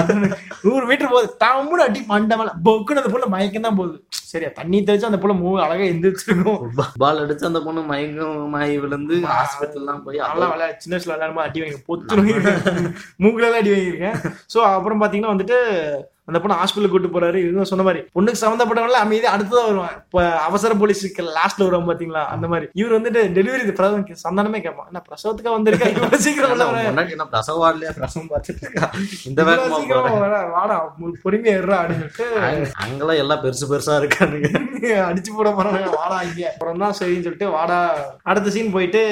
நூறு 0.67 0.85
மீட்டர் 0.91 1.13
போகுது. 1.15 1.31
தம்முன்னு 1.45 1.87
அடி 1.89 2.03
மண்டை 2.13 2.37
மேல. 2.41 2.53
பொக்குன்னு 2.69 3.03
அந்த 3.03 3.13
புள்ள 3.15 3.29
மயக்கம் 3.37 3.67
தான் 3.69 3.79
போகுது. 3.81 3.97
சரியா 4.33 4.51
தண்ணி 4.61 4.79
தெளிச்சு 4.89 5.09
அந்த 5.11 5.21
புள்ள 5.21 5.35
மூ 5.43 5.51
அழகா 5.67 5.85
எந்திரிச்சிருக்கும் 5.93 6.59
பால் 7.03 7.23
அடிச்சு 7.25 7.49
அந்த 7.51 7.61
பொண்ணு 7.67 7.83
மயங்கமாயி 7.93 8.75
விழுந்து 8.83 9.15
ஹாஸ்பிட்டல் 9.33 10.03
போய் 10.07 10.23
நல்லா 10.25 10.49
விளையாட. 10.53 10.73
சின்ன 10.83 10.95
வயசுல 10.97 11.15
விளையாடும்போது 11.15 11.47
அடி 11.49 11.63
வாங்கி 11.63 11.81
பொத்து 11.89 12.17
மூக்குல 13.25 13.53
அடி 13.61 13.71
வாங்கியிருக்கேன். 13.75 14.19
ஸோ 14.55 14.59
அப்புறம் 14.75 15.01
பார்த்தீங்கன்னா 15.01 15.35
வந்துட்டு 15.35 15.59
அந்த 16.29 16.41
பொண்ணு 16.41 16.63
ஹாஸ்பிட்டல் 16.63 16.89
கூட்டு 16.89 17.09
போறாரு. 17.09 17.35
இவங்க 17.35 17.65
சொன்ன 17.65 17.85
மாதிரி 17.85 18.05
பொண்ணுக்கு 18.15 18.37
சம்மந்தப்பட்டவங்கள 18.41 18.99
அமைதி 19.05 19.27
அடுத்ததா 19.27 19.65
வருவான். 19.67 19.95
இப்ப 19.97 20.25
அவசர 20.39 20.75
போலீஸுக்கு 20.75 21.29
லாஸ்ட்ல 21.29 21.69
வருவான் 21.69 21.89
பாத்தீங்களா? 21.89 22.25
அந்த 22.27 22.47
மாதிரி. 22.47 22.69
இவர் 22.73 23.01
வந்துட்டு 23.01 23.15
டெலிவரி 23.15 23.73
பிரசவம் 23.73 24.07
சந்தானமே 24.07 24.61
கேட்பான். 24.61 24.87
என்ன 24.87 25.03
பிரசவத்துக்கு 25.09 25.61
வந்திருக்கா? 25.61 25.87
இவ்வளவு 25.87 26.21
சீக்கிரம் 26.27 26.51
உள்ள 26.51 26.65
வர? 26.65 26.91
முன்னாடி 26.91 27.11
என்ன 27.11 27.27
பிரசவ 27.27 27.57
வார்டியா 27.57 27.93
பிரசவம் 27.93 28.29
பார்த்துட்டு 28.29 28.63
இருக்கா? 28.63 28.91
இந்த 29.25 29.45
சீக்கிரம் 29.77 30.51
வாடா 30.51 30.97
பொறுமையா 31.25 31.57
இருறா 31.59 31.77
அங்க- 32.41 32.71
அங்கெல்லாம் 32.73 33.17
எல்லாம் 33.17 33.45
பெருசு 33.45 33.65
பெருசா 33.71 33.97
இருக்கானுங்க. 34.01 34.47
அடிச்சு 35.09 35.35
போட 35.37 35.51
போறாங்க 35.51 35.91
வாடா 35.95 36.23
இங்க. 36.23 36.51
அப்புறம் 36.53 36.79
தான் 36.79 36.91
சரின்னு 36.91 36.95
சொல்லிட்டு 36.95 37.51
வாடா. 37.51 37.79
அடுத்த 38.23 38.51
சீன் 38.51 38.71
போயிட்டு 38.71 39.03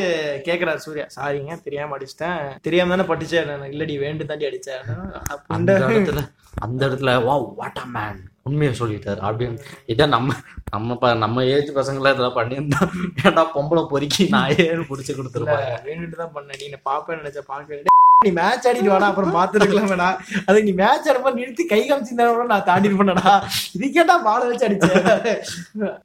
கேக்குறாரு 0.45 0.75
சூர்யா. 0.75 1.07
சாரிங்க 1.17 1.63
தெரியாம 1.63 1.97
அடிச்சிட்டேன். 1.99 2.57
தெரியாம 2.63 2.97
தானே 2.97 3.09
பட்டுச்சேன் 3.09 3.45
இல்லடி 3.71 3.99
வேண்டு 3.99 4.27
தாண்டி 4.27 4.47
அடிச்சேன். 4.47 5.13
அந்த 5.47 5.79
அப்படின்ட்டு 5.79 6.29
அந்த 6.57 6.81
இடத்துல 6.87 7.13
வா 7.25 7.35
வாட் 7.59 7.81
அ 7.81 7.89
மேன் 7.95 8.19
உண்மையை 8.49 8.73
சொல்லிட்டாரு. 8.81 9.21
அப்படின்னு 9.29 9.63
இதான் 9.93 10.15
நம்ம 10.15 10.35
நம்ம 10.75 11.13
நம்ம 11.25 11.45
ஏஜ் 11.55 11.71
பசங்கள 11.79 12.13
இதெல்லாம் 12.15 12.39
பண்ணியிருந்தா 12.39 12.81
ஏன்டா 13.23 13.45
பொம்பளை 13.55 13.83
பொறுக்கி 13.93 14.25
நான் 14.35 14.55
ஏன் 14.65 14.89
பிடிச்சி 14.91 15.13
கொடுத்துருவேன் 15.13 15.67
வேணுட்டு 15.87 16.23
தான் 16.23 16.35
பண்ண 16.37 16.59
நீ 16.63 16.79
பாப்பேன் 16.89 17.21
நினைச்ச 17.21 17.43
பாக்க 17.51 17.83
நீ 18.23 18.31
மேட்ச் 18.37 18.67
ஆடிட்டு 18.69 18.93
வாடா 18.93 19.09
அப்புறம் 19.11 19.35
பாத்துருக்கலாம் 19.37 19.91
வேணா 19.91 20.07
அதுக்கு 20.45 20.69
நீ 20.69 20.75
மேட்ச் 20.79 21.09
ஆடுப்ப 21.11 21.33
நிறுத்தி 21.39 21.65
கை 21.73 21.81
காமிச்சிருந்தா 21.83 22.47
நான் 22.53 22.67
தாண்டிட்டு 22.69 23.01
பண்ணடா 23.01 23.33
இது 23.77 23.89
கேட்டா 23.97 24.15
பால 24.27 24.49
வச்சு 24.51 24.67
அடிச்சேன் 24.69 25.43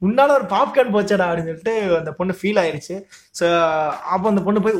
உன்னால 0.06 0.36
ஒரு 0.38 0.46
பாப்கார்ன் 0.52 0.94
போச்சடா 0.96 1.28
அப்படின்னு 1.28 1.52
சொல்லிட்டு 1.52 1.76
அந்த 2.00 2.12
பொண்ணு 2.18 2.38
ஃபீல் 2.40 2.60
ஆயிருச்சு. 2.62 2.96
ஸோ 3.38 3.46
அப்போ 4.14 4.26
அந்த 4.32 4.42
பொண்ணு 4.46 4.64
போய் 4.66 4.76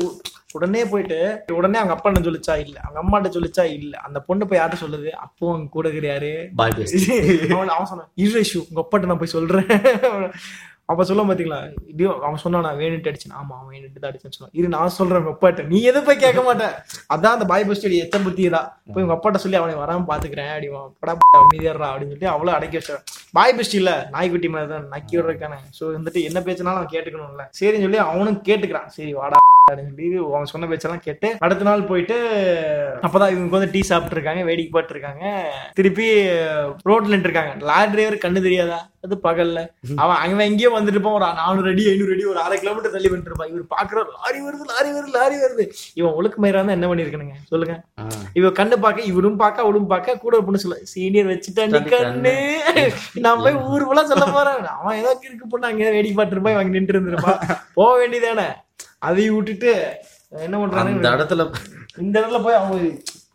உடனே 0.57 0.81
போயிட்டு 0.91 1.19
உடனே 1.59 1.79
அவங்க 1.81 1.95
அப்பா 1.95 2.09
என்ன 2.11 2.25
சொல்லிச்சா? 2.27 2.55
இல்ல 2.65 2.77
அவங்க 2.85 2.99
அம்மாட்ட 3.03 3.31
சொல்லிச்சா? 3.37 3.63
இல்ல. 3.77 3.93
அந்த 4.07 4.19
பொண்ணு 4.27 4.47
போய் 4.49 4.61
யார்ட்ட 4.61 4.83
சொல்லுது? 4.83 5.09
அப்போ 5.25 5.45
அவங்க 5.53 5.69
கூட 5.77 5.89
கிடையாது 5.97 6.31
பேஸ் 6.59 6.93
அவன் 7.55 7.73
அவன் 7.77 7.89
சொன்னான் 7.93 8.11
இஷ்யூ 8.25 8.61
உங்க 8.69 8.79
அப்பாட்ட 8.83 9.09
நான் 9.11 9.23
போய் 9.23 9.35
சொல்றேன். 9.37 9.71
அப்ப 10.91 11.03
சொல்ல 11.09 11.23
பாத்தீங்களா? 11.27 11.59
இப்படியோ 11.89 12.09
அவன் 12.27 12.41
சொன்னான் 12.43 12.65
நான் 12.67 12.79
வேணுட்டு 12.81 13.09
அடிச்சேன். 13.11 13.35
ஆமா 13.39 13.53
அவன் 13.57 13.69
வேணுட்டு 13.73 13.99
தான் 14.01 14.09
அடிச்சேன்னு 14.09 14.37
சொன்னான். 14.37 14.53
இரு 14.59 14.73
நான் 14.75 14.95
சொல்றேன் 14.97 15.21
உங்க 15.21 15.31
அப்பாட்ட. 15.33 15.63
நீ 15.71 15.77
எதுவும் 15.89 16.07
போய் 16.07 16.23
கேட்க 16.23 16.41
மாட்டேன் 16.47 16.73
அதான் 17.13 17.35
அந்த 17.37 17.45
பாய் 17.51 17.67
பஸ்ட் 17.69 17.87
எத்த 18.03 18.19
புத்தியதா 18.25 18.61
போய் 18.95 19.05
உங்க 19.05 19.15
அப்பாட்ட 19.17 19.43
சொல்லி 19.43 19.59
அவனை 19.61 19.75
வராம 19.83 20.05
பாத்துக்கிறேன் 20.11 20.51
அப்படிவான் 20.55 20.91
படா 21.03 21.13
அமைதியாடுறா 21.43 21.89
அப்படின்னு 21.91 22.15
சொல்லி 22.15 22.29
அவ்வளவு 22.33 22.55
அடக்கி 22.57 22.79
வச்சான் 22.79 23.03
பாய் 23.37 23.55
பெஸ்ட் 23.59 23.77
இல்ல 23.81 23.93
நாய்க்குட்டி 24.15 24.49
மாதிரி 24.55 24.71
தான் 24.73 24.91
நக்கி 24.95 25.15
விடுறதுக்கான. 25.17 25.55
சோ 25.79 25.83
வந்துட்டு 25.97 26.21
என்ன 26.29 26.41
பேச்சுனாலும் 26.47 26.81
அவன் 26.81 26.93
கேட்டுக்கணும்ல. 26.95 27.45
சரின்னு 27.59 27.85
சொல்லி 27.87 28.01
அவனும் 28.09 28.41
கேட்டுக்கிறான். 28.49 28.91
சரி 28.97 29.13
வாடா. 29.21 29.39
அவன் 29.71 30.49
சொன்ன 30.51 30.67
பேச்செல்லாம் 30.69 31.03
கேட்டு 31.05 31.27
அடுத்த 31.45 31.65
நாள் 31.67 31.85
போயிட்டு 31.89 32.15
அப்பதான் 33.05 33.31
இவங்க 33.33 33.55
வந்து 33.55 33.69
டீ 33.73 33.81
சாப்பிட்டு 33.89 34.15
இருக்காங்க 34.17 34.41
வேடிக்கை 34.47 34.71
பார்த்து 34.73 34.95
இருக்காங்க 34.95 35.23
திருப்பி 35.77 36.07
ரோட்ல 36.89 37.19
இருக்காங்க 37.27 37.53
லாரி 37.69 37.89
டிரைவர் 37.91 38.23
கண்ணு 38.23 38.45
தெரியாதா? 38.47 38.79
அது 39.05 39.15
பகல்ல. 39.25 39.59
அவன் 40.01 40.19
அங்க 40.23 40.43
எங்கேயோ 40.49 40.69
வந்துட்டு 40.73 40.97
இருப்பான். 40.97 41.15
ஒரு 41.17 41.27
நானூறு 41.39 41.71
அடி 41.71 41.83
ஐநூறு 41.91 42.13
அடி 42.15 42.25
ஒரு 42.33 42.39
அரை 42.43 42.57
கிலோமீட்டர் 42.59 42.93
தள்ளி 42.95 43.09
வந்துட்டு 43.11 43.31
இருப்பான். 43.31 43.51
இவர் 43.53 43.63
பாக்குற 43.75 44.03
லாரி 44.17 44.39
வருது 44.45 44.65
லாரி 44.71 44.89
வருது 44.97 45.15
லாரி 45.17 45.37
வருது. 45.43 45.65
இவன் 45.99 46.15
ஒழுக்கு 46.19 46.39
மயிரா 46.43 46.63
என்ன 46.77 46.89
பண்ணிருக்கணுங்க? 46.91 47.37
சொல்லுங்க. 47.51 47.75
இவ 48.41 48.51
கண்ணு 48.59 48.77
பார்க்க 48.85 49.09
இவரும் 49.11 49.39
பார்க்க 49.43 49.65
அவளும் 49.65 49.89
பார்க்க 49.93 50.17
கூட 50.25 50.33
ஒரு 50.39 50.45
பொண்ணு 50.49 50.63
சொல்ல 50.65 50.79
சீனியர் 50.93 51.31
வச்சுட்டாண்டி 51.31 51.81
கண்ணு. 51.95 52.35
நான் 53.25 53.43
போய் 53.45 53.61
ஊர் 53.71 53.87
ஃபுல்லா 53.87 54.05
சொல்ல 54.13 54.27
போறேன். 54.37 54.69
அவன் 54.79 54.99
ஏதோ 55.01 55.13
இருக்கு 55.29 55.51
பொண்ணு 55.53 55.71
அங்க 55.71 55.95
வேடிக்கை 55.97 56.17
பார்த்துட்டு 56.17 56.39
இருப்பான் 56.39 56.57
இவங்க 56.57 56.77
நின்று 56.77 56.95
இருந்திருப்பான். 56.95 57.41
போக 57.79 57.91
வேண்டியதானே 58.01 58.47
அதையும் 59.03 59.35
விட்டுட்டு 59.35 59.71
என்ன 60.45 60.55
பண்றாங்க? 60.59 61.11
இடத்துல 61.15 61.43
இந்த 61.97 62.15
இடத்துல 62.19 62.39
போய் 62.43 62.59
அவங்க 62.59 62.77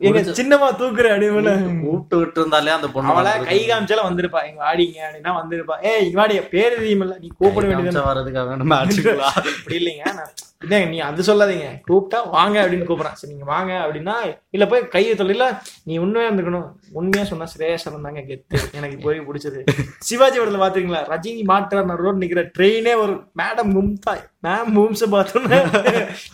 எங்க 0.00 0.20
சின்னமா 0.38 0.66
தூக்குற 0.80 1.06
அடிமையில 1.14 1.50
கூப்பிட்டு 1.82 2.16
விட்டு 2.16 2.40
இருந்தாலே 2.40 2.70
அந்த 2.70 2.88
பொண்ணு 2.88 3.12
அவளை. 3.12 3.32
கை 3.46 3.58
காமிச்சாலும் 3.62 4.08
வந்திருப்பா. 4.08 4.40
இங்க 4.48 4.60
வாடிங்க 4.64 4.98
அப்படின்னா 5.06 5.32
வந்திருப்பா. 5.38 5.76
ஏய் 5.82 6.04
இங்க 6.04 6.18
வாடி 6.20 6.36
பேரு 6.52 6.74
தெரியுமில்ல 6.76 7.16
நீ 7.20 7.28
கூப்பிட 7.38 7.64
வேண்டியது 7.70 8.08
வர்றதுக்காக 8.08 8.46
வேணும்? 8.50 8.70
மேட்சுக்குள்ளா 8.72 9.30
அப்படி 9.40 9.76
இல்லைங்க. 9.80 10.04
நான் 10.18 10.34
இல்லைங்க 10.64 10.86
நீ 10.92 10.98
அது 11.08 11.22
சொல்லாதீங்க. 11.28 11.66
கூப்பிட்டா 11.88 12.20
வாங்க 12.36 12.56
அப்படின்னு 12.62 12.86
கூப்பிடுறான். 12.88 13.18
சரி 13.18 13.32
நீங்க 13.32 13.46
வாங்க 13.52 13.72
அப்படின்னா 13.84 14.14
இல்ல 14.56 14.64
போய் 14.70 14.88
கையை 14.94 15.12
தொழில 15.20 15.44
நீ 15.88 15.98
உண்மையா 16.04 16.28
இருந்துக்கணும். 16.28 16.66
உண்மையா 17.00 17.24
சொன்னா 17.30 17.46
சிரேஷன் 17.52 18.06
தாங்க 18.06 18.22
கெத்து. 18.30 18.58
எனக்கு 18.78 18.96
போய் 19.04 19.20
பிடிச்சது. 19.28 19.60
சிவாஜி 20.08 20.38
படத்துல 20.38 20.62
பாத்தீங்களா? 20.64 21.02
ரஜினி 21.12 21.44
மாற்றார் 21.52 22.02
ரோட் 22.04 22.22
நிக்கிற 22.22 22.42
ட்ரெயினே 22.56 22.94
ஒரு 23.04 23.14
மேடம் 23.42 23.72
மும்தா 23.76 24.14
மேம் 24.46 24.68
மூம்ஸ் 24.74 25.02
பார்த்தோன்னா 25.12 25.56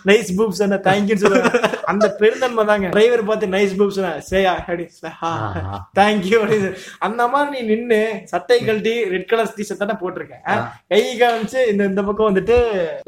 நைஸ் 0.09 0.31
பூப்ஸ் 0.39 0.65
என்ன 0.65 0.79
தேங்க்யூ 0.87 1.17
சொல்லுவாங்க. 1.23 1.61
அந்த 1.93 2.07
பெருந்தன்மை 2.19 2.65
தாங்க. 2.71 2.89
டிரைவர் 2.97 3.23
பார்த்து 3.29 3.47
நைஸ் 3.55 3.77
பூப்ஸ் 3.79 4.01
சேயா 4.31 4.53
அப்படி 4.59 4.85
ஆஹா. 5.11 5.31
தேங்க்யூ 5.99 6.37
அப்படின்னு. 6.41 6.71
அந்த 7.07 7.23
மாதிரி 7.35 7.53
நீ 7.55 7.61
நின்னு 7.71 8.01
சட்டை 8.33 8.59
கழட்டி 8.67 8.95
ரெட் 9.15 9.29
கலர் 9.31 9.55
டி 9.57 9.67
ஷர்ட் 9.69 9.83
தானே 9.85 9.97
போட்டிருக்க. 10.03 10.35
கை 10.93 11.03
காமிச்சு 11.23 11.63
இந்த 11.73 11.85
இந்த 11.93 12.03
பக்கம் 12.09 12.31
வந்துட்டு 12.31 12.59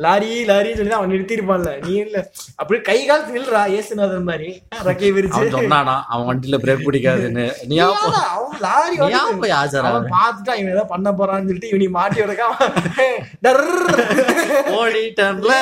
லாரி 0.07 0.33
லாரின்னு 0.53 0.81
சொல்லி 0.81 0.95
தான் 0.95 1.05
அவன் 1.07 1.15
நிறுத்திருப்பான்ல. 1.15 1.71
நீ 1.87 1.93
இல்ல. 2.05 2.19
அப்படியே 2.61 2.81
கை 2.89 2.99
கால் 3.09 3.25
நில்றா 3.35 3.61
ஏசுநாதன் 3.79 4.29
மாதிரி. 4.31 4.49
ரக்கை 4.87 5.11
விரிச்சு. 5.17 5.43
சொன்னானா 5.57 5.95
அவன் 6.13 6.29
வண்டியில 6.31 6.57
பிரேக் 6.65 6.87
பிடிக்காதுன்னு. 6.87 7.45
நீ 7.71 7.77
அவன் 7.87 8.61
லாரி 8.65 8.97
போய் 9.43 9.55
ஆஜரா 9.61 9.91
அவன் 9.91 10.09
பார்த்துட்டா 10.17 10.55
இவன் 10.61 10.75
ஏதோ 10.77 10.85
பண்ண 10.95 11.09
போறான்னு 11.19 11.49
சொல்லிட்டு 11.51 11.73
இவனி 11.73 11.87
மாட்டி 11.99 12.21
விடக்கா 12.23 12.47
ஓடிட்டன்ல. 14.79 15.53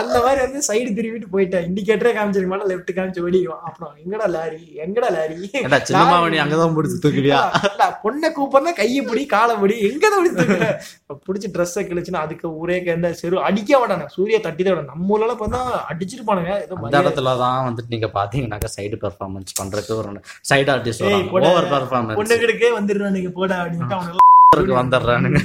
அந்த 0.00 0.16
மாதிரி 0.24 0.40
வந்து 0.44 0.60
சைடு 0.68 0.90
திரும்பிட்டு 0.98 1.32
போயிட்டேன். 1.34 1.64
இண்டிகேட்டரே 1.68 2.12
காமிச்சிருக்க 2.18 2.52
மாட்டேன் 2.52 2.70
லெஃப்ட் 2.72 2.92
காமிச்சு 2.98 3.24
ஓடிடுவான். 3.26 3.64
அப்புறம் 3.68 3.92
எங்கடா 4.02 4.28
லாரி? 4.36 4.62
எங்கடா 4.84 5.08
லாரி? 5.16 5.38
சின்னமாவணி 5.90 6.38
அங்கதான் 6.44 6.76
பிடிச்சி 6.78 6.98
தூக்குவியா? 7.04 7.40
பொண்ணை 8.04 8.30
கூப்பிடுறா 8.38 8.74
கையை 8.82 9.02
பிடி 9.08 9.24
காலை 9.34 9.56
பிடி 9.62 9.76
எங்க 9.90 10.04
தான் 10.12 10.22
பிடி 10.22 10.34
தூக்குற? 10.38 10.70
பிடிச்சி 11.26 11.48
ட்ரெஸ்ஸை 11.56 11.84
கிழிச்சுன்னா 11.88 12.22
அதுக்கு 12.26 12.46
ஒரே 12.62 12.76
எந்த 12.94 13.08
செரு 13.22 13.36
அடிக்க 13.48 13.70
மாட்டானு. 13.80 14.06
சூர்யா 14.16 14.38
தட்டி 14.46 14.62
தான் 14.68 14.90
நம்ம 14.92 15.12
ஊர்ல 15.16 15.34
பார்த்தா 15.42 15.60
அடிச்சிருப்பானுங்க. 15.92 16.52
அந்த 16.86 17.02
இடத்துல 17.04 17.36
தான் 17.44 17.60
வந்துட்டு 17.68 17.94
நீங்க 17.96 18.10
பாத்தீங்கன்னாக்கா 18.18 18.72
சைடு 18.78 18.98
பெர்ஃபார்மன்ஸ் 19.04 19.58
பண்றதுக்கு 19.60 19.94
ஒரு 20.00 20.18
சைடு 20.50 20.70
ஆர்டிஸ்ட். 20.74 21.06
ஓவர் 21.46 21.70
பெர்ஃபார்மன்ஸ் 21.76 22.20
பொண்ணுகளுக்கே 22.22 22.72
வந்துடுறானுங்க. 22.80 23.32
போடா 23.40 23.62
அப்படின்ட்டு 23.62 23.98
அவனுங்க 24.00 24.20
வந்துடுறானுங்க. 24.78 25.40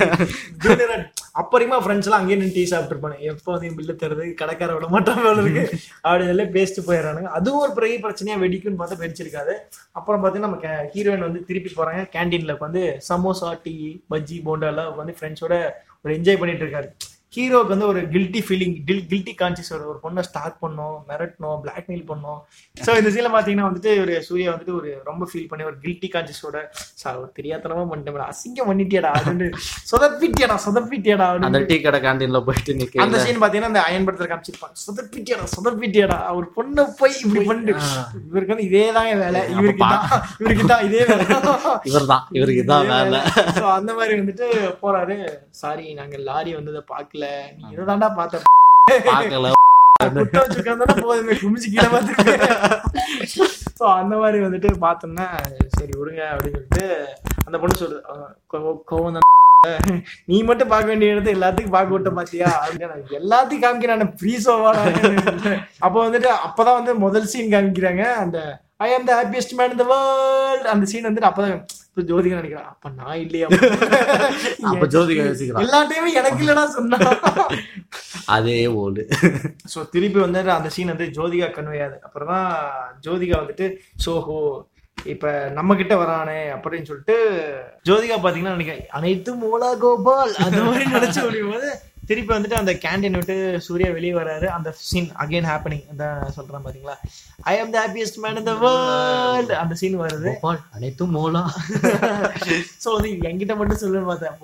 அப்பறமா 1.42 1.78
ஃப்ரெண்ட்ஸ் 1.84 2.08
எல்லாம் 2.08 2.22
அங்கேயே 2.22 2.38
நின்று 2.40 2.56
டீ 2.56 2.64
சாப்பிட்டுருப்பானு 2.72 3.18
எப்போ 3.32 3.50
வந்து 3.54 3.70
பில்ல 3.78 3.92
தருது 4.02 4.26
கடைக்கார 4.40 4.74
விட 4.76 4.88
மாட்டான் 4.94 5.22
போல 5.26 5.44
இருக்கு. 5.44 5.64
அப்படி 6.06 6.26
எல்லாம் 6.34 6.52
பேசிட்டு 6.56 6.82
போயிடறானுங்க. 6.88 7.30
அதுவும் 7.38 7.64
ஒரு 7.66 7.74
பெரிய 7.78 7.98
பிரச்சனையா 8.06 8.38
வெடிக்கும்னு 8.44 8.80
பார்த்தா 8.82 9.02
வெடிச்சிருக்காது. 9.04 9.54
அப்புறம் 10.00 10.22
பார்த்தீங்கன்னா 10.22 10.50
நம்ம 10.50 10.90
ஹீரோயின் 10.96 11.28
வந்து 11.28 11.44
திருப்பி 11.50 11.72
போறாங்க. 11.78 12.02
கேண்டீன்ல 12.16 12.56
உட்காந்து 12.58 12.84
சமோசா 13.10 13.52
டீ 13.66 13.76
பஜ்ஜி 14.14 14.40
போண்டா 14.48 14.72
எல்லாம் 14.74 14.90
உட்காந்து 14.94 15.16
ஃப்ரெண்ட்ஸோட 15.20 15.56
ஒரு 16.04 16.12
என்ஜாய் 16.18 16.42
பண்ணிட்டு 16.42 16.66
இருக்காரு. 16.66 16.90
ஹீரோக்கு 17.36 17.72
வந்து 17.74 17.88
ஒரு 17.92 18.02
கில்ட்டி 18.14 18.42
ஃபீலிங் 18.46 18.76
கில்ட்டி 19.10 19.34
கான்சியஸ் 19.40 19.72
ஒரு 19.92 20.00
பொண்ணை 20.04 20.22
ஸ்டார்ட் 20.28 20.56
பண்ணோம் 20.64 20.96
மிரட்டணும் 21.10 21.58
பிளாக்மெயில் 21.64 22.04
பண்ணோம். 22.12 22.40
ஸோ 22.86 22.92
இந்த 23.00 23.10
சீனில் 23.14 23.34
பார்த்தீங்கன்னா 23.34 23.68
வந்துட்டு 23.70 23.92
ஒரு 24.04 24.14
சூர்யா 24.28 24.50
வந்துட்டு 24.54 24.76
ஒரு 24.80 24.90
ரொம்ப 25.10 25.24
ஃபீல் 25.32 25.48
பண்ணி 25.50 25.68
ஒரு 25.70 25.78
கில்ட்டி 25.84 26.10
கான்சியஸோட 26.14 26.60
சார் 27.02 27.18
ஒரு 27.22 27.30
தெரியாதனமா 27.40 27.84
பண்ணிட்டேன் 27.92 28.30
அசிங்கம் 28.34 28.70
பண்ணிட்டியாடா 28.72 29.12
அப்படின்னு 29.18 29.48
சொதப்பிட்டியாடா 29.92 30.58
சொதப்பிட்டியாடா 30.68 31.28
அந்த 31.50 31.62
டீ 31.72 31.78
கடை 31.88 32.00
கேண்டீன்ல 32.06 32.42
போயிட்டு 32.48 32.74
அந்த 33.06 33.18
நிக்க 33.18 33.26
சீன் 33.26 33.42
பாத்தீங்கன்னா 33.44 33.72
அந்த 33.72 33.84
அயன் 33.88 34.08
படத்துல 34.08 34.30
காமிச்சிருப்பான். 34.32 34.74
சொதப்பிட்டியாடா 34.86 35.46
சொதப்பிட்டியாடா 35.56 36.20
ஒரு 36.40 36.48
பொண்ணை 36.58 36.86
போய் 37.02 37.16
இப்படி 37.24 37.44
பண்ணு 37.52 37.76
இவருக்கு 38.30 38.54
வந்து 38.56 38.68
இதே 38.70 38.86
தாங்க 38.98 39.14
வேலை. 39.26 39.44
இவருக்கு 39.58 39.84
தான் 39.86 40.08
இவருக்கு 40.42 40.68
தான் 40.74 40.86
இதே 40.88 41.04
வேலை. 41.12 41.28
இவர்தான் 41.92 42.26
இவருக்கு 42.38 42.64
இதான் 42.66 42.90
வேலை. 42.94 43.22
So, 43.60 43.66
அந்த 43.78 43.92
மாதிரி 44.00 44.16
வந்துட்டு 44.22 44.48
போறாரு. 44.84 45.18
சாரி 45.62 45.86
நாங்க 46.02 46.18
லாரி 46.30 46.52
வந்ததை 46.58 46.82
பார்க்கல 46.94 47.17
நீ 47.58 47.68
இதை 47.74 47.86
தாண்டா 47.86 48.10
பார்த்த 48.14 48.44
பார்க்கல. 49.08 49.48
அந்த 53.96 54.14
மாதிரி 54.18 54.38
வந்துட்டு 54.44 54.70
பார்த்தோம்னா 54.84 55.26
சரி 55.76 55.94
விடுங்க 55.98 56.22
அப்படின்னு 56.32 56.58
சொல்லிட்டு 56.58 56.86
அந்த 57.48 57.58
பொண்ணு 57.60 57.82
சொல்லுது 57.82 58.02
கோவம் 58.92 59.18
நீ 60.28 60.38
மட்டும் 60.44 60.72
பார்க்க 60.72 60.92
வேண்டிய 60.92 61.14
இடத்த 61.14 61.30
எல்லாத்துக்கும் 61.36 61.76
பார்க்க 61.76 61.94
விட்ட 61.94 62.10
பாத்தியா? 62.12 62.50
அப்படின்னு 62.60 62.90
நான் 62.92 63.16
எல்லாத்தையும் 63.20 63.64
காமிக்கிறான் 63.64 64.14
ப்ரீசோவா 64.20 64.72
அப்போ 65.82 65.98
வந்துட்டு 66.04 66.30
அப்பதான் 66.46 66.80
வந்து 66.80 66.94
முதல் 67.06 67.30
சீன் 67.32 67.54
காமிக்கிறாங்க 67.54 68.04
அந்த 68.22 68.40
I 68.80 68.92
am 68.94 69.08
the 69.08 69.16
happiest 69.20 69.58
man 69.60 69.74
இந்த 69.76 69.86
வேர்ல்ட் 69.92 70.70
அந்த 70.74 70.88
சீன் 70.92 71.08
வந்துட்டு 71.08 71.30
அப்பதான் 71.30 71.58
ஜோதிகா 72.08 72.40
நினைக்கிறேன் 72.40 72.70
அப்ப 72.72 72.90
நான் 72.98 73.20
இல்லையா? 73.24 73.48
அப்ப 74.72 74.86
ஜோதிகா 74.94 75.24
யோசிக்கிறான் 75.26 75.64
எல்லா 75.64 75.80
டைமும் 75.90 76.18
எனக்கு 76.20 76.44
இல்லடா 76.44 76.64
சொன்னா. 76.74 76.98
அதே 78.30 78.56
ஓடு. 78.80 79.04
ஸோ 79.74 79.80
திருப்பி 79.94 80.20
வந்து 80.20 80.40
அந்த 80.56 80.72
சீன் 80.76 80.94
வந்து 80.94 81.08
ஜோதிகா 81.18 81.50
கன்வே 81.52 81.80
ஆகுது 81.84 82.00
அப்புறம் 82.08 82.32
தான் 82.34 82.50
ஜோதிகா 83.06 83.38
வந்துட்டு 83.42 83.68
சோஹோ 84.06 84.40
இப்ப 84.98 85.26
நம்ம 85.58 85.76
கிட்ட 85.76 85.94
வரானே 85.98 86.40
அப்படின்னு 86.56 86.90
சொல்லிட்டு 86.90 87.18
ஜோதிகா 87.88 88.16
பாத்தீங்கன்னா 88.18 88.56
நினைக்கிறேன் 88.56 88.90
அனைத்தும் 88.98 89.44
ஓலா 89.50 89.70
கோபால் 89.84 90.34
அந்த 90.46 90.62
மாதிரி 90.66 90.86
நினைச்சு 90.96 91.22
முடியும் 91.26 91.54
போது 91.54 91.70
திருப்பி 92.10 92.32
வந்துட்டு 92.34 92.60
அந்த 92.62 92.74
கேண்டீன் 92.84 93.18
விட்டு 93.20 93.36
சூர்யா 93.68 93.90
வெளியே 93.96 94.14
வராரு. 94.14 94.48
அந்த 94.58 94.70
சீன் 94.90 95.10
அகைன் 95.24 95.48
ஹேப்பனிங் 95.52 95.86
அந்த 95.94 96.04
சொல்றேன் 96.36 96.66
பாத்தீங்களா? 96.66 96.96
I 97.52 97.54
am 97.62 97.72
the 97.74 97.78
happiest 97.84 98.20
man 98.24 98.38
in 98.42 98.48
the 98.50 98.54
world 98.64 99.52
அந்த 99.62 99.76
சீன் 99.82 99.98
வருது. 100.02 100.32
அனைத்தும் 100.76 101.14
மோலா. 101.16 101.42
சோ 102.84 102.88
வந்து 102.96 103.10
என்கிட்ட 103.30 103.56
மட்டும் 103.62 103.82
சொல்லுன்னு 103.82 104.10
பார்த்தேன். 104.12 104.36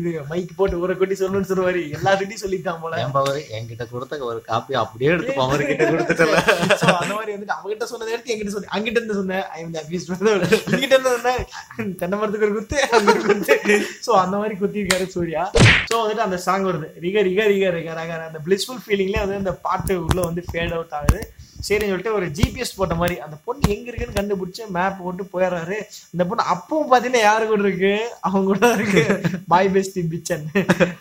இது 0.00 0.10
மைக் 0.32 0.52
போட்டு 0.58 0.80
ஒரு 0.84 0.96
கொட்டி 1.00 1.16
சொல்லணும்னு 1.20 1.50
சொல்லுவாரு. 1.52 1.82
எல்லாத்துக்கிட்டையும் 1.96 2.44
சொல்லிட்டான் 2.44 2.82
போல. 2.84 3.00
பவர் 3.16 3.40
என்கிட்ட 3.58 3.86
கொடுத்த 3.94 4.18
ஒரு 4.30 4.42
காப்பி 4.50 4.74
அப்படியே 4.82 5.10
எடுத்து 5.14 5.38
பவர் 5.40 5.66
கிட்ட 5.70 5.90
கொடுத்துட்டல. 5.90 6.36
So, 6.82 6.88
அந்த 7.02 7.12
மாதிரி 7.14 7.34
வந்துட்டு 7.34 7.56
அவகிட்ட 7.58 7.84
சொன்னதை 7.92 8.12
எடுத்து 8.14 8.32
என்கிட்ட 8.34 8.54
சொல்லி 8.56 8.70
அங்கிட்ட 8.76 8.98
இருந்து 9.00 9.18
சொன்னேன் 9.20 9.44
ஐ 9.56 9.60
எம் 9.64 9.74
ஹாப்பியஸ்ட் 9.78 10.10
இங்கிட்ட 10.74 10.94
இருந்து 10.96 11.14
சொன்னேன் 11.16 11.42
தென்னை 12.02 12.16
மரத்துக்கு 12.18 12.46
ஒரு 12.48 12.54
குத்து 12.58 12.78
அந்த 14.24 14.36
மாதிரி 14.40 14.54
குத்தி 14.62 14.82
இருக்காரு 14.82 15.06
சூர்யா. 15.16 15.42
சோ 15.90 15.96
வந்துட்டு 16.04 16.26
அந்த 16.28 16.38
சாங் 16.46 16.66
வருது. 16.70 16.88
ரிக 17.06 17.22
ரிக 17.28 17.48
ரிக 17.54 17.70
ரிக 17.76 17.90
ரக 18.00 18.12
அந்த 18.28 18.40
பிளிஸ்ஃபுல் 18.46 18.82
ஃபீலிங்ல 18.84 19.18
வந்து 19.24 19.42
அந்த 19.42 19.54
பாட்டு 19.66 19.94
உள்ள 20.06 20.20
வந்து 20.28 20.44
ஃபேட் 20.50 20.76
அவுட் 20.78 20.96
ஆகுது. 21.00 21.20
சரின்னு 21.66 21.92
சொல்லிட்டு 21.92 22.16
ஒரு 22.18 22.26
ஜிபிஎஸ் 22.38 22.76
போட்ட 22.78 22.94
மாதிரி 23.00 23.16
அந்த 23.26 23.36
பொண்ணு 23.46 23.72
எங்க 23.74 23.86
இருக்குன்னு 23.90 24.18
கண்டுபிடிச்சு 24.18 24.62
மேப் 24.76 25.00
போட்டு 25.02 25.24
போயிடுறாரு. 25.32 25.78
இந்த 26.14 26.22
பொண்ணு 26.28 26.44
அப்பவும் 26.54 26.90
பாத்தீங்கன்னா 26.92 27.22
யாரு 27.28 27.44
கூட 27.52 27.62
இருக்கு? 27.66 27.94
அவங்க 28.26 28.46
கூட 28.52 28.72
இருக்கு. 28.78 29.04
பாய் 29.52 29.72
பெஸ்டி 29.76 30.02
பிச்சன் 30.12 30.46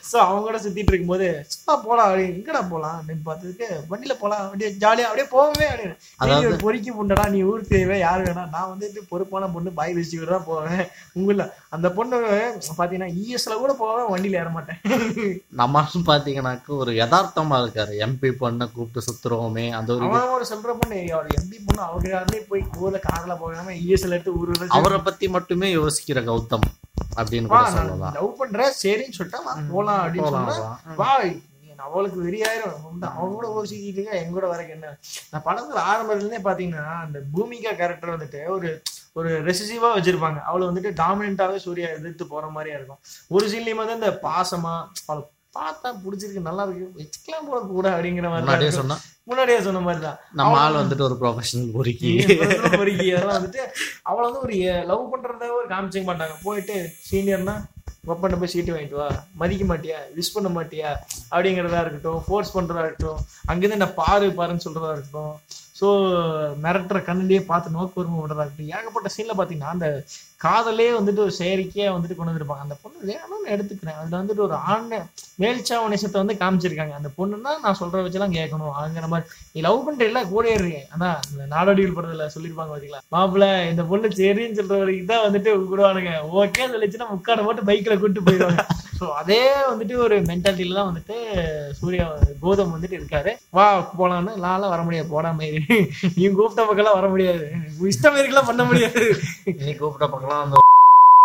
சோ 0.10 0.16
அவங்க 0.26 0.44
கூட 0.48 0.58
சுத்திட்டு 0.66 0.92
இருக்கும்போது 0.94 1.28
சும்மா 1.54 1.76
போலாம் 1.86 2.08
அப்படி 2.10 2.26
எங்கடா 2.34 2.62
போலாம் 2.74 2.98
அப்படின்னு 3.00 3.26
பார்த்ததுக்கு 3.30 3.68
வண்டியில 3.92 4.16
போலாம் 4.24 4.44
அப்படியே 4.46 4.72
ஜாலியா 4.84 5.08
அப்படியே 5.10 5.28
போகவே 5.36 5.68
அப்படின்னு. 5.72 6.62
பொறுக்கி 6.66 6.92
புண்டடா 6.98 7.26
நீ 7.36 7.42
ஊருக்கு 7.52 7.74
தேவை 7.76 7.98
யாரு 8.08 8.24
வேணா. 8.28 8.44
நான் 8.56 8.72
வந்துட்டு 8.74 9.02
பொறுப்பான 9.12 9.50
பொண்ணு 9.56 9.78
பாய் 9.80 9.96
பெஸ்டி 9.98 10.20
கூட 10.22 10.32
தான் 10.36 10.50
போவேன். 10.52 10.86
உங்கள 11.20 11.48
அந்த 11.76 11.88
பொண்ணு 11.98 12.18
பாத்தீங்கன்னா 12.80 13.10
இஎஸ்ல 13.22 13.54
கூட 13.64 13.74
போவேன் 13.82 14.12
வண்டியில 14.14 14.42
ஏற 14.44 14.50
மாட்டேன். 14.58 14.80
நம்ம 15.62 15.84
பாத்தீங்கன்னாக்க 16.12 16.70
ஒரு 16.84 16.92
யதார்த்தமா 17.02 17.56
இருக்காரு. 17.64 17.94
எம்பி 18.06 18.30
பொண்ணை 18.42 18.66
கூப்பிட்டு 18.76 19.06
சுத்துறோமே 19.08 19.66
அந்த 19.80 19.90
ஒரு 20.38 20.46
சொல்ற 20.56 20.74
பொண்ணு 20.76 21.00
அவர் 21.14 21.30
எம்பி 21.36 21.58
பொண்ணு 21.62 21.82
அவங்க 21.86 22.08
யாருமே 22.10 22.40
போய் 22.50 22.64
ஊர்ல 22.80 23.00
கார்ல 23.06 23.36
போகாம 23.40 23.76
இஎஸ்ல 23.82 24.16
எடுத்து 24.16 24.38
ஊரு 24.40 24.70
அவரை 24.78 25.00
பத்தி 25.04 25.28
மட்டுமே 25.36 25.70
யோசிக்கிற 25.76 26.22
கௌதம் 26.28 26.68
அப்படின்னு 27.18 27.50
சொல்லலாம் 27.76 28.16
லவ் 28.18 28.38
பண்றேன் 28.38 28.74
சரின்னு 28.82 29.18
சொல்லிட்டா 29.18 29.42
போலாம் 29.72 30.02
அப்படின்னு 30.04 30.32
வா. 30.98 31.12
அவளுக்கு 31.86 32.20
வெறியாயிரும். 32.22 32.76
அவன் 33.10 33.34
கூட 33.34 33.48
யோசிக்கிட்டு 33.52 34.04
என் 34.18 34.32
கூட 34.32 34.46
வரக்கு 34.48 34.74
என்ன 34.76 34.92
நான் 35.32 35.44
படத்துல 35.46 35.82
ஆரம்பத்துல 35.88 36.22
இருந்தே 36.22 36.40
பாத்தீங்கன்னா 36.46 36.94
அந்த 37.02 37.20
பூமிகா 37.34 37.72
கேரக்டர் 37.74 38.14
வந்துட்டு 38.14 38.42
ஒரு 38.50 38.70
ஒரு 39.16 39.30
ரெசிசிவா 39.46 39.90
வச்சிருப்பாங்க 39.94 40.40
அவளை 40.46 40.64
வந்துட்டு 40.68 40.92
டாமினண்டாவே 41.00 41.58
சூர்யா 41.64 41.90
எதிர்த்து 41.92 42.26
போற 42.28 42.46
மாதிரியா 42.50 42.78
இருக்கும் 42.78 43.02
ஒரு 43.32 43.46
சீன்லயும் 43.52 43.82
வந்து 43.82 43.98
இந்த 43.98 44.12
பாசமா 44.24 44.74
அவளை 45.04 45.24
பார்த்தா 45.56 45.90
பிடிச்சிருக்கு 46.04 46.48
நல்லா 46.48 46.64
இருக்கு 46.66 46.88
வச்சுக்கலாம் 47.00 47.48
போல 47.48 47.60
கூட 47.68 47.88
அப்படிங்கிற 47.96 48.30
மாதிரி 48.30 48.46
முன்னாடியே. 48.46 48.72
சொன்னா. 48.72 48.96
முன்னாடியே 49.30 49.60
சொன்ன 49.62 49.80
மாதிரி 49.80 50.02
தான் 50.02 50.18
நம்ம 50.34 50.58
ஆள் 50.58 50.82
வந்துட்டு 50.82 51.08
ஒரு 51.08 51.16
ப்ரொஃபஷனல் 51.22 51.72
பொறுக்கி. 51.76 52.12
பொறுக்கி. 52.80 53.08
அதெல்லாம் 53.14 53.38
வந்துட்டு 53.40 53.62
அவளை 54.04 54.26
வந்து 54.28 54.44
ஒரு 54.44 54.58
லவ் 54.92 55.12
பண்றத 55.14 55.50
ஒரு 55.60 55.68
காமிச்சிக்க 55.70 56.06
மாட்டாங்க. 56.06 56.36
போயிட்டு 56.44 56.76
சீனியர்னா 57.10 57.56
ஒப்பனை 58.08 58.36
போய் 58.38 58.48
சீட்டு 58.48 58.74
வாங்கிட்டு 58.74 58.98
வா. 58.98 59.08
மதிக்க 59.36 59.64
மாட்டியா? 59.66 60.00
விஷ் 60.18 60.34
பண்ண 60.34 60.50
மாட்டியா? 60.50 60.90
அப்படிங்கிறதா 61.32 61.80
இருக்கட்டும். 61.82 62.20
ஃபோர்ஸ் 62.26 62.56
பண்றதா 62.58 62.84
இருக்கட்டும். 62.84 63.22
அங்கிருந்து 63.48 63.78
என்ன 63.80 63.92
பாரு 63.94 64.28
பாருன்னு 64.40 64.66
சொல்றதா 64.66 64.92
இருக்கட்டும். 64.92 65.34
ஸோ 65.80 65.88
மிரட்டுற 66.64 67.00
கண்ணிலேயே 67.08 67.46
பார்த்து 67.46 67.70
நோக்கு 67.70 67.94
பொறுமை 67.94 68.20
விடுறதா 68.20 68.44
இருக்கட்டும். 68.44 68.74
ஏகப்பட்ட 68.76 69.10
சீன்ல 69.16 69.36
பாத்தீங்கன்னா 69.40 69.74
அந்த 69.76 69.88
காதலே 70.44 70.88
வந்துட்டு 70.98 71.22
ஒரு 71.26 71.34
செயற்கையாக 71.40 71.94
வந்துட்டு 71.96 72.16
கொண்டு 72.18 72.32
வந்திருப்பாங்க. 72.32 72.64
அந்த 72.66 72.76
பொண்ணு 72.84 72.98
வேணும்னு 73.12 73.52
எடுத்துக்கிறேன். 73.56 73.98
அதில் 74.00 74.20
வந்துட்டு 74.20 74.46
ஒரு 74.48 74.56
ஆண் 74.72 74.90
மேல்ச்சாவ 75.42 75.88
நேசத்தை 75.92 76.20
வந்து 76.22 76.36
காமிச்சிருக்காங்க. 76.42 76.96
அந்த 77.00 77.10
பொண்ணுன்னா 77.18 77.52
நான் 77.64 77.80
சொல்கிற 77.82 78.04
வச்சுலாம் 78.06 78.36
கேட்கணும். 78.38 78.74
அப்படிங்கிற 78.76 79.10
மாதிரி. 79.14 79.28
நீ 79.54 79.62
லவ் 79.68 79.86
பண்றீல்ல 79.88 80.22
கூட 80.34 80.46
இருக்கேன் 80.58 80.88
ஆனால் 80.96 81.20
இந்த 81.32 81.46
நாடோடிகள் 81.56 81.98
படத்தில் 81.98 82.34
சொல்லிருப்பாங்க 82.36 82.72
பார்த்தீங்களா 82.74 83.04
மாப்பிள்ள 83.16 83.48
இந்த 83.72 83.86
பொண்ணு 83.92 84.10
சரின்னு 84.22 84.58
சொல்கிற 84.60 84.80
வரைக்கும் 84.82 85.12
தான் 85.14 85.26
வந்துட்டு 85.28 85.52
விடுவானுங்க 85.72 86.14
ஓகே 86.42 86.68
சொல்லிச்சுன்னா 86.74 87.10
முக்காடை 87.14 87.44
போட்டு 87.48 87.68
பைக்கில் 87.70 88.02
கூட்டு 88.04 88.26
போயிடுவாங்க. 88.28 88.66
ஸோ 89.00 89.06
அதே 89.22 89.42
வந்துட்டு 89.70 89.96
ஒரு 90.04 90.18
மென்டாலிட்டியில 90.30 90.78
தான் 90.80 90.90
வந்துட்டு 90.90 91.16
சூர்யா 91.80 92.06
கௌதம் 92.44 92.74
வந்துட்டு 92.76 92.98
இருக்காரு. 93.00 93.32
வா 93.58 93.66
போலான்னு. 94.00 94.34
நான்லாம் 94.46 94.74
வர 94.74 94.82
முடியாது. 94.86 95.10
போடாம 95.16 95.50
நீ 96.20 96.26
கூப்பிட்ட 96.38 96.62
பக்கம்லாம் 96.70 97.00
வர 97.00 97.08
முடியாது. 97.14 97.46
இஷ்டம் 97.94 98.20
இருக்கலாம் 98.22 98.50
பண்ண 98.52 98.64
முடியாது. 98.70 99.04
நீ 99.66 99.72
கூப்பிட்ட 99.82 100.06
பக்கம் 100.14 100.25
அந்த 100.36 100.62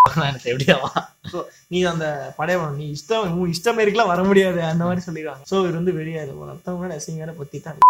எனக்கு 0.26 0.51
எப்படியாவா 0.53 0.90
ஸோ 1.32 1.38
நீ 1.68 1.78
அந்த 1.84 2.07
படையவன் 2.36 2.76
நீ 2.76 2.86
இஷ்டம் 2.90 3.34
உன் 3.34 3.53
இஷ்டம் 3.53 3.80
இருக்கலாம் 3.80 4.11
வர 4.11 4.20
முடியாது 4.22 4.61
அந்த 4.64 4.82
மாதிரி 4.84 5.05
சொல்லிடுவாங்க. 5.07 5.44
ஸோ 5.44 5.57
இது 5.61 5.76
வந்து 5.76 5.92
வெளியாது 5.92 6.32
ஒரு 6.38 6.51
அர்த்தம் 6.51 6.96
அசிங்கான 6.96 7.34
பொத்திட்டாங்க 7.36 7.88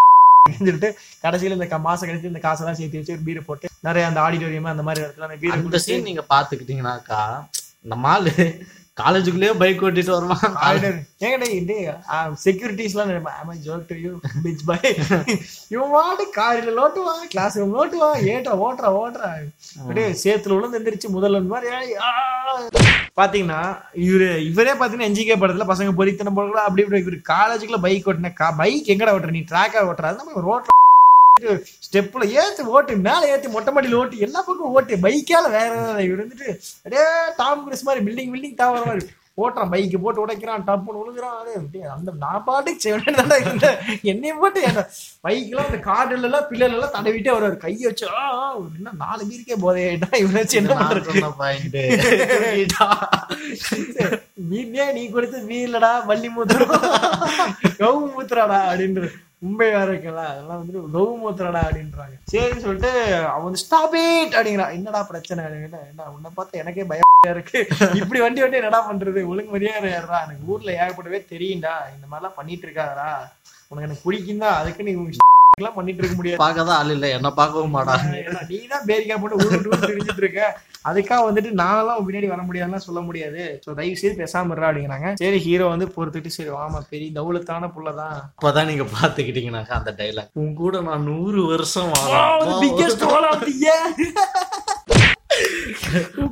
சொல்லிட்டு 0.60 0.88
கடைசியில 1.22 1.56
இந்த 1.58 1.78
மாசம் 1.78 2.08
கழிச்சு 2.08 2.32
இந்த 2.32 2.42
காசெல்லாம் 2.42 2.78
சேர்த்து 2.78 3.00
வச்சு 3.00 3.16
ஒரு 3.16 3.26
பீரை 3.26 3.42
போட்டு 3.42 3.68
நிறைய 3.82 4.06
அந்த 4.06 4.20
ஆடிட்டோரியம் 4.20 4.72
அந்த 4.72 4.84
மாதிரி 4.88 5.04
இடத்துல 5.04 5.28
அந்த 5.28 5.38
பீரை 5.42 5.80
சீன் 5.86 6.08
நீங்க 6.10 6.24
பாத்துக்கிட்டீங்கன்னாக்கா 6.30 7.22
நம்ம 7.84 8.08
ஆளு 8.08 8.34
காலேஜுக்குள்ளேயே 8.96 9.52
பைக் 9.58 9.82
ஓட்டிட்டு 9.86 10.12
வருவான் 10.14 10.56
ஏங்கடா 11.24 11.46
இது 11.52 11.76
செக்யூரிட்டிஸ்லாம் 12.44 13.10
ஆமா 13.34 13.52
joke 13.66 13.86
to 13.90 13.96
you 14.04 14.12
bitch 14.44 14.64
bye 14.66 14.78
இவன் 15.74 15.92
வாடி 15.94 16.24
காரில் 16.30 16.70
லோட்டுவான் 16.78 17.22
கிளாஸ் 17.28 17.58
ரூம் 17.60 17.74
லோட்டுவான். 17.76 18.16
ஏட்டா 18.32 18.52
ஓட்டுறா 18.64 18.90
ஓட்டுறா? 19.00 19.30
அப்படியே 19.80 20.06
சேத்துல 20.22 20.56
விழுந்து 20.56 20.78
எந்திரிச்சு 20.80 21.14
முதல்ல 21.16 21.42
மாதிரி. 21.46 21.70
பாத்தீங்கன்னா 23.20 23.60
இவரு 24.06 24.28
இவரே 24.50 24.74
பாத்தீங்கன்னா 24.74 25.10
என்ஜிகே 25.10 25.38
படத்துல 25.40 25.68
பசங்க 25.70 25.92
பொறித்தனம் 25.92 26.36
போடுறா 26.36 26.66
அப்படி 26.66 26.84
இப்படி 26.84 27.02
இவரு 27.04 27.20
காலேஜுக்குள்ள 27.32 27.80
பைக் 27.86 28.08
ஓட்டின 28.10 28.32
பைக் 28.62 28.92
எங்கடா 28.94 29.14
ஓட்டுற? 29.16 29.32
நீ 29.32 29.44
ட்ராக்கா 29.52 29.86
ஓட்டுற? 29.90 30.12
நம்ம 30.20 30.44
ரோட்ல 30.48 30.76
ஸ்டெப்ல 31.86 32.28
ஏத்து 32.36 32.68
ஓட்டு 32.74 32.96
மேல 33.08 33.28
ஏத்தி 33.28 33.48
மொட்டை 33.48 33.72
மாடியில 33.74 33.94
ஓட்டு 33.94 34.24
எல்லா 34.28 34.40
பக்கம் 34.40 34.74
ஓட்டு 34.74 35.02
பைக்கால 35.06 35.50
வேற 35.50 35.72
இவர் 36.08 36.22
வந்துட்டு 36.24 36.50
அப்படியே 36.76 37.06
டாம் 37.36 37.64
கிறிஸ் 37.64 37.86
மாதிரி 37.88 38.04
பில்டிங் 38.08 38.34
பில்டிங் 38.34 38.60
தாவற 38.62 38.84
மாதிரி 38.86 39.06
ஓட்டுறான் 39.38 39.70
பைக்கு 39.72 39.98
போட்டு 40.04 40.22
உடைக்கிறான் 40.22 40.64
டப்புன்னு 40.66 41.00
விழுகுறான் 41.00 41.36
அது 41.40 41.52
அந்த 41.94 42.12
நான் 42.24 42.44
பாட்டுக்கு 42.46 42.82
செவனே 42.84 43.12
இருந்தேன். 43.44 43.78
என்னைய 44.02 44.34
போட்டு 44.34 44.60
பைக்கெல்லாம் 45.24 45.68
அந்த 45.68 45.78
கார்டுல 45.86 46.28
எல்லாம் 46.28 46.48
பிள்ளைல 46.50 46.76
எல்லாம் 46.76 46.94
தடவிட்டே 46.96 47.32
வருவாரு. 47.34 47.56
கையை 47.56 47.86
வச்சு 47.86 48.06
என்ன 48.78 48.92
நாலு 49.04 49.22
பேருக்கே 49.30 49.56
போதையிட்டா 49.64 50.10
இவனை 50.22 50.40
வச்சு 50.42 50.60
என்ன 50.62 50.74
பண்றது? 50.80 51.22
வீட்லயே 54.50 54.86
நீ 54.92 55.02
கொடுத்து 55.08 55.38
இல்லடா 55.60 55.92
வள்ளி 56.06 56.28
மூத்திரம். 56.28 56.74
கவு 57.80 57.98
மூத்திராடா 58.14 58.60
அப்படின்ற 58.68 59.08
வேற 59.42 59.84
இருக்கல 59.84 60.22
அதெல்லாம் 60.30 60.58
வந்துட்டு 60.60 60.80
கவு 60.94 61.12
மூத்திராடா 61.20 61.60
அப்படின்றாங்க. 61.66 62.16
சரின்னு 62.32 62.64
சொல்லிட்டு 62.64 62.90
அவன் 63.30 63.46
வந்து 63.46 63.62
ஸ்டாப் 63.62 63.94
இட் 64.00 64.34
அப்படிங்கிறான் 64.36 64.74
என்னடா 64.78 65.00
பிரச்சனை? 65.10 65.44
என்ன 65.90 66.08
உன்னை 66.14 66.30
பார்த்து 66.34 66.60
எனக்கே 66.62 66.84
பயம் 66.90 67.06
இருக்கு. 67.34 67.60
இப்படி 68.00 68.20
வண்டி 68.24 68.42
வண்டி 68.42 68.60
என்னடா 68.60 68.80
பண்றது? 68.90 69.22
ஒழுங்கு 69.30 69.54
மரியாதை 69.54 69.90
ஏறா 69.98 70.18
எனக்கு 70.26 70.50
ஊர்ல 70.52 70.70
ஏகப்பட்டவே 70.82 71.20
தெரியும்டா. 71.32 71.74
இந்த 71.96 72.06
மாதிரிலாம் 72.10 72.38
பண்ணிட்டு 72.38 72.66
இருக்காதடா. 72.68 73.10
உனக்கு 73.70 73.88
எனக்கு 73.88 74.06
பிடிக்கும் 74.06 74.44
தான் 74.44 74.58
அதுக்கு 74.60 74.86
நீ 74.88 74.94
எல்லாம் 75.60 75.76
பண்ணிட்டு 75.76 76.00
இருக்க 76.00 76.16
முடியாது. 76.16 76.42
பார்க்கதான் 76.42 76.78
ஆள் 76.80 76.92
இல்ல. 76.94 77.06
என்ன 77.16 77.30
பார்க்கவும் 77.38 77.74
மாட்டா. 77.76 77.94
ஏன்னா 78.20 78.42
நீ 78.50 78.58
தான் 78.74 78.86
பேரிக்கா 78.90 79.16
போட்டு 79.20 79.40
ஊரு 79.44 79.58
ஊர் 79.70 79.86
தெரிஞ்சுட்டு 79.90 80.22
இருக்க. 80.24 80.42
அதுக்காக 80.88 81.24
வந்துட்டு 81.28 81.50
நான்லாம் 81.62 81.98
உன் 81.98 82.06
பின்னாடி 82.08 82.28
வர 82.32 82.42
முடியாதுலாம் 82.48 82.86
சொல்ல 82.86 83.00
முடியாது. 83.08 83.42
ஸோ 83.64 83.70
தயவு 83.78 83.98
செய்து 84.00 84.20
பேசாம 84.22 84.52
இருடா 84.54 84.68
அப்படிங்கிறாங்க. 84.70 85.08
சரி 85.22 85.38
ஹீரோ 85.46 85.66
வந்து 85.72 85.86
பொறுத்துட்டு 85.96 86.30
சரி 86.36 86.52
ஆமா 86.64 86.80
பெரிய 86.92 87.10
தௌலத்தான 87.18 87.70
புள்ளதான். 87.76 88.16
அப்பதான் 88.38 88.70
நீங்க 88.70 88.86
பாத்துக்கிட்டீங்கன்னாக்கா 88.96 89.78
அந்த 89.80 89.92
டைலாக் 90.00 90.38
உன் 90.42 90.54
கூட 90.62 90.80
நான் 90.88 91.06
நூறு 91.12 91.42
வருஷம் 91.52 91.92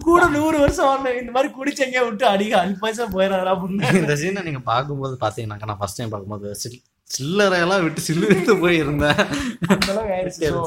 கூட 0.07 0.23
நூறு 0.37 0.57
வருஷம் 0.63 0.87
வாழணும் 0.89 1.19
இந்த 1.21 1.33
மாதிரி 1.35 1.49
குடிச்சங்க 1.59 1.99
விட்டு 2.07 2.25
அடிக்க 2.33 2.55
அல்பாசா 2.65 3.05
போயிடாதா 3.15 3.53
அப்படின்னு. 3.55 3.93
இந்த 4.03 4.15
சீனை 4.23 4.43
நீங்க 4.49 4.63
பார்க்கும்போது 4.73 5.15
பாத்தீங்கன்னாக்கா 5.25 5.69
நான் 5.71 5.81
ஃபர்ஸ்ட் 5.83 6.01
டைம் 6.01 6.13
பார்க்கும்போது 6.15 6.49
சில் 6.63 6.81
சில்லறையெல்லாம் 7.11 7.83
விட்டு 7.83 8.01
சில்லு 8.01 8.57
போய் 8.61 8.77
இருந்தேன் 8.77 9.21
அந்த 9.75 9.91
அளவுக்கு 9.93 10.15
ஆயிடுச்சு 10.17 10.51
So, 10.51 10.63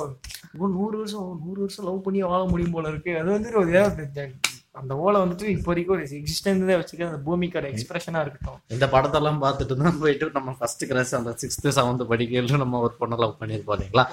இப்போ 0.53 0.67
நூறு 0.67 0.97
வருஷம் 0.97 1.27
நூறு 1.45 1.59
வருஷம் 1.59 1.85
லவ் 1.85 2.03
பண்ணி 2.03 2.23
வாழ 2.23 2.41
முடியும் 2.43 2.71
போல 2.71 2.89
இருக்கு. 2.89 3.11
அது 3.19 3.29
வந்துட்டு 3.35 3.61
ஒரு 3.63 4.31
அந்த 4.79 4.93
ஓலை 4.95 5.21
வந்துட்டு 5.21 5.45
இப்போதைக்கு 5.55 5.93
ஒரு 5.95 6.03
எக்ஸிஸ்டன்ஸ் 6.17 6.73
வச்சுக்க 6.79 7.07
அந்த 7.07 7.19
பூமிக்கோட 7.25 7.65
எக்ஸ்பிரஷனா 7.71 8.19
இருக்கட்டும். 8.21 8.59
இந்த 8.75 8.85
படத்தெல்லாம் 8.93 9.39
பார்த்துட்டு 9.45 9.77
தான் 9.83 9.99
போயிட்டு 9.99 10.29
நம்ம 10.33 10.55
ஃபர்ஸ்ட் 10.59 10.85
கிளாஸ் 10.87 11.15
அந்த 11.15 11.35
சிக்ஸ்த் 11.41 11.69
செவன்த் 11.77 12.03
படிக்கையில 12.11 12.59
நம்ம 12.63 12.79
ஒரு 12.79 12.93
பொண்ணை 13.01 13.19
லவ் 13.23 13.39
பண்ணியிருப்போம் 13.41 13.77
இல்லைங்களா? 13.77 14.05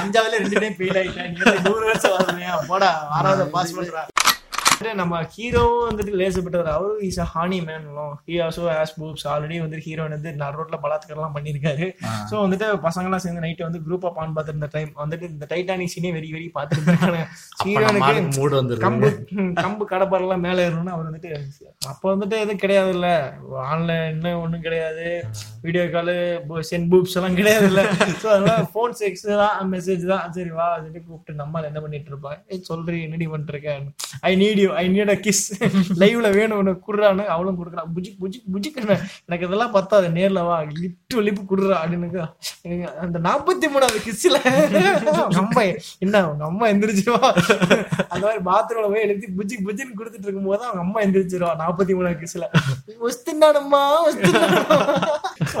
அஞ்சாவதுல 0.00 0.38
ரெண்டு 0.42 0.60
டைம் 0.60 0.76
ஃபெயில் 0.78 0.98
ஆயிட்டேன். 1.02 1.30
வந்து 1.44 1.68
நூறு 1.68 1.84
வருஷம் 1.90 2.16
வரலையா 2.16 2.54
போடா 2.70 2.90
ஆறாவது 3.18 3.46
பாஸ் 3.50 3.74
பண்றா 4.82 5.00
நம்ம 5.00 5.16
ஹீரோ 5.34 5.62
வந்துட்டு 5.80 6.12
லேசப்பட்டவர் 6.20 6.70
அவரு 6.72 6.94
is 7.08 7.18
a 7.24 7.26
honey 7.32 7.58
man 7.66 7.84
he 8.28 8.34
also 8.44 8.62
has 8.70 8.94
boobs 8.98 9.26
already 9.32 9.58
வந்து 9.64 9.78
ஹீரோ 9.84 10.04
வந்து 10.08 10.32
நடு 10.40 10.56
ரோட்ல 10.58 10.78
பலாத்காரம்லாம் 10.84 11.36
பண்ணியிருக்காரு 11.36 11.86
ஸோ 12.30 12.34
வந்துட்டு 12.44 12.68
பசங்களாம் 12.86 13.22
சேர்ந்து 13.24 13.44
நைட்டு 13.44 13.66
வந்து 13.68 13.82
குரூப் 13.86 14.06
ஆஃப் 14.10 14.18
ஆன் 14.22 14.34
பார்த்துருந்த 14.36 14.68
டைம் 14.74 14.90
வந்துட்டு 15.02 15.28
இந்த 15.32 15.48
டைட்டானிக் 15.52 15.92
சீனே 15.94 16.12
வெரி 16.16 16.48
பார்த்துட்டு 16.56 16.90
இருக்காங்க 16.90 17.20
ஹீரோனுக்கு 17.62 18.78
கம்பு 18.86 19.10
கம்பு 19.62 19.86
கடப்பாரெல்லாம் 19.92 20.44
மேல 20.46 20.66
ஏறணும்னு 20.66 20.94
அவர் 20.96 21.08
வந்துட்டு 21.10 21.30
அப்ப 21.92 22.04
வந்துட்டு 22.12 22.36
எதுவும் 22.42 22.62
கிடையாது 22.64 22.90
இல்ல 22.96 23.08
ஆன்லைன் 23.68 24.00
ஒண்ணும் 24.42 24.64
கிடையாது. 24.64 25.06
வீடியோ 25.64 25.84
காலு 25.90 26.14
சென் 26.70 26.86
பூப்ஸ் 26.90 27.16
எல்லாம் 27.18 27.38
கிடையாது 27.40 27.66
இல்ல 27.70 27.82
ஸோ 28.22 28.26
அதெல்லாம் 28.32 28.68
ஃபோன் 28.72 28.94
செக்ஸ் 29.00 29.26
தான் 29.34 29.70
மெசேஜ் 29.74 30.04
தான். 30.12 30.24
சரி 30.36 30.52
வா 30.58 30.66
வந்துட்டு 30.76 31.00
கூப்பிட்டு 31.06 31.40
நம்ம 31.40 31.62
என்ன 31.70 31.80
பண்ணிட்டு 31.84 32.10
இருப்பா 32.12 32.32
ஏய் 32.48 32.64
சொல்றீ 32.70 32.98
என்னடி 33.06 33.26
பண்ணிட்டு 33.32 33.54
இருக்கேன் 33.54 33.84
I 34.22 34.32
need 34.42 34.60
you 34.64 34.70
I 34.76 34.84
need 34.90 35.10
a 35.10 35.18
kiss 35.22 35.42
லைவ்ல 36.00 36.28
வேணும் 36.36 36.60
உனக்கு 36.60 36.82
குடுறான்னு 36.86 37.24
அவளும் 37.32 37.58
கொடுக்குறான் 37.58 37.90
புஜிக் 37.94 38.18
புஜிக் 38.22 38.46
புஜிக் 38.54 38.78
எனக்கு 38.82 39.44
இதெல்லாம் 39.46 39.74
பத்தாது 39.76 40.06
நேர்ல 40.16 40.40
வா. 40.44 40.56
லிட்டு 40.76 41.24
லிப்பு 41.24 41.42
குடுறா 41.48 41.76
அப்படின்னு 41.80 42.20
அந்த 43.02 43.18
நாற்பத்தி 43.24 43.66
மூணாவது 43.72 44.00
கிஸ்ல 44.04 44.36
அம்மா 45.42 45.62
என்ன 46.02 46.14
அவங்க 46.22 46.44
அம்மா 46.48 46.64
எந்திரிச்சிருவா 46.72 47.30
அந்த 48.06 48.22
மாதிரி 48.22 48.42
பாத்ரூம்ல 48.48 48.90
போய் 48.92 49.04
எழுதி 49.06 49.28
புஜி 49.38 49.56
புஜின்னு 49.64 49.98
கொடுத்துட்டு 49.98 50.26
இருக்கும் 50.26 50.50
போது 50.50 50.62
அவங்க 50.68 50.82
அம்மா 50.84 51.00
எந்திரிச்சிருவா 51.04 51.52
நாற்பத்தி 51.62 51.94
மூணாவது 51.94 52.20
கிஸ்ல 52.22 52.46
ஒஸ்தின்னானம்மா 53.06 53.82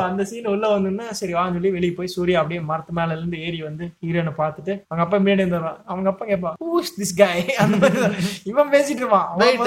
அந்த 0.04 0.22
சீன் 0.28 0.50
உள்ள 0.50 0.64
வந்தோன்னா 0.70 1.06
சரி 1.18 1.32
வான்னு 1.34 1.56
சொல்லி 1.56 1.72
வெளியே 1.74 1.92
போய் 1.94 2.12
சூர்யா 2.12 2.38
அப்படியே 2.40 2.60
மரத்து 2.68 2.92
மேல 2.96 3.16
இருந்து 3.16 3.36
ஏறி 3.44 3.60
வந்து 3.62 3.84
ஹீரோனை 4.02 4.32
பார்த்துட்டு 4.38 4.72
அவங்க 4.82 5.02
அப்பா 5.04 5.18
முன்னாடி 5.18 5.44
வந்துடுவான் 5.44 5.80
அவங்க 5.88 6.08
அப்பா 6.10 6.24
கேட்பான் 6.26 6.56
ஹூஸ் 6.64 6.92
திஸ் 6.96 7.14
காய் 7.18 7.42
அந்த 7.62 7.76
மாதிரி 7.82 8.00
இவன் 8.46 8.72
பேசிட்டு 8.74 9.01
மாதிரி. 9.06 9.58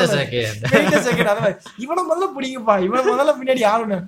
இவனை 1.78 2.04
முதல்ல 2.10 2.28
பிடிக்குப்பா 2.36 2.84
இவனை 2.84 3.04
முதல்ல 3.14 3.34
பின்னாடி 3.40 3.58
யாருன்னு 3.58 4.00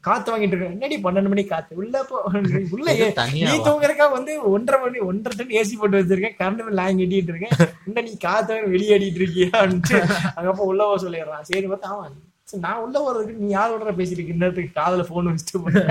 காத்து 0.00 0.32
வாங்கிட்டு 0.32 0.54
இருக்கேன் 0.54 0.70
என்னடி 0.70 0.96
பன்னெண்டு 0.96 1.28
மணி 1.28 1.44
காத்து? 1.44 1.76
உள்ள 1.76 2.92
நீ. 3.32 3.42
தூங்குறக்கா 3.66 4.10
வந்து 4.10 4.50
ஒன்றரை 4.50 4.80
மணி 4.82 4.98
ஒன்றரை 4.98 5.36
டன் 5.38 5.56
ஏசி 5.58 5.78
போட்டு 5.78 6.00
வச்சிருக்கேன். 6.00 6.36
கரண்ட் 6.38 6.62
பில் 6.64 6.74
லாங் 6.74 6.98
எட்டிட்டு 6.98 7.32
இருக்கேன். 7.32 7.68
என்ன 7.86 8.00
நீ 8.00 8.16
காத்து 8.16 8.54
வாங்கி 8.54 8.70
வெளியே 8.70 8.98
அடிட்டு 8.98 9.20
இருக்கியான்ட்டு. 9.20 9.98
அங்கப்ப 10.36 10.66
உள்ள 10.70 10.84
போக 10.84 11.08
சொல்லிடுறான். 11.08 11.40
சரி 11.42 11.66
பார்த்தா 11.66 11.90
சரி, 12.44 12.62
நான் 12.62 12.78
உள்ள 12.78 12.96
போறதுக்கு 13.04 13.36
நீ 13.36 13.48
யாரோட 13.48 13.90
பேசிட்டு 13.92 14.18
இருக்க? 14.18 14.80
காதுல 14.80 15.02
போன் 15.02 15.26
வச்சுட்டு 15.26 15.84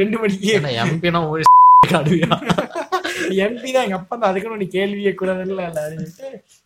ரெண்டு 0.00 0.18
மணிக்கு. 0.18 0.60
எம்பினா 0.84 1.20
எம்பி 3.44 3.70
தான் 3.74 3.86
எங்க 3.86 3.98
அப்பா 4.00 4.14
தான் 4.16 4.30
அதுக்குன்னு 4.30 4.60
நீ 4.62 4.68
கேள்வியே 4.76 5.12
கூடாதுல்ல 5.20 5.66
இல்ல. 5.70 5.82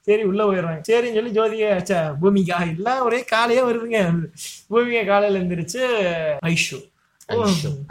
சரி 0.09 0.23
உள்ள 0.31 0.41
போயிடுறாங்க. 0.49 0.81
சரின்னு 0.89 1.19
சொல்லி 1.19 1.33
ஜோதிகா 1.39 2.01
பூமிகா 2.23 2.59
எல்லாம் 2.73 3.03
ஒரே 3.09 3.21
காலையே 3.35 3.63
வருதுங்க. 3.69 4.01
பூமிகா 4.73 5.03
காலையில 5.13 5.43
எந்திரிச்சு 5.45 5.83
ஐஷு. 6.53 6.79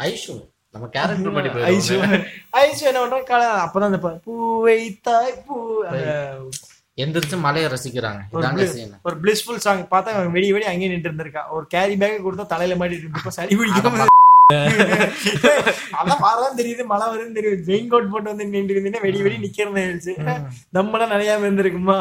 ஐஷு. 0.10 0.36
நம்ம 0.76 0.88
கேரக்டர் 0.96 1.36
படி 1.36 1.50
ஐஷு. 1.74 1.98
ஐஷு 2.64 2.84
என்ன 2.90 3.02
பண்றாங்க 3.02 3.28
காலை 3.34 3.50
அப்பதான் 3.66 3.92
அந்த 3.92 4.02
பூவை 4.26 4.80
தாய் 5.10 5.36
பூ 5.48 5.56
எந்திரிச்சு 7.04 7.38
மலையை 7.46 7.68
ரசிக்கிறாங்க. 7.72 8.22
ஒரு 9.08 9.16
பிளிஸ்ஃபுல் 9.24 9.64
சாங் 9.64 9.82
பார்த்தா 9.94 10.12
வெடி 10.36 10.50
வெடி 10.56 10.68
அங்கேயே 10.72 10.92
நின்று 10.92 11.10
இருந்திருக்கா. 11.10 11.42
ஒரு 11.56 11.66
கேரி 11.74 11.96
பேக் 12.02 12.26
கொடுத்தா 12.28 12.46
தலையில 12.54 12.78
மாட்டிட்டு 12.82 13.08
இருப்பா 13.08 13.34
சளி 13.38 13.58
பிடிக்காம. 13.62 14.06
அதான் 16.00 16.20
பாரதான் 16.24 16.58
தெரியுது 16.58 16.84
மழை 16.90 17.06
வருதுன்னு 17.12 17.38
தெரியுது. 17.38 17.62
ரெயின் 17.70 17.88
கோட் 17.92 18.10
போட்டு 18.12 18.30
வந்து 18.32 18.46
நின்று 18.56 18.74
இருந்தீங்கன்னா 18.74 19.02
வெடி 19.06 19.20
வெடி 19.26 19.38
நிக்கிறது 19.44 20.14
நம்மளாம் 20.78 21.14
நிறைய 21.14 21.38
இருந்திருக்குமா 21.40 21.96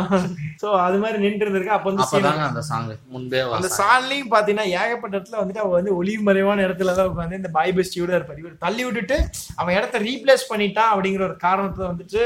சோ 0.62 0.66
அது 0.86 0.96
மாதிரி 1.02 1.18
நின்று 1.24 1.44
இருந்திருக்கா. 1.44 1.76
அப்ப 1.78 1.88
வந்து 1.90 2.04
அந்த 2.48 2.62
சாங் 2.70 2.90
முன்பே 3.14 3.38
அந்த 3.44 3.52
வாசம் 3.54 3.76
சான்லயும் 3.78 4.32
பாத்தீங்கன்னா 4.34 4.66
ஏகப்பட்ட 4.80 5.14
இடத்துல 5.18 5.40
வந்துட்டு 5.42 5.62
அவ 5.64 5.72
வந்து 5.78 5.94
ஒளிவு 6.00 6.22
மறைவான 6.28 6.66
இடத்துல 6.66 6.94
தான் 6.98 7.10
உட்காந்து 7.12 7.40
இந்த 7.40 7.52
பாய் 7.56 7.74
பெஸ்டியோட 7.78 8.12
இருப்பார். 8.18 8.42
இவர் 8.42 8.60
தள்ளி 8.66 8.84
விட்டுட்டு 8.88 9.18
அவன் 9.60 9.76
இடத்த 9.78 10.02
ரீப்ளேஸ் 10.08 10.44
பண்ணிட்டான் 10.52 10.92
அப்படிங்கிற 10.94 11.24
ஒரு 11.28 11.38
காரணத்தை 11.46 11.84
வந்துட்டு 11.92 12.22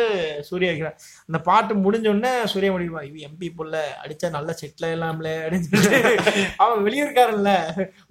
சூர்யா 0.51 0.73
வைக்கிறான் 0.73 0.99
அந்த 1.29 1.41
பாட்டு 1.49 1.79
முடிஞ்ச 1.87 2.07
உடனே 2.15 2.35
சூர்யா 2.55 2.73
முடிவா 2.77 3.03
இவன் 3.11 3.25
எம்பி 3.29 3.51
புள்ள 3.61 3.75
அடிச்சா 4.03 4.31
நல்லா 4.39 4.55
செட்டில் 4.63 4.93
இல்லாமல 4.97 5.31
அப்படின்னு 5.45 5.71
சொல்லிட்டு. 5.71 6.13
அவன் 6.65 6.85
வெளியூர்காரன்ல 6.89 7.55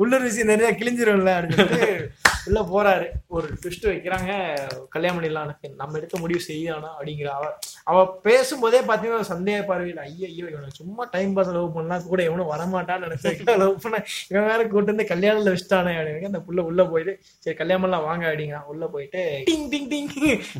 உள்ளூர் 0.02 0.28
விஷயம் 0.30 0.54
நிறைய 0.54 0.72
கிழிஞ்சிரும்ல 0.82 1.34
அப்படின்னு 1.40 1.86
உள்ள 2.48 2.62
போறாரு. 2.74 3.08
ஒரு 3.36 3.48
ட்விஸ்ட் 3.62 3.88
வைக்கிறாங்க 3.92 4.32
கல்யாணம் 4.96 5.18
பண்ணிடலாம் 5.18 5.52
நம்ம 5.82 5.98
எடுத்த 6.00 6.22
முடிவு 6.24 6.42
செய்யணும் 6.50 6.96
அப்படிங்கிற 6.98 7.30
அவ 7.38 7.46
அவ 7.92 7.98
பேசும்போதே 8.28 8.80
பாத்தீங்கன்னா 8.90 9.30
சந்தேக 9.34 9.62
பார்வையில் 9.70 10.02
ஐயோ 10.06 10.28
ஐயோ 10.32 10.46
இவனை 10.54 10.72
சும்மா 10.80 11.04
டைம் 11.16 11.34
பாஸ் 11.38 11.52
லவ் 11.58 11.76
பண்ணலாம் 11.76 12.10
கூட 12.14 12.22
எவனும் 12.30 12.52
வரமாட்டான்னு 12.54 13.08
நினைச்சா 13.08 13.56
லவ் 13.64 13.84
பண்ண 13.84 14.02
இவன் 14.32 14.50
வேற 14.52 14.62
கூட்டு 14.74 14.94
வந்து 14.94 15.06
கல்யாணத்துல 15.14 15.54
வச்சுட்டானே 15.54 15.94
அப்படின்னு. 16.00 16.32
அந்த 16.32 16.42
புள்ள 16.48 16.66
உள்ள 16.70 16.82
போயிட்டு 16.92 17.14
சரி 17.44 17.56
கல்யாணம்லாம் 17.62 18.08
வாங்க 18.10 18.26
அப்படிங்கிறான். 18.30 18.68
உள்ள 18.74 18.84
போயிட்டு 18.96 19.22
டிங் 19.50 19.68
டிங் 19.74 19.90
டிங் 19.94 20.10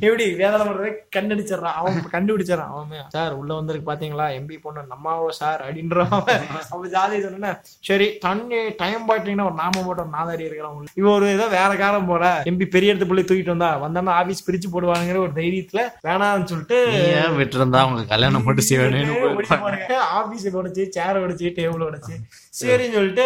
எப்படி 0.06 0.26
வேதனை 0.42 0.64
பண்றதை 0.68 0.92
கண்டுபிடிச்சிடறான் 1.18 1.78
அவன் 1.80 2.14
கண்டுபிடிச்சிடறான். 2.16 2.74
அவன் 2.76 3.12
சார் 3.16 3.38
உள்ள 3.42 3.52
வந்திருக்கு 3.60 3.92
பாத்தீங்களா? 3.92 4.28
எம்பி 4.40 4.58
பொண்ணு 4.66 4.84
நம்மாவோ 4.94 5.30
சார் 5.42 5.64
அப்படின்றான் 5.66 6.16
அவன் 6.20 6.46
அவன் 6.74 6.94
ஜாதி 6.96 7.20
சொன்னா 7.28 7.52
சரி 7.90 8.08
தண்ணி 8.26 8.60
டைம் 8.84 9.08
பாட்டிங்கன்னா 9.10 9.48
ஒரு 9.50 9.58
நாம 9.64 9.84
மட்டும் 9.88 10.16
நாதாரி 10.18 10.44
இருக்கிறான். 10.48 10.92
இவ 11.02 11.10
ஒரு 11.18 11.28
ஏதோ 11.36 11.48
வேற 11.58 11.72
பணக்காரன் 11.78 12.10
போல 12.10 12.26
எம்பி 12.50 12.66
பெரிய 12.74 12.92
இடத்து 12.92 13.08
பிள்ளை 13.10 13.24
தூக்கிட்டு 13.24 13.54
வந்தா. 13.54 13.70
வந்தான்னா 13.84 14.14
ஆபீஸ் 14.20 14.46
பிரிச்சு 14.48 14.68
போடுவாங்கிற 14.74 15.18
ஒரு 15.26 15.34
தைரியத்துல 15.38 15.82
வேணாம்னு 16.08 16.50
சொல்லிட்டு 16.52 16.78
ஏன் 17.18 17.36
விட்டுருந்தா 17.40 17.82
அவங்க 17.86 18.04
கல்யாணம் 18.14 18.46
மட்டும் 18.48 18.68
செய்வேன்னு 18.70 19.98
ஆபீஸ் 20.20 20.46
உடைச்சு 20.58 20.84
சேர் 20.96 21.22
உடைச்சு 21.24 21.54
டேபிள் 21.58 21.86
உடைச்சு. 21.88 22.16
சரின்னு 22.60 22.96
சொல்லிட்டு 22.98 23.26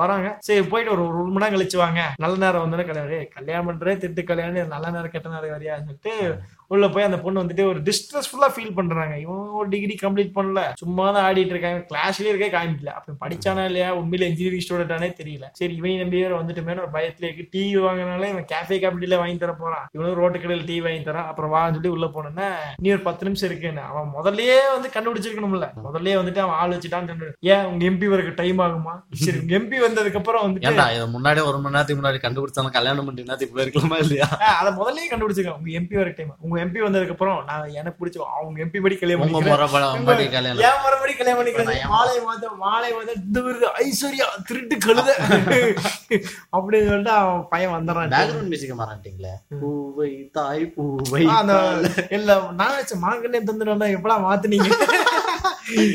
வராங்க. 0.00 0.28
சரி 0.40 0.62
போயிட்டு 0.64 0.92
ஒரு 0.94 1.02
ஒரு 1.10 1.30
மணி 1.30 1.42
நேரம் 1.42 1.54
கழிச்சு 1.54 1.78
வாங்க. 1.82 2.00
நல்ல 2.24 2.34
நேரம் 2.44 2.64
வந்தோடனே 2.64 2.86
கல்யாணம் 2.88 3.14
ஏய், 3.18 3.28
கல்யாணம் 3.36 3.68
பண்றே 3.68 3.94
திட்டு 4.02 4.22
கல்யாணம் 4.30 4.74
நல்ல 4.74 4.86
நேரம் 4.90 5.14
கெட்ட 5.14 5.28
நேரம் 5.28 5.54
வரையான்னு 5.54 5.88
சொல்லிட்டு 5.88 6.14
உள்ள 6.74 6.88
போய் 6.94 7.06
அந்த 7.08 7.18
பொண்ணு 7.24 7.42
வந்துட்டு 7.42 7.64
ஒரு 7.70 7.80
டிஸ்ட்ரெஸ்ஃபுல்லா 7.88 8.48
ஃபீல் 8.54 8.76
பண்றாங்க. 8.78 9.14
இவன் 9.24 9.42
ஒரு 9.60 9.68
டிகிரி 9.74 9.94
கம்ப்ளீட் 10.02 10.32
பண்ணல. 10.38 10.60
சும்மா 10.82 11.04
தான் 11.16 11.26
ஆடிட்டு 11.28 11.54
இருக்காங்க. 11.54 11.80
கிளாஸ்லயே 11.90 12.32
இருக்க 12.32 12.48
காமிக்கல. 12.56 12.92
அப்ப 12.98 13.16
படிச்சானா 13.22 13.64
இல்லையா? 13.70 13.88
உண்மையில 14.00 14.28
இன்ஜினியரிங் 14.30 14.64
ஸ்டூடெண்டானே 14.66 15.10
தெரியல. 15.20 15.48
சரி 15.60 15.74
இவன் 15.80 16.00
நம்பி 16.02 16.22
வேற 16.22 16.34
வந்துட்டுமே 16.40 16.74
ஒரு 16.86 16.92
பயத்துல 16.96 17.26
இருக்கு. 17.28 17.46
டீ 17.50 17.62
வாங்கினாலே 17.86 18.30
இவன் 18.34 18.48
கேஃபே 18.52 18.78
கேபிட்டல 18.84 19.18
வாங்கி 19.22 19.38
தர 19.44 19.54
போறான். 19.62 19.86
இவனும் 19.96 20.18
ரோட்டு 20.20 20.40
கடையில் 20.40 20.66
டீ 20.70 20.78
வாங்கி 20.86 21.02
தரான். 21.10 21.28
அப்புறம் 21.32 21.52
வான்னு 21.56 21.76
சொல்லி 21.78 21.92
உள்ள 21.96 22.08
போனோன்னா 22.16 22.48
நீ 22.84 22.90
ஒரு 22.96 23.04
பத்து 23.08 23.26
நிமிஷம் 23.28 23.48
இருக்குன்னு. 23.50 23.84
அவன் 23.90 24.10
முதல்லயே 24.16 24.58
வந்து 24.74 24.90
கண்டுபிடிச்சிருக்கணும்ல. 24.96 25.68
முதல்லயே 25.86 26.16
வந்துட்டு 26.20 26.42
அவன் 26.44 26.58
ஆள் 26.62 26.74
வச்சுட்டான்னு 26.76 27.10
சொன்னாரு. 27.12 27.32
ஏன்? 27.52 27.64
உங்க 27.70 27.84
எம்பி 27.90 28.10
வரக்கு 28.14 28.34
டைம் 28.42 28.60
ஆகுமா? 28.66 28.96
சரி 29.24 29.38
உங்க 29.42 29.54
எம்பி 29.60 29.78
வந்ததுக்கு 29.86 30.20
அப்புறம் 30.22 30.54
இதை 30.56 31.06
முன்னாடி 31.16 31.40
ஒரு 31.50 31.58
மணி 31.62 31.74
நேரத்துக்கு 31.76 32.00
முன்னாடி 32.02 32.20
கண்டுபிடிச்சாலும் 32.26 32.76
கல்யாணம் 32.76 33.06
பண்ணி 33.08 33.28
நேரத்துக்கு 33.30 33.56
போயிருக்கலாமா 33.56 33.98
இல்லையா? 34.04 34.28
அத 34.60 34.68
முதல்லயே 34.80 35.08
கண்டுபிடிச்சிருக்கேன் 35.12 35.58
உங்க 35.60 35.70
எம்பி 35.80 36.00
வர 36.02 36.12
டைம் 36.18 36.34
உங்க 36.46 36.54
எம்பி 36.64 36.80
வந்ததுக்கு 36.84 37.14
அப்புறம் 37.16 37.38
நான் 37.50 37.74
எனக்கு 37.80 37.98
பிடிச்ச 38.00 38.18
அவங்க 38.38 38.64
எம்பி 38.64 38.80
படி 38.84 38.96
கல்யாணம் 39.00 39.22
பண்ணிக்கிறேன். 39.22 39.52
ஏன் 40.68 40.82
மறுபடி 40.84 41.14
கல்யாணம். 41.18 41.38
பண்ணிக்கிறேன். 41.40 41.82
மாலை 41.94 42.16
மாதம் 42.26 42.56
மாலை 42.64 42.90
மாதம் 42.96 43.18
இந்த 43.22 43.38
விருது 43.46 43.66
ஐஸ்வர்யா 43.84 44.26
திருட்டு 44.48 44.76
கழுத. 44.86 45.10
அப்படின்னு 46.56 46.88
சொல்லிட்டு 46.90 47.12
அவன் 47.20 47.42
பையன் 47.52 47.74
வந்துடுறான். 47.76 48.12
பேக்ரவுண்ட் 48.16 48.50
மியூசிக் 48.52 48.78
மாறாட்டிங்களே 48.82 49.34
பூவை 49.62 50.10
தாய் 50.38 50.64
பூவை 50.76 51.22
அந்த 51.38 51.54
இல்ல 52.18 52.38
நான் 52.60 52.76
வச்ச 52.78 52.96
மாங்கல்யம் 53.06 53.48
தந்துடும்னா 53.50 53.88
எப்படா 53.98 54.18
மாத்துனீங்க? 54.26 54.70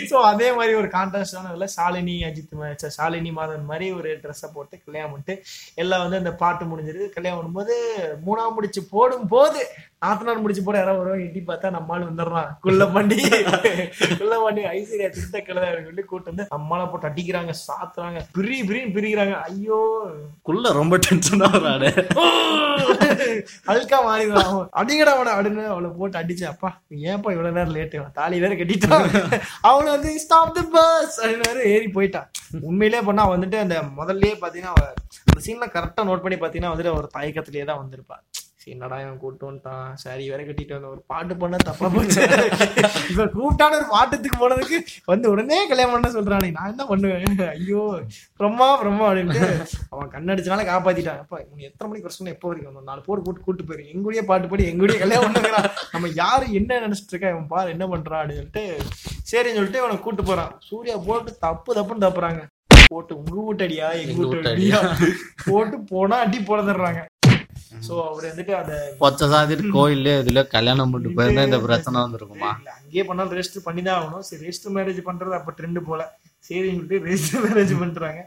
சோ 0.09 0.17
அதே 0.31 0.49
மாதிரி 0.51 0.73
ஒரு 0.75 0.89
கான்ட்ராஸ்டான 0.95 1.69
சாலினி 1.75 2.15
அஜித் 2.29 2.55
சாலினி 2.97 3.31
மாதவன் 3.37 3.69
மாதிரி 3.71 3.87
ஒரு 3.99 4.09
ட்ரெஸ்ஸை 4.23 4.49
போட்டு 4.55 4.75
கல்யாணம் 4.85 5.13
பண்ணிட்டு 5.13 5.35
எல்லாம் 5.83 6.03
வந்து 6.05 6.21
அந்த 6.21 6.33
பாட்டு 6.41 6.71
முடிஞ்சிருக்கு 6.71 7.15
கல்யாணம் 7.15 7.39
பண்ணும்போது 7.39 7.75
மூணாம் 8.27 8.57
முடிச்சு 8.57 8.83
போடும் 8.91 9.27
போது 9.27 9.61
நாத்தனார் 10.03 10.41
முடிச்சு 10.43 10.61
போட 10.65 10.77
யாராவது 10.77 11.01
வருவாங்க 11.01 11.25
எட்டி 11.25 11.41
பார்த்தா 11.47 11.69
நம்ம 11.73 11.93
ஆள் 11.95 12.05
வந்துடுறான். 12.07 12.47
குள்ள 12.63 12.83
பண்ணி 12.95 13.17
குள்ள 14.19 14.35
பண்ணி 14.43 14.61
ஐஸ்வர்யா 14.71 15.09
திட்ட 15.17 15.39
கலதா 15.41 15.67
சொல்லி 15.87 16.03
கூட்டு 16.03 16.31
வந்து 16.31 16.45
நம்மளால 16.53 16.87
போட்டு 16.91 17.09
அடிக்கிறாங்க 17.09 17.53
சாத்துறாங்க 17.59 18.21
பிரி 18.37 18.57
பிரின்னு 18.69 18.95
பிரிக்கிறாங்க. 18.95 19.35
ஐயோ. 19.47 19.79
குள்ள 20.47 20.71
ரொம்ப 20.79 20.97
டென்ஷனா 21.05 21.49
வராடு 21.55 21.89
அழுக்கா 23.71 23.97
மாறிடுவான் 24.07 24.55
அடிக்கடா 24.81 25.13
அவனை 25.15 25.31
அப்படின்னு 25.35 25.65
அவளை 25.73 25.91
போட்டு 25.99 26.19
அடிச்சு 26.21 26.45
அப்பா 26.51 26.69
ஏன்ப்பா 27.11 27.33
இவ்வளவு 27.35 27.55
நேரம் 27.57 27.75
லேட்டு 27.77 28.03
தாலி 28.19 28.39
வேற 28.45 28.53
கட்டிட்டான். 28.55 29.07
அவனை 29.61 29.91
வந்து 29.91 30.19
ஸ்டாப் 30.19 30.53
தி 30.53 30.61
பஸ் 30.71 31.21
அப்படின்னு 31.21 31.63
ஏறி 31.65 31.85
போயிட்டான். 31.87 32.27
உண்மையிலே 32.61 33.01
பண்ணா 33.01 33.29
வந்துட்டு 33.29 33.59
அந்த 33.59 33.75
முதல்லயே 33.97 34.33
பாத்தீங்கன்னா 34.41 34.73
அவ- 34.73 34.93
அந்த 35.25 35.39
சீன்ல 35.45 35.67
கரெக்டா 35.71 36.03
நோட் 36.03 36.21
பண்ணி 36.21 36.37
பாத்தீங்கன்னா 36.37 36.73
வந்துட்டு 36.73 36.95
ஒரு 36.95 37.09
தயக்கத்திலேயே 37.13 37.65
தான் 37.65 37.81
வந்திருப்பா 37.81 38.17
சரி, 38.61 38.71
என்னடா 38.75 38.97
இவன் 39.03 39.19
கூப்பிட்டு 39.21 39.47
வந்துட்டான்? 39.47 39.85
சரி 40.01 40.23
வேற 40.31 40.41
கட்டிட்டு 40.47 40.75
வந்த 40.75 40.89
ஒரு 40.93 41.01
பாட்டு 41.11 41.33
பண்ண 41.43 41.55
தப்பா. 41.67 41.87
போச்சு 41.93 42.19
இப்ப 43.11 43.23
கூப்பிட்டான 43.35 43.77
ஒரு 43.79 43.87
பாட்டத்துக்கு 43.93 44.37
போனதுக்கு 44.41 44.77
வந்து 45.11 45.25
உடனே 45.31 45.57
கல்யாணம் 45.71 45.93
பண்ண 45.95 46.09
சொல்றானே. 46.15 46.49
நான் 46.57 46.71
என்ன 46.73 46.83
பண்ணுவேன்? 46.91 47.39
ஐயோ 47.55 47.81
பிரம்மா 48.39 48.67
பிரம்மா 48.81 49.07
அப்படின்ட்டு 49.09 49.49
அவன் 49.93 50.11
கண்ணடிச்சனால 50.15 50.65
காப்பாத்திட்டான். 50.71 51.21
அப்பா 51.23 51.39
உனக்கு 51.47 51.67
எத்தனை 51.69 51.87
மணிக்கு 51.89 52.07
வர 52.07 52.15
சொன்னா 52.17 52.35
எப்போ 52.35 52.49
வரைக்கும் 52.51 52.71
வந்தோம்? 52.71 52.89
நாலு 52.91 53.05
போட்டு 53.07 53.25
போட்டு 53.27 53.45
கூட்டு 53.47 53.65
போயிரு. 53.69 53.85
எங்கூடயே 53.93 54.25
பாட்டு 54.31 54.51
பாடி 54.53 54.69
எங்கூடயே 54.73 55.01
கல்யாணம் 55.03 55.35
பண்ணுறான் 55.37 55.69
நம்ம 55.95 56.13
யாரு 56.23 56.45
என்ன 56.61 56.79
நினைச்சிட்டு 56.85 57.13
இருக்கா? 57.15 57.33
இவன் 57.35 57.51
பாரு 57.55 57.75
என்ன 57.75 57.87
பண்றான் 57.93 58.21
அப்படின்னு 58.21 58.41
சொல்லிட்டு 58.41 58.65
சரின்னு 59.31 59.59
சொல்லிட்டு 59.59 59.83
இவனை 59.83 59.99
கூட்டு 60.07 60.25
போறான். 60.31 60.53
சூர்யா 60.69 60.97
போட்டு 61.09 61.31
தப்பு 61.47 61.71
தப்புன்னு 61.79 62.05
தப்புறாங்க. 62.07 62.41
போட்டு 62.93 63.13
உங்க 63.19 63.35
வீட்டடியா? 63.47 63.87
எங்க 63.99 64.11
எங்க 64.13 64.21
வீட்டு 64.21 64.37
வீட்டு 64.37 64.53
அடியா 64.53 64.79
போட்டு 65.49 65.77
போனா 65.91 66.15
அடி 66.25 66.39
போடுறாங்க 66.47 67.01
சோ 67.85 67.93
அவர் 68.07 68.25
வந்துட்டு 68.29 68.53
அத 68.61 68.71
பொச்ச 69.01 69.27
சாதிட்டு 69.33 69.73
கோயில்ல 69.77 70.09
இதுல 70.21 70.41
கல்யாணம் 70.55 70.91
பண்ணிட்டு 70.91 71.17
போயிருந்தா 71.17 71.45
இந்த 71.49 71.59
பிரச்சனை 71.65 71.97
வந்திருக்குமா? 72.03 72.51
அங்கேயே 72.77 73.03
பண்ணாலும் 73.09 73.35
ரெஜிஸ்டர் 73.37 73.67
பண்ணி 73.67 73.81
தான் 73.87 73.99
ஆகணும். 73.99 74.25
சரி 74.29 74.41
ரெஜிஸ்டர் 74.45 74.75
மேரேஜ் 74.77 75.01
பண்றது 75.09 75.37
அப்ப 75.39 75.53
ட்ரெண்ட் 75.59 75.79
போல. 75.89 76.01
சரின்னு 76.47 76.75
சொல்லிட்டு 76.77 76.99
ரெஜிஸ்டர் 77.09 77.43
மேரேஜ் 77.47 77.73
பண்றாங்க. 77.83 78.21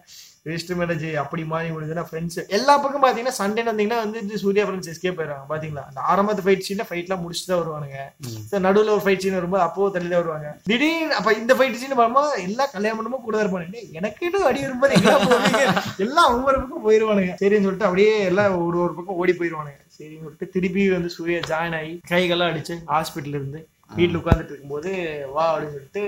ரெஜிஸ்டர் 0.46 0.78
மேரேஜ் 0.78 1.04
அப்படி 1.22 1.42
மாறி 1.52 1.68
முடிஞ்சுன்னா 1.74 2.04
ஃப்ரெண்ட்ஸ் 2.08 2.38
எல்லா 2.56 2.72
பக்கம் 2.82 3.04
பாத்தீங்கன்னா 3.04 3.36
சண்டே 3.38 3.62
வந்தீங்கன்னா 3.68 3.98
வந்து 4.04 4.40
சூர்யா 4.42 4.64
ஃப்ரெண்ட்ஸ் 4.66 4.90
எஸ்கே 4.92 5.12
போயிடுறாங்க 5.18 5.46
பாத்தீங்களா? 5.52 5.84
அந்த 5.90 6.00
ஆரம்பத்து 6.12 6.44
ஃபைட் 6.46 6.64
சீன்ல 6.66 6.84
ஃபைட்லாம் 6.88 7.22
முடிச்சுட்டு 7.24 7.50
தான் 7.52 7.62
வருவானுங்க. 7.62 7.98
நடுவுல 8.66 8.92
ஒரு 8.96 9.04
ஃபைட் 9.06 9.24
சீன் 9.24 9.38
வரும்போது 9.38 9.64
அப்போ 9.66 9.88
தள்ளி 9.94 10.08
தான் 10.12 10.22
வருவாங்க. 10.22 10.50
திடீர்னு 10.70 11.16
அப்ப 11.20 11.32
இந்த 11.40 11.54
ஃபைட் 11.58 11.80
சீன் 11.82 11.98
வரும்போது 12.02 12.42
எல்லா 12.48 12.66
கல்யாணம் 12.74 12.98
பண்ணும்போது 12.98 13.24
கூட 13.26 13.36
தான் 13.36 13.44
இருப்பானுங்க. 13.46 13.72
அடி 14.50 14.60
வரும்போது 14.66 14.92
எல்லாம் 16.06 16.30
ஒவ்வொரு 16.36 16.56
பக்கம் 16.62 16.86
போயிருவானுங்க. 16.88 17.34
சரின்னு 17.42 17.66
சொல்லிட்டு 17.68 17.88
அப்படியே 17.88 18.12
எல்லாம் 18.32 18.56
ஒரு 18.66 18.78
ஒரு 18.86 18.94
பக்கம் 18.98 19.20
ஓடி 19.22 19.34
போயிருவானுங்க. 19.40 19.80
சரின்னு 19.98 20.24
சொல்லிட்டு 20.26 20.52
திருப்பி 20.56 20.84
வந்து 20.96 21.12
சூர்யா 21.16 21.40
ஜாயின் 21.52 21.78
ஆகி 21.80 21.94
கைகள்லாம் 22.12 22.52
அடிச்சு 22.52 22.76
ஹாஸ்பிட்டல் 22.92 23.38
இருந்து 23.38 23.60
வீட்டுல 23.98 24.20
உட்கார்ந்துட்டு 24.20 24.52
இருக்கும்போது 24.52 24.90
வா 25.34 25.46
அப்படின்னு 25.50 25.74
சொல்லிட்டு 25.78 26.04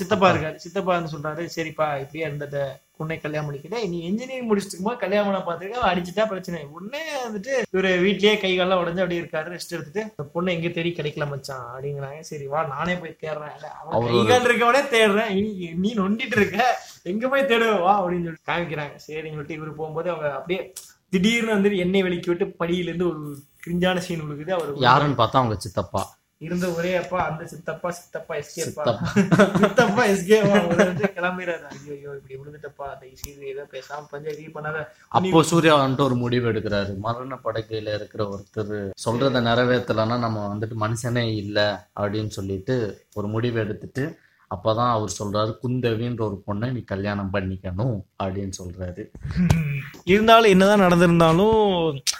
சித்தப்பா 0.00 0.28
இருக்காரு. 0.32 0.56
சித்தப்பா 0.66 0.92
வந்து 0.98 1.14
சொல்றாரு. 1.14 1.42
சரிப்பா 1.56 1.88
இப்படியே 2.02 2.26
இருந்தத 2.28 2.58
உன்னை 2.98 3.18
கல்யாணம் 3.18 3.50
பண்ணிக்கிட்டே 3.50 3.88
நீ 3.88 3.98
இன்ஜினியரிங் 3.98 4.46
முடிச்சிட்டு 4.46 4.84
போது 4.84 4.98
கல்யாணம் 4.98 5.44
பண்ண 5.44 5.48
பாத்துக்க 5.50 5.78
அடிச்சுட்டா 5.80 6.26
பிரச்சனை. 6.26 6.64
உடனே 6.64 7.02
வந்துட்டு 7.24 7.62
இவரு 7.72 8.02
வீட்லயே 8.02 8.40
கை 8.40 8.58
கால்லாம் 8.58 8.78
உடஞ்சு 8.78 8.90
அப்படியே 8.90 9.20
இருக்காரு 9.20 9.58
ரெஸ்ட் 9.58 9.70
எடுத்துட்டு 9.70 10.00
இந்த 10.00 10.22
பொண்ணு 10.32 10.52
எங்க 10.52 10.68
தேடி 10.68 10.94
கிடைக்கல 10.96 11.28
மச்சான் 11.28 11.66
அப்படிங்கிறாங்க. 11.76 12.20
சரி 12.20 12.46
வா 12.46 12.64
நானே 12.64 12.96
போய் 12.96 13.16
தேடுறேன். 13.20 13.54
இல்ல, 13.54 13.70
அவன் 13.70 13.92
அவரு 13.92 14.06
கை 14.06 14.16
ஒரு- 14.16 14.28
கால் 14.28 14.46
இருக்கவனே 14.46 14.86
தேடுறேன். 14.86 15.32
நீ 15.32 15.70
நீ 15.74 15.94
நொண்டிட்டு 15.94 16.36
இருக்க 16.36 16.78
எங்க 17.02 17.28
போய் 17.28 17.42
தேடுவ 17.42 17.80
வா 17.80 18.00
அப்படின்னு 18.00 18.36
சொல்லிட்டு 18.36 18.52
காமிக்கிறாங்க. 18.52 18.94
சரின்னு 19.06 19.28
சொல்லிட்டு 19.28 19.54
இவரு 19.54 19.72
போகும்போது 19.72 20.10
அவங்க 20.10 20.34
அப்படியே 20.34 20.72
திடீர்னு 21.10 21.50
வந்து 21.50 21.76
எண்ணெய் 21.78 22.02
வெளிக்கி 22.02 22.26
விட்டு 22.26 22.54
படியில 22.58 22.82
இருந்து 22.82 23.08
ஒரு 23.08 23.38
கிரிஞ்சான 23.66 23.96
சீன் 23.96 24.20
விழுகுது 24.20 24.50
அவர் 24.50 24.74
யாருன்னு 24.74 25.22
பார்த்தா 25.22 25.30
அவங்க 25.32 25.54
சித்தப்பா. 25.58 26.17
இருந்த 26.40 26.66
ஒரே 26.78 26.90
அப்பா 27.00 27.18
அந்த 27.28 27.42
சித்தப்பா 27.52 27.88
சித்தப்பா 27.96 28.34
எஸ்கே 28.40 28.64
சித்தப்பா. 28.66 29.08
சித்தப்பா 29.62 30.02
எஸ்கே 30.12 30.36
கிளம்பிடுறாரு 31.16 31.64
ஐயோ 31.72 31.92
ஐயோ 31.96 32.10
இப்படி 32.18 32.34
விழுந்துட்டப்பா 32.40 32.86
அந்த 32.92 33.06
சீது 33.22 33.48
ஏதோ 33.52 33.64
பேசாம 33.72 34.06
பஞ்சாயத்து 34.12 34.54
பண்ணாத. 34.56 34.80
அப்போ 35.18 35.40
சூர்யா 35.50 35.74
வந்துட்டு 35.80 36.06
ஒரு 36.08 36.16
முடிவு 36.22 36.46
எடுக்கிறாரு. 36.52 36.92
மரண 37.06 37.38
படுக்கையில 37.46 37.94
இருக்கிற 37.98 38.24
ஒருத்தர் 38.34 38.72
சொல்றத 39.06 39.42
நிறைவேற்றலைன்னா 39.48 40.18
நம்ம 40.26 40.46
வந்துட்டு 40.52 40.78
மனுஷனே 40.84 41.26
இல்ல 41.42 41.58
அப்படின்னு 42.00 42.32
சொல்லிட்டு 42.38 42.76
ஒரு 43.14 43.28
முடிவு 43.34 43.58
எடுத்துட்டு 43.64 44.04
அப்பதான் 44.50 44.92
அவர் 44.92 45.10
சொல்றாரு 45.18 45.52
குந்தவின்ற 45.62 46.22
ஒரு 46.28 46.36
பொண்ணை 46.46 46.68
நீ 46.72 46.80
கல்யாணம் 46.92 47.32
பண்ணிக்கணும் 47.34 47.96
அப்படின்னு 48.22 48.54
சொல்றாரு. 48.60 49.02
இருந்தாலும் 50.04 50.52
என்னதான் 50.54 50.84
நடந்திருந்தாலும் 50.84 51.58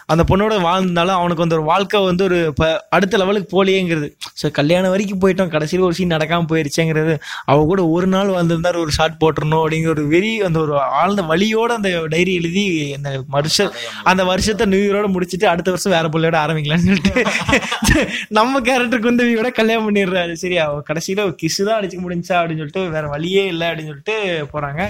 அந்த 0.07 0.23
பொண்ணோட 0.29 0.55
வாழ்ந்தாலும் 0.63 1.19
அவனுக்கு 1.19 1.45
வந்து 1.45 1.57
ஒரு 1.59 1.65
வாழ்க்கை 1.65 1.99
வந்து 2.05 2.25
ஒரு 2.25 2.39
இப்போ 2.51 2.67
அடுத்த 2.97 3.19
லெவலுக்கு 3.23 3.49
போலியேங்கிறது 3.55 4.09
ஸோ 4.43 4.51
கல்யாணம் 4.59 4.93
வரைக்கும் 4.95 5.23
போயிட்டோம் 5.25 5.53
கடைசியில் 5.55 5.87
ஒரு 5.89 5.97
சீன் 5.99 6.15
நடக்காம 6.17 6.49
போயிருச்சேங்கிறது. 6.53 7.15
அவ 7.45 7.65
கூட 7.65 7.81
ஒரு 7.89 8.07
நாள் 8.07 8.35
வந்திருந்தார் 8.39 8.77
ஒரு 8.77 8.93
ஷாட் 8.99 9.19
போட்டுருணும் 9.23 9.61
அப்படிங்கிற 9.63 9.93
ஒரு 9.97 10.05
வெறி 10.07 10.33
அந்த 10.49 10.61
ஒரு 10.61 10.75
ஆழ்ந்த 11.01 11.23
வழியோட 11.23 11.71
அந்த 11.79 11.91
டைரி 12.15 12.35
எழுதி 12.35 12.67
அந்த 12.99 13.11
வருஷ 13.37 13.69
அந்த 14.13 14.23
வருஷத்தை 14.25 14.67
நியூ 14.67 14.83
இயரோட 14.87 15.09
முடிச்சிட்டு 15.15 15.49
அடுத்த 15.49 15.69
வருஷம் 15.71 15.97
வேற 15.97 16.09
பிள்ளையோட 16.09 16.39
ஆரம்பிக்கலாம்னு 16.45 16.89
சொல்லிட்டு. 16.89 17.25
நம்ம 18.39 18.61
கேரக்டர் 18.61 19.05
குந்தவியோட 19.05 19.51
கல்யாணம் 19.59 19.89
பண்ணிடுறாரு. 19.89 20.33
சரி 20.43 20.59
அவ 20.59 20.81
கடைசியில் 20.91 21.27
ஒரு 21.27 21.37
கிஸ் 21.43 21.61
தான் 21.65 21.79
அடிச்சுக்க 21.79 22.03
முடிஞ்சா 22.19 22.39
அப்படின்னு 22.39 22.63
சொல்லிட்டு 22.63 22.95
வேற 22.95 23.07
வழியே 23.17 23.43
இல்லை 23.53 23.67
அப்படின்னு 23.69 23.93
சொல்லிட்டு 23.93 24.17
போறாங்க. 24.55 24.83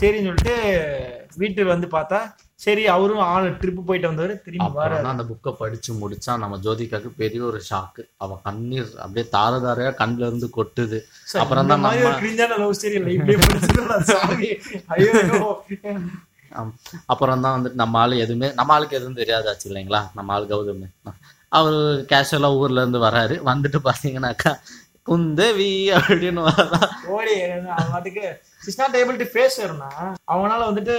சரின்னு 0.00 0.28
சொல்லிட்டு 0.30 0.56
வீட்டுக்கு 1.40 1.74
வந்து 1.76 1.88
பார்த்தா 1.94 2.18
சரி 2.64 2.82
அவரும் 2.92 3.22
ஆள் 3.32 3.46
ட்ரிப்பு 3.60 3.82
போயிட்டு 3.88 4.08
வந்தவர் 4.10 4.32
திரும்பி 4.44 4.68
வர 4.78 5.00
அந்த 5.10 5.24
புக்கை 5.30 5.50
படிச்சு 5.58 5.90
முடிச்சா 6.02 6.32
நம்ம 6.42 6.58
ஜோதிகாக்கு 6.66 7.10
பெரிய 7.18 7.40
ஒரு 7.48 7.58
ஷாக்கு 7.68 8.02
அவ 8.24 8.38
கண்ணீர் 8.46 8.88
அப்படியே 9.02 9.24
தார 9.34 9.58
தாரையா 9.64 9.90
கண்ணுல 10.00 10.28
இருந்து 10.30 10.48
கொட்டுது. 10.56 10.98
அப்புறம் 11.42 11.68
தான் 11.72 11.84
நம்ம 11.86 12.14
கிரிஞ்சான 12.22 12.56
லவ் 12.62 12.74
இப்படியே. 13.16 13.38
அப்புறம் 17.12 17.44
தான் 17.44 17.54
வந்துட்டு 17.56 17.80
நம்ம 17.82 18.00
ஆளு 18.04 18.22
எதுவுமே 18.24 18.50
நம்ம 18.60 18.74
ஆளுக்கு 18.76 18.98
எதுவும் 19.00 19.20
தெரியாதாச்சு 19.20 19.68
இல்லைங்களா? 19.70 20.02
நம்ம 20.18 20.34
ஆள் 20.36 20.50
கௌதம். 20.52 20.84
அவர் 21.52 21.78
கேஷுவலா 22.10 22.50
ஊர்ல 22.60 22.82
இருந்து 22.84 23.00
வராரு. 23.06 23.36
வந்துட்டு 23.50 23.78
பாத்தீங்கன்னாக்கா 23.88 24.52
குந்தவி 25.08 25.72
அப்படின்னு 25.96 26.42
ஓடி 27.16 27.34
அவன் 27.46 27.90
பாட்டுக்கு 27.94 28.26
is 28.70 28.78
not 28.82 28.96
able 29.00 29.18
to 29.22 29.26
face 29.32 29.58
ஹர்னா 29.62 29.88
அவனால 30.34 30.60
வந்துட்டு 30.70 30.94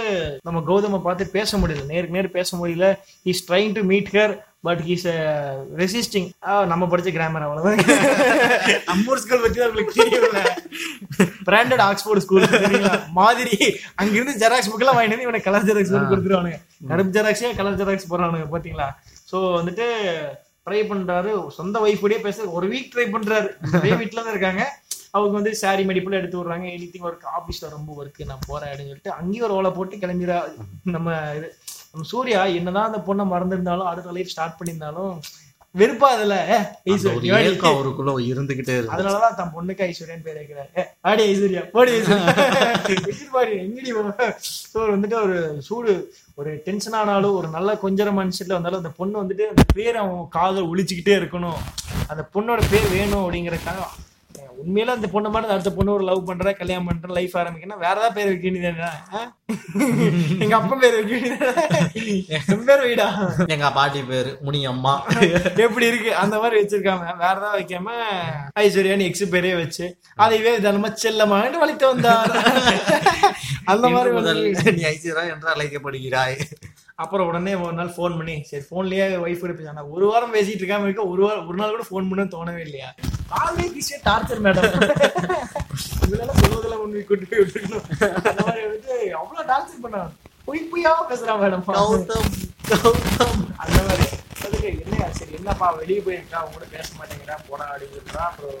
நம்ம 0.46 0.62
கௌதம 0.68 1.00
பார்த்து 1.06 1.24
பேச 1.38 1.58
முடியல. 1.62 1.86
நேருக்கு 1.92 2.16
நேர் 2.18 2.36
பேச 2.36 2.56
முடியல. 2.60 2.86
Is 3.32 3.42
trying 3.48 3.74
to 3.78 3.82
meet 3.92 4.12
her 4.18 4.34
but 4.66 4.80
he's 4.86 5.04
resisting 5.80 6.28
நம்ம 6.72 6.86
படிச்ச 6.92 7.08
கிராமர் 7.16 7.44
அவ்வளவுதான். 7.46 7.82
நம்ம 8.88 9.18
ஸ்கூல் 9.24 9.44
பத்தி 9.44 9.62
உங்களுக்கு 9.66 9.98
தெரியல 10.00 10.40
பிராண்டட் 11.50 11.82
ஆக்ஸ்போர்ட் 11.88 12.24
ஸ்கூல் 12.24 12.48
மாதிரி 13.20 13.56
அங்கிருந்து 14.00 14.34
ஜெராக்ஸ் 14.42 14.70
புக் 14.72 14.84
எல்லாம் 14.84 14.98
வாங்கிட்டு 14.98 15.16
வந்து 15.16 15.28
இவனை 15.28 15.42
கலர் 15.46 15.68
ஜெராக்ஸ் 15.68 15.94
கொடுத்துருவானுங்க. 16.12 16.58
கருப்பு 16.90 17.16
ஜெராக்ஸே 17.18 17.54
கலர் 17.60 17.80
ஜெராக்ஸ் 17.82 18.10
போடுறானுங்க 18.10 18.48
பாத்தீங்களா? 18.56 18.88
சோ 19.30 19.36
வந்துட்டு 19.58 19.86
ட்ரை 20.68 20.82
பண்றாரு. 20.90 21.48
சொந்த 21.48 21.80
ஒய்ஃபோடய 21.80 22.20
பேச 22.20 22.44
ஒரு 22.58 22.68
வீக் 22.68 22.92
ட்ரை 22.94 23.06
பண்றாரு. 23.14 23.48
ஒரே 23.78 23.92
வீட்டுல 23.92 24.22
தான் 24.22 24.34
இருக்காங்க. 24.34 24.64
அவங்க 25.10 25.34
வந்து 25.34 25.54
சாரி 25.54 25.86
மெடிப்பில் 25.86 26.18
எடுத்து 26.20 26.38
விடுறாங்க. 26.38 26.66
எனிதிங் 26.76 27.06
ஒர்க் 27.08 27.26
ஆஃபீஸில் 27.38 27.70
ரொம்ப 27.70 27.90
ஒர்க்கு 28.00 28.24
நான் 28.24 28.46
போறேன் 28.46 28.70
அப்படின்னு 28.70 28.92
சொல்லிட்டு 28.92 29.12
அங்கேயும் 29.12 29.46
ஒரு 29.46 29.54
ஓலை 29.54 29.70
போட்டு 29.70 29.96
கிளம்பிடுறா. 29.96 30.40
நம்ம 30.84 31.34
இது 31.36 31.48
நம்ம 31.92 32.06
சூர்யா 32.06 32.44
என்னதான் 32.44 32.88
அந்த 32.92 33.00
பொண்ணை 33.06 33.26
மறந்துருந்தாலும் 33.26 33.90
அடுத்த 33.90 34.12
லைஃப் 34.12 34.32
ஸ்டார்ட் 34.34 34.58
பண்ணியிருந்தாலும் 34.58 35.12
வெறுப்பா 35.74 36.08
அதுல. 36.10 36.34
அவருக்குள்ள 37.70 38.12
இருந்துகிட்டே 38.28 38.74
இருக்கு. 38.76 38.94
அதனாலதான் 38.94 39.36
தன் 39.38 39.52
பொண்ணுக்கு 39.54 39.82
ஐஸ்வர்யான்னு 39.86 40.24
பேர் 40.24 40.38
வைக்கிறாரு 40.40 40.70
ஆடி 41.04 41.22
ஐஸ்வர்யா 41.26 41.62
போடி 41.74 41.92
பாடி 43.34 43.52
எங்கடி 43.64 43.90
ஸோ 44.66 44.78
வந்துட்டு 44.92 45.16
ஒரு 45.22 45.36
சூடு 45.68 45.92
ஒரு 46.38 46.50
டென்ஷன் 46.66 46.96
ஆனாலும் 46.98 47.36
ஒரு 47.38 47.48
நல்ல 47.54 47.70
கொஞ்சர 47.82 48.08
மனுஷத்துல 48.16 48.56
வந்தாலும் 48.56 48.82
அந்த 48.82 48.92
பொண்ணு 48.98 49.16
வந்துட்டு 49.22 49.46
அந்த 49.50 49.64
பேர் 49.74 49.96
அவன் 49.96 50.28
காதல் 50.36 50.70
ஒழிச்சுக்கிட்டே 50.70 51.14
இருக்கணும். 51.20 51.60
அந்த 52.10 52.22
பொண்ணோட 52.34 52.60
பேர் 52.70 52.86
வேணும் 52.92 53.22
அப்படிங்கறதுக்காக 53.22 53.82
உண்மையில 54.58 54.94
அந்த 54.94 55.08
பொண்ணு 55.08 55.28
மாதிரி 55.28 55.52
அடுத்த 55.52 55.70
பொண்ணு 55.72 55.90
ஒரு 55.92 56.04
லவ் 56.04 56.22
பண்ற 56.24 56.52
கல்யாணம் 56.52 56.88
பண்ற 56.88 57.08
லைஃப் 57.14 57.34
ஆரம்பிக்கணும் 57.36 57.82
வேற 57.84 57.96
ஏதாவது 57.98 58.16
பேர் 58.16 58.30
வைக்க 58.30 58.46
வேண்டியதானே? 58.46 58.90
எங்க 60.44 60.54
அப்பா 60.56 60.76
பேர் 60.76 60.96
வைக்க 60.98 61.12
வேண்டியதானே 61.14 62.62
பேர் 62.68 62.82
வைடா? 62.84 63.06
எங்க 63.48 63.68
பாட்டி 63.70 64.00
பேரு 64.04 64.30
முனியம்மா. 64.46 64.94
எப்படி 65.66 65.86
இருக்கு? 65.90 66.10
அந்த 66.22 66.36
மாதிரி 66.38 66.60
வச்சிருக்காம 66.60 67.04
வேற 67.18 67.34
ஏதாவது 67.34 67.58
வைக்காம 67.58 67.88
ஐஸ்வர்யான்னு 68.60 69.08
எக்ஸ் 69.08 69.32
பேரே 69.34 69.54
வச்சு 69.56 69.86
அதைவே 70.18 70.54
தினமா 70.66 70.90
செல்லமான்னு 71.04 71.62
வலித்து 71.64 71.86
வந்தார் 71.86 72.34
அந்த 73.72 73.86
மாதிரி 73.88 74.12
நீ 74.74 74.84
ஐசியரா 74.90 75.24
என்று 75.32 75.48
அழைக்கப்படுகிறாய். 75.54 76.36
அப்புறம் 76.98 77.26
உடனே 77.28 77.52
ஒரு 77.64 77.74
நாள் 77.74 77.90
ஃபோன் 77.94 78.16
பண்ணி 78.18 78.34
சரி 78.46 78.64
ஃபோன்லயே 78.68 79.04
ஒய்ஃப் 79.22 79.42
கூட 79.42 79.52
ஒரு 79.90 80.04
வாரம் 80.08 80.32
பேசிட்டு 80.34 80.62
இருக்காம 80.62 80.86
இருக்க 80.86 81.02
ஒரு 81.12 81.22
வாரம் 81.24 81.48
ஒரு 81.50 81.58
நாள் 81.60 81.74
கூட 81.74 81.84
ஃபோன் 81.88 82.08
பண்ண 82.10 82.24
தோணவே 82.32 82.62
இல்லையா? 82.64 82.88
காலே 83.32 83.66
பிஸியா 83.74 83.98
டார்ச்சர் 84.06 84.42
மேடம் 84.46 84.66
இதெல்லாம் 86.06 86.40
சொல்வதெல்லாம் 86.40 86.82
உண்மை 86.84 87.02
கூட்டு 87.04 87.28
போய் 87.30 87.40
விட்டுருக்கணும். 87.42 87.86
அந்த 88.20 88.40
மாதிரி 88.40 88.64
வந்துட்டு 88.66 88.92
அவ்வளவு 89.20 89.48
டார்ச்சர் 89.50 89.84
பண்ணாங்க 89.84 90.10
பொய் 90.48 90.68
பொய்யா 90.70 90.92
பேசுறான் 91.10 91.40
மேடம் 91.42 91.64
அந்த 93.62 93.78
மாதிரி. 93.82 94.06
அதுக்கு 94.44 94.68
என்ன 94.84 95.08
சரி 95.18 95.32
என்னப்பா 95.38 95.68
வெளியே 95.78 96.00
போயிருக்கா 96.00 96.38
அவங்க 96.40 96.54
கூட 96.56 96.66
பேச 96.74 96.88
மாட்டேங்கிறா 96.98 97.36
போடா 97.48 97.66
அப்படின்னு 97.70 97.96
சொல்றா 97.98 98.24
அப்புறம் 98.28 98.58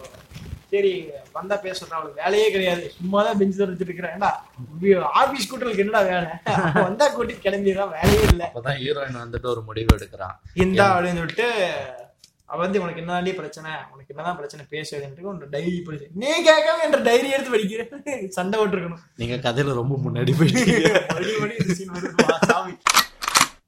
சரி 0.72 0.90
வந்தா 1.36 1.56
பேசுறா 1.64 1.94
அவளுக்கு 1.98 2.20
வேலையே 2.22 2.48
கிடையாது. 2.54 2.82
சும்மா 2.96 3.18
தான் 3.22 3.38
பெஞ்சு 3.40 3.60
தரச்சிட்டு 3.60 3.90
இருக்கிறேன். 3.90 4.14
ஏண்டா 4.16 4.30
ஆபீஸ் 5.20 5.48
கூட்டலுக்கு 5.50 5.84
என்னடா 5.84 6.00
வேலை? 6.08 6.32
வந்தா 6.88 7.06
கூட்டிட்டு 7.14 7.44
கிளம்பிடுறான் 7.46 7.94
வேலையே 7.96 8.26
இல்லை. 8.32 8.46
அப்பதான் 8.48 8.78
ஹீரோயின் 8.82 9.22
வந்துட்டு 9.22 9.48
ஒரு 9.54 9.62
முடிவு 9.62 9.96
எடுக்கிறான். 9.96 10.36
இந்தா 10.64 10.86
அப்படின்னு 10.96 11.22
சொல்லிட்டு 11.22 11.48
அவ 12.48 12.58
வந்து 12.64 12.82
உனக்கு 12.82 13.00
என்னதாண்டி 13.02 13.32
பிரச்சனை? 13.38 13.70
உனக்கு 13.94 14.12
என்னதான் 14.12 14.36
பிரச்சனை? 14.36 14.62
பேசுறதுன்ட்டு 14.74 15.26
உன் 15.30 15.40
டைரி 15.50 15.80
படிச்சு 15.80 16.06
நீ 16.22 16.30
கேட்காம 16.46 16.84
என்ற 16.86 17.00
டைரி 17.08 17.28
எடுத்து 17.30 17.54
படிக்கிறேன். 17.54 18.30
சண்டை 18.38 18.58
விட்டுருக்கணும் 18.60 19.02
நீங்க 19.14 19.36
கதையில 19.46 19.74
ரொம்ப 19.80 19.96
முன்னாடி. 20.04 20.32
வா, 22.28 22.38
சாமி. 22.50 22.74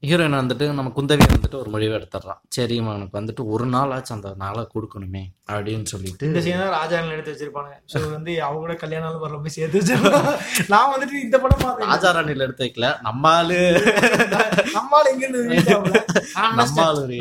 ஹீரோயின் 0.09 0.37
வந்துட்டு 0.39 0.67
நம்ம 0.77 0.91
குந்தவி 0.97 1.25
வந்துட்டு 1.33 1.57
ஒரு 1.63 1.71
முடிவு 1.73 1.93
எடுத்துடுறான் 1.97 2.39
சரி 2.57 2.77
எனக்கு 2.93 3.17
வந்துட்டு 3.19 3.43
ஒரு 3.55 3.65
நாளாச்சும் 3.75 4.15
அந்த 4.17 4.31
நாளை 4.43 4.63
கொடுக்கணுமே 4.75 5.23
அப்படின்னு 5.51 5.87
சொல்லிட்டு. 5.93 6.25
இந்த 6.29 6.41
சீன் 6.45 6.63
ராஜாங்க 6.77 7.13
எடுத்து 7.17 7.33
வச்சிருப்பானுங்க. 7.33 7.77
ஸோ 7.93 7.99
வந்து 8.15 8.33
அவங்க 8.47 8.61
கூட 8.65 8.75
கல்யாணம் 8.85 9.21
வரல 9.25 9.41
போய் 9.45 9.55
சேர்த்து 9.57 9.81
வச்சிருப்பாங்க. 9.81 10.33
நான் 10.73 10.93
வந்துட்டு 10.95 11.19
இந்த 11.27 11.37
படம் 11.43 11.63
பார்த்தேன். 11.65 11.91
ராஜா 11.93 12.13
ராணில 12.19 12.47
எடுத்து 12.47 12.67
வைக்கல 12.67 12.89
நம்ம 13.09 13.35
ஆளு. 13.41 13.59
நம்மால 14.79 15.05
எங்க 15.13 15.27
இருந்து 15.29 15.61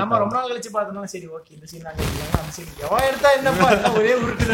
நம்ம 0.01 0.21
ரொம்ப 0.23 0.35
நாள் 0.37 0.49
கழிச்சு 0.51 0.73
பார்த்தோம்னா 0.77 1.11
சரி 1.15 1.29
ஓகே 1.37 1.53
இந்த 1.57 1.67
சீன் 1.73 1.91
அந்த 1.91 2.51
சீன் 2.57 2.73
எவன் 2.87 3.07
எடுத்தா 3.09 3.31
என்னப்பா 3.39 3.69
ஒரே 4.01 4.15
உருட்டு 4.23 4.47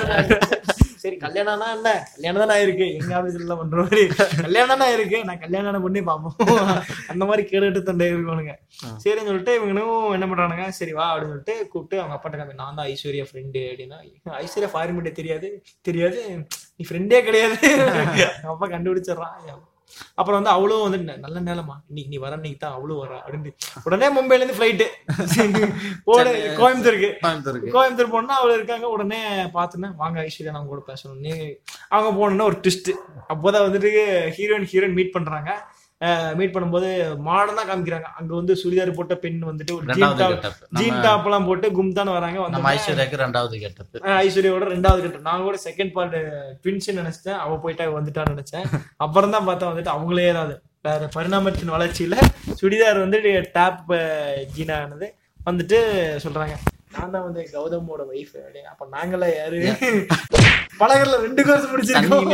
சரி 1.05 1.17
கல்யாணம்னா 1.23 1.67
என்ன? 1.75 1.89
கல்யாணம் 2.13 2.43
தானே 2.43 2.61
இருக்கு 2.61 2.85
எங்க 2.93 3.11
ஆபீஸ்ல 3.17 3.57
பண்ற 3.57 3.81
மாதிரி 3.81 4.03
கல்யாணம் 4.39 4.71
தானே 4.73 4.87
இருக்கு 4.93 5.17
நான் 5.23 5.39
கல்யாணம் 5.39 5.83
பொண்ணே 5.85 6.03
பார்ப்போம் 6.03 6.61
அந்த 7.09 7.23
மாதிரி 7.25 7.43
கேட்டு 7.45 7.81
தண்டை 7.83 8.07
இருக்கானுங்க 8.11 8.53
சரின்னு 9.03 9.29
சொல்லிட்டு 9.29 9.55
இவங்களும் 9.57 10.13
என்ன 10.13 10.25
பண்றானுங்க? 10.25 10.65
சரி 10.71 10.93
வா 10.93 11.05
அப்படின்னு 11.11 11.33
சொல்லிட்டு 11.33 11.67
கூப்பிட்டு 11.67 12.01
அவங்க 12.01 12.15
அப்பாட்ட 12.15 12.39
காமி 12.39 12.59
நான் 12.61 12.75
தான் 12.75 12.87
ஐஸ்வர்யா 12.87 13.25
ஃப்ரெண்டு 13.29 13.61
அப்படின்னா 13.69 13.99
ஐஸ்வர்யா 14.41 14.71
ஃபாரிமெண்டே 14.73 15.11
தெரியாது. 15.11 15.49
தெரியாது. 15.81 16.19
நீ 16.77 16.85
ஃப்ரெண்டே 16.89 17.19
கிடையாது. 17.23 17.57
அப்பா 18.51 18.65
கண்டுபிடிச்சிடுறான். 18.67 19.37
அப்புறம் 20.13 20.41
வந்து 20.41 20.55
அவளும் 20.57 20.89
வந்து 20.89 21.17
நல்ல 21.17 21.39
நேரமா 21.39 21.75
இன்னைக்கு 21.87 22.11
நீ 22.11 22.17
வர 22.17 22.35
இன்னைக்கு 22.35 22.59
தான் 22.59 22.73
அவளும் 22.73 23.01
வரா 23.03 23.17
அப்படின்னு. 23.27 23.51
உடனே 23.83 24.07
மும்பைல 24.15 24.39
இருந்து 24.41 24.57
ஃபிளைட்டு 24.57 24.87
கோயம்புத்தூருக்கு. 26.07 27.09
கோயம்புத்தூருக்கு. 27.21 27.71
கோயம்புத்தூர் 27.75 28.09
போனா 28.09 28.45
அவள 28.45 28.53
இருக்காங்க. 28.53 28.87
உடனே 28.87 29.21
பார்த்தோன்னா 29.43 29.95
வாங்க 29.95 30.27
ஐஸ்வர்யா 30.27 30.51
நான் 30.51 30.65
கூட 30.65 30.83
பேசணும். 30.87 31.19
நீ 31.19 31.31
அவங்க 31.89 32.11
போனோன்னா 32.19 32.41
ஒரு 32.41 32.59
ட்விஸ்ட் 32.63 32.91
அப்போதான் 33.29 33.65
வந்துட்டு 33.67 33.91
ஹீரோயின் 34.37 34.67
ஹீரோயின் 34.71 34.93
மீட் 34.93 35.11
பண்றாங்க. 35.11 35.51
மீட் 36.37 36.53
பண்ணும்போது 36.55 36.87
மாடர்னா 37.27 37.63
காமிக்கிறாங்க. 37.69 38.07
அங்க 38.19 38.31
வந்து 38.39 38.53
சுடிதார் 38.61 38.91
போட்ட 38.97 39.15
பெண் 39.23 39.39
வந்துட்டு 39.49 39.73
ஒரு 39.77 39.85
ஜீன் 39.97 40.17
டாப். 40.21 40.45
ஜீன் 40.79 40.97
எல்லாம் 41.27 41.47
போட்டு 41.49 41.67
கும்தான் 41.77 42.11
வராங்க. 42.15 42.39
வந்து 42.45 42.61
ஐஸ்வர்யாக்கு 42.73 43.21
ரெண்டாவது 43.23 43.59
கெட்டப்பு 43.63 44.01
ஐஸ்வர்யாவோட 44.25 44.67
ரெண்டாவது 44.75 45.01
கட்டம் 45.05 45.27
நான் 45.29 45.45
கூட 45.47 45.59
செகண்ட் 45.67 45.93
பார்ட் 45.97 46.17
ட்வின்ஸ் 46.63 46.89
நினைச்சேன் 46.99 47.39
அவ 47.43 47.57
போயிட்டா 47.65 47.87
வந்துட்டான்னு 47.97 48.35
நினைச்சேன். 48.35 48.67
அப்புறம் 49.05 49.35
தான் 49.35 49.47
பார்த்தா 49.49 49.71
வந்துட்டு 49.71 49.95
அவங்களே 49.95 50.29
ஏதாவது 50.33 50.55
வேற 50.87 51.07
பரிணாமத்தின் 51.17 51.75
வளர்ச்சியில 51.75 52.15
சுடிதார் 52.61 53.03
வந்து 53.05 53.19
டேப் 53.57 53.93
ஜீனானது 54.55 55.09
வந்துட்டு 55.49 55.77
சொல்றாங்க. 56.25 56.55
நான் 56.95 57.13
தான் 57.15 57.25
வந்து 57.27 57.41
கௌதமோட 57.53 58.01
ஒய்ஃப் 58.11 58.35
அப்ப 58.71 58.83
நாங்களே 58.97 59.29
யாரு? 59.39 59.59
பழகர்ல 60.79 61.17
ரெண்டு 61.25 61.41
கோர்ஸ் 61.47 61.71
முடிச்சிருக்கோம். 61.71 62.29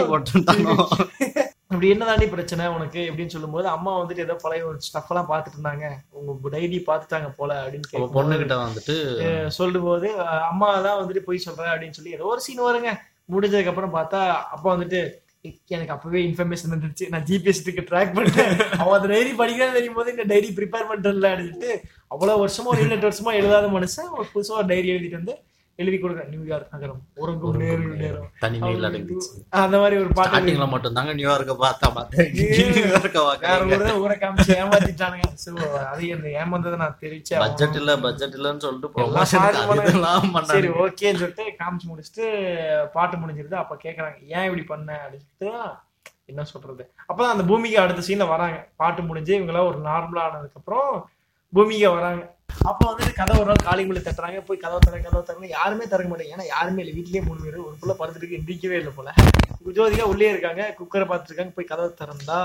அப்படி 1.71 1.89
என்னதாண்டி 1.93 2.25
பிரச்சனை? 2.33 2.63
உனக்கு 2.75 2.99
எப்படின்னு 3.07 3.33
சொல்லும்போது 3.33 3.67
அம்மா 3.73 3.91
வந்துட்டு 3.99 4.23
ஏதோ 4.25 4.35
பழைய 4.43 4.63
ஒரு 4.69 4.77
ஸ்டஃப் 4.87 5.11
எல்லாம் 5.11 5.29
பாத்துட்டு 5.31 5.57
இருந்தாங்க. 5.57 5.85
உங்க 6.19 6.49
டைரி 6.55 6.79
பாத்துட்டாங்க 6.89 7.29
போல 7.39 7.51
அப்படின்னு 7.63 8.13
பொண்ணுகிட்ட 8.17 8.55
வந்துட்டு 8.65 8.95
சொல்லும் 9.57 9.87
போது 9.89 10.07
அம்மா 10.51 10.69
தான் 10.87 10.99
வந்துட்டு 11.01 11.23
போய் 11.27 11.45
சொல்றேன் 11.47 11.71
அப்படின்னு 11.73 11.97
சொல்லி 11.99 12.15
ஏதோ 12.17 12.29
ஒரு 12.33 12.43
சீன் 12.47 12.67
வருங்க. 12.67 12.91
முடிஞ்சதுக்கு 13.33 13.73
அப்புறம் 13.73 13.95
பார்த்தா 13.97 14.21
அப்பா 14.55 14.67
வந்துட்டு 14.75 15.01
எனக்கு 15.75 15.93
அப்பவே 15.93 16.19
இன்ஃபர்மேஷன் 16.29 16.73
வந்துருச்சு. 16.73 17.05
நான் 17.13 17.25
ஜிபிஎஸ்க்கு 17.29 17.85
ட்ராக் 17.91 18.11
பண்ணிட்டேன் 18.17 18.51
அவன் 18.81 18.97
அந்த 18.97 19.07
டைரி 19.13 19.31
படிக்கிறேன்னு 19.39 19.77
தெரியும் 19.77 19.97
போது 19.99 20.13
இந்த 20.15 20.25
டைரி 20.31 20.49
ப்ரிப்பேர் 20.57 20.89
பண்றதுல 20.91 21.31
அப்படின்ட்டு 21.33 21.71
அவ்வளவு 22.13 22.41
வருஷமா 22.43 22.71
ஒரு 22.73 22.83
ஏழு 22.85 23.07
வருஷமா 23.07 23.33
எழுதாத 23.39 23.69
மனுஷன் 23.77 24.11
ஒரு 24.17 24.27
புதுசா 24.33 24.53
ஒரு 24.59 24.69
டைரி 24.73 24.91
எழுதிட்டு 24.93 25.19
வந்து 25.21 25.35
எழுதி 25.81 25.97
கொடுக்குறேன். 26.01 26.29
நியூயார்க் 26.33 26.73
நகரம். 26.75 27.01
உறங்கும் 27.23 27.59
நேரு 27.61 27.83
நேரம். 28.03 28.29
தனிமையில் 28.43 28.87
அந்த 29.63 29.75
மாதிரி 29.83 29.95
ஒரு 30.03 30.09
பாட்டு 30.17 30.31
ஸ்டார்டிங்ல 30.31 30.67
மட்டும் 30.73 30.97
தாங்க 30.97 31.13
நியூயார்க்க 31.19 31.55
பார்த்தா 31.65 31.89
பார்த்தேன் 31.97 32.31
ஊரை 34.03 34.17
காமிச்சு 34.23 34.57
ஏமாத்திட்டானுங்க. 34.61 35.29
சோ 35.45 35.51
அது 35.91 36.11
அந்த 36.17 36.27
ஏமாந்ததை 36.41 36.79
நான் 36.83 36.97
தெரிவிச்சேன் 37.03 37.43
பட்ஜெட் 37.45 37.77
இல்ல 37.81 37.97
பட்ஜெட் 38.07 38.37
இல்லன்னு 38.39 38.63
சொல்லிட்டு 38.65 39.05
எல்லாம் 39.05 40.49
சரி 40.55 40.71
ஓகேன்னு 40.83 41.21
சொல்லிட்டு 41.21 41.45
காமிச்சு 41.61 41.87
முடிச்சுட்டு 41.91 42.25
பாட்டு 42.97 43.15
முடிஞ்சிருது. 43.21 43.57
அப்ப 43.63 43.79
கேக்குறாங்க 43.85 44.19
ஏன் 44.35 44.47
இப்படி 44.49 44.65
பண்ண? 44.73 44.91
அப்படின்னு 45.03 45.27
சொல்லிட்டு 45.29 45.51
என்ன 46.31 46.43
சொல்றது? 46.51 46.83
அப்பதான் 47.09 47.33
அந்த 47.35 47.43
பூமிக்கு 47.49 47.77
அடுத்த 47.83 48.03
சீன்ல 48.07 48.25
வராங்க. 48.33 48.57
பாட்டு 48.81 49.01
முடிஞ்சு 49.07 49.33
இவங்களாம் 49.37 49.69
ஒரு 49.71 49.79
நார்மலா 49.87 50.21
ஆனதுக்கு 50.27 50.59
அப்புறம் 50.59 50.91
பூமிக்கு 51.53 51.89
வராங்க. 51.95 52.21
அப்ப 52.69 52.81
வந்துட்டு 52.89 53.13
கதை 53.13 53.37
ஒரு 53.37 53.45
நாள் 53.45 53.67
காலிங் 53.67 53.89
முள்ளி 53.89 54.01
தட்டுறாங்க. 54.03 54.39
போய் 54.45 54.57
கதவை 54.57 54.79
தர 54.79 54.99
கதவை 54.99 55.23
தரங்க 55.23 55.47
யாருமே 55.47 55.85
திறக்க 55.85 56.09
மாட்டாங்க. 56.11 56.35
ஏன்னா 56.35 56.45
யாருமே 56.45 56.83
இல்லை. 56.83 56.93
வீட்லயே 56.97 57.23
மூணு 57.27 57.39
பேர். 57.43 57.57
ஒரு 57.67 57.75
புள்ள 57.81 57.93
படுத்துட்டு 57.99 58.37
எந்திரிக்கவே 58.39 58.77
இல்லை 58.81 58.93
போல. 58.95 59.13
ஜோதிகா 59.79 60.05
உள்ளே 60.13 60.29
இருக்காங்க. 60.29 60.75
குக்கரை 60.79 61.05
பார்த்துட்டு 61.07 61.31
இருக்காங்க 61.33 61.53
போய் 61.55 61.71
கதவை 61.71 61.89
திறந்தா 62.01 62.39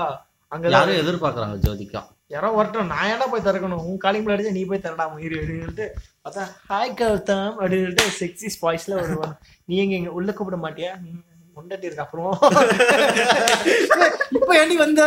அங்கதான் 0.51 0.71
யாரும் 0.71 0.99
எதிர்பார்க்கறாங்க 1.03 1.55
ஜோதிகா. 1.65 2.01
யாரோ 2.27 2.49
வரட்டும் 2.49 2.91
நான் 2.91 3.07
ஏன்டா 3.11 3.25
போய் 3.31 3.45
திறக்கணும்? 3.47 3.83
உன் 3.89 3.97
காலிங் 3.97 4.27
அடிச்சா 4.27 4.51
நீ 4.51 4.65
போய் 4.65 4.81
திறடா 4.85 5.05
மயிறு 5.13 5.37
அப்படின்னு 5.39 5.65
சொல்லிட்டு 5.65 5.87
பார்த்தா 6.25 6.43
ஹாய் 6.69 6.93
கௌதம் 7.01 7.49
அப்படின்னு 7.59 7.85
சொல்லிட்டு 7.85 8.05
செக்ஸி 8.19 8.49
ஸ்பாய்ஸ்ல 8.55 8.95
வருவான் 8.95 9.35
நீ 9.65 9.77
எங்க 9.85 10.11
உள்ள 10.11 10.33
கூப்பிட 10.33 10.57
மாட்டியா? 10.67 10.91
பொண்டாட்டி 11.57 11.87
இருக்கு 11.87 12.05
அப்புறம்? 12.05 12.33
இப்ப 14.37 14.51
ஏண்டி 14.57 14.75
வந்த? 14.77 15.01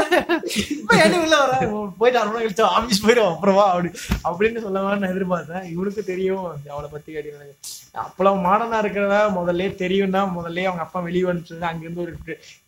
இப்ப 0.74 0.94
ஏண்டி 0.98 1.18
உள்ள 1.18 1.36
வர? 1.42 1.52
போயிட்டு 1.98 2.20
அரை 2.20 2.30
கழிச்சு 2.36 2.64
ஆபீஸ் 2.74 3.04
போயிடும் 3.04 3.30
அப்புறமா 3.32 3.64
அப்படி 3.68 3.90
அப்படின்னு 4.24 4.64
சொல்லலாம்னு 4.64 5.02
நான் 5.02 5.12
எதிர்பார்த்தேன். 5.12 5.66
இவனுக்கு 5.72 6.02
தெரியும் 6.04 6.44
அவளை 6.70 6.88
பத்தி 6.90 7.10
கேட்டீங்க. 7.12 7.52
அப்பெல்லாம் 8.00 8.42
மாடர்னா 8.42 8.78
இருக்கிறதா 8.78 9.20
முதல்ல 9.36 9.64
தெரியும்னா 9.78 10.20
முதல்ல 10.34 10.66
அவங்க 10.66 10.82
அப்பா 10.84 10.98
வெளியே 11.06 11.24
வந்துட்டு 11.24 11.68
அங்கிருந்து 11.68 12.02
ஒரு 12.02 12.12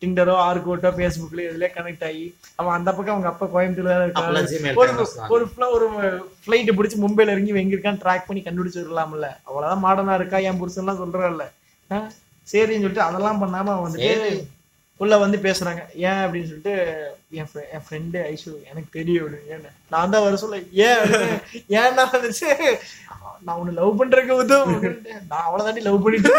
டிண்டரோ 0.02 0.34
ஆர்கோட்டோ 0.46 0.90
ஃபேஸ்புக்ல 0.96 1.44
இதுல 1.46 1.66
கனெக்ட் 1.74 2.04
ஆகி 2.08 2.24
அவன் 2.58 2.74
அந்த 2.74 2.90
பக்கம் 2.92 3.14
அவங்க 3.14 3.28
அப்பா 3.30 3.46
கோயம்புத்தூர்ல 3.52 3.94
தான் 4.16 4.48
Gmail 4.52 4.80
ஒரு. 5.28 5.44
ஒரு 5.70 5.86
ஃபிளைட் 6.42 6.76
பிடிச்சி 6.76 6.98
மும்பைல 7.02 7.34
இறங்கி 7.34 7.54
எங்க 7.60 7.74
இருக்கான்னு 7.74 8.02
ட்ராக் 8.02 8.26
பண்ணி 8.26 8.42
கண்டுபிடிச்சு 8.42 8.82
வரலாம்ல 8.82 9.28
அவ்வளவுதான் 9.46 9.84
மாடர்னா 9.84 10.16
இருக்கா 10.16 10.40
என் 10.46 10.60
புருஷன்லாம் 10.60 11.00
சொல்றான்ல 11.02 11.46
ஆ, 11.90 11.98
சரின்னு 12.52 12.84
சொல்லிட்டு 12.84 13.08
அதெல்லாம் 13.08 13.42
பண்ணாம 13.42 13.72
அவன் 13.74 13.86
வந்துட்டு. 13.86 14.32
உள்ள 15.00 15.14
வந்து 15.22 15.38
பேசுறாங்க 15.46 15.82
ஏன் 16.08 16.20
அப்படின்னு 16.24 16.48
சொல்லிட்டு 16.50 16.74
என் 17.38 17.48
என் 17.74 17.84
ஃப்ரெண்டு 17.86 18.18
ஐஷு 18.32 18.50
எனக்கு 18.70 18.90
தெரியும் 18.98 19.22
அப்படின்னு. 19.24 19.52
ஏன்னு 19.54 19.70
நான் 19.92 20.12
தான் 20.14 20.24
வர 20.26 20.36
சொல்ல 20.42 20.58
ஏன். 20.88 21.00
ஏன்னா 21.78 22.04
வந்துச்சு 22.14 22.48
நான் 23.46 23.58
உன்னை 23.60 23.72
லவ் 23.78 23.98
பண்றதுக்கு 24.00 24.34
உதவும். 24.42 24.82
நான் 25.30 25.46
அவளை 25.46 25.62
தாண்டி 25.66 25.82
லவ் 25.88 26.04
பண்ணிட்டு 26.04 26.32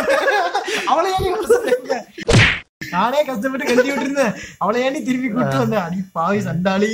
அவளை 0.91 1.09
ஏன்? 1.15 2.05
நானே 2.93 3.19
கஷ்டப்பட்டு 3.27 3.67
கட்டி 3.67 3.89
விட்டுருந்தேன் 3.91 4.33
அவளை 4.63 4.79
ஏன் 4.85 5.05
திருப்பி 5.07 5.27
கூட்டு 5.29 5.61
வந்தேன் 5.61 5.83
அடி 5.85 5.99
பாவி 6.17 6.39
சண்டாளி 6.47 6.89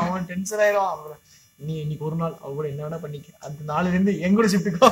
அவன் 0.00 0.28
டென்ஷன் 0.30 0.62
ஆயிரும் 0.64 0.90
அப்புறம் 0.92 1.20
நீ 1.58 1.74
இன்னைக்கு 1.82 2.04
ஒரு 2.08 2.16
நாள் 2.20 2.32
அவ 2.42 2.50
கூட 2.54 2.66
என்ன 2.70 2.80
வேணா 2.84 2.98
பண்ணிக்க. 3.02 3.28
அந்த 3.46 3.60
நாள்ல 3.68 3.90
இருந்து 3.92 4.12
என் 4.24 4.36
கூட 4.36 4.46
ஷிஃப்ட்டுக்கோ 4.52 4.88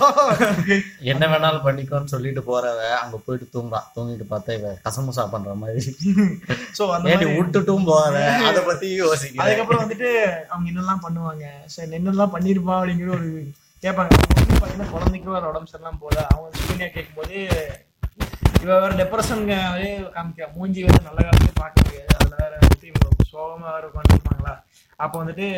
என்ன 1.12 1.24
வேணாலும் 1.32 1.64
பண்ணிக்கோன்னு 1.66 2.12
சொல்லிட்டு 2.12 2.42
போறவ 2.48 2.82
அங்க 3.00 3.16
போயிட்டு 3.24 3.46
தூங்குறான் 3.54 3.88
தூங்கிட்டு 3.94 4.26
பார்த்தா 4.32 4.56
இவ 4.58 4.68
கசமுசா 4.84 5.24
பண்ற 5.32 5.54
மாதிரி. 5.62 5.82
சோ 6.78 6.86
அந்த 6.96 7.28
விட்டுட்டும் 7.38 7.88
போற 7.90 8.14
அத 8.50 8.60
பத்தி 8.68 8.88
யோசிக்கிறேன். 9.02 9.42
அதுக்கப்புறம் 9.44 9.82
வந்துட்டு 9.84 10.10
அவங்க 10.52 10.66
என்னெல்லாம் 10.72 11.04
பண்ணுவாங்க? 11.06 11.46
சரி 11.74 11.96
என்னெல்லாம் 12.00 12.34
பண்ணிருப்பா 12.36 12.76
அப்படிங்கிற 12.80 13.10
ஒரு 13.18 13.30
கேட்பாங்க. 13.84 14.12
பாத்தீங்கன்னா 14.60 14.92
குழந்தைக்கும் 14.94 15.36
வேற 15.36 15.46
உடம்பு 15.52 15.72
சரியில்லாம 15.72 16.00
போல 16.04 16.18
அவங்க 16.34 16.60
சூனியா 16.66 16.88
கேட்கும்போது 16.96 17.38
இவ 18.64 18.72
வேற 18.82 18.92
டெப்ரஷன்ங்க 19.00 19.54
காமிக்க 20.16 20.48
மூஞ்சி 20.56 20.80
வந்து 20.86 21.06
நல்ல 21.08 21.20
காலத்துல 21.26 21.54
பார்க்க 21.62 21.84
முடியாது 21.86 22.12
அதுல 22.18 22.36
வேற 22.42 22.52
வந்துட்டு 22.60 22.88
இவங்க 22.90 23.26
சோகமா 23.32 23.68
வேற 23.76 23.84
உட்காந்துருப்பாங்களா 23.90 24.54
அப்போ 25.04 25.16
வந்துட்டு 25.22 25.48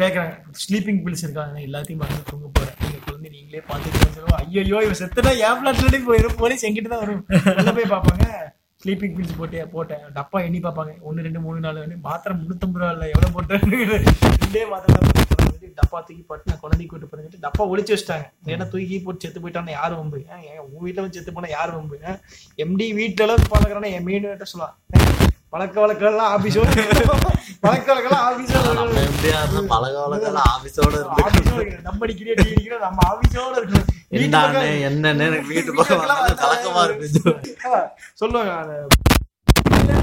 கேட்குறாங்க 0.00 0.34
ஸ்லீப்பிங் 0.62 1.00
பில்ஸ் 1.04 1.24
இருக்காங்க. 1.26 1.56
எல்லாத்தையும் 1.66 2.00
பார்த்து 2.02 2.28
தூங்க 2.30 2.46
போகிறேன் 2.56 2.76
நீங்கள் 2.82 3.04
குழந்தை 3.06 3.28
நீங்களே 3.36 3.62
பார்த்துட்டு 3.70 4.14
சொல்லுவோம் 4.16 4.40
ஐயோ 4.42 4.80
இவன் 4.86 5.00
செத்துனா 5.00 5.32
ஏன் 5.46 5.58
பிளாட்லடி 5.60 6.00
போயிடும் 6.08 6.38
போலீஸ் 6.42 6.66
எங்கிட்ட 6.68 6.90
தான் 6.94 7.04
வரும். 7.04 7.22
உள்ள 7.58 7.72
போய் 7.78 7.92
பார்ப்பாங்க. 7.94 8.26
ஸ்லீப்பிங் 8.82 9.14
பில்ஸ் 9.16 9.38
போட்டு 9.38 9.60
போட்டேன். 9.74 10.02
டப்பா 10.16 10.38
எண்ணி 10.46 10.58
பார்ப்பாங்க. 10.66 10.92
ஒன்று 11.08 11.24
ரெண்டு 11.26 11.40
மூணு 11.44 11.58
நாலு 11.66 11.78
வந்து 11.84 11.96
மாத்திரை 12.08 12.34
முந்நூற்றம்பது 12.40 12.82
ரூபா 12.82 12.90
இல்லை 12.96 13.08
எவ்வளோ 13.14 13.30
போட்டேன் 13.36 13.62
ரெண்டே 14.44 14.64
மாத்திரை 14.72 15.02
டப்பா 15.78 15.98
தூக்கி 16.08 16.22
போட்டு 16.28 16.50
நான் 16.50 16.60
குழந்தை 16.62 16.84
கூட்டு 16.90 17.06
போறேன் 17.08 17.42
டப்பா 17.46 17.62
ஒழிச்சு 17.72 17.92
வச்சிட்டாங்க. 17.94 18.26
ஏன்னா 18.52 18.66
தூக்கி 18.72 18.98
போட்டு 19.06 19.24
செத்து 19.24 19.42
போயிட்டான்னு 19.44 19.76
யார் 19.78 19.96
வம்பு? 19.98 20.18
ஏன், 20.34 20.60
உன் 20.66 20.84
வீட்டில் 20.84 21.02
வந்து 21.04 21.18
செத்து 21.18 21.34
போனால் 21.36 21.54
யார் 21.56 21.74
வம்பு? 21.76 21.98
எம்டி 22.64 22.88
வீட்டுல 23.00 23.26
எல்லாம் 23.26 23.94
என் 23.96 24.06
மீன் 24.08 24.28
கிட்ட 24.32 24.48
சொல்லலாம் 24.52 25.25
பழக்க 25.56 25.76
வழக்கெல்லாம் 25.82 26.30
ஆபீஸோட 26.34 26.68
பழக்க 27.64 27.86
வழக்கெல்லாம் 27.92 28.24
ஆபீஸோட 28.28 28.72
நம்ம 28.78 28.98
எப்படியா 29.04 29.36
இருந்தா 29.42 29.62
பழக 29.72 29.94
வழக்கம் 30.04 30.36
ஆபீஸோட 30.50 30.92
இருக்கு. 30.96 31.78
நம்ம 31.86 32.00
அடிக்கிறே 32.06 32.34
டீ 32.40 32.44
அடிக்கிறோம் 32.48 32.82
நம்ம 32.86 32.98
ஆபீஸோட 33.10 33.54
இருக்கணும். 33.60 33.86
வீட்டு 34.12 34.24
என்னன்னு 34.24 34.42
பக்கம் 34.56 34.84
என்னன்னு 34.88 35.26
எனக்கு 35.28 35.50
வீட்டு 35.52 35.76
பக்கம் 35.78 36.02
கலக்கமா 36.42 36.82
இருக்கு 36.88 37.08
சொல்லுவாங்க 38.22 38.52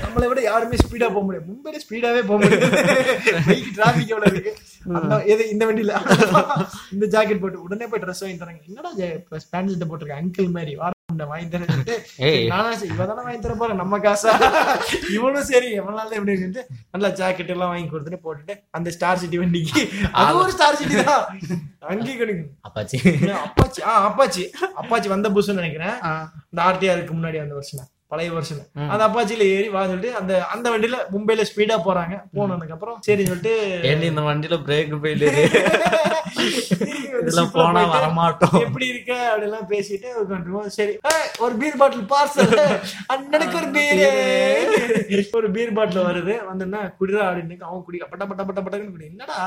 நம்மளை 0.06 0.28
விட 0.32 0.42
யாருமே 0.48 0.80
ஸ்பீடா 0.82 1.08
போக 1.14 1.24
முடியாது. 1.28 1.46
மும்பைல 1.52 1.80
ஸ்பீடாவே 1.84 2.22
போக 2.30 2.38
முடியாது. 2.40 2.68
பைக் 3.48 3.70
டிராபிக் 3.78 4.12
எவ்வளவு 4.14 4.34
இருக்கு? 4.34 4.52
அந்த 4.98 5.16
எது 5.34 5.44
இந்த 5.54 5.64
வண்டியில? 5.70 5.94
இந்த 6.96 7.06
ஜாக்கெட் 7.16 7.42
போட்டு 7.44 7.64
உடனே 7.68 7.88
போய் 7.92 8.04
ட்ரெஸ் 8.04 8.24
வாங்கி 8.24 8.40
தராங்க 8.42 8.70
என்னடா 8.72 8.92
பேண்ட் 9.54 9.88
போட்டிருக்க? 9.92 10.22
அங்கிள் 10.24 10.56
மாதிரி 10.58 10.76
உன்னை 11.14 11.26
வாங்கி 11.32 11.48
தரேன் 11.54 11.72
சொல்லிட்டு. 11.74 11.96
நானா 12.54 12.70
சரி 12.82 12.92
இவ 12.96 13.06
தானே 13.10 13.24
வாங்கி 13.28 13.42
தர 13.46 13.56
போறேன் 13.62 13.82
நம்ம 13.84 14.00
காசா? 14.06 14.34
இவனும் 15.18 15.48
சரி 15.52 15.70
எவ்வளவு 15.80 15.98
நாள் 16.00 16.18
எப்படி 16.20 16.38
இருந்து 16.40 16.64
நல்லா 16.94 17.12
ஜாக்கெட் 17.22 17.54
எல்லாம் 17.56 17.72
வாங்கி 17.74 17.90
கொடுத்துட்டு 17.94 18.24
போட்டுட்டு 18.26 18.56
அந்த 18.80 18.92
ஸ்டார் 18.98 19.22
சிட்டி 19.24 19.40
வண்டிக்கு. 19.44 19.84
அது 20.24 20.38
ஒரு 20.44 20.54
ஸ்டார் 20.58 20.80
சிட்டி 20.82 20.98
தான். 21.12 21.26
அங்கேயும் 21.92 22.22
கிடைக்கும் 22.22 22.52
அப்பாச்சி. 22.68 22.98
அப்பாச்சி. 23.46 23.82
ஆ 23.90 23.94
அப்பாச்சி. 24.10 24.46
அப்பாச்சி 24.82 25.10
வந்த 25.16 25.30
புதுசுன்னு 25.36 25.62
நினைக்கிறேன். 25.64 25.98
இந்த 26.52 26.62
ஆர்டிஆருக்கு 26.70 27.18
முன்னாடி 27.20 27.40
அந்த 27.46 27.56
வருஷம் 27.60 27.90
பழைய 28.14 28.32
வருஷம் 28.36 28.62
அந்த 28.92 29.04
அப்பாச்சியில 29.08 29.46
ஏறி 29.56 29.70
வா 29.76 29.84
சொல்லிட்டு 29.90 30.12
அந்த 30.20 30.34
அந்த 30.54 30.68
வண்டியில 30.74 30.98
மும்பைல 31.14 31.46
ஸ்பீடா 31.52 31.78
போறாங்க. 31.88 32.16
போனதுக்கு 32.38 32.76
அப்புறம் 32.78 32.98
சரி 33.08 33.26
சொல்லிட்டு 33.30 33.56
ஏண்டி 33.92 34.12
இந்த 34.14 34.24
வண்டியில 34.30 34.60
பிரேக் 34.68 34.94
ஃபெயிலியர் 35.04 35.40
இதெல்லாம் 37.20 37.52
போனா 37.54 37.82
வரமாட்டோம். 37.92 38.56
எப்படி 38.66 38.86
இருக்க? 38.92 39.12
அப்படிலாம் 39.30 39.68
பேசிட்டு 39.72 40.08
உட்காந்துருவோம் 40.22 40.72
சரி 40.76 40.94
ஒரு 41.44 41.54
பீர் 41.62 41.78
பாட்டில் 41.82 42.08
பார்சல் 42.12 42.54
அண்ணனுக்கு 43.14 43.58
ஒரு 43.60 43.70
பீர் 43.76 44.02
ஒரு 45.40 45.50
பீர் 45.56 45.76
பாட்டில் 45.78 46.08
வருது. 46.08 46.34
வந்தோன்னா 46.50 46.82
குடிரா 47.00 47.22
அப்படின்னு 47.30 47.58
அவன் 47.68 47.84
குடி 47.88 48.00
பட்ட 48.04 48.24
பட்ட 48.32 48.44
பட்ட 48.48 48.62
பட்டன்னு 48.62 48.94
குடி. 48.96 49.06
என்னடா 49.12 49.38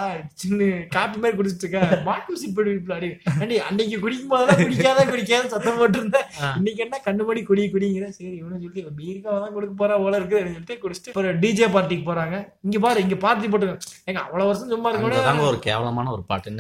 சின்ன 0.43 0.61
காப்பி 0.97 1.19
மாதிரி 1.25 1.39
குடிச்சிட்டு 1.41 1.67
இருக்க? 1.67 2.01
பாட்டில் 2.09 2.41
சிப் 2.43 2.61
அப்படி 2.87 3.11
அண்டி 3.37 3.59
அன்னைக்கு 3.69 3.99
குடிக்கும் 4.05 4.33
போதெல்லாம் 4.33 4.63
குடிக்காத 4.65 5.05
குடிக்காத 5.13 5.51
சத்தம் 5.55 5.79
போட்டு 5.81 6.01
இருந்தேன் 6.01 6.29
இன்னைக்கு 6.61 6.85
என்ன 6.87 7.01
கண்ணுமணி 7.09 7.43
குடி 7.51 7.65
குடிங்கிற? 7.75 8.09
சரி 8.19 8.33
இவனு 8.41 8.56
சொல்லிட்டு 8.57 8.95
பீருக்காக 8.99 9.37
தான் 9.39 9.55
கொடுக்க 9.55 9.75
போறா 9.75 9.97
போல 10.03 10.17
இருக்கு 10.17 10.37
அப்படின்னு 10.37 10.57
சொல்லிட்டு 10.57 10.83
குடிச்சிட்டு 10.83 11.17
ஒரு 11.21 11.31
டிஜே 11.43 11.69
பார்ட்டிக்கு 11.75 12.07
போறாங்க. 12.11 12.37
இங்க 12.67 12.79
பாரு 12.79 13.05
இங்க 13.05 13.17
பார்ட்டி 13.25 13.49
போட்டுருங்க 13.49 13.79
எங்க 14.05 14.21
அவ்வளவு 14.25 14.49
வருஷம் 14.51 14.73
சும்மா 14.75 14.91
இருக்கணும். 14.93 15.47
ஒரு 15.49 15.61
கேவலமான 15.61 16.11
ஒரு 16.11 16.25
பாட்டு. 16.25 16.51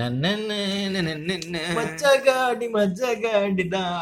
மச்சகாடி 1.78 2.68
மச்சகாடி 2.76 3.66
தான் 3.68 3.92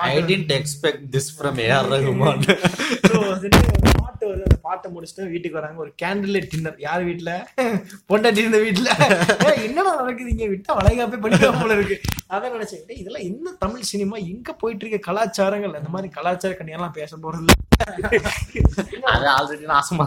பாட்டு 0.00 0.26
didn't 0.30 0.52
expect 0.52 1.02
this 1.10 1.28
from 1.38 1.56
A.R. 1.66 1.84
Rahman 1.92 2.44
பாட்டு 4.20 4.30
வருது 4.30 4.46
அந்த 4.46 4.58
பாட்டை 4.62 4.88
முடிச்சுட்டு 4.92 5.30
வீட்டுக்கு 5.30 5.58
வராங்க. 5.58 5.80
ஒரு 5.80 5.92
கேண்டில் 6.02 6.48
டின்னர் 6.50 6.78
யார் 6.78 7.04
வீட்டுல 7.04 7.30
பொண்டாட்டி 8.10 8.42
இருந்த 8.42 8.58
வீட்டுல 8.58 8.88
என்னடா 9.66 9.92
நடக்குதுங்க? 10.00 10.46
விட்டா 10.52 10.72
வளைகாப்பே 10.78 11.18
படிக்காம 11.24 11.60
போல 11.60 11.74
இருக்கு. 11.74 11.96
அதான் 12.30 12.54
நினைச்சேன் 12.56 12.92
இதெல்லாம் 12.96 13.24
என்ன 13.24 13.54
தமிழ் 13.58 13.88
சினிமா? 13.90 14.16
எங்க 14.32 14.52
போயிட்டு 14.54 14.86
இருக்க 14.86 15.00
கலாச்சாரங்கள் 15.08 15.74
அந்த 15.74 15.88
மாதிரி 15.88 16.10
கலாச்சார 16.12 16.54
கண்ணியெல்லாம் 16.54 16.92
பேச 16.92 17.16
போறது. 17.16 17.56
அது 19.10 19.26
ஆல்ரெடி 19.28 19.64
நாசமா 19.66 20.04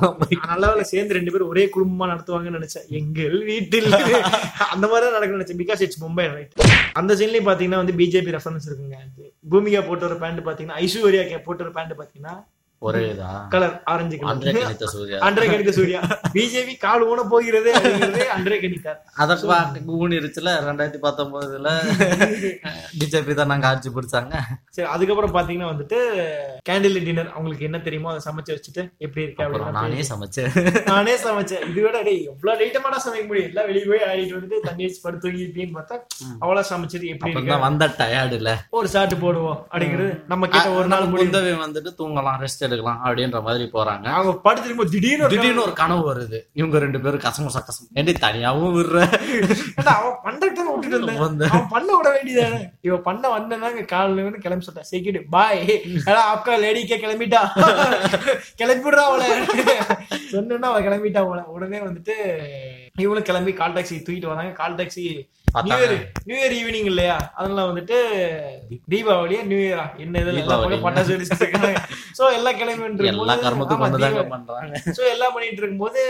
நல்ல 0.48 0.68
வேளை 0.68 0.84
சேர்ந்து 0.84 1.14
ரெண்டு 1.14 1.32
பேரும் 1.32 1.48
ஒரே 1.48 1.70
குடும்பமா 1.76 2.06
நடத்துவாங்கன்னு 2.12 2.58
நினைச்சேன். 2.58 2.88
எங்கள் 2.92 3.44
வீட்டில். 3.44 3.90
அந்த 4.70 4.86
மாதிரி 4.88 5.04
தான் 5.04 5.16
நடக்கும்னு 5.16 5.40
நினைச்சேன். 5.40 5.62
பிகாஸ் 5.64 5.82
இட்ஸ் 5.82 6.04
மும்பை 6.04 6.26
ரைட் 6.34 6.54
அந்த 6.94 7.14
சீன்லயும் 7.14 7.50
பாத்தீங்கன்னா 7.50 7.82
வந்து 7.82 7.94
பிஜேபி 7.94 8.36
ரெஃபரன்ஸ் 8.36 8.68
இருக்குங்க. 8.70 9.00
பூமிகா 9.50 9.82
போட்ட 9.82 10.06
ஒரு 10.06 10.18
பேண்ட் 10.18 10.48
பாத்தீங்கன்னா 10.48 10.78
ஐஸ்வர்யா 10.80 11.24
கே- 11.30 11.44
போட்ட 11.44 11.64
ஒரு 11.64 11.72
பேண்ட் 11.72 11.94
பாத்தீங்கன்னா 11.94 12.36
ஒரே 12.88 13.02
கலர் 13.54 13.76
ஆரஞ்சு 13.92 14.16
கலர் 14.20 14.32
அன்றே 15.28 15.46
கணித்த 15.52 15.74
சூர்யா. 15.78 16.00
பிஜேபி 16.36 16.74
கால் 16.86 17.04
ஊன 17.10 17.24
போகிறது 17.34 17.70
அன்றே 18.36 18.58
கணித்தார். 18.64 18.98
அத 19.24 19.36
பார்க்க 19.52 19.98
ஊனிருச்சுல 19.98 20.54
ரெண்டாயிரத்தி 20.68 21.02
பத்தொன்பதுல. 21.06 21.70
பிஜேபி 23.02 23.36
தான் 23.40 23.52
நாங்க 23.54 23.68
ஆட்சி 23.72 23.92
பிடிச்சாங்க. 23.98 24.34
சரி 24.76 24.88
அதுக்கப்புறம் 24.96 25.36
பாத்தீங்கன்னா 25.38 25.70
வந்துட்டு 25.72 26.00
கேண்டில் 26.70 27.00
டின்னர் 27.08 27.32
அவங்களுக்கு 27.36 27.68
என்ன 27.70 27.82
தெரியுமோ 27.88 28.12
அதை 28.14 28.22
சமைச்சு 28.28 28.56
வச்சுட்டு 28.56 28.84
எப்படி 29.06 29.24
இருக்கு 29.26 29.44
அப்படின்னு 29.46 29.78
நானே 29.80 30.04
சமைச்சேன். 30.12 30.52
நானே 30.92 31.16
சமைச்சேன். 31.26 31.64
இது 31.72 31.82
விட 31.88 32.02
டேய் 32.08 32.22
எவ்வளவு 32.32 32.58
லைட்டமாடா 32.62 33.00
சமைக்க 33.06 33.26
முடியும்? 33.30 33.50
எல்லாம் 33.52 33.70
வெளியே 33.72 33.86
போய் 33.92 34.06
ஆடிட்டு 34.10 34.38
வந்துட்டு 34.38 34.60
தண்ணி 34.68 34.84
வச்சு 34.88 35.02
படுத்து 35.06 35.26
தூங்கிருப்பீன்னு 35.26 35.78
பார்த்தா 35.80 35.98
அவ்வளவு 36.44 36.70
சமைச்சது. 36.72 37.06
எப்படி 37.16 37.34
இருக்கு? 37.36 37.60
வந்த 37.68 37.88
டயர்டுல 38.02 38.52
ஒரு 38.80 38.88
சாட்டு 38.96 39.18
போடுவோம் 39.24 39.60
அப்படிங்கிறது 39.72 40.12
நம்ம 40.34 40.44
கிட்ட 40.54 40.68
ஒரு 40.80 40.88
நாள் 40.94 41.08
முடியும். 41.12 41.32
குந்தவி 41.34 41.54
வந்துட்டு 41.66 41.92
தூங்கலாம் 42.02 42.40
ரெஸ்ட் 42.44 42.64
எடுக்கலாம் 42.74 43.02
அப்படின்ற 43.06 43.42
மாதிரி 43.42 43.66
போறாங்க. 43.74 44.06
அவங்க 44.06 44.34
படுத்து 44.40 44.90
திடீர்னு 44.90 45.30
திடீர்னு 45.30 45.62
ஒரு 45.62 45.74
கனவு 45.74 46.14
வருது. 46.14 46.40
இவங்க 46.54 46.80
ரெண்டு 46.80 47.02
பேரும் 47.02 47.20
கசம் 47.20 47.50
ஏண்டி 47.94 48.12
தனியாவும் 48.12 48.76
விடுற? 48.78 48.98
அவன் 49.94 50.20
பண்றதுக்கு 50.24 50.74
விட்டுட்டு 50.74 51.14
இருந்தேன். 51.14 51.50
அவன் 51.54 51.68
பண்ண 51.70 51.96
விட 51.98 52.10
வேண்டியதானே 52.16 52.60
இவ 52.82 52.98
பண்ண 52.98 53.40
வந்தனாங்க 53.40 53.86
காலையில 53.86 54.38
கிளம்பி 54.38 54.66
சொல்லிட்டா 54.66 54.90
சீக்கிட்டு 54.92 55.26
பாய் 55.30 55.62
அக்கா 56.34 56.58
லேடிக்கே 56.58 56.98
கிளம்பிட்டா. 57.06 57.42
கிளம்பிடுறா 58.62 59.04
அவளை. 59.10 59.28
சொன்னா 60.32 60.68
அவ 60.68 60.82
கிளம்பிட்டா 60.82 61.18
அவளை 61.18 61.44
உடனே 61.48 61.80
வந்துட்டு 61.80 62.16
இவளும் 63.00 63.24
கிளம்பி 63.24 63.54
கால் 63.54 63.74
டாக்ஸி 63.74 64.04
தூக்கிட்டு 64.06 64.26
வராங்க. 64.26 64.52
Call 64.52 64.76
taxi 64.76 65.04
new 65.56 65.76
year 65.80 65.94
new 66.28 66.38
year 66.38 66.54
evening 66.60 66.88
இல்லையா? 66.92 67.16
அதனால 67.36 67.66
வந்துட்டு 67.70 67.98
தீபாவளியா 68.92 69.42
நியூ 69.50 69.60
இயரா 69.64 69.86
என்ன 70.04 70.22
இது 70.24 70.32
எல்லாம் 70.34 70.86
பட்டாசு 70.86 71.18
சோ 72.18 72.24
எல்லாம் 72.38 72.58
கிளம்பி 72.60 73.10
எல்லா 73.12 73.36
கர்மத்துக்கும் 73.44 73.84
பண்றாங்க 74.36 74.80
சோ 74.98 75.04
எல்லாம் 75.14 75.34
பண்ணிட்டு 75.36 75.62
இருக்கும்போது 75.62 76.02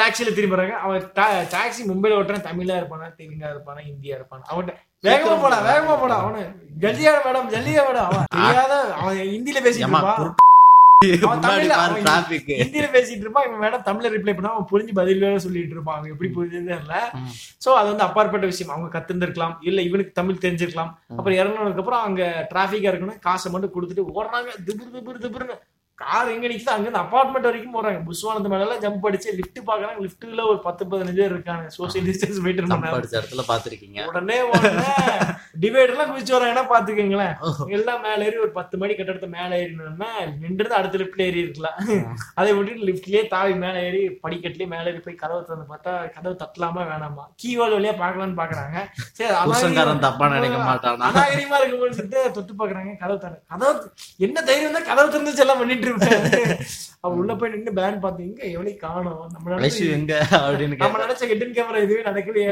டாக்ஸில 0.00 0.34
திரும்பி 0.36 0.56
வராங்க 0.56 0.76
அவன் 0.84 1.06
டாக்ஸி 1.54 1.82
மும்பைல 1.90 2.18
ஓட்டுறான். 2.18 2.46
தமிழா 2.48 2.76
இருப்பானா 2.80 3.08
தெலுங்கா 3.20 3.48
இருப்பானா 3.54 3.80
ஹிந்தியா 3.88 4.16
இருப்பானா? 4.18 4.44
அவன் 4.46 4.72
வேகமா 5.04 5.36
போடா 5.42 5.58
வேகமா 5.68 5.96
போடா. 6.02 6.16
அவனு 6.22 6.42
ஜல்தியா 6.84 7.12
மேடம் 7.26 7.50
ஜல்தியா 7.54 7.84
மேடம் 7.88 8.08
அவன் 8.08 8.28
தெரியாத 8.36 8.74
அவன் 9.00 9.18
ஹிந்தில 9.34 9.60
பேசிட்டு 9.60 9.88
ஹிந்தியில 11.04 12.86
பேசிட்டு 12.94 13.24
இருப்பான். 13.24 13.46
இவன் 13.48 13.62
மேடம் 13.64 13.84
தமிழ்ல 13.88 14.10
ரிப்ளை 14.14 14.34
பண்ணா 14.34 14.52
அவன் 14.54 14.68
புரிஞ்சு 14.70 14.92
பதில் 14.94 15.18
வேற 15.18 15.38
சொல்லிட்டு 15.38 15.74
இருப்பான். 15.76 15.98
அவன் 15.98 16.10
எப்படி 16.10 16.30
புரிஞ்சது 16.36 16.70
தெரியல. 16.72 16.96
சோ 17.64 17.68
அது 17.80 17.88
வந்து 17.88 18.02
அப்பாற்பட்ட 18.02 18.46
விஷயம். 18.46 18.72
அவங்க 18.74 18.88
கத்துருந்துருக்கலாம் 18.96 19.54
இல்ல 19.60 19.82
இவனுக்கு 19.82 20.12
தமிழ் 20.12 20.42
தெரிஞ்சிருக்கலாம். 20.44 20.92
அப்புறம் 21.16 21.38
இறங்கினதுக்கு 21.40 21.82
அப்புறம் 21.84 22.02
அங்க 22.02 22.48
டிராபிக்கா 22.54 22.90
இருக்கணும். 22.92 23.18
காசை 23.18 23.52
மட்டும் 23.52 23.74
கொடுத்துட்டு 23.76 24.06
ஓடுறாங்க. 24.18 24.50
திபுரு 24.66 25.20
திபுரு 25.24 25.46
கார் 25.98 26.30
எங்க 26.32 26.46
நிக்குது 26.50 26.72
அங்க 26.72 26.86
இருந்து 26.86 27.00
அபார்ட்மெண்ட் 27.02 27.46
வரைக்கும் 27.48 27.76
போறாங்க. 27.76 28.00
புஸ்வானத்து 28.08 28.50
மேல 28.52 28.64
எல்லாம் 28.64 28.80
ஜம்ப் 28.82 29.04
அடிச்சு 29.08 29.36
லிஃப்ட் 29.38 29.60
பாக்குறாங்க. 29.68 30.00
லிஃப்ட்ல 30.04 30.42
ஒரு 30.50 30.58
பத்து 30.66 30.82
பதினஞ்சு 30.90 31.20
பேர் 31.20 31.34
இருக்காங்க. 31.34 31.66
சோசியல் 31.76 32.06
டிஸ்டன்ஸ் 32.08 32.40
நம்ம 32.40 32.74
பண்ணாங்க 32.74 32.96
படிச்ச 32.96 33.14
இடத்துல 33.20 33.44
பாத்திருக்கீங்க 33.50 34.00
உடனே 34.10 34.36
டிவைட் 35.62 35.92
எல்லாம் 35.92 36.10
குதிச்சு 36.10 36.34
வராங்கன்னா 36.36 36.64
பாத்துக்கோங்களேன் 36.72 37.34
எல்லாம் 37.76 38.02
மேல 38.06 38.26
ஏறி 38.26 38.38
ஒரு 38.46 38.52
பத்து 38.58 38.74
மணி 38.82 38.96
கட்டடத்தை 38.98 39.28
மேல 39.36 39.60
ஏறினோம்னா 39.62 40.10
நின்று 40.42 40.74
அடுத்த 40.80 41.00
லிஃப்ட்ல 41.02 41.26
ஏறி 41.28 41.40
இருக்கலாம். 41.44 41.78
அதை 42.40 42.50
விட்டுட்டு 42.56 42.88
லிஃப்ட்லயே 42.90 43.22
தாவி 43.34 43.54
மேல 43.64 43.76
ஏறி 43.88 44.02
படிக்கட்டுலயே 44.24 44.68
மேல 44.74 44.84
ஏறி 44.92 45.00
போய் 45.06 45.18
கதவை 45.22 45.40
திறந்து 45.48 45.66
பார்த்தா 45.72 45.94
கதவு 46.16 46.36
தட்டலாமா 46.42 46.84
வேணாமா? 46.90 47.24
கீவால் 47.42 47.76
வழியா 47.76 47.94
பாக்கலாம்னு 48.02 48.38
பாக்குறாங்க 48.42 48.76
சரி 49.18 49.32
புருஷன்காரன் 49.46 50.04
தப்பா 50.06 50.28
நினைக்க 50.36 50.60
மாட்டானா? 50.68 51.08
அநாகரிகமா 51.10 51.58
இருக்கும் 51.62 51.98
சொல்லிட்டு 51.98 52.22
தொட்டு 52.36 52.54
பாக்குறாங்க 52.60 52.94
கதவு 53.02 53.20
தர 53.24 53.34
கதவு 53.52 53.74
என்ன 54.26 54.38
தைரியம் 54.48 54.78
தான் 54.78 54.88
கதவு 54.90 55.12
திறந்துச்சு 55.14 55.44
எல்லாம் 55.46 55.60
பண்ணிட்டு 55.62 55.84
இருப்பேன் 55.86 56.56
அவ 57.06 57.18
உள்ள 57.22 57.34
போய் 57.40 57.52
நின்று 57.54 57.72
பேன் 57.78 57.98
பார்த்து 58.04 58.26
எங்க 58.28 58.42
எவனையும் 58.54 58.82
காணும்? 58.84 59.20
நம்ம 59.34 59.54
நினைச்சு 59.54 59.84
எங்க? 59.98 60.14
அப்படின்னு 60.42 60.80
நம்ம 60.84 61.02
நினைச்ச 61.04 61.30
ஹிடன் 61.32 61.54
கேமரா 61.58 61.82
இதுவே 61.86 62.02
நடக்கலையே 62.08 62.50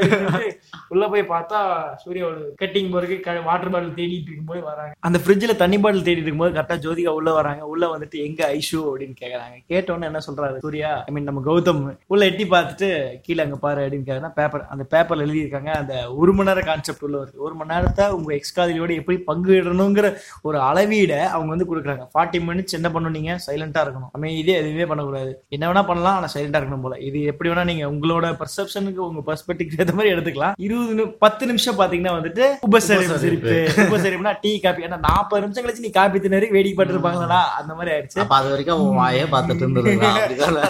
உள்ள 0.93 1.03
போய் 1.13 1.23
பார்த்தா 1.33 1.59
சூர்யா 2.03 2.25
ஒரு 2.31 2.41
கட்டிங் 2.61 2.91
போறதுக்கு 2.93 3.43
வாட்டர் 3.49 3.73
பாட்டில் 3.75 3.95
தேடிட்டு 3.99 4.29
இருக்கும்போது 4.29 4.61
வராங்க. 4.69 4.93
அந்த 5.07 5.17
ஃப்ரிட்ஜ்ல 5.23 5.55
தண்ணி 5.55 5.79
பாட்டில் 5.79 6.05
தேடிட்டு 6.07 6.27
இருக்கும்போது 6.27 6.55
கரெக்டா 6.57 6.77
ஜோதிகா 6.85 7.13
உள்ள 7.19 7.29
வராங்க. 7.39 7.63
உள்ள 7.73 7.85
வந்துட்டு 7.93 8.17
எங்க 8.27 8.41
ஐஷு? 8.57 8.79
அப்படின்னு 8.91 9.15
கேக்குறாங்க. 9.21 9.57
கேட்டோன்னு 9.73 10.09
என்ன 10.09 10.21
சொல்றாரு 10.27 10.57
சூர்யா? 10.65 10.91
ஐ 11.07 11.13
மீன் 11.13 11.29
நம்ம 11.29 11.43
கௌதம். 11.49 11.81
உள்ள 12.07 12.25
எட்டி 12.25 12.47
பார்த்துட்டு 12.55 12.89
கீழே 13.21 13.43
அங்க 13.43 13.59
பாரு 13.65 13.81
அப்படின்னு 13.85 14.07
கேக்குறா 14.09 14.31
பேப்பர் 14.39 14.65
அந்த 14.75 14.85
பேப்பர்ல 14.93 15.25
எழுதியிருக்காங்க 15.27 15.71
அந்த 15.81 15.95
ஒரு 16.21 16.33
மணி 16.33 16.49
நேர 16.49 16.61
கான்செப்ட் 16.71 17.03
உள்ள 17.03 17.17
வருது. 17.21 17.37
ஒரு 17.47 17.55
மணி 17.55 17.73
நேரத்தை 17.73 18.05
உங்க 18.17 18.31
எக்ஸ்காதிரியோட 18.39 18.91
எப்படி 19.01 19.17
பங்குடணுங்கிற 19.29 20.07
ஒரு 20.41 20.57
அளவீட 20.69 21.13
அவங்க 21.35 21.51
வந்து 21.55 21.69
கொடுக்குறாங்க. 21.71 22.05
ஃபார்ட்டி 22.13 22.39
மினிட்ஸ் 22.49 22.77
என்ன 22.79 22.89
பண்ணுவீங்க 22.89 23.33
சைலண்டா 23.47 23.81
இருக்கணும். 23.85 24.11
நம்ம 24.15 24.29
இதே 24.45 24.57
எதுவுமே 24.61 24.87
பண்ணக்கூடாது. 24.91 25.31
என்ன 25.55 25.63
வேணா 25.69 25.83
பண்ணலாம் 25.89 26.17
ஆனா 26.19 26.27
சைலண்டா 26.35 26.59
இருக்கணும் 26.61 26.85
போல. 26.85 26.95
இது 27.09 27.19
எப்படி 27.31 27.49
வேணா 27.51 27.63
நீங்க 27.71 27.85
உங்களோட 27.93 28.25
பெர்செப்ஷனுக்கு 28.41 29.01
உங்க 29.09 29.21
பெர்ஸ்பெக்டிவ் 29.29 29.79
ஏற்ற 29.81 29.95
மாதிரி 29.99 30.13
எடுத்துக்கலாம். 30.15 30.55
இருபது 30.65 31.05
பத்து 31.23 31.43
நிமிஷம் 31.51 31.79
பாத்தீங்கன்னா 31.81 32.15
வந்துட்டு 32.17 32.45
உபசரிப்பு 32.67 33.19
சிரிப்பு 33.25 33.55
உபசரிப்புனா 33.85 34.33
டீ 34.43 34.51
காப்பி 34.65 34.85
ஏன்னா 34.87 34.99
நாற்பது 35.07 35.43
நிமிஷம் 35.45 35.65
கழிச்சு 35.65 35.85
நீ 35.87 35.91
காப்பி 35.99 36.23
திணறி 36.25 36.49
வேடிக்கை 36.55 36.77
பட்டு 36.79 36.95
இருப்பாங்களா 36.95 37.39
அந்த 37.59 37.71
மாதிரி 37.77 37.93
ஆயிடுச்சு. 37.95 38.19
அது 38.39 38.49
வரைக்கும் 38.53 38.75
அவன் 38.77 38.99
வாயே 39.01 39.23
பார்த்துட்டு 39.35 39.63
இருந்திருக்கான் 39.65 40.23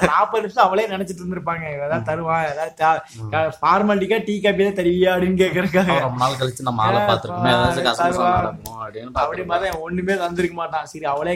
நாற்பது 0.14 0.44
நிமிஷம் 0.46 0.66
அவளே 0.68 0.86
நினைச்சிட்டு 0.94 1.22
இருந்திருப்பாங்க. 1.24 1.64
ஏதாவது 1.78 2.08
தருவான் 2.10 2.46
ஏதாவது 2.54 3.56
ஃபார்மாலிட்டிக்கா 3.60 4.20
டீ 4.30 4.36
காப்பி 4.46 4.66
தான் 4.68 4.80
தருவியா 4.82 5.12
அப்படின்னு 5.16 5.42
கேக்குறக்காங்க 5.44 5.98
ரொம்ப 6.08 6.20
நாள் 6.24 6.40
கழிச்சு 6.42 6.68
நம்ம 6.70 6.84
ஆளை 6.88 7.02
பார்த்துருக்கோம். 7.10 7.48
அப்படின்னு 8.84 9.12
அப்படி. 9.24 9.44
மாதிரி 9.52 9.78
ஒண்ணுமே 9.86 10.16
தந்திருக்க 10.24 10.56
மாட்டான். 10.62 10.88
சரி 10.92 11.08
அவளே 11.14 11.36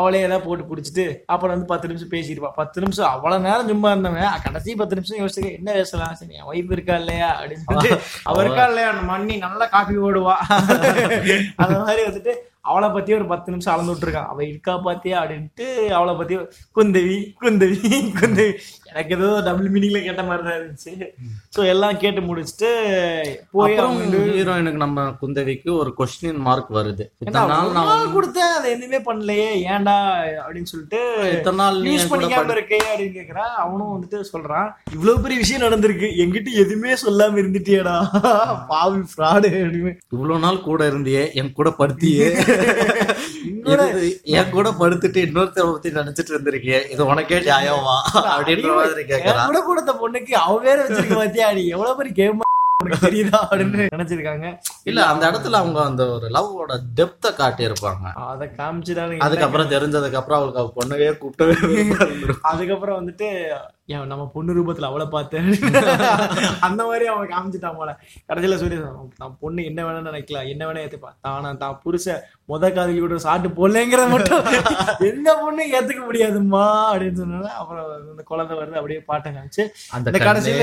அவளே 0.00 0.22
ஏதாவது 0.26 0.44
போட்டு 0.46 0.64
குடிச்சிட்டு 0.70 1.04
அப்புறம் 1.32 1.54
வந்து 1.54 1.69
பத்து 1.72 1.88
நிமிஷம் 1.90 2.12
பேசிருப்பா 2.14 2.50
பத்து 2.60 2.82
நிமிஷம் 2.84 3.10
அவ்வளவு 3.14 3.44
நேரம் 3.46 3.70
சும்மா 3.72 3.90
இருந்தவன். 3.94 4.42
கடைசி 4.46 4.74
பத்து 4.80 4.98
நிமிஷம் 4.98 5.20
யோசிச்சு 5.22 5.56
என்ன 5.58 5.70
பேசலாம்? 5.78 6.14
சரி 6.20 6.36
என் 6.40 6.48
ஒய்ஃப் 6.52 6.74
இருக்கா 6.76 6.96
இல்லையா? 7.02 7.30
அப்படின்னு 7.38 7.66
சொல்லிட்டு 7.66 7.92
அவ 8.30 8.42
இருக்கா 8.44 8.66
இல்லையா? 8.70 8.92
நம்ம 8.98 9.10
மண்ணி 9.14 9.36
நல்லா 9.46 9.66
காப்பி 9.74 9.96
ஓடுவா 10.08 10.36
அந்த 11.62 11.76
மாதிரி 11.84 12.02
வந்துட்டு 12.08 12.32
அவளை 12.70 12.88
பத்தி 12.94 13.10
ஒரு 13.18 13.26
பத்து 13.30 13.52
நிமிஷம் 13.52 13.72
அளந்து 13.74 13.92
விட்டுருக்கான். 13.92 14.30
அவ 14.32 14.40
இருக்கா 14.50 14.72
பாத்தியா? 14.86 15.16
அப்படின்ட்டு 15.22 15.66
அவளை 15.98 16.14
பத்தி 16.18 16.34
குந்தவி 16.78 17.16
குந்தவி 17.42 17.78
குந்தவி. 18.20 18.50
எனக்கு 18.90 19.14
ஏதோ 19.18 19.28
டபுள் 19.46 19.70
மீனிங்ல 19.74 20.00
கேட்ட 20.06 20.22
மாதிரி 20.28 20.42
தான் 20.46 20.58
இருந்துச்சு. 20.58 20.92
சோ 21.54 21.60
எல்லாம் 21.72 22.00
கேட்டு 22.02 22.20
முடிச்சுட்டு 22.28 22.70
போய் 23.56 23.76
ஹீரோயினுக்கு 24.36 24.82
நம்ம 24.84 25.04
குந்தவிக்கு 25.22 25.70
ஒரு 25.82 25.92
கொஸ்டின் 26.00 26.40
மார்க் 26.46 26.70
வருது. 26.78 27.06
இத்தனை 27.22 27.46
நாள் 27.52 27.74
நான் 27.78 28.14
கொடுத்தேன் 28.16 28.54
அதை 28.58 28.68
எதுவுமே 28.76 29.00
பண்ணலையே 29.08 29.48
ஏன்டா 29.74 29.96
அப்படின்னு 30.44 30.72
சொல்லிட்டு 30.72 31.00
இத்தனை 31.36 31.58
நாள் 31.62 31.80
யூஸ் 31.90 32.10
பண்ணிக்காம 32.12 32.54
இருக்கே 32.56 32.80
அப்படின்னு 32.90 33.16
கேக்குறான். 33.18 33.54
அவனும் 33.64 33.92
வந்துட்டு 33.94 34.20
சொல்றான் 34.32 34.68
இவ்வளவு 34.96 35.22
பெரிய 35.26 35.38
விஷயம் 35.42 35.66
நடந்திருக்கு 35.66 36.10
என்கிட்ட 36.24 36.56
எதுவுமே 36.64 36.94
சொல்லாம 37.04 37.40
இருந்துட்டியேடா 37.44 37.96
பாவி 38.72 39.02
ஃப்ராடு 39.12 39.50
அப்படின்னு. 39.62 39.94
இவ்வளவு 40.14 40.42
நாள் 40.46 40.64
கூட 40.68 40.80
இருந்தியே 40.92 41.24
என் 41.40 41.56
கூட 41.60 41.68
படுத்தியே. 41.80 42.28
என் 44.38 44.52
கூட 44.54 44.68
படுத்துட்டு 44.78 45.20
இன்னொருத்தர 45.26 45.64
பத்தி 45.72 45.90
நினைச்சிட்டு 45.98 46.32
இருந்திருக்கியே 46.34 46.78
இது 46.92 47.02
உனக்கே 47.12 47.38
நியாயமா? 47.48 47.96
அப்படின்ற 48.34 48.70
மாதிரி 48.80 49.04
கேக்குறான் 49.10 49.48
கூட 49.50 49.62
கொடுத்த 49.62 49.94
பொண்ணுக்கு 50.02 50.34
அவ 50.42 50.56
வேற 50.60 50.78
வச்சிருக்க 50.84 51.16
பாத்தியா? 51.16 51.48
நீ 51.52 51.64
எவ்வளவு 51.68 51.96
பெரிய 51.96 52.14
கேம் 52.20 52.46
தெரியுதா 53.02 53.38
அப்படின்னு 53.46 53.86
நினைச்சிருக்காங்க. 53.94 54.46
இல்ல 54.84 55.00
அந்த 55.06 55.24
இடத்துல 55.30 55.58
அவங்க 55.62 55.80
அந்த 55.82 56.02
ஒரு 56.10 56.26
லவ்வோட 56.28 56.72
டெப்த 56.98 57.32
காட்டி 57.34 57.62
இருப்பாங்க 57.66 58.06
அதை 58.26 58.46
காமிச்சுட்டாங்க 58.58 59.18
அதுக்கப்புறம் 59.26 59.70
தெரிஞ்சதுக்கு 59.70 60.20
அப்புறம் 60.20 60.38
அவளுக்கு 60.38 60.62
அவ 60.62 60.72
பொண்ணுவே 60.78 61.10
கூப்பிட்டவே. 61.20 61.56
அதுக்கப்புறம் 62.42 62.98
வந்துட்டு 63.00 63.28
ஏன் 63.88 64.10
நம்ம 64.10 64.24
பொண்ணு 64.34 64.52
ரூபத்துல 64.56 64.88
அவளை 64.88 65.06
பார்த்தேன். 65.14 65.46
அந்த 66.66 66.82
மாதிரி 66.88 67.04
அவன் 67.12 67.30
காமிச்சிட்டான் 67.30 67.78
போல. 67.78 67.90
கடைசியில 68.28 68.56
சொல்லி 68.60 68.76
நான் 69.20 69.36
பொண்ணு 69.40 69.60
என்ன 69.70 69.80
வேணும்னு 69.86 70.10
நினைக்கலாம் 70.10 70.50
என்ன 70.52 70.62
வேணா 70.68 70.82
ஏத்துப்பா. 70.84 71.10
தானா 71.26 71.50
தான் 71.62 71.78
புருஷன். 71.84 72.20
முத 72.48 72.70
காதலி 72.76 73.00
கூட 73.00 73.16
சாட்டு 73.24 73.48
போடலங்கிறத 73.58 74.06
மட்டும் 74.12 74.44
எந்த 75.10 75.30
பொண்ணு 75.40 75.64
ஏத்துக்க 75.76 76.02
முடியாதும்மா 76.06 76.62
அப்படின்னு 76.90 77.20
சொன்னா 77.22 77.50
அப்புறம் 77.60 77.82
அந்த 78.10 78.24
குழந்தை 78.30 78.54
வருது 78.60 78.78
அப்படியே 78.80 79.00
பாட்டை 79.10 79.32
காமிச்சு 79.36 79.64
அந்த 79.96 80.14
கடைசியில. 80.26 80.62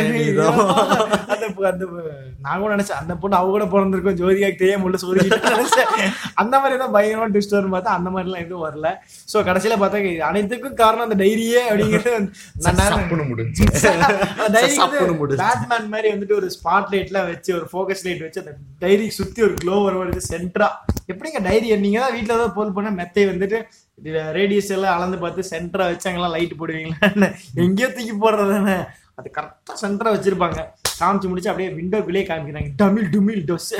அந்த 1.33 1.45
அந்த 1.71 1.85
நான் 2.45 2.61
கூட 2.61 2.71
நினைச்சேன் 2.75 3.01
அந்த 3.01 3.15
பொண்ணு 3.21 3.39
அவ 3.39 3.51
கூட 3.55 3.67
பிறந்திருக்கும் 3.73 4.19
ஜோதிகாக்கு 4.21 4.61
தெரியாம 4.63 4.87
உள்ள 4.89 4.97
நினைச்சேன். 5.51 5.91
அந்த 6.43 6.55
மாதிரி 6.61 6.79
தான் 6.83 6.95
பயங்கரமா 6.97 7.29
ட்விஸ்ட் 7.33 7.57
வரும் 7.57 7.75
பார்த்தா 7.75 7.97
அந்த 7.99 8.09
மாதிரி 8.15 8.29
எல்லாம் 8.29 8.45
எதுவும் 8.47 8.65
வரல. 8.67 8.87
சோ 9.33 9.37
கடைசியில 9.49 9.77
பார்த்தா 9.83 10.01
அனைத்துக்கும் 10.31 10.79
காரணம் 10.83 11.07
அந்த 11.09 11.19
டைரியே 11.23 11.61
அப்படிங்கிறது 11.69 12.15
சப்புன்னு 13.17 15.15
முடிஞ்சு. 15.19 15.39
பேட்மேன் 15.43 15.89
மாதிரி 15.89 16.07
வந்துட்டு 16.13 16.35
ஒரு 16.35 16.47
ஸ்பாட் 16.55 16.91
லைட்ல 16.93 17.21
வச்சு 17.29 17.51
ஒரு 17.57 17.65
ஃபோக்கஸ் 17.71 18.03
லைட் 18.05 18.23
வச்சு 18.25 18.43
அந்த 18.43 18.53
டைரி 18.79 19.07
சுத்தி 19.09 19.41
ஒரு 19.41 19.53
க்ளோ 19.53 19.77
வர 19.83 19.95
மாதிரி 19.95 20.23
சென்டரா 20.29 20.69
எப்படிங்க 21.11 21.41
டைரி 21.41 21.75
நீங்க 21.77 21.99
தான் 21.99 22.15
வீட்டுல 22.15 22.37
ஏதாவது 22.37 22.53
போல் 22.53 22.75
பண்ண 22.77 22.91
மெத்தை 22.91 23.25
வந்துட்டு 23.25 23.59
ரேடியஸ் 24.31 24.71
எல்லாம் 24.71 24.95
அளந்து 24.97 25.17
பார்த்து 25.17 25.49
சென்டரா 25.51 25.85
வச்சு 25.85 26.07
அங்கெல்லாம் 26.09 26.35
லைட் 26.37 26.59
போடுவீங்களா 26.59 27.29
எங்கேயோ 27.57 27.89
தூக்கி 27.89 28.15
போடுறதானே 28.17 28.77
அது 29.19 29.29
கரெக்டா 29.37 29.73
சென்டரா 29.81 30.09
வச்சிருப்பாங்க. 30.15 30.59
காமிச்சு 30.99 31.29
முடிச்சு 31.29 31.49
அப்படியே 31.49 31.69
விண்டோக்குள்ளேயே 31.77 32.25
காமிக்கிறாங்க. 32.27 32.69
டமில் 32.81 33.09
டுமில் 33.13 33.43
டொஸ் 33.45 33.71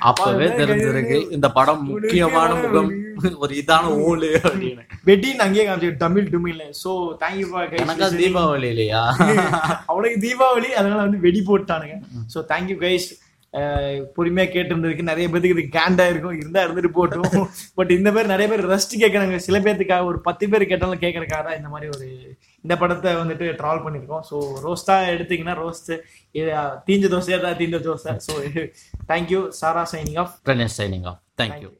அப்பவே 0.00 0.46
தெரிஞ்சிருக்கு. 0.60 1.18
இந்த 1.30 1.48
படம் 1.48 1.82
முக்கியமான 1.84 2.50
முகம். 2.62 2.88
ஒரு 3.42 3.52
இதான 3.60 3.92
ஊழு 4.08 4.30
அப்படின்னு. 4.46 4.82
வெட்டின்னு 5.08 5.44
அங்கேயே 5.46 5.66
காமிச்சு 5.68 5.92
டமில் 6.02 6.32
டுமில் 6.34 6.64
சோ 6.82 6.90
தேங்க்யூ 7.22 7.46
எனக்கா 7.82 8.08
தீபாவளி 8.22 8.68
இல்லையா? 8.74 9.02
அவனுக்கு 9.92 10.18
தீபாவளி 10.26 10.70
அதனால 10.80 11.04
வந்து 11.06 11.22
வெடி 11.28 11.42
போட்டானுங்க. 11.50 11.96
சோ 12.34 12.40
தேங்க்யூ 12.52 12.78
கைஸ் 12.86 13.08
பொறுமையா 14.16 14.46
கேட்டு 14.54 14.72
இருந்ததுக்கு 14.72 15.08
நிறைய 15.10 15.26
பேருக்கு 15.32 15.54
இது 15.54 15.62
கேண்டா 15.76 16.04
இருக்கும். 16.12 16.34
இருந்தா 16.40 16.64
இருந்துட்டு 16.66 16.90
போட்டும். 16.96 17.28
பட் 17.78 17.92
இந்த 17.96 18.08
பேர் 18.16 18.32
நிறைய 18.32 18.46
பேர் 18.52 18.62
ரெஸ்ட் 18.72 18.94
கேட்கறாங்க 19.02 19.38
சில 19.46 19.58
பேர்த்துக்காக 19.66 20.08
ஒரு 20.10 20.18
பத்து 20.26 20.44
பேர் 20.52 20.70
கேட்டாலும் 20.72 21.02
கேட்கறக்காக 21.04 21.42
தான் 21.46 21.58
இந்த 21.60 21.70
மாதிரி 21.74 21.88
ஒரு 21.96 22.08
இந்த 22.64 22.76
படத்தை 22.82 23.10
வந்துட்டு 23.20 23.46
ட்ரால் 23.60 23.82
பண்ணியிருக்கோம். 23.84 24.24
ஸோ 24.30 24.36
ரோஸ்டா 24.66 24.96
எடுத்தீங்கன்னா 25.14 25.56
ரோஸ்ட் 25.62 25.90
தீஞ்ச 26.88 27.12
தோசையா 27.14 27.38
தான் 27.46 27.58
தீஞ்ச 27.62 27.80
dosa. 27.88 28.14
So 28.26 28.34
thank you 29.12 29.42
Sara 29.60 29.84
signing 29.94 30.20
off 30.24 30.34
signing 30.80 31.06
off 31.12 31.20
thank you 31.42 31.70